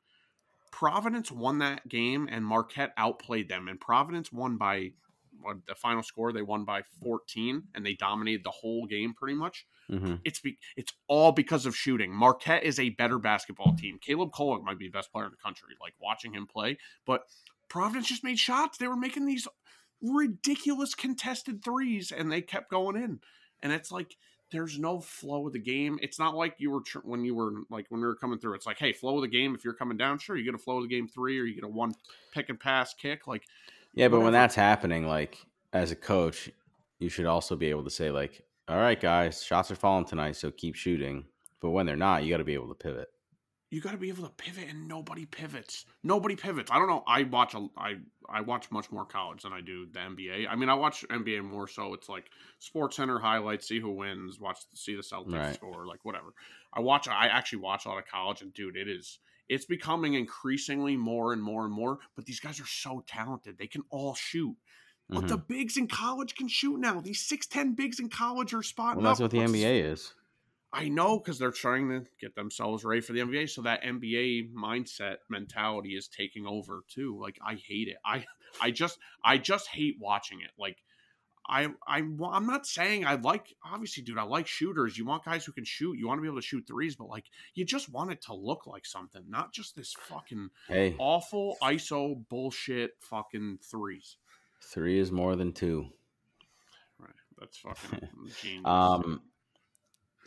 Providence 0.71 1.31
won 1.31 1.59
that 1.59 1.87
game 1.87 2.27
and 2.31 2.45
Marquette 2.45 2.93
outplayed 2.97 3.49
them. 3.49 3.67
And 3.67 3.79
Providence 3.79 4.31
won 4.31 4.57
by 4.57 4.91
what 5.39 5.57
the 5.67 5.75
final 5.75 6.01
score, 6.03 6.33
they 6.33 6.41
won 6.41 6.65
by 6.65 6.81
14 7.03 7.63
and 7.75 7.85
they 7.85 7.93
dominated 7.93 8.43
the 8.43 8.51
whole 8.51 8.85
game 8.87 9.13
pretty 9.13 9.35
much 9.35 9.65
Mhm. 9.89 10.19
it's 10.25 10.39
be, 10.39 10.57
it's 10.75 10.91
all 11.07 11.31
because 11.31 11.65
of 11.65 11.75
shooting. 11.75 12.11
Marquette 12.11 12.63
is 12.63 12.79
a 12.79 12.89
better 12.89 13.19
basketball 13.19 13.73
team. 13.75 13.99
Caleb 13.99 14.31
Kolek 14.31 14.63
might 14.63 14.77
be 14.79 14.87
the 14.87 14.91
best 14.91 15.11
player 15.11 15.25
in 15.25 15.31
the 15.31 15.37
country. 15.37 15.75
Like 15.79 15.93
watching 15.99 16.33
him 16.33 16.47
play, 16.47 16.77
but 17.05 17.27
Providence 17.69 18.07
just 18.07 18.23
made 18.23 18.39
shots. 18.39 18.77
They 18.77 18.87
were 18.87 18.97
making 18.97 19.25
these 19.25 19.47
ridiculous 20.01 20.93
contested 20.95 21.63
threes, 21.63 22.11
and 22.11 22.31
they 22.31 22.41
kept 22.41 22.69
going 22.69 22.95
in. 22.95 23.21
And 23.61 23.71
it's 23.71 23.91
like 23.91 24.17
there's 24.51 24.79
no 24.79 24.99
flow 24.99 25.47
of 25.47 25.53
the 25.53 25.59
game. 25.59 25.99
It's 26.01 26.19
not 26.19 26.35
like 26.35 26.55
you 26.57 26.71
were 26.71 26.81
tr- 26.81 26.99
when 26.99 27.25
you 27.25 27.35
were 27.35 27.51
like 27.69 27.85
when 27.89 28.01
we 28.01 28.07
were 28.07 28.15
coming 28.15 28.39
through. 28.39 28.55
It's 28.55 28.65
like, 28.65 28.79
hey, 28.79 28.93
flow 28.93 29.17
of 29.17 29.21
the 29.21 29.27
game. 29.27 29.53
If 29.53 29.63
you're 29.63 29.73
coming 29.73 29.97
down, 29.97 30.19
sure, 30.19 30.37
you 30.37 30.45
get 30.45 30.55
a 30.55 30.57
flow 30.57 30.77
of 30.77 30.83
the 30.83 30.89
game 30.89 31.07
three, 31.07 31.39
or 31.39 31.43
you 31.43 31.55
get 31.55 31.63
a 31.63 31.67
one 31.67 31.93
pick 32.33 32.49
and 32.49 32.59
pass 32.59 32.93
kick. 32.93 33.27
Like 33.27 33.43
Yeah, 33.93 34.07
but 34.07 34.21
when 34.21 34.33
that's 34.33 34.55
happening, 34.55 35.07
like 35.07 35.37
as 35.73 35.91
a 35.91 35.95
coach, 35.95 36.49
you 36.99 37.09
should 37.09 37.25
also 37.25 37.55
be 37.55 37.69
able 37.69 37.83
to 37.83 37.89
say, 37.89 38.09
like, 38.09 38.43
all 38.67 38.77
right, 38.77 38.99
guys, 38.99 39.43
shots 39.43 39.71
are 39.71 39.75
falling 39.75 40.05
tonight, 40.05 40.35
so 40.35 40.51
keep 40.51 40.75
shooting. 40.75 41.25
But 41.61 41.71
when 41.71 41.85
they're 41.85 41.95
not, 41.95 42.23
you 42.23 42.29
got 42.29 42.37
to 42.37 42.43
be 42.43 42.53
able 42.53 42.69
to 42.69 42.75
pivot. 42.75 43.09
You 43.69 43.81
got 43.81 43.91
to 43.91 43.97
be 43.97 44.09
able 44.09 44.23
to 44.23 44.29
pivot, 44.33 44.69
and 44.69 44.87
nobody 44.87 45.25
pivots. 45.25 45.85
Nobody 46.03 46.35
pivots. 46.35 46.71
I 46.71 46.77
don't 46.79 46.87
know. 46.87 47.03
I 47.07 47.23
watch 47.23 47.53
a 47.53 47.67
I 47.77 47.95
I 48.29 48.41
watch 48.41 48.71
much 48.71 48.91
more 48.91 49.05
college 49.05 49.43
than 49.43 49.51
I 49.53 49.61
do 49.61 49.87
the 49.91 49.99
NBA. 49.99 50.47
I 50.49 50.55
mean, 50.55 50.69
I 50.69 50.73
watch 50.73 51.03
NBA 51.09 51.43
more 51.43 51.67
so. 51.67 51.93
It's 51.93 52.07
like 52.07 52.29
Sports 52.59 52.95
Center 52.95 53.19
highlights, 53.19 53.67
see 53.67 53.79
who 53.79 53.91
wins, 53.91 54.39
watch 54.39 54.59
see 54.73 54.95
the 54.95 55.01
Celtics 55.01 55.33
Right. 55.33 55.55
score, 55.55 55.85
like 55.85 56.05
whatever. 56.05 56.33
I 56.73 56.79
watch. 56.79 57.07
I 57.07 57.27
actually 57.27 57.59
watch 57.59 57.85
a 57.85 57.89
lot 57.89 57.97
of 57.97 58.05
college, 58.07 58.41
and 58.41 58.53
dude, 58.53 58.77
it 58.77 58.87
is 58.87 59.19
it's 59.49 59.65
becoming 59.65 60.13
increasingly 60.13 60.95
more 60.97 61.33
and 61.33 61.41
more 61.43 61.65
and 61.65 61.73
more. 61.73 61.99
But 62.15 62.25
these 62.25 62.39
guys 62.39 62.59
are 62.61 62.65
so 62.65 63.03
talented; 63.07 63.57
they 63.57 63.67
can 63.67 63.83
all 63.89 64.15
shoot. 64.15 64.55
But 65.13 65.21
Mhm. 65.23 65.27
the 65.29 65.37
bigs 65.37 65.77
in 65.77 65.87
college 65.87 66.35
can 66.35 66.47
shoot 66.47 66.79
now. 66.79 67.01
These 67.01 67.25
six 67.25 67.47
ten 67.47 67.73
bigs 67.73 67.99
in 67.99 68.09
college 68.09 68.53
are 68.53 68.63
spotting 68.63 69.03
Well, 69.03 69.11
that's 69.11 69.19
up. 69.19 69.23
what 69.23 69.31
the 69.31 69.39
NBA 69.39 69.91
is. 69.91 70.13
I 70.73 70.89
know 70.89 71.17
because 71.17 71.39
they're 71.39 71.51
trying 71.51 71.89
to 71.89 72.03
get 72.19 72.35
themselves 72.35 72.83
ready 72.83 73.01
for 73.01 73.13
the 73.13 73.21
NBA. 73.21 73.49
So 73.49 73.61
that 73.61 73.83
NBA 73.83 74.53
mindset 74.53 75.17
mentality 75.29 75.91
is 75.91 76.07
taking 76.07 76.45
over 76.45 76.83
too. 76.87 77.17
Like 77.21 77.39
I 77.45 77.55
hate 77.55 77.87
it. 77.87 77.97
I 78.05 78.25
I 78.61 78.71
just 78.71 78.99
I 79.23 79.37
just 79.37 79.67
hate 79.69 79.95
watching 79.99 80.41
it. 80.41 80.51
Like 80.57 80.77
I 81.47 81.67
I 81.87 81.99
I'm 81.99 82.45
not 82.45 82.65
saying 82.65 83.05
I 83.05 83.15
like 83.15 83.55
obviously, 83.65 84.03
dude. 84.03 84.17
I 84.17 84.23
like 84.23 84.47
shooters. 84.47 84.97
You 84.97 85.05
want 85.05 85.23
guys 85.23 85.45
who 85.45 85.53
can 85.53 85.63
shoot. 85.63 85.97
You 85.97 86.07
want 86.07 86.17
to 86.17 86.21
be 86.21 86.27
able 86.27 86.41
to 86.41 86.45
shoot 86.45 86.65
threes, 86.67 86.97
but 86.97 87.07
like 87.07 87.25
you 87.53 87.63
just 87.63 87.89
want 87.89 88.11
it 88.11 88.21
to 88.23 88.33
look 88.33 88.67
like 88.67 88.85
something, 88.85 89.23
not 89.29 89.53
just 89.53 89.75
this 89.75 89.93
fucking 89.93 90.49
Hey, 90.67 90.95
awful 90.99 91.55
ISO 91.63 92.21
bullshit 92.29 92.91
fucking 92.99 93.59
threes. 93.63 94.17
three 94.61 94.99
is 94.99 95.11
more 95.11 95.37
than 95.37 95.53
two. 95.53 95.87
Right. 96.99 97.09
That's 97.39 97.57
fucking 97.57 98.09
genius. 98.41 98.65
Um, 98.65 99.21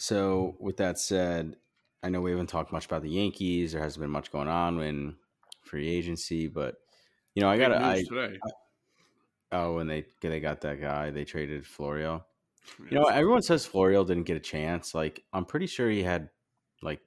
so 0.01 0.57
with 0.59 0.79
that 0.79 0.99
said, 0.99 1.57
I 2.03 2.09
know 2.09 2.23
we 2.23 2.31
haven't 2.31 2.47
talked 2.47 2.73
much 2.73 2.87
about 2.87 3.03
the 3.03 3.11
Yankees. 3.11 3.73
There 3.73 3.83
hasn't 3.83 4.01
been 4.01 4.11
much 4.11 4.33
going 4.33 4.49
on 4.49 4.81
in 4.81 5.17
free 5.63 5.91
agency, 5.91 6.49
but 6.49 6.77
you 7.35 7.43
know, 7.43 7.51
I 7.51 7.59
got 7.59 7.69
to. 7.69 7.85
I 7.85 8.03
today. 8.09 8.39
oh, 9.53 9.75
when 9.75 9.89
they 9.89 10.07
they 10.23 10.41
got 10.41 10.63
that 10.63 10.81
guy, 10.81 11.11
they 11.11 11.27
traded 11.27 11.65
Florial. 11.65 12.25
You 12.91 12.99
know, 12.99 13.05
everyone 13.05 13.43
says 13.43 13.69
Florial 13.69 14.07
didn't 14.07 14.25
get 14.25 14.39
a 14.39 14.41
chance. 14.41 14.95
Like, 14.95 15.23
I'm 15.35 15.45
pretty 15.45 15.67
sure 15.67 15.91
he 15.91 16.03
had 16.03 16.31
like 16.81 17.03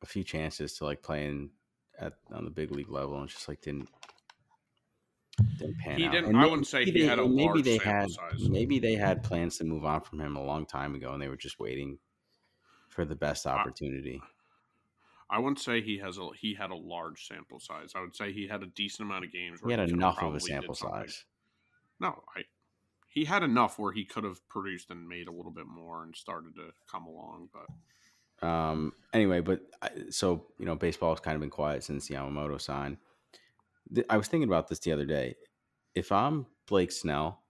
a 0.00 0.06
few 0.06 0.24
chances 0.24 0.78
to 0.78 0.86
like 0.86 1.02
play 1.02 1.26
in 1.26 1.50
at 1.98 2.14
on 2.32 2.46
the 2.46 2.50
big 2.50 2.70
league 2.70 2.88
level, 2.88 3.20
and 3.20 3.28
just 3.28 3.46
like 3.46 3.60
didn't 3.60 3.90
didn't 5.58 5.78
pan 5.78 5.98
He 5.98 6.06
out. 6.06 6.12
didn't- 6.12 6.36
I 6.36 6.44
wouldn't 6.46 6.66
say 6.66 6.84
he 6.84 7.02
had 7.04 7.18
a 7.18 7.26
maybe 7.28 7.44
large 7.44 7.62
they 7.62 7.78
sample 7.78 7.92
had 7.92 8.10
size. 8.10 8.48
maybe 8.48 8.78
they 8.78 8.94
had 8.94 9.22
plans 9.22 9.58
to 9.58 9.64
move 9.64 9.84
on 9.84 10.00
from 10.00 10.20
him 10.20 10.36
a 10.36 10.42
long 10.44 10.66
time 10.66 10.94
ago, 10.94 11.12
and 11.12 11.20
they 11.22 11.28
were 11.28 11.36
just 11.36 11.58
waiting 11.58 11.98
for 12.88 13.04
the 13.04 13.14
best 13.16 13.46
opportunity. 13.46 14.20
I 15.28 15.38
wouldn't 15.38 15.60
say 15.60 15.80
he 15.80 15.98
has 15.98 16.18
a 16.18 16.28
he 16.36 16.54
had 16.54 16.70
a 16.70 16.74
large 16.76 17.26
sample 17.28 17.60
size. 17.60 17.92
I 17.94 18.00
would 18.00 18.16
say 18.16 18.32
he 18.32 18.48
had 18.48 18.62
a 18.62 18.66
decent 18.66 19.08
amount 19.08 19.24
of 19.24 19.32
games. 19.32 19.60
he 19.64 19.70
had 19.70 19.78
could've 19.78 19.94
enough 19.94 20.22
of 20.22 20.34
a 20.34 20.40
sample 20.40 20.74
size. 20.74 21.24
No, 22.00 22.24
I 22.34 22.44
he 23.06 23.24
had 23.24 23.42
enough 23.42 23.78
where 23.78 23.92
he 23.92 24.04
could 24.04 24.24
have 24.24 24.46
produced 24.48 24.90
and 24.90 25.08
made 25.08 25.28
a 25.28 25.32
little 25.32 25.50
bit 25.52 25.66
more 25.66 26.02
and 26.04 26.14
started 26.16 26.54
to 26.56 26.72
come 26.90 27.06
along. 27.06 27.50
But 27.52 27.66
Um. 28.46 28.92
Anyway, 29.12 29.40
but 29.40 29.60
I, 29.82 29.90
so 30.10 30.46
you 30.58 30.64
know, 30.66 30.74
baseball 30.74 31.10
has 31.10 31.20
kind 31.20 31.34
of 31.36 31.40
been 31.40 31.50
quiet 31.50 31.84
since 31.84 32.08
Yamamoto 32.08 32.60
signed. 32.60 32.96
Th- 33.94 34.06
I 34.10 34.16
was 34.16 34.28
thinking 34.28 34.48
about 34.48 34.68
this 34.68 34.78
the 34.78 34.92
other 34.92 35.04
day. 35.04 35.36
If 35.94 36.12
I'm 36.12 36.46
Blake 36.66 36.92
Snell, 36.92 37.42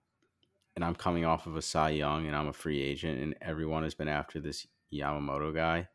and 0.75 0.85
I'm 0.85 0.95
coming 0.95 1.25
off 1.25 1.47
of 1.47 1.55
a 1.55 1.61
Cy 1.61 1.89
Young, 1.91 2.27
and 2.27 2.35
I'm 2.35 2.47
a 2.47 2.53
free 2.53 2.81
agent, 2.81 3.19
and 3.19 3.35
everyone 3.41 3.83
has 3.83 3.93
been 3.93 4.07
after 4.07 4.39
this 4.39 4.65
Yamamoto 4.93 5.53
guy, 5.53 5.87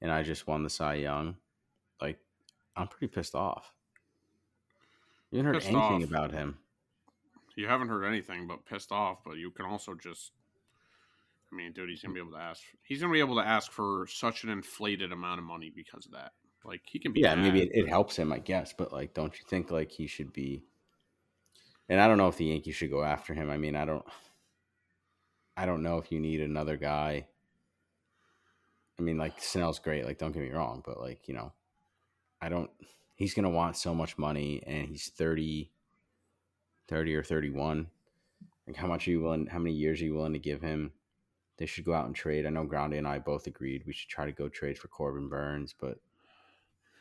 and 0.00 0.10
I 0.12 0.22
just 0.22 0.46
won 0.46 0.62
the 0.62 0.70
Cy 0.70 0.94
Young, 0.96 1.36
like 2.00 2.18
I'm 2.76 2.86
pretty 2.88 3.08
pissed 3.08 3.34
off. 3.34 3.72
You 5.30 5.38
haven't 5.38 5.54
heard 5.54 5.62
Pissed 5.62 5.72
anything 5.74 6.02
off. 6.02 6.08
about 6.08 6.32
him. 6.32 6.58
you 7.56 7.66
haven't 7.68 7.88
heard 7.88 8.04
anything 8.04 8.46
but 8.46 8.64
pissed 8.66 8.90
off. 8.92 9.18
But 9.24 9.36
you 9.36 9.50
can 9.50 9.64
also 9.66 9.94
just. 9.94 10.32
I 11.52 11.56
mean, 11.56 11.72
dude, 11.72 11.88
he's 11.88 12.02
gonna 12.02 12.14
be 12.14 12.20
able 12.20 12.32
to 12.32 12.38
ask. 12.38 12.62
He's 12.82 13.00
gonna 13.00 13.12
be 13.12 13.20
able 13.20 13.36
to 13.36 13.46
ask 13.46 13.70
for 13.72 14.06
such 14.08 14.44
an 14.44 14.50
inflated 14.50 15.12
amount 15.12 15.38
of 15.38 15.44
money 15.44 15.70
because 15.74 16.04
of 16.06 16.12
that. 16.12 16.32
Like 16.64 16.82
he 16.84 16.98
can 16.98 17.12
be. 17.12 17.20
Yeah, 17.20 17.34
maybe 17.34 17.62
it, 17.62 17.70
it 17.72 17.88
helps 17.88 18.16
him, 18.16 18.32
I 18.32 18.38
guess. 18.38 18.72
But 18.72 18.92
like, 18.92 19.14
don't 19.14 19.34
you 19.34 19.44
think 19.48 19.70
like 19.70 19.90
he 19.90 20.06
should 20.06 20.32
be? 20.32 20.64
And 21.88 22.00
I 22.00 22.06
don't 22.06 22.18
know 22.18 22.28
if 22.28 22.36
the 22.36 22.46
Yankees 22.46 22.76
should 22.76 22.90
go 22.90 23.02
after 23.02 23.34
him. 23.34 23.50
I 23.50 23.56
mean, 23.56 23.76
I 23.76 23.84
don't. 23.84 24.04
I 25.56 25.66
don't 25.66 25.82
know 25.82 25.98
if 25.98 26.12
you 26.12 26.20
need 26.20 26.40
another 26.40 26.76
guy. 26.76 27.26
I 28.98 29.02
mean, 29.02 29.18
like 29.18 29.40
Snell's 29.40 29.78
great. 29.78 30.04
Like, 30.04 30.18
don't 30.18 30.32
get 30.32 30.42
me 30.42 30.50
wrong, 30.50 30.82
but 30.84 31.00
like 31.00 31.26
you 31.26 31.34
know, 31.34 31.52
I 32.40 32.48
don't. 32.48 32.70
He's 33.16 33.34
gonna 33.34 33.50
want 33.50 33.76
so 33.76 33.94
much 33.94 34.18
money, 34.18 34.62
and 34.66 34.86
he's 34.86 35.08
30, 35.08 35.70
30 36.88 37.14
or 37.14 37.22
thirty-one. 37.22 37.88
Like, 38.66 38.76
how 38.76 38.86
much 38.86 39.08
are 39.08 39.10
you 39.10 39.20
willing? 39.20 39.46
How 39.46 39.58
many 39.58 39.74
years 39.74 40.00
are 40.00 40.04
you 40.04 40.14
willing 40.14 40.34
to 40.34 40.38
give 40.38 40.60
him? 40.60 40.92
They 41.56 41.66
should 41.66 41.84
go 41.84 41.92
out 41.92 42.06
and 42.06 42.14
trade. 42.14 42.46
I 42.46 42.50
know 42.50 42.66
Groundy 42.66 42.96
and 42.98 43.06
I 43.06 43.18
both 43.18 43.46
agreed 43.46 43.84
we 43.86 43.92
should 43.92 44.08
try 44.08 44.24
to 44.24 44.32
go 44.32 44.48
trade 44.48 44.78
for 44.78 44.88
Corbin 44.88 45.28
Burnes, 45.28 45.74
but 45.78 45.98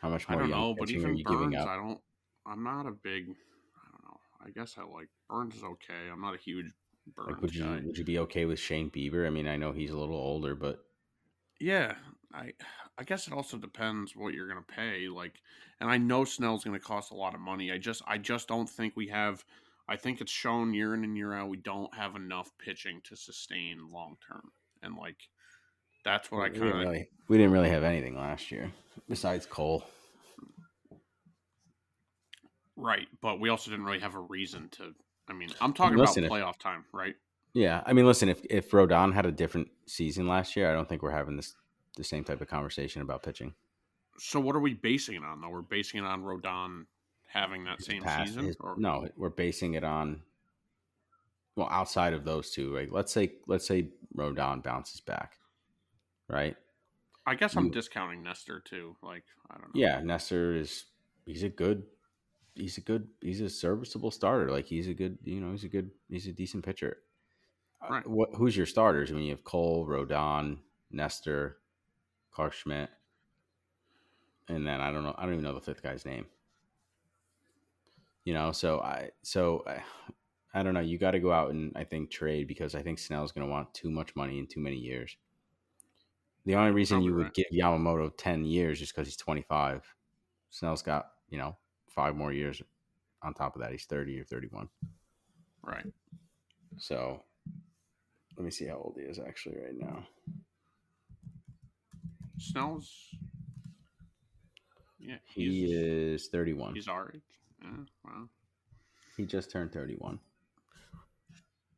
how 0.01 0.09
much 0.09 0.25
I 0.29 0.35
don't 0.35 0.49
know, 0.49 0.75
but 0.77 0.89
even 0.89 1.21
Burnes, 1.23 1.55
up? 1.55 1.67
I 1.67 1.75
don't. 1.75 1.99
I'm 2.45 2.63
not 2.63 2.85
a 2.85 2.91
big. 2.91 3.25
I 3.29 3.91
don't 3.91 4.03
know. 4.05 4.19
I 4.45 4.49
guess 4.51 4.75
I 4.77 4.83
like 4.83 5.09
Burnes 5.29 5.55
is 5.55 5.63
okay. 5.63 6.09
I'm 6.11 6.21
not 6.21 6.35
a 6.35 6.37
huge 6.37 6.71
Burnes 7.15 7.31
Like, 7.33 7.41
would 7.41 7.55
you 7.55 7.63
guy. 7.63 7.81
would 7.85 7.97
you 7.97 8.03
be 8.05 8.19
okay 8.19 8.45
with 8.45 8.59
Shane 8.59 8.89
Bieber? 8.89 9.27
I 9.27 9.29
mean, 9.29 9.47
I 9.47 9.57
know 9.57 9.71
he's 9.71 9.91
a 9.91 9.97
little 9.97 10.15
older, 10.15 10.55
but 10.55 10.79
Yeah, 11.59 11.95
I 12.33 12.53
I 12.97 13.03
guess 13.03 13.27
it 13.27 13.33
also 13.33 13.57
depends 13.57 14.15
what 14.15 14.33
you're 14.33 14.47
gonna 14.47 14.61
pay. 14.61 15.07
Like, 15.09 15.41
and 15.79 15.89
I 15.89 15.97
know 15.97 16.23
Snell's 16.25 16.63
gonna 16.63 16.79
cost 16.79 17.11
a 17.11 17.15
lot 17.15 17.35
of 17.35 17.41
money. 17.41 17.71
I 17.71 17.77
just 17.77 18.01
I 18.07 18.17
just 18.17 18.47
don't 18.47 18.69
think 18.69 18.95
we 18.95 19.07
have. 19.07 19.43
I 19.87 19.95
think 19.97 20.21
it's 20.21 20.31
shown 20.31 20.73
year 20.73 20.93
in 20.93 21.03
and 21.03 21.17
year 21.17 21.33
out 21.33 21.49
we 21.49 21.57
don't 21.57 21.93
have 21.95 22.15
enough 22.15 22.51
pitching 22.59 23.01
to 23.05 23.15
sustain 23.15 23.89
long 23.91 24.17
term, 24.25 24.51
and 24.81 24.95
like 24.95 25.17
that's 26.03 26.31
what 26.31 26.41
I 26.41 26.49
we 26.49 26.59
didn't 26.59 26.71
kind 26.71 26.81
of 26.83 26.89
really 26.89 27.09
we 27.27 27.37
didn't 27.37 27.51
really 27.51 27.69
have 27.69 27.83
anything 27.83 28.15
last 28.17 28.51
year 28.51 28.71
besides 29.07 29.45
Cole. 29.45 29.83
right. 32.75 33.07
But 33.21 33.39
we 33.39 33.49
also 33.49 33.71
didn't 33.71 33.85
really 33.85 33.99
have 33.99 34.15
a 34.15 34.19
reason 34.19 34.69
to. 34.73 34.93
I 35.27 35.33
mean, 35.33 35.49
I'm 35.61 35.73
talking 35.73 35.97
Listen, 35.97 36.23
about 36.25 36.35
playoff 36.35 36.57
time, 36.57 36.85
right? 36.91 37.15
Yeah, 37.53 37.81
I 37.85 37.93
mean, 37.93 38.05
listen, 38.05 38.29
if 38.29 38.41
if 38.49 38.71
Rodon 38.71 39.13
had 39.13 39.25
a 39.25 39.31
different 39.31 39.69
season 39.85 40.27
last 40.27 40.55
year, 40.55 40.69
I 40.69 40.73
don't 40.73 40.87
think 40.87 41.01
we're 41.01 41.11
having 41.11 41.35
this 41.35 41.53
the 41.97 42.03
same 42.03 42.23
type 42.23 42.41
of 42.41 42.47
conversation 42.47 43.01
about 43.01 43.23
pitching. 43.23 43.53
So 44.17 44.39
what 44.39 44.55
are 44.55 44.59
we 44.59 44.73
basing 44.73 45.15
it 45.15 45.23
on 45.23 45.41
though? 45.41 45.49
We're 45.49 45.61
basing 45.61 46.03
it 46.03 46.07
on 46.07 46.23
Rodon 46.23 46.85
having 47.27 47.63
that 47.65 47.77
His 47.77 47.85
same 47.87 48.01
past- 48.03 48.29
season, 48.29 48.45
his- 48.45 48.57
or 48.59 48.75
no, 48.77 49.07
we're 49.17 49.29
basing 49.29 49.73
it 49.75 49.83
on 49.83 50.21
well, 51.55 51.67
outside 51.71 52.13
of 52.13 52.23
those 52.23 52.51
two, 52.51 52.73
right? 52.75 52.91
Let's 52.91 53.11
say 53.11 53.33
let's 53.47 53.67
say 53.67 53.89
Rodon 54.15 54.63
bounces 54.63 55.01
back, 55.01 55.33
right? 56.27 56.55
I 57.29 57.35
guess 57.35 57.55
I'm 57.55 57.69
discounting 57.69 58.23
Nestor 58.23 58.59
too. 58.65 58.95
Like 59.03 59.23
I 59.51 59.53
don't 59.53 59.67
know. 59.67 59.79
Yeah, 59.79 60.01
Nestor 60.01 60.55
is 60.55 60.85
he's 61.27 61.43
a 61.43 61.49
good 61.49 61.83
he's 62.55 62.79
a 62.79 62.81
good 62.81 63.07
he's 63.21 63.39
a 63.39 63.49
serviceable 63.49 64.09
starter. 64.09 64.49
Like 64.49 64.65
he's 64.65 64.87
a 64.87 64.95
good 64.95 65.19
you 65.23 65.39
know 65.39 65.51
he's 65.51 65.63
a 65.63 65.69
good 65.69 65.91
he's 66.09 66.25
a 66.25 66.33
decent 66.33 66.65
pitcher. 66.65 66.97
Uh, 67.83 67.87
Right. 67.91 68.07
What 68.07 68.29
who's 68.33 68.57
your 68.57 68.65
starters? 68.65 69.11
I 69.11 69.13
mean, 69.13 69.25
you 69.25 69.29
have 69.29 69.43
Cole, 69.43 69.85
Rodon, 69.85 70.57
Nestor, 70.89 71.57
Clarke 72.31 72.53
Schmidt, 72.53 72.89
and 74.47 74.65
then 74.65 74.81
I 74.81 74.91
don't 74.91 75.03
know 75.03 75.13
I 75.15 75.23
don't 75.23 75.33
even 75.33 75.43
know 75.43 75.53
the 75.53 75.61
fifth 75.61 75.83
guy's 75.83 76.07
name. 76.07 76.25
You 78.25 78.33
know, 78.33 78.51
so 78.53 78.79
I 78.79 79.11
so 79.21 79.63
I, 79.67 79.83
I 80.51 80.63
don't 80.63 80.73
know. 80.73 80.79
You 80.79 80.97
got 80.97 81.11
to 81.11 81.19
go 81.19 81.31
out 81.31 81.51
and 81.51 81.73
I 81.75 81.83
think 81.83 82.09
trade 82.09 82.47
because 82.47 82.73
I 82.73 82.81
think 82.81 82.97
Snell's 82.97 83.31
going 83.31 83.45
to 83.45 83.51
want 83.51 83.71
too 83.75 83.91
much 83.91 84.15
money 84.15 84.39
in 84.39 84.47
too 84.47 84.61
many 84.61 84.77
years. 84.77 85.15
The 86.45 86.55
only 86.55 86.71
reason 86.71 87.01
you 87.01 87.13
would 87.15 87.23
right. 87.25 87.33
give 87.33 87.45
Yamamoto 87.53 88.11
ten 88.17 88.45
years 88.45 88.81
is 88.81 88.91
because 88.91 89.07
he's 89.07 89.17
twenty 89.17 89.43
five. 89.43 89.83
Snell's 90.49 90.81
got 90.81 91.07
you 91.29 91.37
know 91.37 91.57
five 91.89 92.15
more 92.15 92.31
years 92.31 92.61
on 93.21 93.33
top 93.33 93.55
of 93.55 93.61
that. 93.61 93.71
He's 93.71 93.85
thirty 93.85 94.19
or 94.19 94.23
thirty 94.23 94.47
one. 94.47 94.69
Right. 95.61 95.85
So 96.77 97.21
let 98.37 98.45
me 98.45 98.51
see 98.51 98.65
how 98.65 98.75
old 98.75 98.95
he 98.97 99.03
is 99.03 99.19
actually 99.19 99.57
right 99.57 99.75
now. 99.77 100.07
Snell's. 102.37 102.89
Yeah, 104.99 105.17
He 105.25 105.71
is 105.71 106.27
thirty 106.27 106.53
one. 106.53 106.73
he's 106.75 106.87
our 106.87 107.11
age. 107.13 107.21
Yeah, 107.61 107.69
wow. 108.05 108.27
He 109.17 109.25
just 109.25 109.51
turned 109.51 109.71
thirty 109.71 109.95
one. 109.95 110.19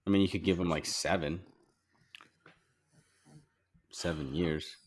I 0.05 0.09
mean, 0.09 0.21
you 0.21 0.27
could 0.27 0.43
give 0.43 0.59
him 0.59 0.69
like 0.69 0.85
seven, 0.85 1.41
seven 3.91 4.33
years. 4.33 4.77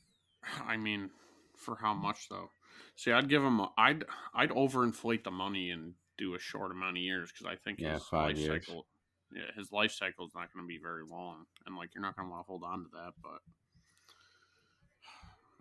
I 0.66 0.76
mean, 0.76 1.10
for 1.56 1.76
how 1.76 1.94
much 1.94 2.28
though? 2.28 2.50
See, 2.96 3.12
I'd 3.12 3.28
give 3.28 3.42
him. 3.42 3.60
I'd 3.76 4.04
I'd 4.34 4.50
overinflate 4.50 5.24
the 5.24 5.30
money 5.30 5.70
and 5.70 5.94
do 6.18 6.34
a 6.34 6.38
short 6.38 6.70
amount 6.70 6.96
of 6.96 7.02
years 7.02 7.32
because 7.32 7.46
I 7.46 7.56
think 7.56 7.80
Yeah, 7.80 7.94
his 7.94 8.12
life 8.12 8.36
years. 8.36 8.66
cycle, 8.66 8.86
yeah, 9.34 9.50
his 9.56 9.72
life 9.72 9.92
cycle 9.92 10.26
is 10.26 10.34
not 10.34 10.52
going 10.52 10.64
to 10.64 10.68
be 10.68 10.78
very 10.80 11.04
long, 11.04 11.44
and 11.66 11.76
like 11.76 11.90
you're 11.94 12.02
not 12.02 12.16
going 12.16 12.28
to 12.28 12.30
want 12.32 12.44
to 12.44 12.48
hold 12.48 12.62
on 12.64 12.84
to 12.84 12.90
that. 12.92 13.12
But 13.22 13.40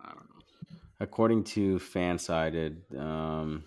I 0.00 0.08
don't 0.08 0.28
know. 0.28 0.78
According 1.00 1.44
to 1.44 1.78
Fansided, 1.78 2.96
um, 2.98 3.64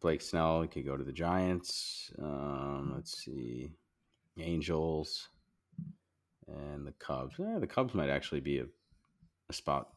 Blake 0.00 0.22
Snell 0.22 0.66
could 0.68 0.84
go 0.86 0.96
to 0.96 1.04
the 1.04 1.12
Giants. 1.12 2.12
Um, 2.20 2.92
let's 2.94 3.24
see, 3.24 3.72
Angels 4.38 5.28
and 6.52 6.86
the 6.86 6.92
Cubs. 6.92 7.34
Yeah, 7.38 7.58
the 7.58 7.66
Cubs 7.66 7.94
might 7.94 8.10
actually 8.10 8.40
be 8.40 8.58
a, 8.58 8.66
a 9.48 9.52
spot. 9.52 9.88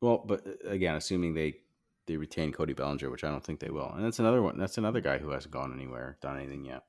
Well, 0.00 0.24
but 0.26 0.46
uh, 0.46 0.70
again, 0.70 0.96
assuming 0.96 1.34
they 1.34 1.56
they 2.06 2.16
retain 2.16 2.52
Cody 2.52 2.72
Bellinger, 2.72 3.10
which 3.10 3.24
I 3.24 3.30
don't 3.30 3.44
think 3.44 3.60
they 3.60 3.70
will. 3.70 3.92
And 3.94 4.04
that's 4.04 4.18
another 4.18 4.42
one. 4.42 4.58
That's 4.58 4.78
another 4.78 5.00
guy 5.00 5.18
who 5.18 5.30
hasn't 5.30 5.52
gone 5.52 5.72
anywhere, 5.72 6.18
done 6.20 6.36
anything 6.38 6.64
yet. 6.64 6.84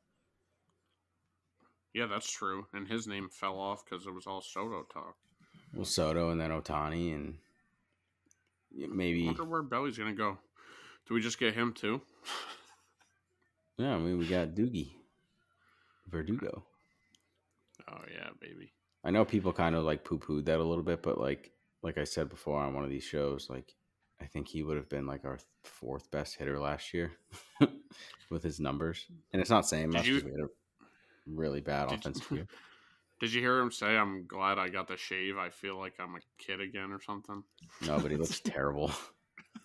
Yeah, 1.93 2.07
that's 2.07 2.32
true. 2.32 2.65
And 2.74 2.88
his 2.88 3.05
name 3.07 3.30
fell 3.30 3.59
off 3.59 3.84
because 3.84 4.07
it 4.07 4.13
was 4.13 4.26
all 4.26 4.41
Soto 4.41 4.84
talk. 4.91 5.15
Well, 5.74 5.86
Soto 5.86 6.32
and 6.32 6.39
then 6.39 6.51
Ohtani 6.51 7.13
and 7.13 7.36
maybe. 8.72 9.24
I 9.24 9.28
wonder 9.28 9.45
where 9.45 9.63
Belly's 9.63 9.97
going 9.97 10.11
to 10.11 10.17
go. 10.17 10.38
Do 11.07 11.13
we 11.13 11.22
just 11.22 11.39
get 11.39 11.53
him 11.53 11.74
too? 11.74 12.01
Yeah, 13.78 13.95
I 13.95 13.97
mean 13.97 14.17
we 14.19 14.28
got 14.28 14.49
Doogie, 14.49 14.91
Verdugo. 16.07 16.63
Oh 17.89 18.01
yeah, 18.13 18.30
baby. 18.39 18.72
I 19.04 19.12
know 19.12 19.26
people 19.26 19.52
kind 19.54 19.76
of 19.76 19.84
like 19.84 20.04
poo 20.04 20.20
pooed 20.20 20.45
that 20.45 20.60
a 20.60 20.64
little 20.64 20.84
bit, 20.84 21.02
but 21.02 21.20
like 21.20 21.52
like 21.82 21.97
I 21.97 22.04
said 22.04 22.30
before 22.30 22.60
on 22.62 22.74
one 22.74 22.84
of 22.84 22.89
these 22.89 23.04
shows, 23.04 23.49
like 23.49 23.76
I 24.22 24.26
think 24.26 24.47
he 24.47 24.62
would 24.64 24.78
have 24.78 24.89
been 24.89 25.08
like 25.08 25.26
our 25.26 25.39
fourth 25.64 26.12
best 26.12 26.36
hitter 26.36 26.60
last 26.60 26.93
year 26.93 27.12
with 28.30 28.43
his 28.43 28.60
numbers. 28.60 29.08
And 29.34 29.41
it's 29.41 29.49
not 29.49 29.68
saying 29.68 29.89
much 29.89 30.08
you- 30.08 30.16
because 30.16 30.26
we 30.26 30.32
had 30.32 30.41
a 30.41 30.49
really 31.26 31.62
bad 31.62 31.91
offensive 31.91 32.30
year. 32.32 32.47
Did 33.20 33.34
you 33.34 33.41
hear 33.41 33.60
him 33.60 33.72
say, 33.72 33.95
"I'm 33.97 34.26
glad 34.26 34.58
I 34.58 34.70
got 34.70 34.88
the 34.88 34.97
shave. 34.97 35.38
I 35.38 35.49
feel 35.49 35.78
like 35.78 35.93
I'm 35.99 36.16
a 36.16 36.20
kid 36.39 36.60
again" 36.60 36.91
or 36.91 36.99
something? 36.99 37.43
No, 37.86 37.99
but 37.99 38.10
he 38.10 38.18
looks 38.18 38.39
terrible. 38.43 38.91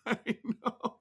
I 0.05 0.19
know. 0.63 0.97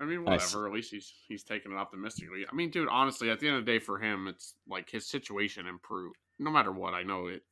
I 0.00 0.04
mean, 0.04 0.18
I 0.20 0.22
whatever. 0.32 0.66
At 0.68 0.72
least 0.72 0.90
he's 0.92 1.12
he's 1.26 1.42
taking 1.42 1.72
it 1.72 1.76
optimistically. 1.76 2.44
I 2.50 2.54
mean, 2.54 2.70
dude, 2.70 2.88
honestly, 2.88 3.30
at 3.30 3.40
the 3.40 3.48
end 3.48 3.56
of 3.56 3.64
the 3.66 3.72
day, 3.72 3.78
for 3.80 3.98
him, 3.98 4.28
it's 4.28 4.54
like 4.68 4.90
his 4.90 5.08
situation 5.08 5.66
improved. 5.66 6.16
No 6.38 6.50
matter 6.50 6.72
what, 6.72 6.94
I 6.94 7.02
know 7.02 7.26
it. 7.28 7.42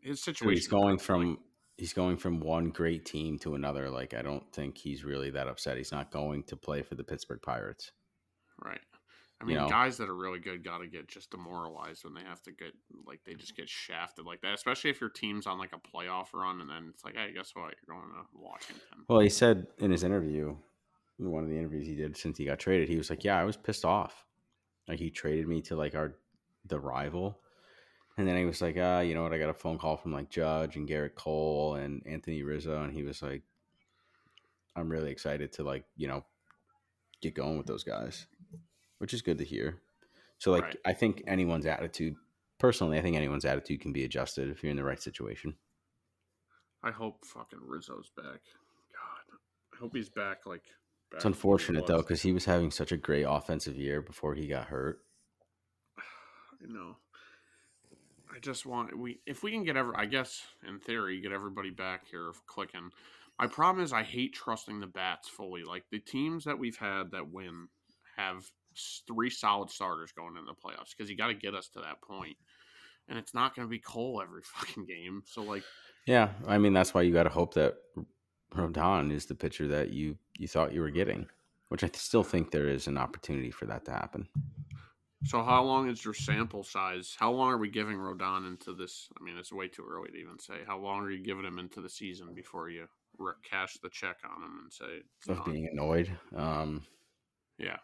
His 0.00 0.22
situation. 0.22 0.56
he's 0.56 0.68
going 0.68 0.98
from 0.98 1.30
like, 1.30 1.38
he's 1.76 1.92
going 1.92 2.16
from 2.16 2.40
one 2.40 2.70
great 2.70 3.04
team 3.04 3.38
to 3.40 3.54
another. 3.54 3.90
Like 3.90 4.14
I 4.14 4.22
don't 4.22 4.50
think 4.52 4.78
he's 4.78 5.04
really 5.04 5.30
that 5.30 5.48
upset. 5.48 5.76
He's 5.76 5.92
not 5.92 6.10
going 6.10 6.44
to 6.44 6.56
play 6.56 6.82
for 6.82 6.94
the 6.94 7.04
Pittsburgh 7.04 7.40
Pirates. 7.42 7.92
right. 8.64 8.80
I 9.40 9.44
you 9.44 9.48
mean, 9.48 9.56
know. 9.56 9.68
guys 9.68 9.96
that 9.96 10.08
are 10.10 10.14
really 10.14 10.38
good 10.38 10.62
got 10.62 10.78
to 10.78 10.86
get 10.86 11.08
just 11.08 11.30
demoralized 11.30 12.04
when 12.04 12.12
they 12.12 12.20
have 12.20 12.42
to 12.42 12.52
get 12.52 12.74
like 13.06 13.20
they 13.24 13.32
just 13.34 13.56
get 13.56 13.70
shafted 13.70 14.26
like 14.26 14.42
that. 14.42 14.52
Especially 14.52 14.90
if 14.90 15.00
your 15.00 15.08
team's 15.08 15.46
on 15.46 15.58
like 15.58 15.72
a 15.72 15.78
playoff 15.78 16.34
run, 16.34 16.60
and 16.60 16.68
then 16.68 16.90
it's 16.92 17.04
like, 17.04 17.16
hey, 17.16 17.32
guess 17.34 17.52
what? 17.54 17.74
You're 17.86 17.96
going 17.96 18.10
to 18.10 18.26
Washington. 18.34 19.06
Well, 19.08 19.20
he 19.20 19.30
said 19.30 19.66
in 19.78 19.90
his 19.90 20.04
interview, 20.04 20.54
in 21.18 21.30
one 21.30 21.42
of 21.42 21.48
the 21.48 21.56
interviews 21.56 21.86
he 21.86 21.94
did 21.94 22.18
since 22.18 22.36
he 22.36 22.44
got 22.44 22.58
traded, 22.58 22.90
he 22.90 22.96
was 22.96 23.08
like, 23.08 23.24
"Yeah, 23.24 23.38
I 23.38 23.44
was 23.44 23.56
pissed 23.56 23.86
off. 23.86 24.26
Like 24.86 24.98
he 24.98 25.10
traded 25.10 25.48
me 25.48 25.62
to 25.62 25.76
like 25.76 25.94
our 25.94 26.16
the 26.66 26.78
rival." 26.78 27.40
And 28.20 28.28
then 28.28 28.36
he 28.36 28.44
was 28.44 28.60
like, 28.60 28.76
"Ah, 28.78 29.00
you 29.00 29.14
know 29.14 29.22
what? 29.22 29.32
I 29.32 29.38
got 29.38 29.48
a 29.48 29.54
phone 29.54 29.78
call 29.78 29.96
from 29.96 30.12
like 30.12 30.28
Judge 30.28 30.76
and 30.76 30.86
Gerrit 30.86 31.14
Cole 31.14 31.76
and 31.76 32.02
Anthony 32.06 32.42
Rizzo, 32.42 32.82
and 32.82 32.92
he 32.92 33.02
was 33.02 33.22
like, 33.22 33.42
I'm 34.76 34.90
really 34.90 35.10
excited 35.10 35.54
to 35.54 35.62
like 35.62 35.84
you 35.96 36.06
know 36.06 36.22
get 37.22 37.34
going 37.34 37.56
with 37.56 37.66
those 37.66 37.82
guys, 37.82 38.26
which 38.98 39.14
is 39.14 39.22
good 39.22 39.38
to 39.38 39.44
hear. 39.44 39.80
So 40.36 40.50
like, 40.50 40.64
Right. 40.64 40.76
I 40.84 40.92
think 40.92 41.22
anyone's 41.26 41.64
attitude, 41.64 42.14
personally, 42.58 42.98
I 42.98 43.02
think 43.02 43.16
anyone's 43.16 43.46
attitude 43.46 43.80
can 43.80 43.94
be 43.94 44.04
adjusted 44.04 44.50
if 44.50 44.62
you're 44.62 44.70
in 44.70 44.76
the 44.76 44.84
right 44.84 45.00
situation. 45.00 45.56
I 46.82 46.90
hope 46.90 47.24
fucking 47.24 47.60
Rizzo's 47.62 48.10
back. 48.14 48.42
God, 48.92 49.38
I 49.72 49.76
hope 49.78 49.96
he's 49.96 50.10
back. 50.10 50.44
Like, 50.44 50.64
back 51.10 51.16
It's 51.16 51.24
unfortunate 51.24 51.86
though 51.86 52.02
because 52.02 52.20
he 52.20 52.32
was 52.32 52.44
having 52.44 52.70
such 52.70 52.92
a 52.92 52.98
great 52.98 53.24
offensive 53.26 53.76
year 53.76 54.02
before 54.02 54.34
he 54.34 54.46
got 54.46 54.66
hurt. 54.66 55.00
I 55.98 56.70
know. 56.70 56.96
I 58.34 58.38
just 58.40 58.66
want 58.66 58.96
we 58.96 59.20
if 59.26 59.42
we 59.42 59.50
can 59.50 59.64
get 59.64 59.76
ever 59.76 59.92
I 59.96 60.06
guess 60.06 60.42
in 60.66 60.78
theory 60.78 61.20
get 61.20 61.32
everybody 61.32 61.70
back 61.70 62.06
here 62.10 62.32
clicking. 62.46 62.90
My 63.38 63.46
problem 63.46 63.82
is 63.82 63.92
I 63.92 64.02
hate 64.02 64.34
trusting 64.34 64.80
the 64.80 64.86
bats 64.86 65.28
fully. 65.28 65.64
Like 65.64 65.84
the 65.90 65.98
teams 65.98 66.44
that 66.44 66.58
we've 66.58 66.76
had 66.76 67.10
that 67.12 67.30
win 67.30 67.68
have 68.16 68.44
three 69.06 69.30
solid 69.30 69.70
starters 69.70 70.12
going 70.12 70.36
in 70.36 70.44
the 70.44 70.52
playoffs 70.52 70.90
because 70.96 71.10
you 71.10 71.16
got 71.16 71.28
to 71.28 71.34
get 71.34 71.54
us 71.54 71.68
to 71.70 71.80
that 71.80 72.02
point, 72.02 72.36
and 73.08 73.18
it's 73.18 73.34
not 73.34 73.56
going 73.56 73.66
to 73.66 73.70
be 73.70 73.78
Cole 73.78 74.20
every 74.22 74.42
fucking 74.44 74.84
game. 74.84 75.22
So 75.26 75.42
like, 75.42 75.64
Yeah, 76.06 76.30
I 76.46 76.58
mean 76.58 76.72
that's 76.72 76.94
why 76.94 77.02
you 77.02 77.12
got 77.12 77.24
to 77.24 77.30
hope 77.30 77.54
that 77.54 77.76
Rodon 78.54 79.12
is 79.12 79.26
the 79.26 79.34
pitcher 79.34 79.68
that 79.68 79.90
you 79.90 80.16
you 80.38 80.46
thought 80.46 80.74
you 80.74 80.80
were 80.80 80.90
getting, 80.90 81.26
which 81.68 81.82
I 81.84 81.90
still 81.94 82.24
think 82.24 82.50
there 82.50 82.68
is 82.68 82.86
an 82.86 82.98
opportunity 82.98 83.50
for 83.50 83.66
that 83.66 83.84
to 83.86 83.92
happen. 83.92 84.28
So 85.24 85.42
how 85.42 85.62
long 85.62 85.88
is 85.88 86.04
your 86.04 86.14
sample 86.14 86.62
size? 86.64 87.14
How 87.18 87.30
long 87.30 87.50
are 87.52 87.58
we 87.58 87.68
giving 87.70 87.96
Rodon 87.96 88.46
into 88.46 88.72
this? 88.72 89.08
I 89.20 89.22
mean, 89.22 89.36
it's 89.36 89.52
way 89.52 89.68
too 89.68 89.84
early 89.90 90.10
to 90.10 90.16
even 90.16 90.38
say. 90.38 90.58
How 90.66 90.78
long 90.78 91.00
are 91.00 91.10
you 91.10 91.22
giving 91.22 91.44
him 91.44 91.58
into 91.58 91.80
the 91.80 91.88
season 91.90 92.34
before 92.34 92.70
you 92.70 92.86
cash 93.48 93.76
the 93.82 93.90
check 93.90 94.16
on 94.24 94.42
him 94.42 94.60
and 94.62 94.72
say 94.72 95.02
Of 95.28 95.44
done? 95.44 95.52
being 95.52 95.68
annoyed. 95.70 96.10
Um, 96.34 96.82
Yeah. 97.58 97.76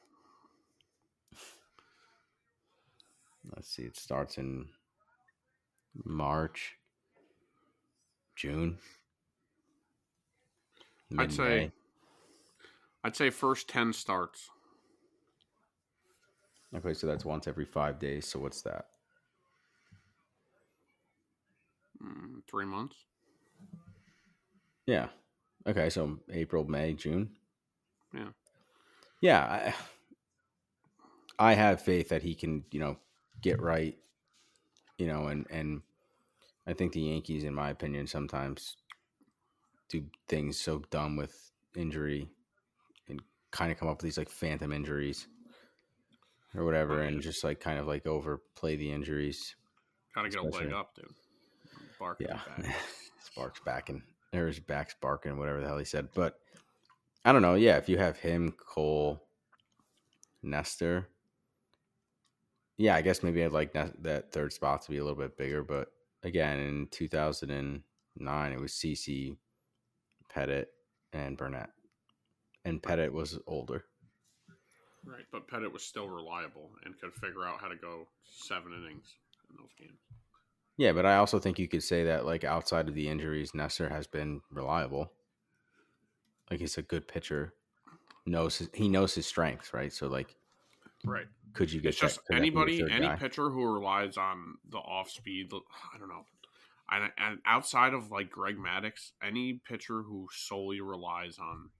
let's 3.54 3.68
see, 3.68 3.82
it 3.82 3.96
starts 3.96 4.38
in 4.38 4.66
March, 6.04 6.76
June. 8.34 8.78
I'd 11.18 11.32
say. 11.32 11.70
I'd 13.04 13.14
say 13.14 13.30
first 13.30 13.68
ten 13.68 13.92
starts. 13.92 14.50
Okay, 16.76 16.92
so 16.92 17.06
that's 17.06 17.24
once 17.24 17.48
every 17.48 17.64
five 17.64 17.98
days. 17.98 18.26
So 18.26 18.38
what's 18.38 18.62
that? 18.62 18.86
Mm, 22.02 22.42
three 22.48 22.66
months. 22.66 22.96
Yeah. 24.86 25.08
Okay, 25.66 25.88
so 25.90 26.18
April, 26.30 26.64
May, 26.64 26.92
June. 26.92 27.30
Yeah. 28.14 28.28
Yeah, 29.20 29.72
I, 31.38 31.50
I 31.50 31.54
have 31.54 31.80
faith 31.80 32.10
that 32.10 32.22
he 32.22 32.34
can, 32.34 32.64
you 32.70 32.78
know, 32.78 32.98
get 33.40 33.60
right, 33.60 33.96
you 34.98 35.06
know, 35.06 35.28
and 35.28 35.46
and 35.50 35.80
I 36.66 36.74
think 36.74 36.92
the 36.92 37.00
Yankees, 37.00 37.44
in 37.44 37.54
my 37.54 37.70
opinion, 37.70 38.06
sometimes 38.06 38.76
do 39.88 40.02
things 40.28 40.58
so 40.58 40.82
dumb 40.90 41.16
with 41.16 41.50
injury 41.74 42.28
and 43.08 43.22
kind 43.50 43.72
of 43.72 43.78
come 43.78 43.88
up 43.88 43.98
with 43.98 44.04
these 44.04 44.18
like 44.18 44.28
phantom 44.28 44.72
injuries 44.72 45.28
or 46.56 46.64
whatever, 46.64 47.02
and 47.02 47.20
just 47.20 47.44
like 47.44 47.60
kind 47.60 47.78
of 47.78 47.86
like 47.86 48.06
overplay 48.06 48.76
the 48.76 48.90
injuries. 48.90 49.54
Kind 50.14 50.26
of 50.26 50.32
get 50.32 50.42
a 50.42 50.46
leg 50.46 50.72
up, 50.72 50.94
dude. 50.94 51.06
Bark 51.98 52.18
Yeah. 52.20 52.40
back. 52.58 52.74
Sparks 53.20 53.60
back 53.60 53.88
and 53.90 54.02
or 54.32 54.46
his 54.46 54.60
back's 54.60 54.94
barking, 55.00 55.38
whatever 55.38 55.60
the 55.60 55.66
hell 55.66 55.78
he 55.78 55.84
said. 55.84 56.08
But 56.14 56.38
I 57.24 57.32
don't 57.32 57.42
know. 57.42 57.54
Yeah, 57.54 57.76
if 57.76 57.88
you 57.88 57.98
have 57.98 58.18
him, 58.18 58.52
Cole, 58.52 59.22
Nestor, 60.42 61.08
yeah, 62.78 62.94
I 62.94 63.02
guess 63.02 63.22
maybe 63.22 63.42
I'd 63.42 63.52
like 63.52 63.72
that 63.72 64.32
third 64.32 64.52
spot 64.52 64.82
to 64.82 64.90
be 64.90 64.98
a 64.98 65.02
little 65.04 65.18
bit 65.18 65.36
bigger. 65.36 65.62
But 65.62 65.88
again, 66.22 66.58
in 66.60 66.86
2009, 66.90 68.52
it 68.52 68.60
was 68.60 68.72
CC, 68.72 69.36
Pettitte, 70.30 70.66
and 71.12 71.36
Burnett, 71.36 71.70
and 72.64 72.82
Pettitte 72.82 73.12
was 73.12 73.38
older. 73.46 73.84
Right, 75.06 75.24
but 75.30 75.46
Pettitte 75.48 75.72
was 75.72 75.84
still 75.84 76.08
reliable 76.08 76.70
and 76.84 76.98
could 77.00 77.14
figure 77.14 77.44
out 77.44 77.60
how 77.60 77.68
to 77.68 77.76
go 77.76 78.06
seven 78.24 78.72
innings 78.72 79.14
in 79.50 79.56
those 79.56 79.70
games. 79.78 79.98
Yeah, 80.76 80.92
but 80.92 81.06
I 81.06 81.16
also 81.16 81.38
think 81.38 81.58
you 81.58 81.68
could 81.68 81.82
say 81.82 82.04
that 82.04 82.26
like 82.26 82.44
outside 82.44 82.88
of 82.88 82.94
the 82.94 83.08
injuries, 83.08 83.54
Nestor 83.54 83.88
has 83.88 84.06
been 84.06 84.40
reliable. 84.50 85.12
Like 86.50 86.60
he's 86.60 86.76
a 86.78 86.82
good 86.82 87.08
pitcher. 87.08 87.54
Knows 88.26 88.58
his, 88.58 88.68
he 88.74 88.88
knows 88.88 89.14
his 89.14 89.26
strengths, 89.26 89.72
right? 89.72 89.92
So 89.92 90.08
like, 90.08 90.34
Right. 91.04 91.26
could 91.54 91.72
you 91.72 91.80
get 91.80 91.90
It's 91.90 92.00
just 92.00 92.16
that- 92.16 92.24
could 92.26 92.36
that 92.38 92.40
be 92.42 92.48
your 92.48 92.62
anybody, 92.66 92.92
any 92.92 93.06
guy? 93.06 93.16
pitcher 93.16 93.48
who 93.50 93.64
relies 93.72 94.16
on 94.16 94.58
the 94.68 94.78
off 94.78 95.08
speed. 95.10 95.50
I 95.94 95.98
don't 95.98 96.08
know. 96.08 96.26
And, 96.90 97.12
and 97.18 97.38
outside 97.46 97.94
of 97.94 98.10
like 98.10 98.30
Greg 98.30 98.56
Maddux, 98.58 99.12
any 99.22 99.54
pitcher 99.68 100.02
who 100.02 100.28
solely 100.32 100.80
relies 100.80 101.38
on 101.38 101.70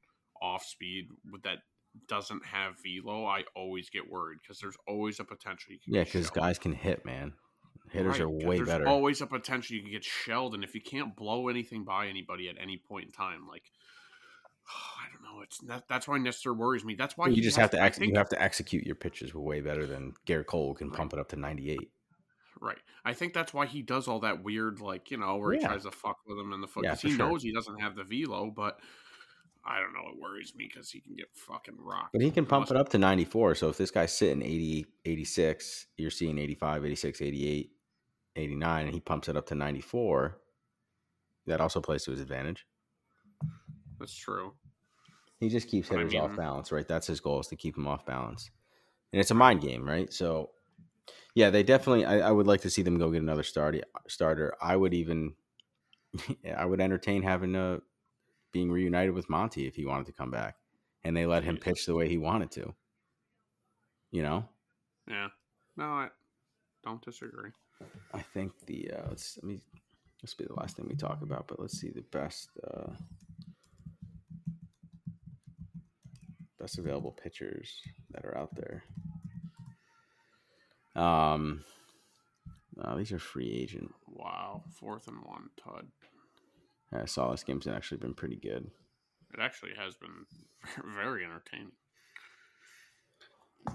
off 0.40 0.64
speed 0.64 1.08
with 1.30 1.42
that 1.42 1.58
doesn't 2.08 2.44
have 2.46 2.74
velo, 2.84 3.24
I 3.26 3.44
always 3.54 3.90
get 3.90 4.10
worried 4.10 4.38
because 4.42 4.58
there's 4.60 4.76
always 4.86 5.20
a 5.20 5.24
potential 5.24 5.72
you 5.72 5.78
can 5.78 5.94
Yeah, 5.94 6.04
because 6.04 6.30
guys 6.30 6.58
can 6.58 6.72
hit, 6.72 7.04
man. 7.04 7.32
Hitters 7.90 8.14
Right, 8.14 8.20
are 8.22 8.28
way 8.28 8.56
there's 8.56 8.68
better. 8.68 8.88
always 8.88 9.20
a 9.20 9.26
potential 9.26 9.76
you 9.76 9.82
can 9.82 9.92
get 9.92 10.02
shelled, 10.04 10.54
and 10.54 10.64
if 10.64 10.74
you 10.74 10.80
can't 10.80 11.14
blow 11.14 11.48
anything 11.48 11.84
by 11.84 12.08
anybody 12.08 12.48
at 12.48 12.56
any 12.60 12.76
point 12.78 13.06
in 13.06 13.12
time, 13.12 13.46
like 13.48 13.70
I 14.66 15.12
don't 15.12 15.22
know, 15.22 15.42
it's 15.42 15.62
not, 15.62 15.86
that's 15.88 16.08
why 16.08 16.18
Nestor 16.18 16.52
worries 16.52 16.84
me. 16.84 16.94
That's 16.96 17.16
why 17.16 17.28
you 17.28 17.36
he 17.36 17.40
just 17.40 17.56
has- 17.56 17.64
have 17.64 17.70
to 17.72 17.80
ex- 17.80 17.98
think- 17.98 18.12
you 18.12 18.18
have 18.18 18.28
to 18.30 18.42
execute 18.42 18.84
your 18.84 18.96
pitches 18.96 19.34
way 19.34 19.60
better 19.60 19.86
than 19.86 20.14
Gerrit 20.26 20.46
Cole 20.46 20.74
can 20.74 20.88
Right. 20.88 20.96
pump 20.96 21.12
it 21.12 21.18
up 21.18 21.28
to 21.30 21.36
98. 21.36 21.90
Right. 22.60 22.78
I 23.04 23.12
think 23.12 23.34
that's 23.34 23.52
why 23.54 23.66
he 23.66 23.82
does 23.82 24.08
all 24.08 24.20
that 24.20 24.42
weird, 24.42 24.80
like, 24.80 25.10
you 25.10 25.18
know, 25.18 25.36
where 25.36 25.52
he 25.52 25.60
tries 25.60 25.84
to 25.84 25.90
fuck 25.92 26.18
with 26.26 26.38
him 26.38 26.52
in 26.52 26.60
the 26.62 26.66
foot. 26.66 26.84
Yeah, 26.84 26.96
he 26.96 27.10
sure. 27.10 27.18
knows 27.18 27.42
he 27.42 27.52
doesn't 27.52 27.78
have 27.80 27.94
the 27.94 28.02
velo, 28.02 28.50
but 28.50 28.80
I 29.66 29.80
don't 29.80 29.92
know. 29.92 30.10
It 30.12 30.20
worries 30.20 30.54
me 30.54 30.68
because 30.72 30.90
he 30.90 31.00
can 31.00 31.16
get 31.16 31.26
fucking 31.34 31.76
rocked. 31.78 32.12
But 32.12 32.22
he 32.22 32.30
can 32.30 32.46
pump 32.46 32.70
it 32.70 32.76
up 32.76 32.88
to 32.90 32.98
94. 32.98 33.56
So 33.56 33.68
if 33.68 33.76
this 33.76 33.90
guy's 33.90 34.16
sitting 34.16 34.42
80, 34.42 34.86
86, 35.04 35.86
you're 35.96 36.10
seeing 36.10 36.38
85, 36.38 36.84
86, 36.84 37.22
88, 37.22 37.70
89, 38.36 38.84
and 38.84 38.94
he 38.94 39.00
pumps 39.00 39.28
it 39.28 39.36
up 39.36 39.46
to 39.46 39.54
94, 39.56 40.38
that 41.46 41.60
also 41.60 41.80
plays 41.80 42.04
to 42.04 42.12
his 42.12 42.20
advantage. 42.20 42.64
That's 43.98 44.14
true. 44.14 44.52
He 45.40 45.48
just 45.48 45.68
keeps 45.68 45.88
But 45.88 45.98
I 45.98 46.02
hitters 46.02 46.14
off 46.14 46.36
balance, 46.36 46.70
right? 46.70 46.86
That's 46.86 47.08
his 47.08 47.20
goal 47.20 47.40
is 47.40 47.48
to 47.48 47.56
keep 47.56 47.76
him 47.76 47.88
off 47.88 48.06
balance. 48.06 48.50
And 49.12 49.20
it's 49.20 49.30
a 49.30 49.34
mind 49.34 49.60
game, 49.60 49.84
right? 49.86 50.12
So, 50.12 50.50
yeah, 51.34 51.50
they 51.50 51.62
definitely. 51.62 52.04
I, 52.04 52.28
I 52.28 52.30
would 52.30 52.46
like 52.46 52.62
to 52.62 52.70
see 52.70 52.82
them 52.82 52.98
go 52.98 53.10
get 53.10 53.22
another. 53.22 53.42
Starter. 53.42 54.54
I 54.60 54.76
would 54.76 54.94
even. 54.94 55.34
I 56.56 56.64
would 56.64 56.80
entertain 56.80 57.22
having 57.22 57.54
a 57.54 57.80
being 58.56 58.70
reunited 58.70 59.12
with 59.12 59.28
Monty 59.28 59.66
if 59.66 59.76
he 59.76 59.84
wanted 59.84 60.06
to 60.06 60.12
come 60.12 60.30
back, 60.30 60.56
and 61.04 61.14
they 61.14 61.26
let 61.26 61.44
him 61.44 61.58
pitch 61.58 61.84
the 61.84 61.94
way 61.94 62.08
he 62.08 62.16
wanted 62.16 62.50
to. 62.52 62.74
You 64.10 64.22
know, 64.22 64.48
Yeah. 65.06 65.28
No, 65.76 65.84
I 65.84 66.08
don't 66.82 67.04
disagree. 67.04 67.50
I 68.14 68.20
think 68.22 68.52
the 68.64 68.92
uh, 68.92 69.02
let's 69.10 69.36
let 69.36 69.44
me 69.44 69.60
this 70.22 70.32
be 70.32 70.46
the 70.46 70.54
last 70.54 70.76
thing 70.76 70.86
we 70.88 70.96
talk 70.96 71.20
about, 71.20 71.48
but 71.48 71.60
let's 71.60 71.78
see 71.78 71.90
the 71.90 72.00
best 72.00 72.48
uh, 72.66 72.92
best 76.58 76.78
available 76.78 77.12
pitchers 77.12 77.82
that 78.12 78.24
are 78.24 78.38
out 78.38 78.54
there. 78.54 78.82
Um, 80.94 81.62
oh, 82.82 82.96
these 82.96 83.12
are 83.12 83.18
free 83.18 83.52
agent. 83.52 83.92
Wow. 84.08 84.62
Fourth 84.80 85.08
and 85.08 85.18
one, 85.26 85.50
Todd. 85.62 85.88
Saw 87.04 87.30
this 87.30 87.44
game's 87.44 87.66
actually 87.66 87.98
been 87.98 88.14
pretty 88.14 88.36
good. 88.36 88.70
It 89.34 89.40
actually 89.40 89.72
has 89.78 89.94
been 89.96 90.24
very 90.94 91.24
entertaining. 91.24 91.72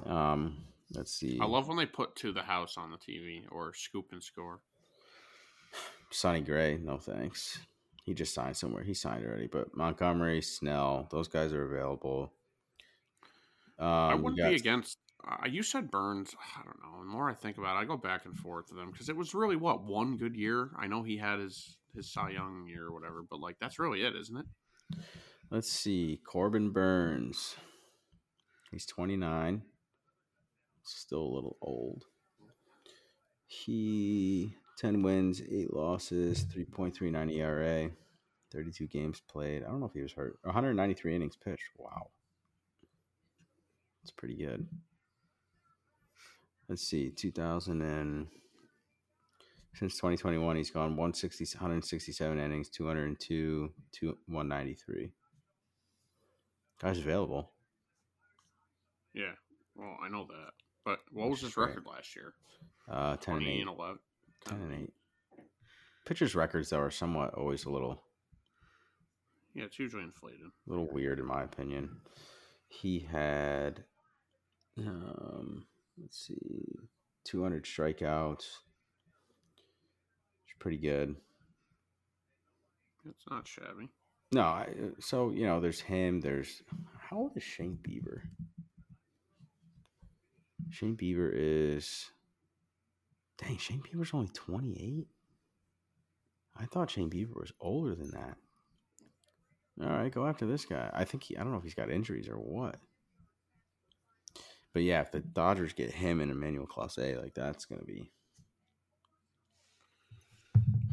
Um, 0.05 0.63
let's 0.93 1.13
see. 1.13 1.37
I 1.41 1.45
love 1.45 1.67
when 1.67 1.77
they 1.77 1.85
put 1.85 2.15
to 2.17 2.31
the 2.31 2.41
house 2.41 2.77
on 2.77 2.91
the 2.91 2.97
TV 2.97 3.43
or 3.51 3.73
scoop 3.73 4.07
and 4.11 4.23
score. 4.23 4.59
Sonny 6.09 6.41
Gray. 6.41 6.77
No 6.77 6.97
thanks. 6.97 7.59
He 8.03 8.13
just 8.13 8.33
signed 8.33 8.57
somewhere. 8.57 8.83
He 8.83 8.93
signed 8.93 9.25
already, 9.25 9.47
but 9.47 9.75
Montgomery, 9.75 10.41
Snell, 10.41 11.07
those 11.11 11.27
guys 11.27 11.53
are 11.53 11.63
available. 11.63 12.33
Um, 13.79 13.87
I 13.87 14.15
wouldn't 14.15 14.37
got- 14.37 14.49
be 14.49 14.55
against. 14.55 14.97
Uh, 15.23 15.45
you 15.47 15.61
said 15.61 15.91
Burnes. 15.91 16.35
I 16.57 16.63
don't 16.63 16.79
know. 16.81 16.99
The 16.99 17.05
more 17.05 17.29
I 17.29 17.35
think 17.35 17.59
about 17.59 17.75
it, 17.77 17.79
I 17.81 17.85
go 17.85 17.95
back 17.95 18.25
and 18.25 18.35
forth 18.35 18.71
with 18.71 18.81
him 18.81 18.89
because 18.91 19.07
it 19.07 19.15
was 19.15 19.35
really 19.35 19.55
what 19.55 19.83
one 19.83 20.17
good 20.17 20.35
year. 20.35 20.71
I 20.75 20.87
know 20.87 21.03
he 21.03 21.17
had 21.17 21.37
his 21.39 21.77
his 21.95 22.11
Cy 22.11 22.31
Young 22.31 22.65
year 22.67 22.87
or 22.87 22.93
whatever, 22.93 23.23
but 23.29 23.39
like 23.39 23.57
that's 23.59 23.79
really 23.79 24.03
it, 24.03 24.15
isn't 24.15 24.37
it? 24.37 24.45
Let's 25.49 25.71
see. 25.71 26.19
Corbin 26.25 26.71
Burnes. 26.71 27.55
He's 28.71 28.85
29. 28.85 29.63
Still 30.83 31.21
a 31.21 31.35
little 31.35 31.57
old. 31.61 32.05
He 33.47 34.55
10 34.77 35.03
wins, 35.03 35.41
8 35.41 35.73
losses, 35.73 36.45
3.39 36.45 37.35
ERA, 37.35 37.91
32 38.51 38.87
games 38.87 39.21
played. 39.29 39.63
I 39.63 39.67
don't 39.67 39.81
know 39.81 39.87
if 39.87 39.93
he 39.93 40.01
was 40.01 40.13
hurt. 40.13 40.39
193 40.43 41.15
innings 41.15 41.35
pitched. 41.35 41.69
Wow. 41.77 42.07
That's 44.01 44.11
pretty 44.11 44.35
good. 44.35 44.67
Let's 46.69 46.87
see. 46.87 47.09
2000 47.11 47.81
and 47.81 48.27
since 49.73 49.95
2021 49.95 50.55
he's 50.55 50.69
gone 50.69 50.95
160 50.97 51.57
167 51.57 52.39
innings, 52.39 52.69
202, 52.69 53.71
two, 53.91 54.17
193. 54.27 55.11
Guy's 56.81 56.97
available. 56.97 57.51
Yeah. 59.13 59.33
Well, 59.75 59.97
I 60.03 60.09
know 60.09 60.25
that. 60.27 60.51
But 60.83 60.99
what 61.11 61.29
was 61.29 61.41
his 61.41 61.55
record 61.57 61.85
last 61.85 62.15
year? 62.15 62.33
Uh, 62.89 63.15
10 63.17 63.35
and 63.35 63.43
20 63.43 63.57
8. 63.57 63.61
and 63.61 63.69
11. 63.69 63.99
10 64.45 64.57
and 64.61 64.73
8. 64.83 64.93
Pitchers' 66.05 66.35
records, 66.35 66.69
though, 66.69 66.79
are 66.79 66.91
somewhat 66.91 67.35
always 67.35 67.65
a 67.65 67.69
little, 67.69 68.01
Yeah, 69.53 69.65
it's 69.65 69.77
usually 69.77 70.03
inflated. 70.03 70.41
A 70.41 70.69
little 70.69 70.89
weird, 70.91 71.19
in 71.19 71.25
my 71.25 71.43
opinion. 71.43 71.97
He 72.67 72.99
had, 72.99 73.83
um, 74.79 75.67
let's 76.01 76.25
see, 76.25 76.79
200 77.25 77.65
strikeouts. 77.65 78.45
Pretty 80.61 80.77
good. 80.77 81.15
It's 83.09 83.25
not 83.31 83.47
shabby. 83.47 83.89
No, 84.31 84.43
I, 84.43 84.67
so, 84.99 85.31
you 85.31 85.47
know, 85.47 85.59
there's 85.59 85.79
him. 85.79 86.21
There's, 86.21 86.61
how 86.99 87.17
old 87.17 87.35
is 87.35 87.41
Shane 87.41 87.79
Bieber? 87.81 88.21
Shane 90.69 90.95
Bieber 90.95 91.31
is, 91.33 92.11
dang, 93.39 93.57
Shane 93.57 93.81
Bieber's 93.81 94.13
only 94.13 94.29
28? 94.35 95.07
I 96.55 96.65
thought 96.65 96.91
Shane 96.91 97.09
Bieber 97.09 97.39
was 97.39 97.51
older 97.59 97.95
than 97.95 98.11
that. 98.11 98.37
All 99.81 99.97
right, 99.97 100.13
go 100.13 100.27
after 100.27 100.45
this 100.45 100.65
guy. 100.65 100.91
I 100.93 101.05
think 101.05 101.23
he, 101.23 101.35
I 101.35 101.41
don't 101.41 101.53
know 101.53 101.57
if 101.57 101.63
he's 101.63 101.73
got 101.73 101.89
injuries 101.89 102.29
or 102.29 102.35
what. 102.35 102.75
But 104.73 104.83
yeah, 104.83 105.01
if 105.01 105.11
the 105.11 105.21
Dodgers 105.21 105.73
get 105.73 105.89
him 105.89 106.21
and 106.21 106.29
Emmanuel 106.29 106.67
Clase, 106.67 107.19
like 107.19 107.33
that's 107.33 107.65
going 107.65 107.81
to 107.81 107.87
be, 107.87 108.11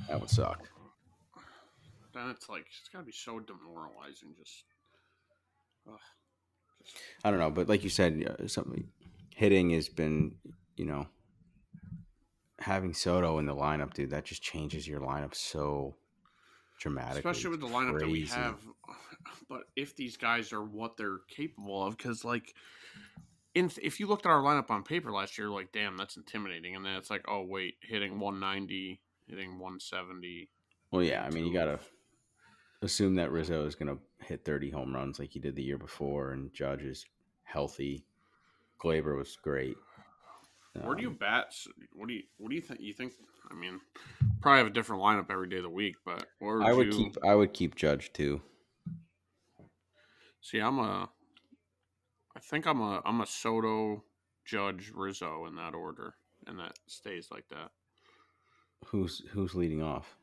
that 0.08 0.20
would 0.20 0.30
suck. 0.30 0.68
Then 2.14 2.30
it's 2.30 2.48
like 2.48 2.66
it's 2.80 2.88
got 2.92 3.00
to 3.00 3.04
be 3.04 3.12
so 3.12 3.38
demoralizing. 3.38 4.34
Just, 4.38 4.64
ugh. 5.88 5.98
I 7.24 7.30
don't 7.30 7.38
know, 7.38 7.50
but 7.50 7.68
like 7.68 7.84
you 7.84 7.90
said, 7.90 8.24
something 8.46 8.88
hitting 9.34 9.70
has 9.70 9.88
been, 9.88 10.34
you 10.76 10.86
know, 10.86 11.06
having 12.58 12.94
Soto 12.94 13.38
in 13.38 13.46
the 13.46 13.54
lineup, 13.54 13.94
dude. 13.94 14.10
That 14.10 14.24
just 14.24 14.42
changes 14.42 14.88
your 14.88 15.00
lineup 15.00 15.34
so 15.34 15.96
dramatically. 16.78 17.30
especially 17.30 17.50
with 17.50 17.60
the 17.60 17.66
lineup 17.66 17.98
that 17.98 18.08
we 18.08 18.26
have. 18.26 18.56
But 19.48 19.64
if 19.76 19.96
these 19.96 20.16
guys 20.16 20.52
are 20.52 20.62
what 20.62 20.96
they're 20.96 21.18
capable 21.28 21.84
of, 21.84 21.96
because 21.96 22.24
like, 22.24 22.54
in 23.54 23.70
if 23.82 24.00
you 24.00 24.06
looked 24.06 24.24
at 24.24 24.30
our 24.30 24.42
lineup 24.42 24.70
on 24.70 24.84
paper 24.84 25.10
last 25.10 25.36
year, 25.36 25.48
like, 25.48 25.72
damn, 25.72 25.96
that's 25.96 26.16
intimidating. 26.16 26.76
And 26.76 26.84
then 26.84 26.94
it's 26.94 27.10
like, 27.10 27.24
oh 27.28 27.42
wait, 27.42 27.74
hitting 27.82 28.20
190, 28.20 29.00
hitting 29.28 29.58
170. 29.58 30.48
Well, 30.90 31.02
yeah, 31.02 31.24
I 31.24 31.30
mean, 31.30 31.46
you 31.46 31.52
gotta 31.52 31.78
assume 32.82 33.16
that 33.16 33.30
Rizzo 33.30 33.66
is 33.66 33.74
gonna 33.74 33.98
hit 34.20 34.44
30 34.44 34.70
home 34.70 34.94
runs 34.94 35.18
like 35.18 35.30
he 35.30 35.38
did 35.38 35.56
the 35.56 35.62
year 35.62 35.78
before, 35.78 36.32
and 36.32 36.52
Judge 36.52 36.82
is 36.82 37.04
healthy. 37.44 38.04
Gleyber 38.80 39.16
was 39.16 39.36
great. 39.36 39.76
Where 40.82 40.94
do 40.94 41.02
you 41.02 41.08
Um, 41.08 41.16
bat? 41.16 41.54
What 41.92 42.08
do 42.08 42.14
you 42.14 42.22
what 42.36 42.50
do 42.50 42.54
you 42.54 42.62
think? 42.62 42.80
You 42.80 42.92
think? 42.92 43.12
I 43.50 43.54
mean, 43.54 43.80
probably 44.40 44.58
have 44.58 44.66
a 44.68 44.70
different 44.70 45.02
lineup 45.02 45.30
every 45.30 45.48
day 45.48 45.56
of 45.56 45.62
the 45.64 45.70
week, 45.70 45.96
but 46.04 46.26
where 46.38 46.62
I 46.62 46.72
would 46.72 46.86
you, 46.86 46.92
keep. 46.92 47.16
I 47.24 47.34
would 47.34 47.52
keep 47.52 47.74
Judge 47.74 48.12
too. 48.12 48.40
See, 50.40 50.58
I'm 50.60 50.78
a. 50.78 51.08
I 52.36 52.40
think 52.40 52.66
I'm 52.66 52.80
a 52.80 53.02
I'm 53.04 53.20
a 53.20 53.26
Soto, 53.26 54.04
Judge, 54.44 54.92
Rizzo 54.94 55.46
in 55.46 55.56
that 55.56 55.74
order, 55.74 56.14
and 56.46 56.58
that 56.60 56.78
stays 56.86 57.28
like 57.32 57.48
that. 57.48 57.70
Who's 58.86 59.22
who's 59.30 59.54
leading 59.54 59.82
off? 59.82 60.16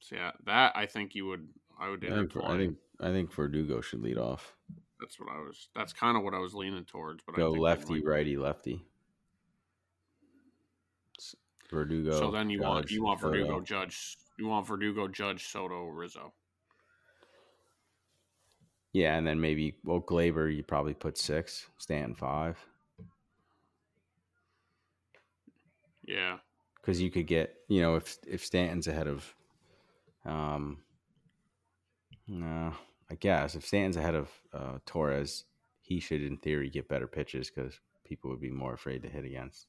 So 0.00 0.16
yeah, 0.16 0.32
that 0.44 0.72
I 0.76 0.86
think 0.86 1.14
you 1.14 1.26
would 1.26 1.48
I 1.78 1.88
would 1.88 2.04
I 2.04 2.08
think, 2.08 2.20
intertwine. 2.20 2.54
I 2.54 2.58
think 2.58 2.76
I 3.00 3.10
think 3.10 3.32
Verdugo 3.32 3.80
should 3.80 4.02
lead 4.02 4.18
off. 4.18 4.54
that's 5.00 5.18
what 5.18 5.28
I 5.30 5.38
was. 5.38 5.68
That's 5.74 5.92
kind 5.92 6.16
of 6.16 6.22
what 6.22 6.34
I 6.34 6.38
was 6.38 6.54
leaning 6.54 6.84
towards. 6.84 7.22
But 7.26 7.34
I 7.34 7.38
Go 7.38 7.50
lefty, 7.50 8.02
righty, 8.04 8.36
lefty. 8.36 8.84
Verdugo. 11.70 12.12
So 12.12 12.30
then 12.30 12.48
you 12.48 12.60
want 12.60 12.90
you 12.90 13.02
want 13.02 13.20
Verdugo, 13.20 13.46
Soto. 13.46 13.60
Judge. 13.62 14.16
You 14.38 14.48
want 14.48 14.66
Verdugo, 14.66 15.08
Judge, 15.08 15.46
Soto, 15.46 15.86
Rizzo. 15.86 16.32
Yeah, 18.92 19.16
and 19.16 19.26
then 19.26 19.40
maybe 19.40 19.76
well 19.84 20.00
Gleyber, 20.00 20.54
you 20.54 20.62
probably 20.62 20.94
put 20.94 21.18
six, 21.18 21.66
Stanton 21.78 22.14
five, 22.14 22.56
Yeah, 26.06 26.38
because 26.86 27.02
you 27.02 27.10
could 27.10 27.26
get 27.26 27.56
you 27.68 27.82
know 27.82 27.96
if 27.96 28.16
if 28.26 28.44
Stanton's 28.44 28.86
ahead 28.86 29.08
of, 29.08 29.34
um, 30.24 30.78
no, 32.28 32.72
I 33.10 33.14
guess 33.16 33.56
if 33.56 33.66
Stanton's 33.66 33.96
ahead 33.96 34.14
of 34.14 34.30
uh, 34.54 34.78
Torres, 34.86 35.44
he 35.82 35.98
should 35.98 36.22
in 36.22 36.36
theory 36.36 36.70
get 36.70 36.88
better 36.88 37.08
pitches 37.08 37.50
because 37.50 37.80
people 38.04 38.30
would 38.30 38.40
be 38.40 38.50
more 38.50 38.74
afraid 38.74 39.02
to 39.02 39.08
hit 39.08 39.24
against. 39.24 39.66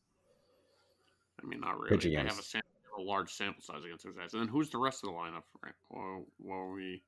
I 1.41 1.47
mean 1.47 1.59
not 1.61 1.79
really. 1.79 1.89
Pitch 1.89 2.03
They 2.03 2.11
have 2.11 2.25
a, 2.25 2.29
against. 2.29 2.51
sam- 2.51 2.61
a 2.97 3.01
large 3.01 3.31
sample 3.31 3.61
size 3.61 3.83
against 3.85 4.05
those 4.05 4.15
guys. 4.15 4.33
And 4.33 4.41
then 4.41 4.47
who's 4.49 4.69
the 4.71 4.79
rest 4.79 5.03
of 5.03 5.09
the 5.11 5.15
lineup? 5.15 5.43
Right? 5.63 5.73
Well, 5.91 6.25
well 6.39 6.67
we 6.73 7.03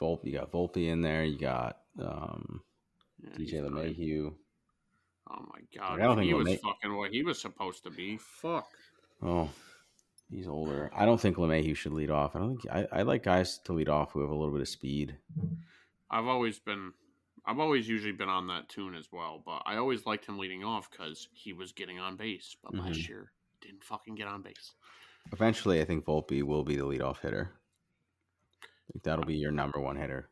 Volpe, 0.00 0.24
you 0.24 0.32
got 0.32 0.50
Volpe 0.50 0.88
in 0.88 1.00
there. 1.02 1.24
You 1.24 1.38
got 1.38 1.78
um, 2.00 2.60
Yeah, 3.22 3.30
DJ. 3.36 3.62
LeMahieu. 3.62 4.34
Oh 5.30 5.44
my 5.52 5.60
god, 5.76 6.00
I 6.00 6.04
don't 6.04 6.18
he 6.20 6.32
think 6.32 6.38
was 6.38 6.48
LeMay- 6.48 6.60
fucking 6.60 6.96
what 6.96 7.10
he 7.12 7.22
was 7.22 7.40
supposed 7.40 7.84
to 7.84 7.90
be. 7.90 8.16
Fuck. 8.16 8.68
Oh, 9.22 9.48
he's 10.30 10.48
older. 10.48 10.90
I 10.94 11.04
don't 11.04 11.20
think 11.20 11.36
LeMahieu 11.36 11.74
should 11.76 11.92
lead 11.92 12.10
off. 12.10 12.36
I 12.36 12.38
don't 12.40 12.56
think 12.58 12.66
I, 12.70 13.00
I 13.00 13.02
like 13.02 13.22
guys 13.22 13.58
to 13.64 13.72
lead 13.72 13.88
off 13.88 14.12
who 14.12 14.20
have 14.20 14.30
a 14.30 14.34
little 14.34 14.52
bit 14.52 14.60
of 14.60 14.68
speed. 14.68 15.16
I've 16.10 16.26
always 16.26 16.58
been, 16.58 16.92
I've 17.46 17.58
always 17.58 17.88
usually 17.88 18.12
been 18.12 18.28
on 18.28 18.46
that 18.48 18.68
tune 18.68 18.94
as 18.94 19.08
well. 19.12 19.42
But 19.44 19.62
I 19.66 19.76
always 19.76 20.06
liked 20.06 20.26
him 20.26 20.38
leading 20.38 20.62
off 20.64 20.90
because 20.90 21.28
he 21.32 21.52
was 21.52 21.72
getting 21.72 21.98
on 21.98 22.16
base. 22.16 22.56
But 22.62 22.72
Mm-hmm. 22.74 22.86
last 22.86 23.08
year 23.08 23.32
didn't 23.60 23.84
fucking 23.84 24.14
get 24.14 24.28
on 24.28 24.42
base. 24.42 24.72
Eventually, 25.32 25.80
I 25.80 25.84
think 25.86 26.04
Volpe 26.04 26.42
will 26.42 26.64
be 26.64 26.76
the 26.76 26.84
leadoff 26.84 27.20
hitter. 27.20 27.50
I 28.62 28.92
think 28.92 29.04
that'll 29.04 29.24
be 29.24 29.36
your 29.36 29.52
number 29.52 29.80
one 29.80 29.96
hitter. 29.96 30.28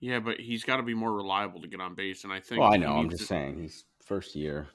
Yeah, 0.00 0.20
but 0.20 0.38
he's 0.38 0.62
got 0.64 0.76
to 0.76 0.82
be 0.82 0.92
more 0.92 1.14
reliable 1.14 1.62
to 1.62 1.68
get 1.68 1.80
on 1.80 1.94
base. 1.94 2.24
And 2.24 2.32
I 2.32 2.40
think. 2.40 2.60
Well, 2.60 2.70
I 2.72 2.76
know. 2.76 2.92
I'm 2.92 3.08
just 3.08 3.22
to- 3.22 3.26
saying 3.28 3.62
he's 3.62 3.84
first 4.04 4.36
year. 4.36 4.68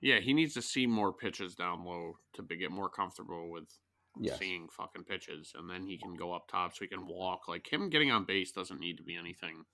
Yeah, 0.00 0.20
he 0.20 0.32
needs 0.32 0.54
to 0.54 0.62
see 0.62 0.86
more 0.86 1.12
pitches 1.12 1.54
down 1.54 1.84
low 1.84 2.18
to 2.34 2.42
be, 2.42 2.56
get 2.56 2.70
more 2.70 2.88
comfortable 2.88 3.50
with 3.50 3.64
Yes. 4.20 4.38
seeing 4.38 4.68
fucking 4.68 5.04
pitches, 5.04 5.52
and 5.56 5.70
then 5.70 5.84
he 5.86 5.96
can 5.96 6.14
go 6.14 6.32
up 6.32 6.48
top 6.48 6.74
so 6.74 6.78
he 6.84 6.88
can 6.88 7.06
walk. 7.06 7.46
Like 7.46 7.72
him 7.72 7.88
getting 7.88 8.10
on 8.10 8.24
base 8.24 8.50
doesn't 8.50 8.80
need 8.80 8.96
to 8.96 9.04
be 9.04 9.14
anything. 9.16 9.64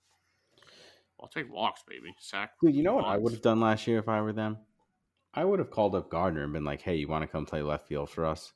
I'll 1.19 1.29
take 1.29 1.51
walks, 1.51 1.81
baby. 1.87 2.13
Sack. 2.19 2.51
Dude, 2.61 2.75
you 2.75 2.83
know 2.83 2.93
what 2.95 3.05
I 3.05 3.17
would 3.17 3.31
have 3.33 3.41
done 3.41 3.59
last 3.59 3.87
year 3.87 3.97
if 3.97 4.07
I 4.07 4.21
were 4.21 4.33
them? 4.33 4.57
I 5.33 5.43
would 5.45 5.57
have 5.59 5.71
called 5.71 5.95
up 5.95 6.09
Gardner 6.11 6.43
and 6.43 6.53
been 6.53 6.63
like, 6.63 6.81
"Hey, 6.81 6.95
you 6.95 7.07
want 7.07 7.23
to 7.23 7.27
come 7.27 7.45
play 7.45 7.61
left 7.63 7.87
field 7.87 8.09
for 8.09 8.25
us?" 8.25 8.53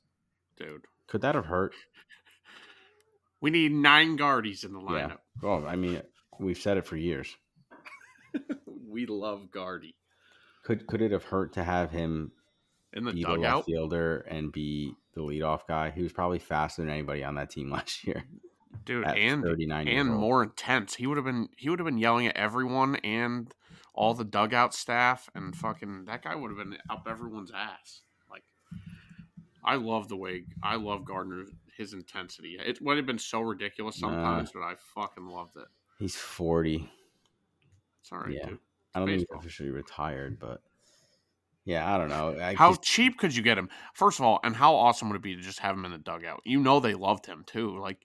dude. 0.56 0.84
Could 1.08 1.22
that 1.22 1.34
have 1.34 1.46
hurt? 1.46 1.74
We 3.42 3.50
need 3.50 3.72
nine 3.72 4.16
guardies 4.16 4.64
in 4.64 4.72
the 4.74 4.80
Yeah. 4.80 5.08
lineup. 5.08 5.18
Oh, 5.42 5.64
I 5.64 5.74
mean, 5.74 6.02
we've 6.38 6.58
said 6.58 6.76
it 6.76 6.86
for 6.86 6.96
years. 6.96 7.34
we 8.66 9.06
love 9.06 9.50
Guardy 9.50 9.94
Could 10.62 10.86
could 10.86 11.00
it 11.02 11.12
have 11.12 11.24
hurt 11.24 11.52
to 11.54 11.64
have 11.64 11.90
him 11.90 12.32
in 12.92 13.04
the 13.04 13.12
be 13.12 13.22
the 13.24 13.30
left 13.32 13.66
fielder 13.66 14.18
and 14.28 14.52
be 14.52 14.94
the 15.14 15.20
leadoff 15.22 15.66
guy? 15.66 15.90
He 15.90 16.02
was 16.02 16.12
probably 16.12 16.38
faster 16.38 16.82
than 16.82 16.90
anybody 16.90 17.24
on 17.24 17.34
that 17.36 17.50
team 17.50 17.70
last 17.72 18.06
year. 18.06 18.24
dude, 18.84 19.06
and 19.06 19.44
and 19.44 20.14
more 20.14 20.42
intense. 20.42 20.94
He 20.96 21.06
would 21.06 21.16
have 21.16 21.24
been 21.26 21.48
he 21.56 21.68
would 21.70 21.78
have 21.78 21.86
been 21.86 21.98
yelling 21.98 22.26
at 22.26 22.36
everyone 22.36 22.96
and 22.96 23.52
all 23.94 24.14
the 24.14 24.24
dugout 24.24 24.72
staff 24.74 25.28
and 25.34 25.54
fucking 25.56 26.04
that 26.06 26.22
guy 26.22 26.34
would 26.34 26.50
have 26.50 26.58
been 26.58 26.78
up 26.88 27.06
everyone's 27.10 27.50
ass. 27.54 28.02
Like 28.30 28.44
I 29.64 29.76
love 29.76 30.08
the 30.08 30.16
way 30.16 30.44
I 30.62 30.76
love 30.76 31.04
Gardner 31.04 31.44
his 31.76 31.94
intensity. 31.94 32.58
It 32.64 32.80
would 32.82 32.98
have 32.98 33.06
been 33.06 33.18
so 33.18 33.40
ridiculous 33.40 34.00
Nah. 34.00 34.08
sometimes, 34.08 34.52
but 34.52 34.60
I 34.60 34.74
fucking 34.94 35.26
loved 35.26 35.56
it. 35.56 35.66
He's 35.98 36.14
forty. 36.16 36.90
It's 38.02 38.12
all 38.12 38.18
right, 38.20 38.32
Yeah. 38.32 38.48
dude. 38.50 38.58
I 38.94 38.98
don't 38.98 39.08
think 39.08 39.20
he's 39.20 39.38
officially 39.38 39.70
retired, 39.70 40.38
but 40.38 40.62
yeah, 41.64 41.94
I 41.94 41.98
don't 41.98 42.08
know. 42.08 42.36
I 42.40 42.54
How 42.54 42.70
just- 42.70 42.82
cheap 42.82 43.18
could 43.18 43.34
you 43.34 43.42
get 43.42 43.56
him? 43.58 43.68
First 43.94 44.18
of 44.18 44.24
all, 44.24 44.40
and 44.42 44.56
how 44.56 44.74
awesome 44.74 45.08
would 45.08 45.16
it 45.16 45.22
be 45.22 45.36
to 45.36 45.42
just 45.42 45.60
have 45.60 45.76
him 45.76 45.84
in 45.84 45.92
the 45.92 45.98
dugout? 45.98 46.40
You 46.44 46.60
know 46.60 46.80
they 46.80 46.94
loved 46.94 47.26
him 47.26 47.44
too. 47.46 47.78
Like, 47.78 47.98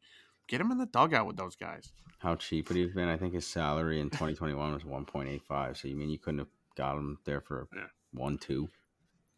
get 0.48 0.62
him 0.62 0.72
in 0.72 0.78
the 0.78 0.86
dugout 0.86 1.26
with 1.26 1.38
those 1.38 1.56
guys. 1.56 1.92
how 2.20 2.36
cheap 2.36 2.68
would 2.70 2.76
he 2.76 2.82
have 2.84 2.94
been? 2.96 3.08
I 3.08 3.18
think 3.18 3.34
his 3.34 3.46
salary 3.46 4.00
in 4.00 4.10
2021 4.10 4.74
was 4.74 4.84
1.85. 4.84 5.78
So 5.78 5.88
you 5.88 5.96
mean 5.96 6.10
you 6.10 6.18
couldn't 6.18 6.40
have 6.40 6.48
got 6.76 6.98
him 6.98 7.20
there 7.26 7.40
for 7.42 7.68
Yeah. 7.76 7.88
one 8.14 8.38
two? 8.40 8.70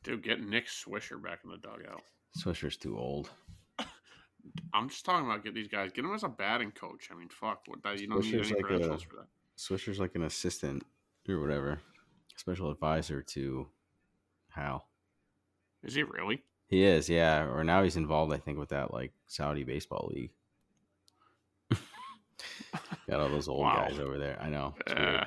Dude, 0.03 0.23
get 0.23 0.41
Nick 0.41 0.67
Swisher 0.67 1.21
back 1.21 1.39
in 1.43 1.49
the 1.49 1.57
dugout. 1.57 2.01
Swisher's 2.37 2.77
too 2.77 2.97
old. 2.97 3.29
I'm 4.73 4.87
just 4.89 5.03
talking 5.05 5.25
about 5.25 5.43
get 5.43 5.53
these 5.53 5.67
guys. 5.67 5.91
Get 5.91 6.05
him 6.05 6.13
as 6.13 6.23
a 6.23 6.29
batting 6.29 6.71
coach. 6.71 7.09
I 7.11 7.15
mean, 7.15 7.29
fuck, 7.29 7.61
what 7.67 7.83
that 7.83 7.99
you 7.99 8.07
don't 8.07 8.21
need 8.23 8.35
any 8.35 8.43
like 8.43 8.59
a- 8.59 8.63
credentials 8.63 9.03
for 9.03 9.15
that. 9.17 9.27
Swisher's 9.57 9.99
like 9.99 10.15
an 10.15 10.23
assistant 10.23 10.83
or 11.33 11.41
whatever, 11.41 11.79
special 12.35 12.71
advisor 12.71 13.21
to 13.21 13.67
Hal. 14.49 14.87
Is 15.83 15.93
he 15.95 16.03
really? 16.03 16.43
He 16.67 16.83
is, 16.83 17.09
yeah. 17.09 17.43
Or 17.45 17.63
now 17.63 17.83
he's 17.83 17.95
involved, 17.95 18.33
I 18.33 18.37
think, 18.37 18.57
with 18.57 18.69
that 18.69 18.93
like 18.93 19.13
Saudi 19.27 19.63
baseball 19.63 20.11
league. 20.13 20.31
Got 23.09 23.19
all 23.21 23.29
those 23.29 23.47
old 23.47 23.63
Wow. 23.63 23.87
guys 23.87 23.99
over 23.99 24.17
there. 24.17 24.37
I 24.41 24.49
know. 24.49 24.75
Uh, 24.85 25.23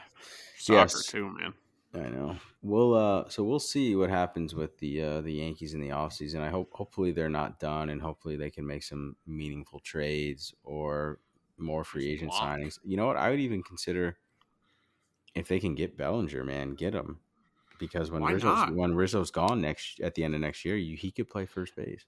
soccer 0.58 0.80
Yes. 0.80 1.06
too, 1.06 1.30
man. 1.38 1.54
I 1.94 2.08
know. 2.08 2.36
We'll 2.62 2.94
uh 2.94 3.28
so 3.30 3.42
we'll 3.42 3.58
see 3.58 3.96
what 3.96 4.10
happens 4.10 4.54
with 4.54 4.78
the 4.78 5.02
uh 5.02 5.20
the 5.22 5.32
Yankees 5.32 5.74
in 5.74 5.80
the 5.80 5.88
offseason. 5.88 6.40
I 6.40 6.50
hope 6.50 6.70
hopefully 6.72 7.10
they're 7.10 7.28
not 7.30 7.58
done 7.58 7.88
and 7.88 8.00
hopefully 8.00 8.36
they 8.36 8.50
can 8.50 8.64
make 8.66 8.84
some 8.84 9.16
meaningful 9.26 9.80
trades 9.80 10.54
or 10.62 11.18
more 11.58 11.82
free 11.82 12.08
agent 12.08 12.32
signings. 12.32 12.78
You 12.84 12.96
know 12.96 13.06
what? 13.06 13.16
I 13.16 13.30
would 13.30 13.40
even 13.40 13.62
consider 13.64 14.18
if 15.34 15.48
they 15.48 15.60
can 15.60 15.74
get 15.74 15.96
Bellinger, 15.96 16.44
man, 16.44 16.74
get 16.74 16.94
him. 16.94 17.20
Because 17.78 18.10
when 18.10 18.22
Why 18.22 18.32
Rizzo's 18.32 18.56
not? 18.56 18.74
when 18.74 18.94
Rizzo's 18.94 19.30
gone 19.30 19.60
next 19.62 20.00
at 20.00 20.14
the 20.14 20.22
end 20.22 20.34
of 20.34 20.40
next 20.40 20.64
year, 20.64 20.76
you, 20.76 20.96
he 20.96 21.10
could 21.10 21.28
play 21.28 21.46
first 21.46 21.74
base. 21.74 22.04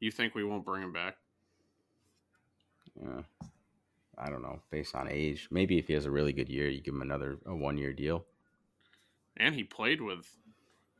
You 0.00 0.10
think 0.10 0.34
we 0.34 0.42
won't 0.42 0.64
bring 0.64 0.82
him 0.82 0.92
back? 0.92 1.16
Yeah. 3.00 3.22
I 4.18 4.28
don't 4.28 4.42
know, 4.42 4.60
based 4.70 4.94
on 4.94 5.08
age. 5.08 5.48
Maybe 5.50 5.78
if 5.78 5.86
he 5.86 5.94
has 5.94 6.06
a 6.06 6.10
really 6.10 6.32
good 6.32 6.48
year, 6.48 6.68
you 6.68 6.80
give 6.80 6.94
him 6.94 7.02
another 7.02 7.38
a 7.46 7.54
one 7.54 7.78
year 7.78 7.92
deal. 7.92 8.24
And 9.36 9.54
he 9.54 9.64
played 9.64 10.00
with. 10.00 10.26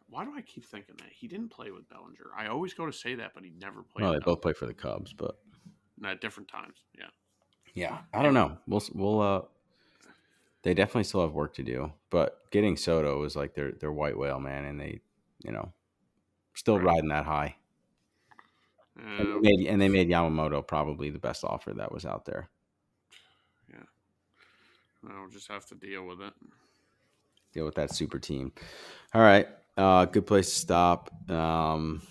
Why 0.09 0.24
do 0.24 0.32
I 0.36 0.42
keep 0.42 0.66
thinking 0.66 0.94
that 0.98 1.09
he 1.10 1.26
didn't 1.26 1.48
play 1.48 1.70
with 1.70 1.88
Bellinger? 1.88 2.30
I 2.36 2.48
always 2.48 2.74
go 2.74 2.84
to 2.84 2.92
say 2.92 3.14
that, 3.14 3.32
but 3.34 3.44
he 3.44 3.50
never 3.59 3.82
played. 3.82 4.04
Well, 4.04 4.12
they 4.12 4.18
both 4.18 4.42
play 4.42 4.52
for 4.52 4.66
the 4.66 4.74
Cubs, 4.74 5.14
but 5.14 5.38
at 6.04 6.20
different 6.20 6.48
times. 6.48 6.76
Yeah. 6.98 7.06
Yeah, 7.74 7.98
I 8.12 8.22
don't 8.22 8.34
know. 8.34 8.59
We'll 8.66 8.82
we'll 8.92 9.20
uh, 9.20 9.40
they 10.62 10.74
definitely 10.74 11.05
still 11.05 11.22
have 11.22 11.32
work 11.32 11.55
to 11.55 11.62
do, 11.62 11.93
but 12.10 12.51
getting 12.51 12.76
Soto 12.76 13.20
was 13.20 13.36
like 13.36 13.55
their 13.55 13.72
their 13.72 13.93
white 13.93 14.16
whale 14.18 14.40
man, 14.40 14.64
and 14.64 14.80
they, 14.80 15.01
you 15.44 15.52
know, 15.52 15.72
still 16.55 16.78
Right. 16.78 16.86
riding 16.86 17.09
that 17.09 17.24
high. 17.26 17.56
And 19.18 19.28
they, 19.28 19.34
Uh, 19.34 19.39
made, 19.40 19.66
and 19.68 19.80
they 19.80 19.89
made 19.89 20.09
Yamamoto 20.09 20.66
probably 20.66 21.10
the 21.10 21.18
best 21.18 21.44
offer 21.44 21.72
that 21.74 21.93
was 21.93 22.05
out 22.06 22.24
there. 22.24 22.51
Yeah, 23.72 23.84
I'll 25.10 25.28
just 25.28 25.48
have 25.48 25.66
to 25.66 25.74
deal 25.74 26.06
with 26.06 26.20
it. 26.20 26.34
Deal 27.52 27.64
with 27.64 27.74
that 27.74 27.90
super 27.90 28.18
team. 28.18 28.52
All 29.14 29.20
right, 29.22 29.47
uh, 29.76 30.06
good 30.06 30.26
place 30.26 30.48
to 30.48 30.56
stop. 30.56 31.10
Um, 31.30 32.02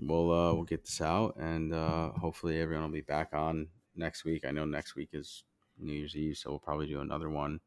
we'll 0.00 0.32
uh, 0.32 0.54
we'll 0.54 0.64
get 0.64 0.84
this 0.84 1.00
out, 1.00 1.36
and 1.36 1.72
uh, 1.72 2.10
hopefully 2.12 2.60
everyone 2.60 2.84
will 2.86 2.92
be 2.92 3.00
back 3.00 3.28
on 3.32 3.68
next 3.94 4.24
week. 4.24 4.44
I 4.44 4.50
know 4.50 4.64
next 4.64 4.96
week 4.96 5.10
is 5.12 5.44
New 5.78 5.92
Year's 5.92 6.16
Eve, 6.16 6.36
so 6.36 6.50
we'll 6.50 6.58
probably 6.58 6.86
do 6.86 7.00
another 7.00 7.30
one 7.30 7.60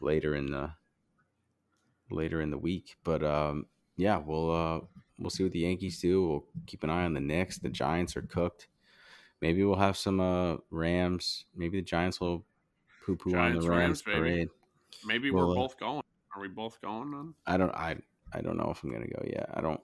later 0.00 0.34
in 0.34 0.50
the 0.50 0.70
later 2.10 2.40
in 2.40 2.50
the 2.50 2.58
week. 2.58 2.96
But 3.04 3.22
um, 3.22 3.66
yeah, 3.96 4.18
we'll 4.18 4.50
uh, 4.50 4.80
we'll 5.18 5.30
see 5.30 5.42
what 5.42 5.52
the 5.52 5.60
Yankees 5.60 6.00
do. 6.00 6.26
We'll 6.26 6.44
keep 6.66 6.84
an 6.84 6.90
eye 6.90 7.04
on 7.04 7.14
the 7.14 7.20
Knicks. 7.20 7.58
The 7.58 7.68
Giants 7.68 8.16
are 8.16 8.22
cooked. 8.22 8.68
Maybe 9.40 9.64
we'll 9.64 9.76
have 9.76 9.96
some 9.96 10.20
uh, 10.20 10.56
Rams. 10.70 11.44
Maybe 11.54 11.78
the 11.78 11.84
Giants 11.84 12.20
will 12.20 12.44
poo 13.04 13.16
poo 13.16 13.36
on 13.36 13.54
the 13.54 13.60
Rams, 13.60 13.68
Rams, 13.68 14.02
parade. 14.02 14.48
Maybe 15.04 15.30
Well, 15.30 15.48
we're 15.48 15.52
uh, 15.52 15.56
both 15.56 15.78
going. 15.78 16.02
Are 16.34 16.40
we 16.40 16.48
both 16.48 16.80
going 16.80 17.14
on? 17.14 17.34
I 17.46 17.56
don't 17.56 17.74
I 17.74 17.96
I 18.32 18.40
don't 18.40 18.56
know 18.56 18.70
if 18.70 18.82
I'm 18.82 18.92
gonna 18.92 19.06
go 19.06 19.24
yet. 19.26 19.50
I 19.54 19.60
don't 19.60 19.80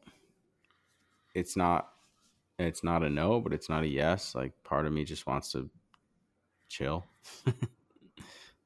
it's 1.35 1.57
not 1.57 1.91
it's 2.59 2.85
not 2.85 3.03
a 3.03 3.11
no, 3.11 3.41
but 3.41 3.53
it's 3.53 3.69
not 3.69 3.83
a 3.83 3.89
yes. 3.89 4.35
Like 4.35 4.53
part 4.63 4.87
of 4.87 4.93
me 4.93 5.05
just 5.05 5.27
wants 5.27 5.53
to 5.53 5.69
chill 6.69 7.05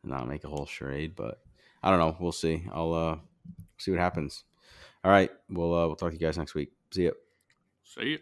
not 0.04 0.28
make 0.28 0.44
a 0.44 0.48
whole 0.48 0.66
charade, 0.66 1.14
but 1.16 1.40
I 1.82 1.90
don't 1.90 1.98
know. 1.98 2.16
We'll 2.20 2.32
see. 2.32 2.66
I'll 2.72 2.92
uh 2.92 3.16
see 3.78 3.90
what 3.90 4.00
happens. 4.00 4.44
All 5.04 5.10
right. 5.10 5.30
We'll 5.48 5.74
uh 5.74 5.86
we'll 5.86 5.96
talk 5.96 6.10
to 6.10 6.16
you 6.16 6.20
guys 6.20 6.38
next 6.38 6.54
week. 6.54 6.72
See 6.90 7.04
ya. 7.04 7.12
See 7.84 8.10
you. 8.10 8.18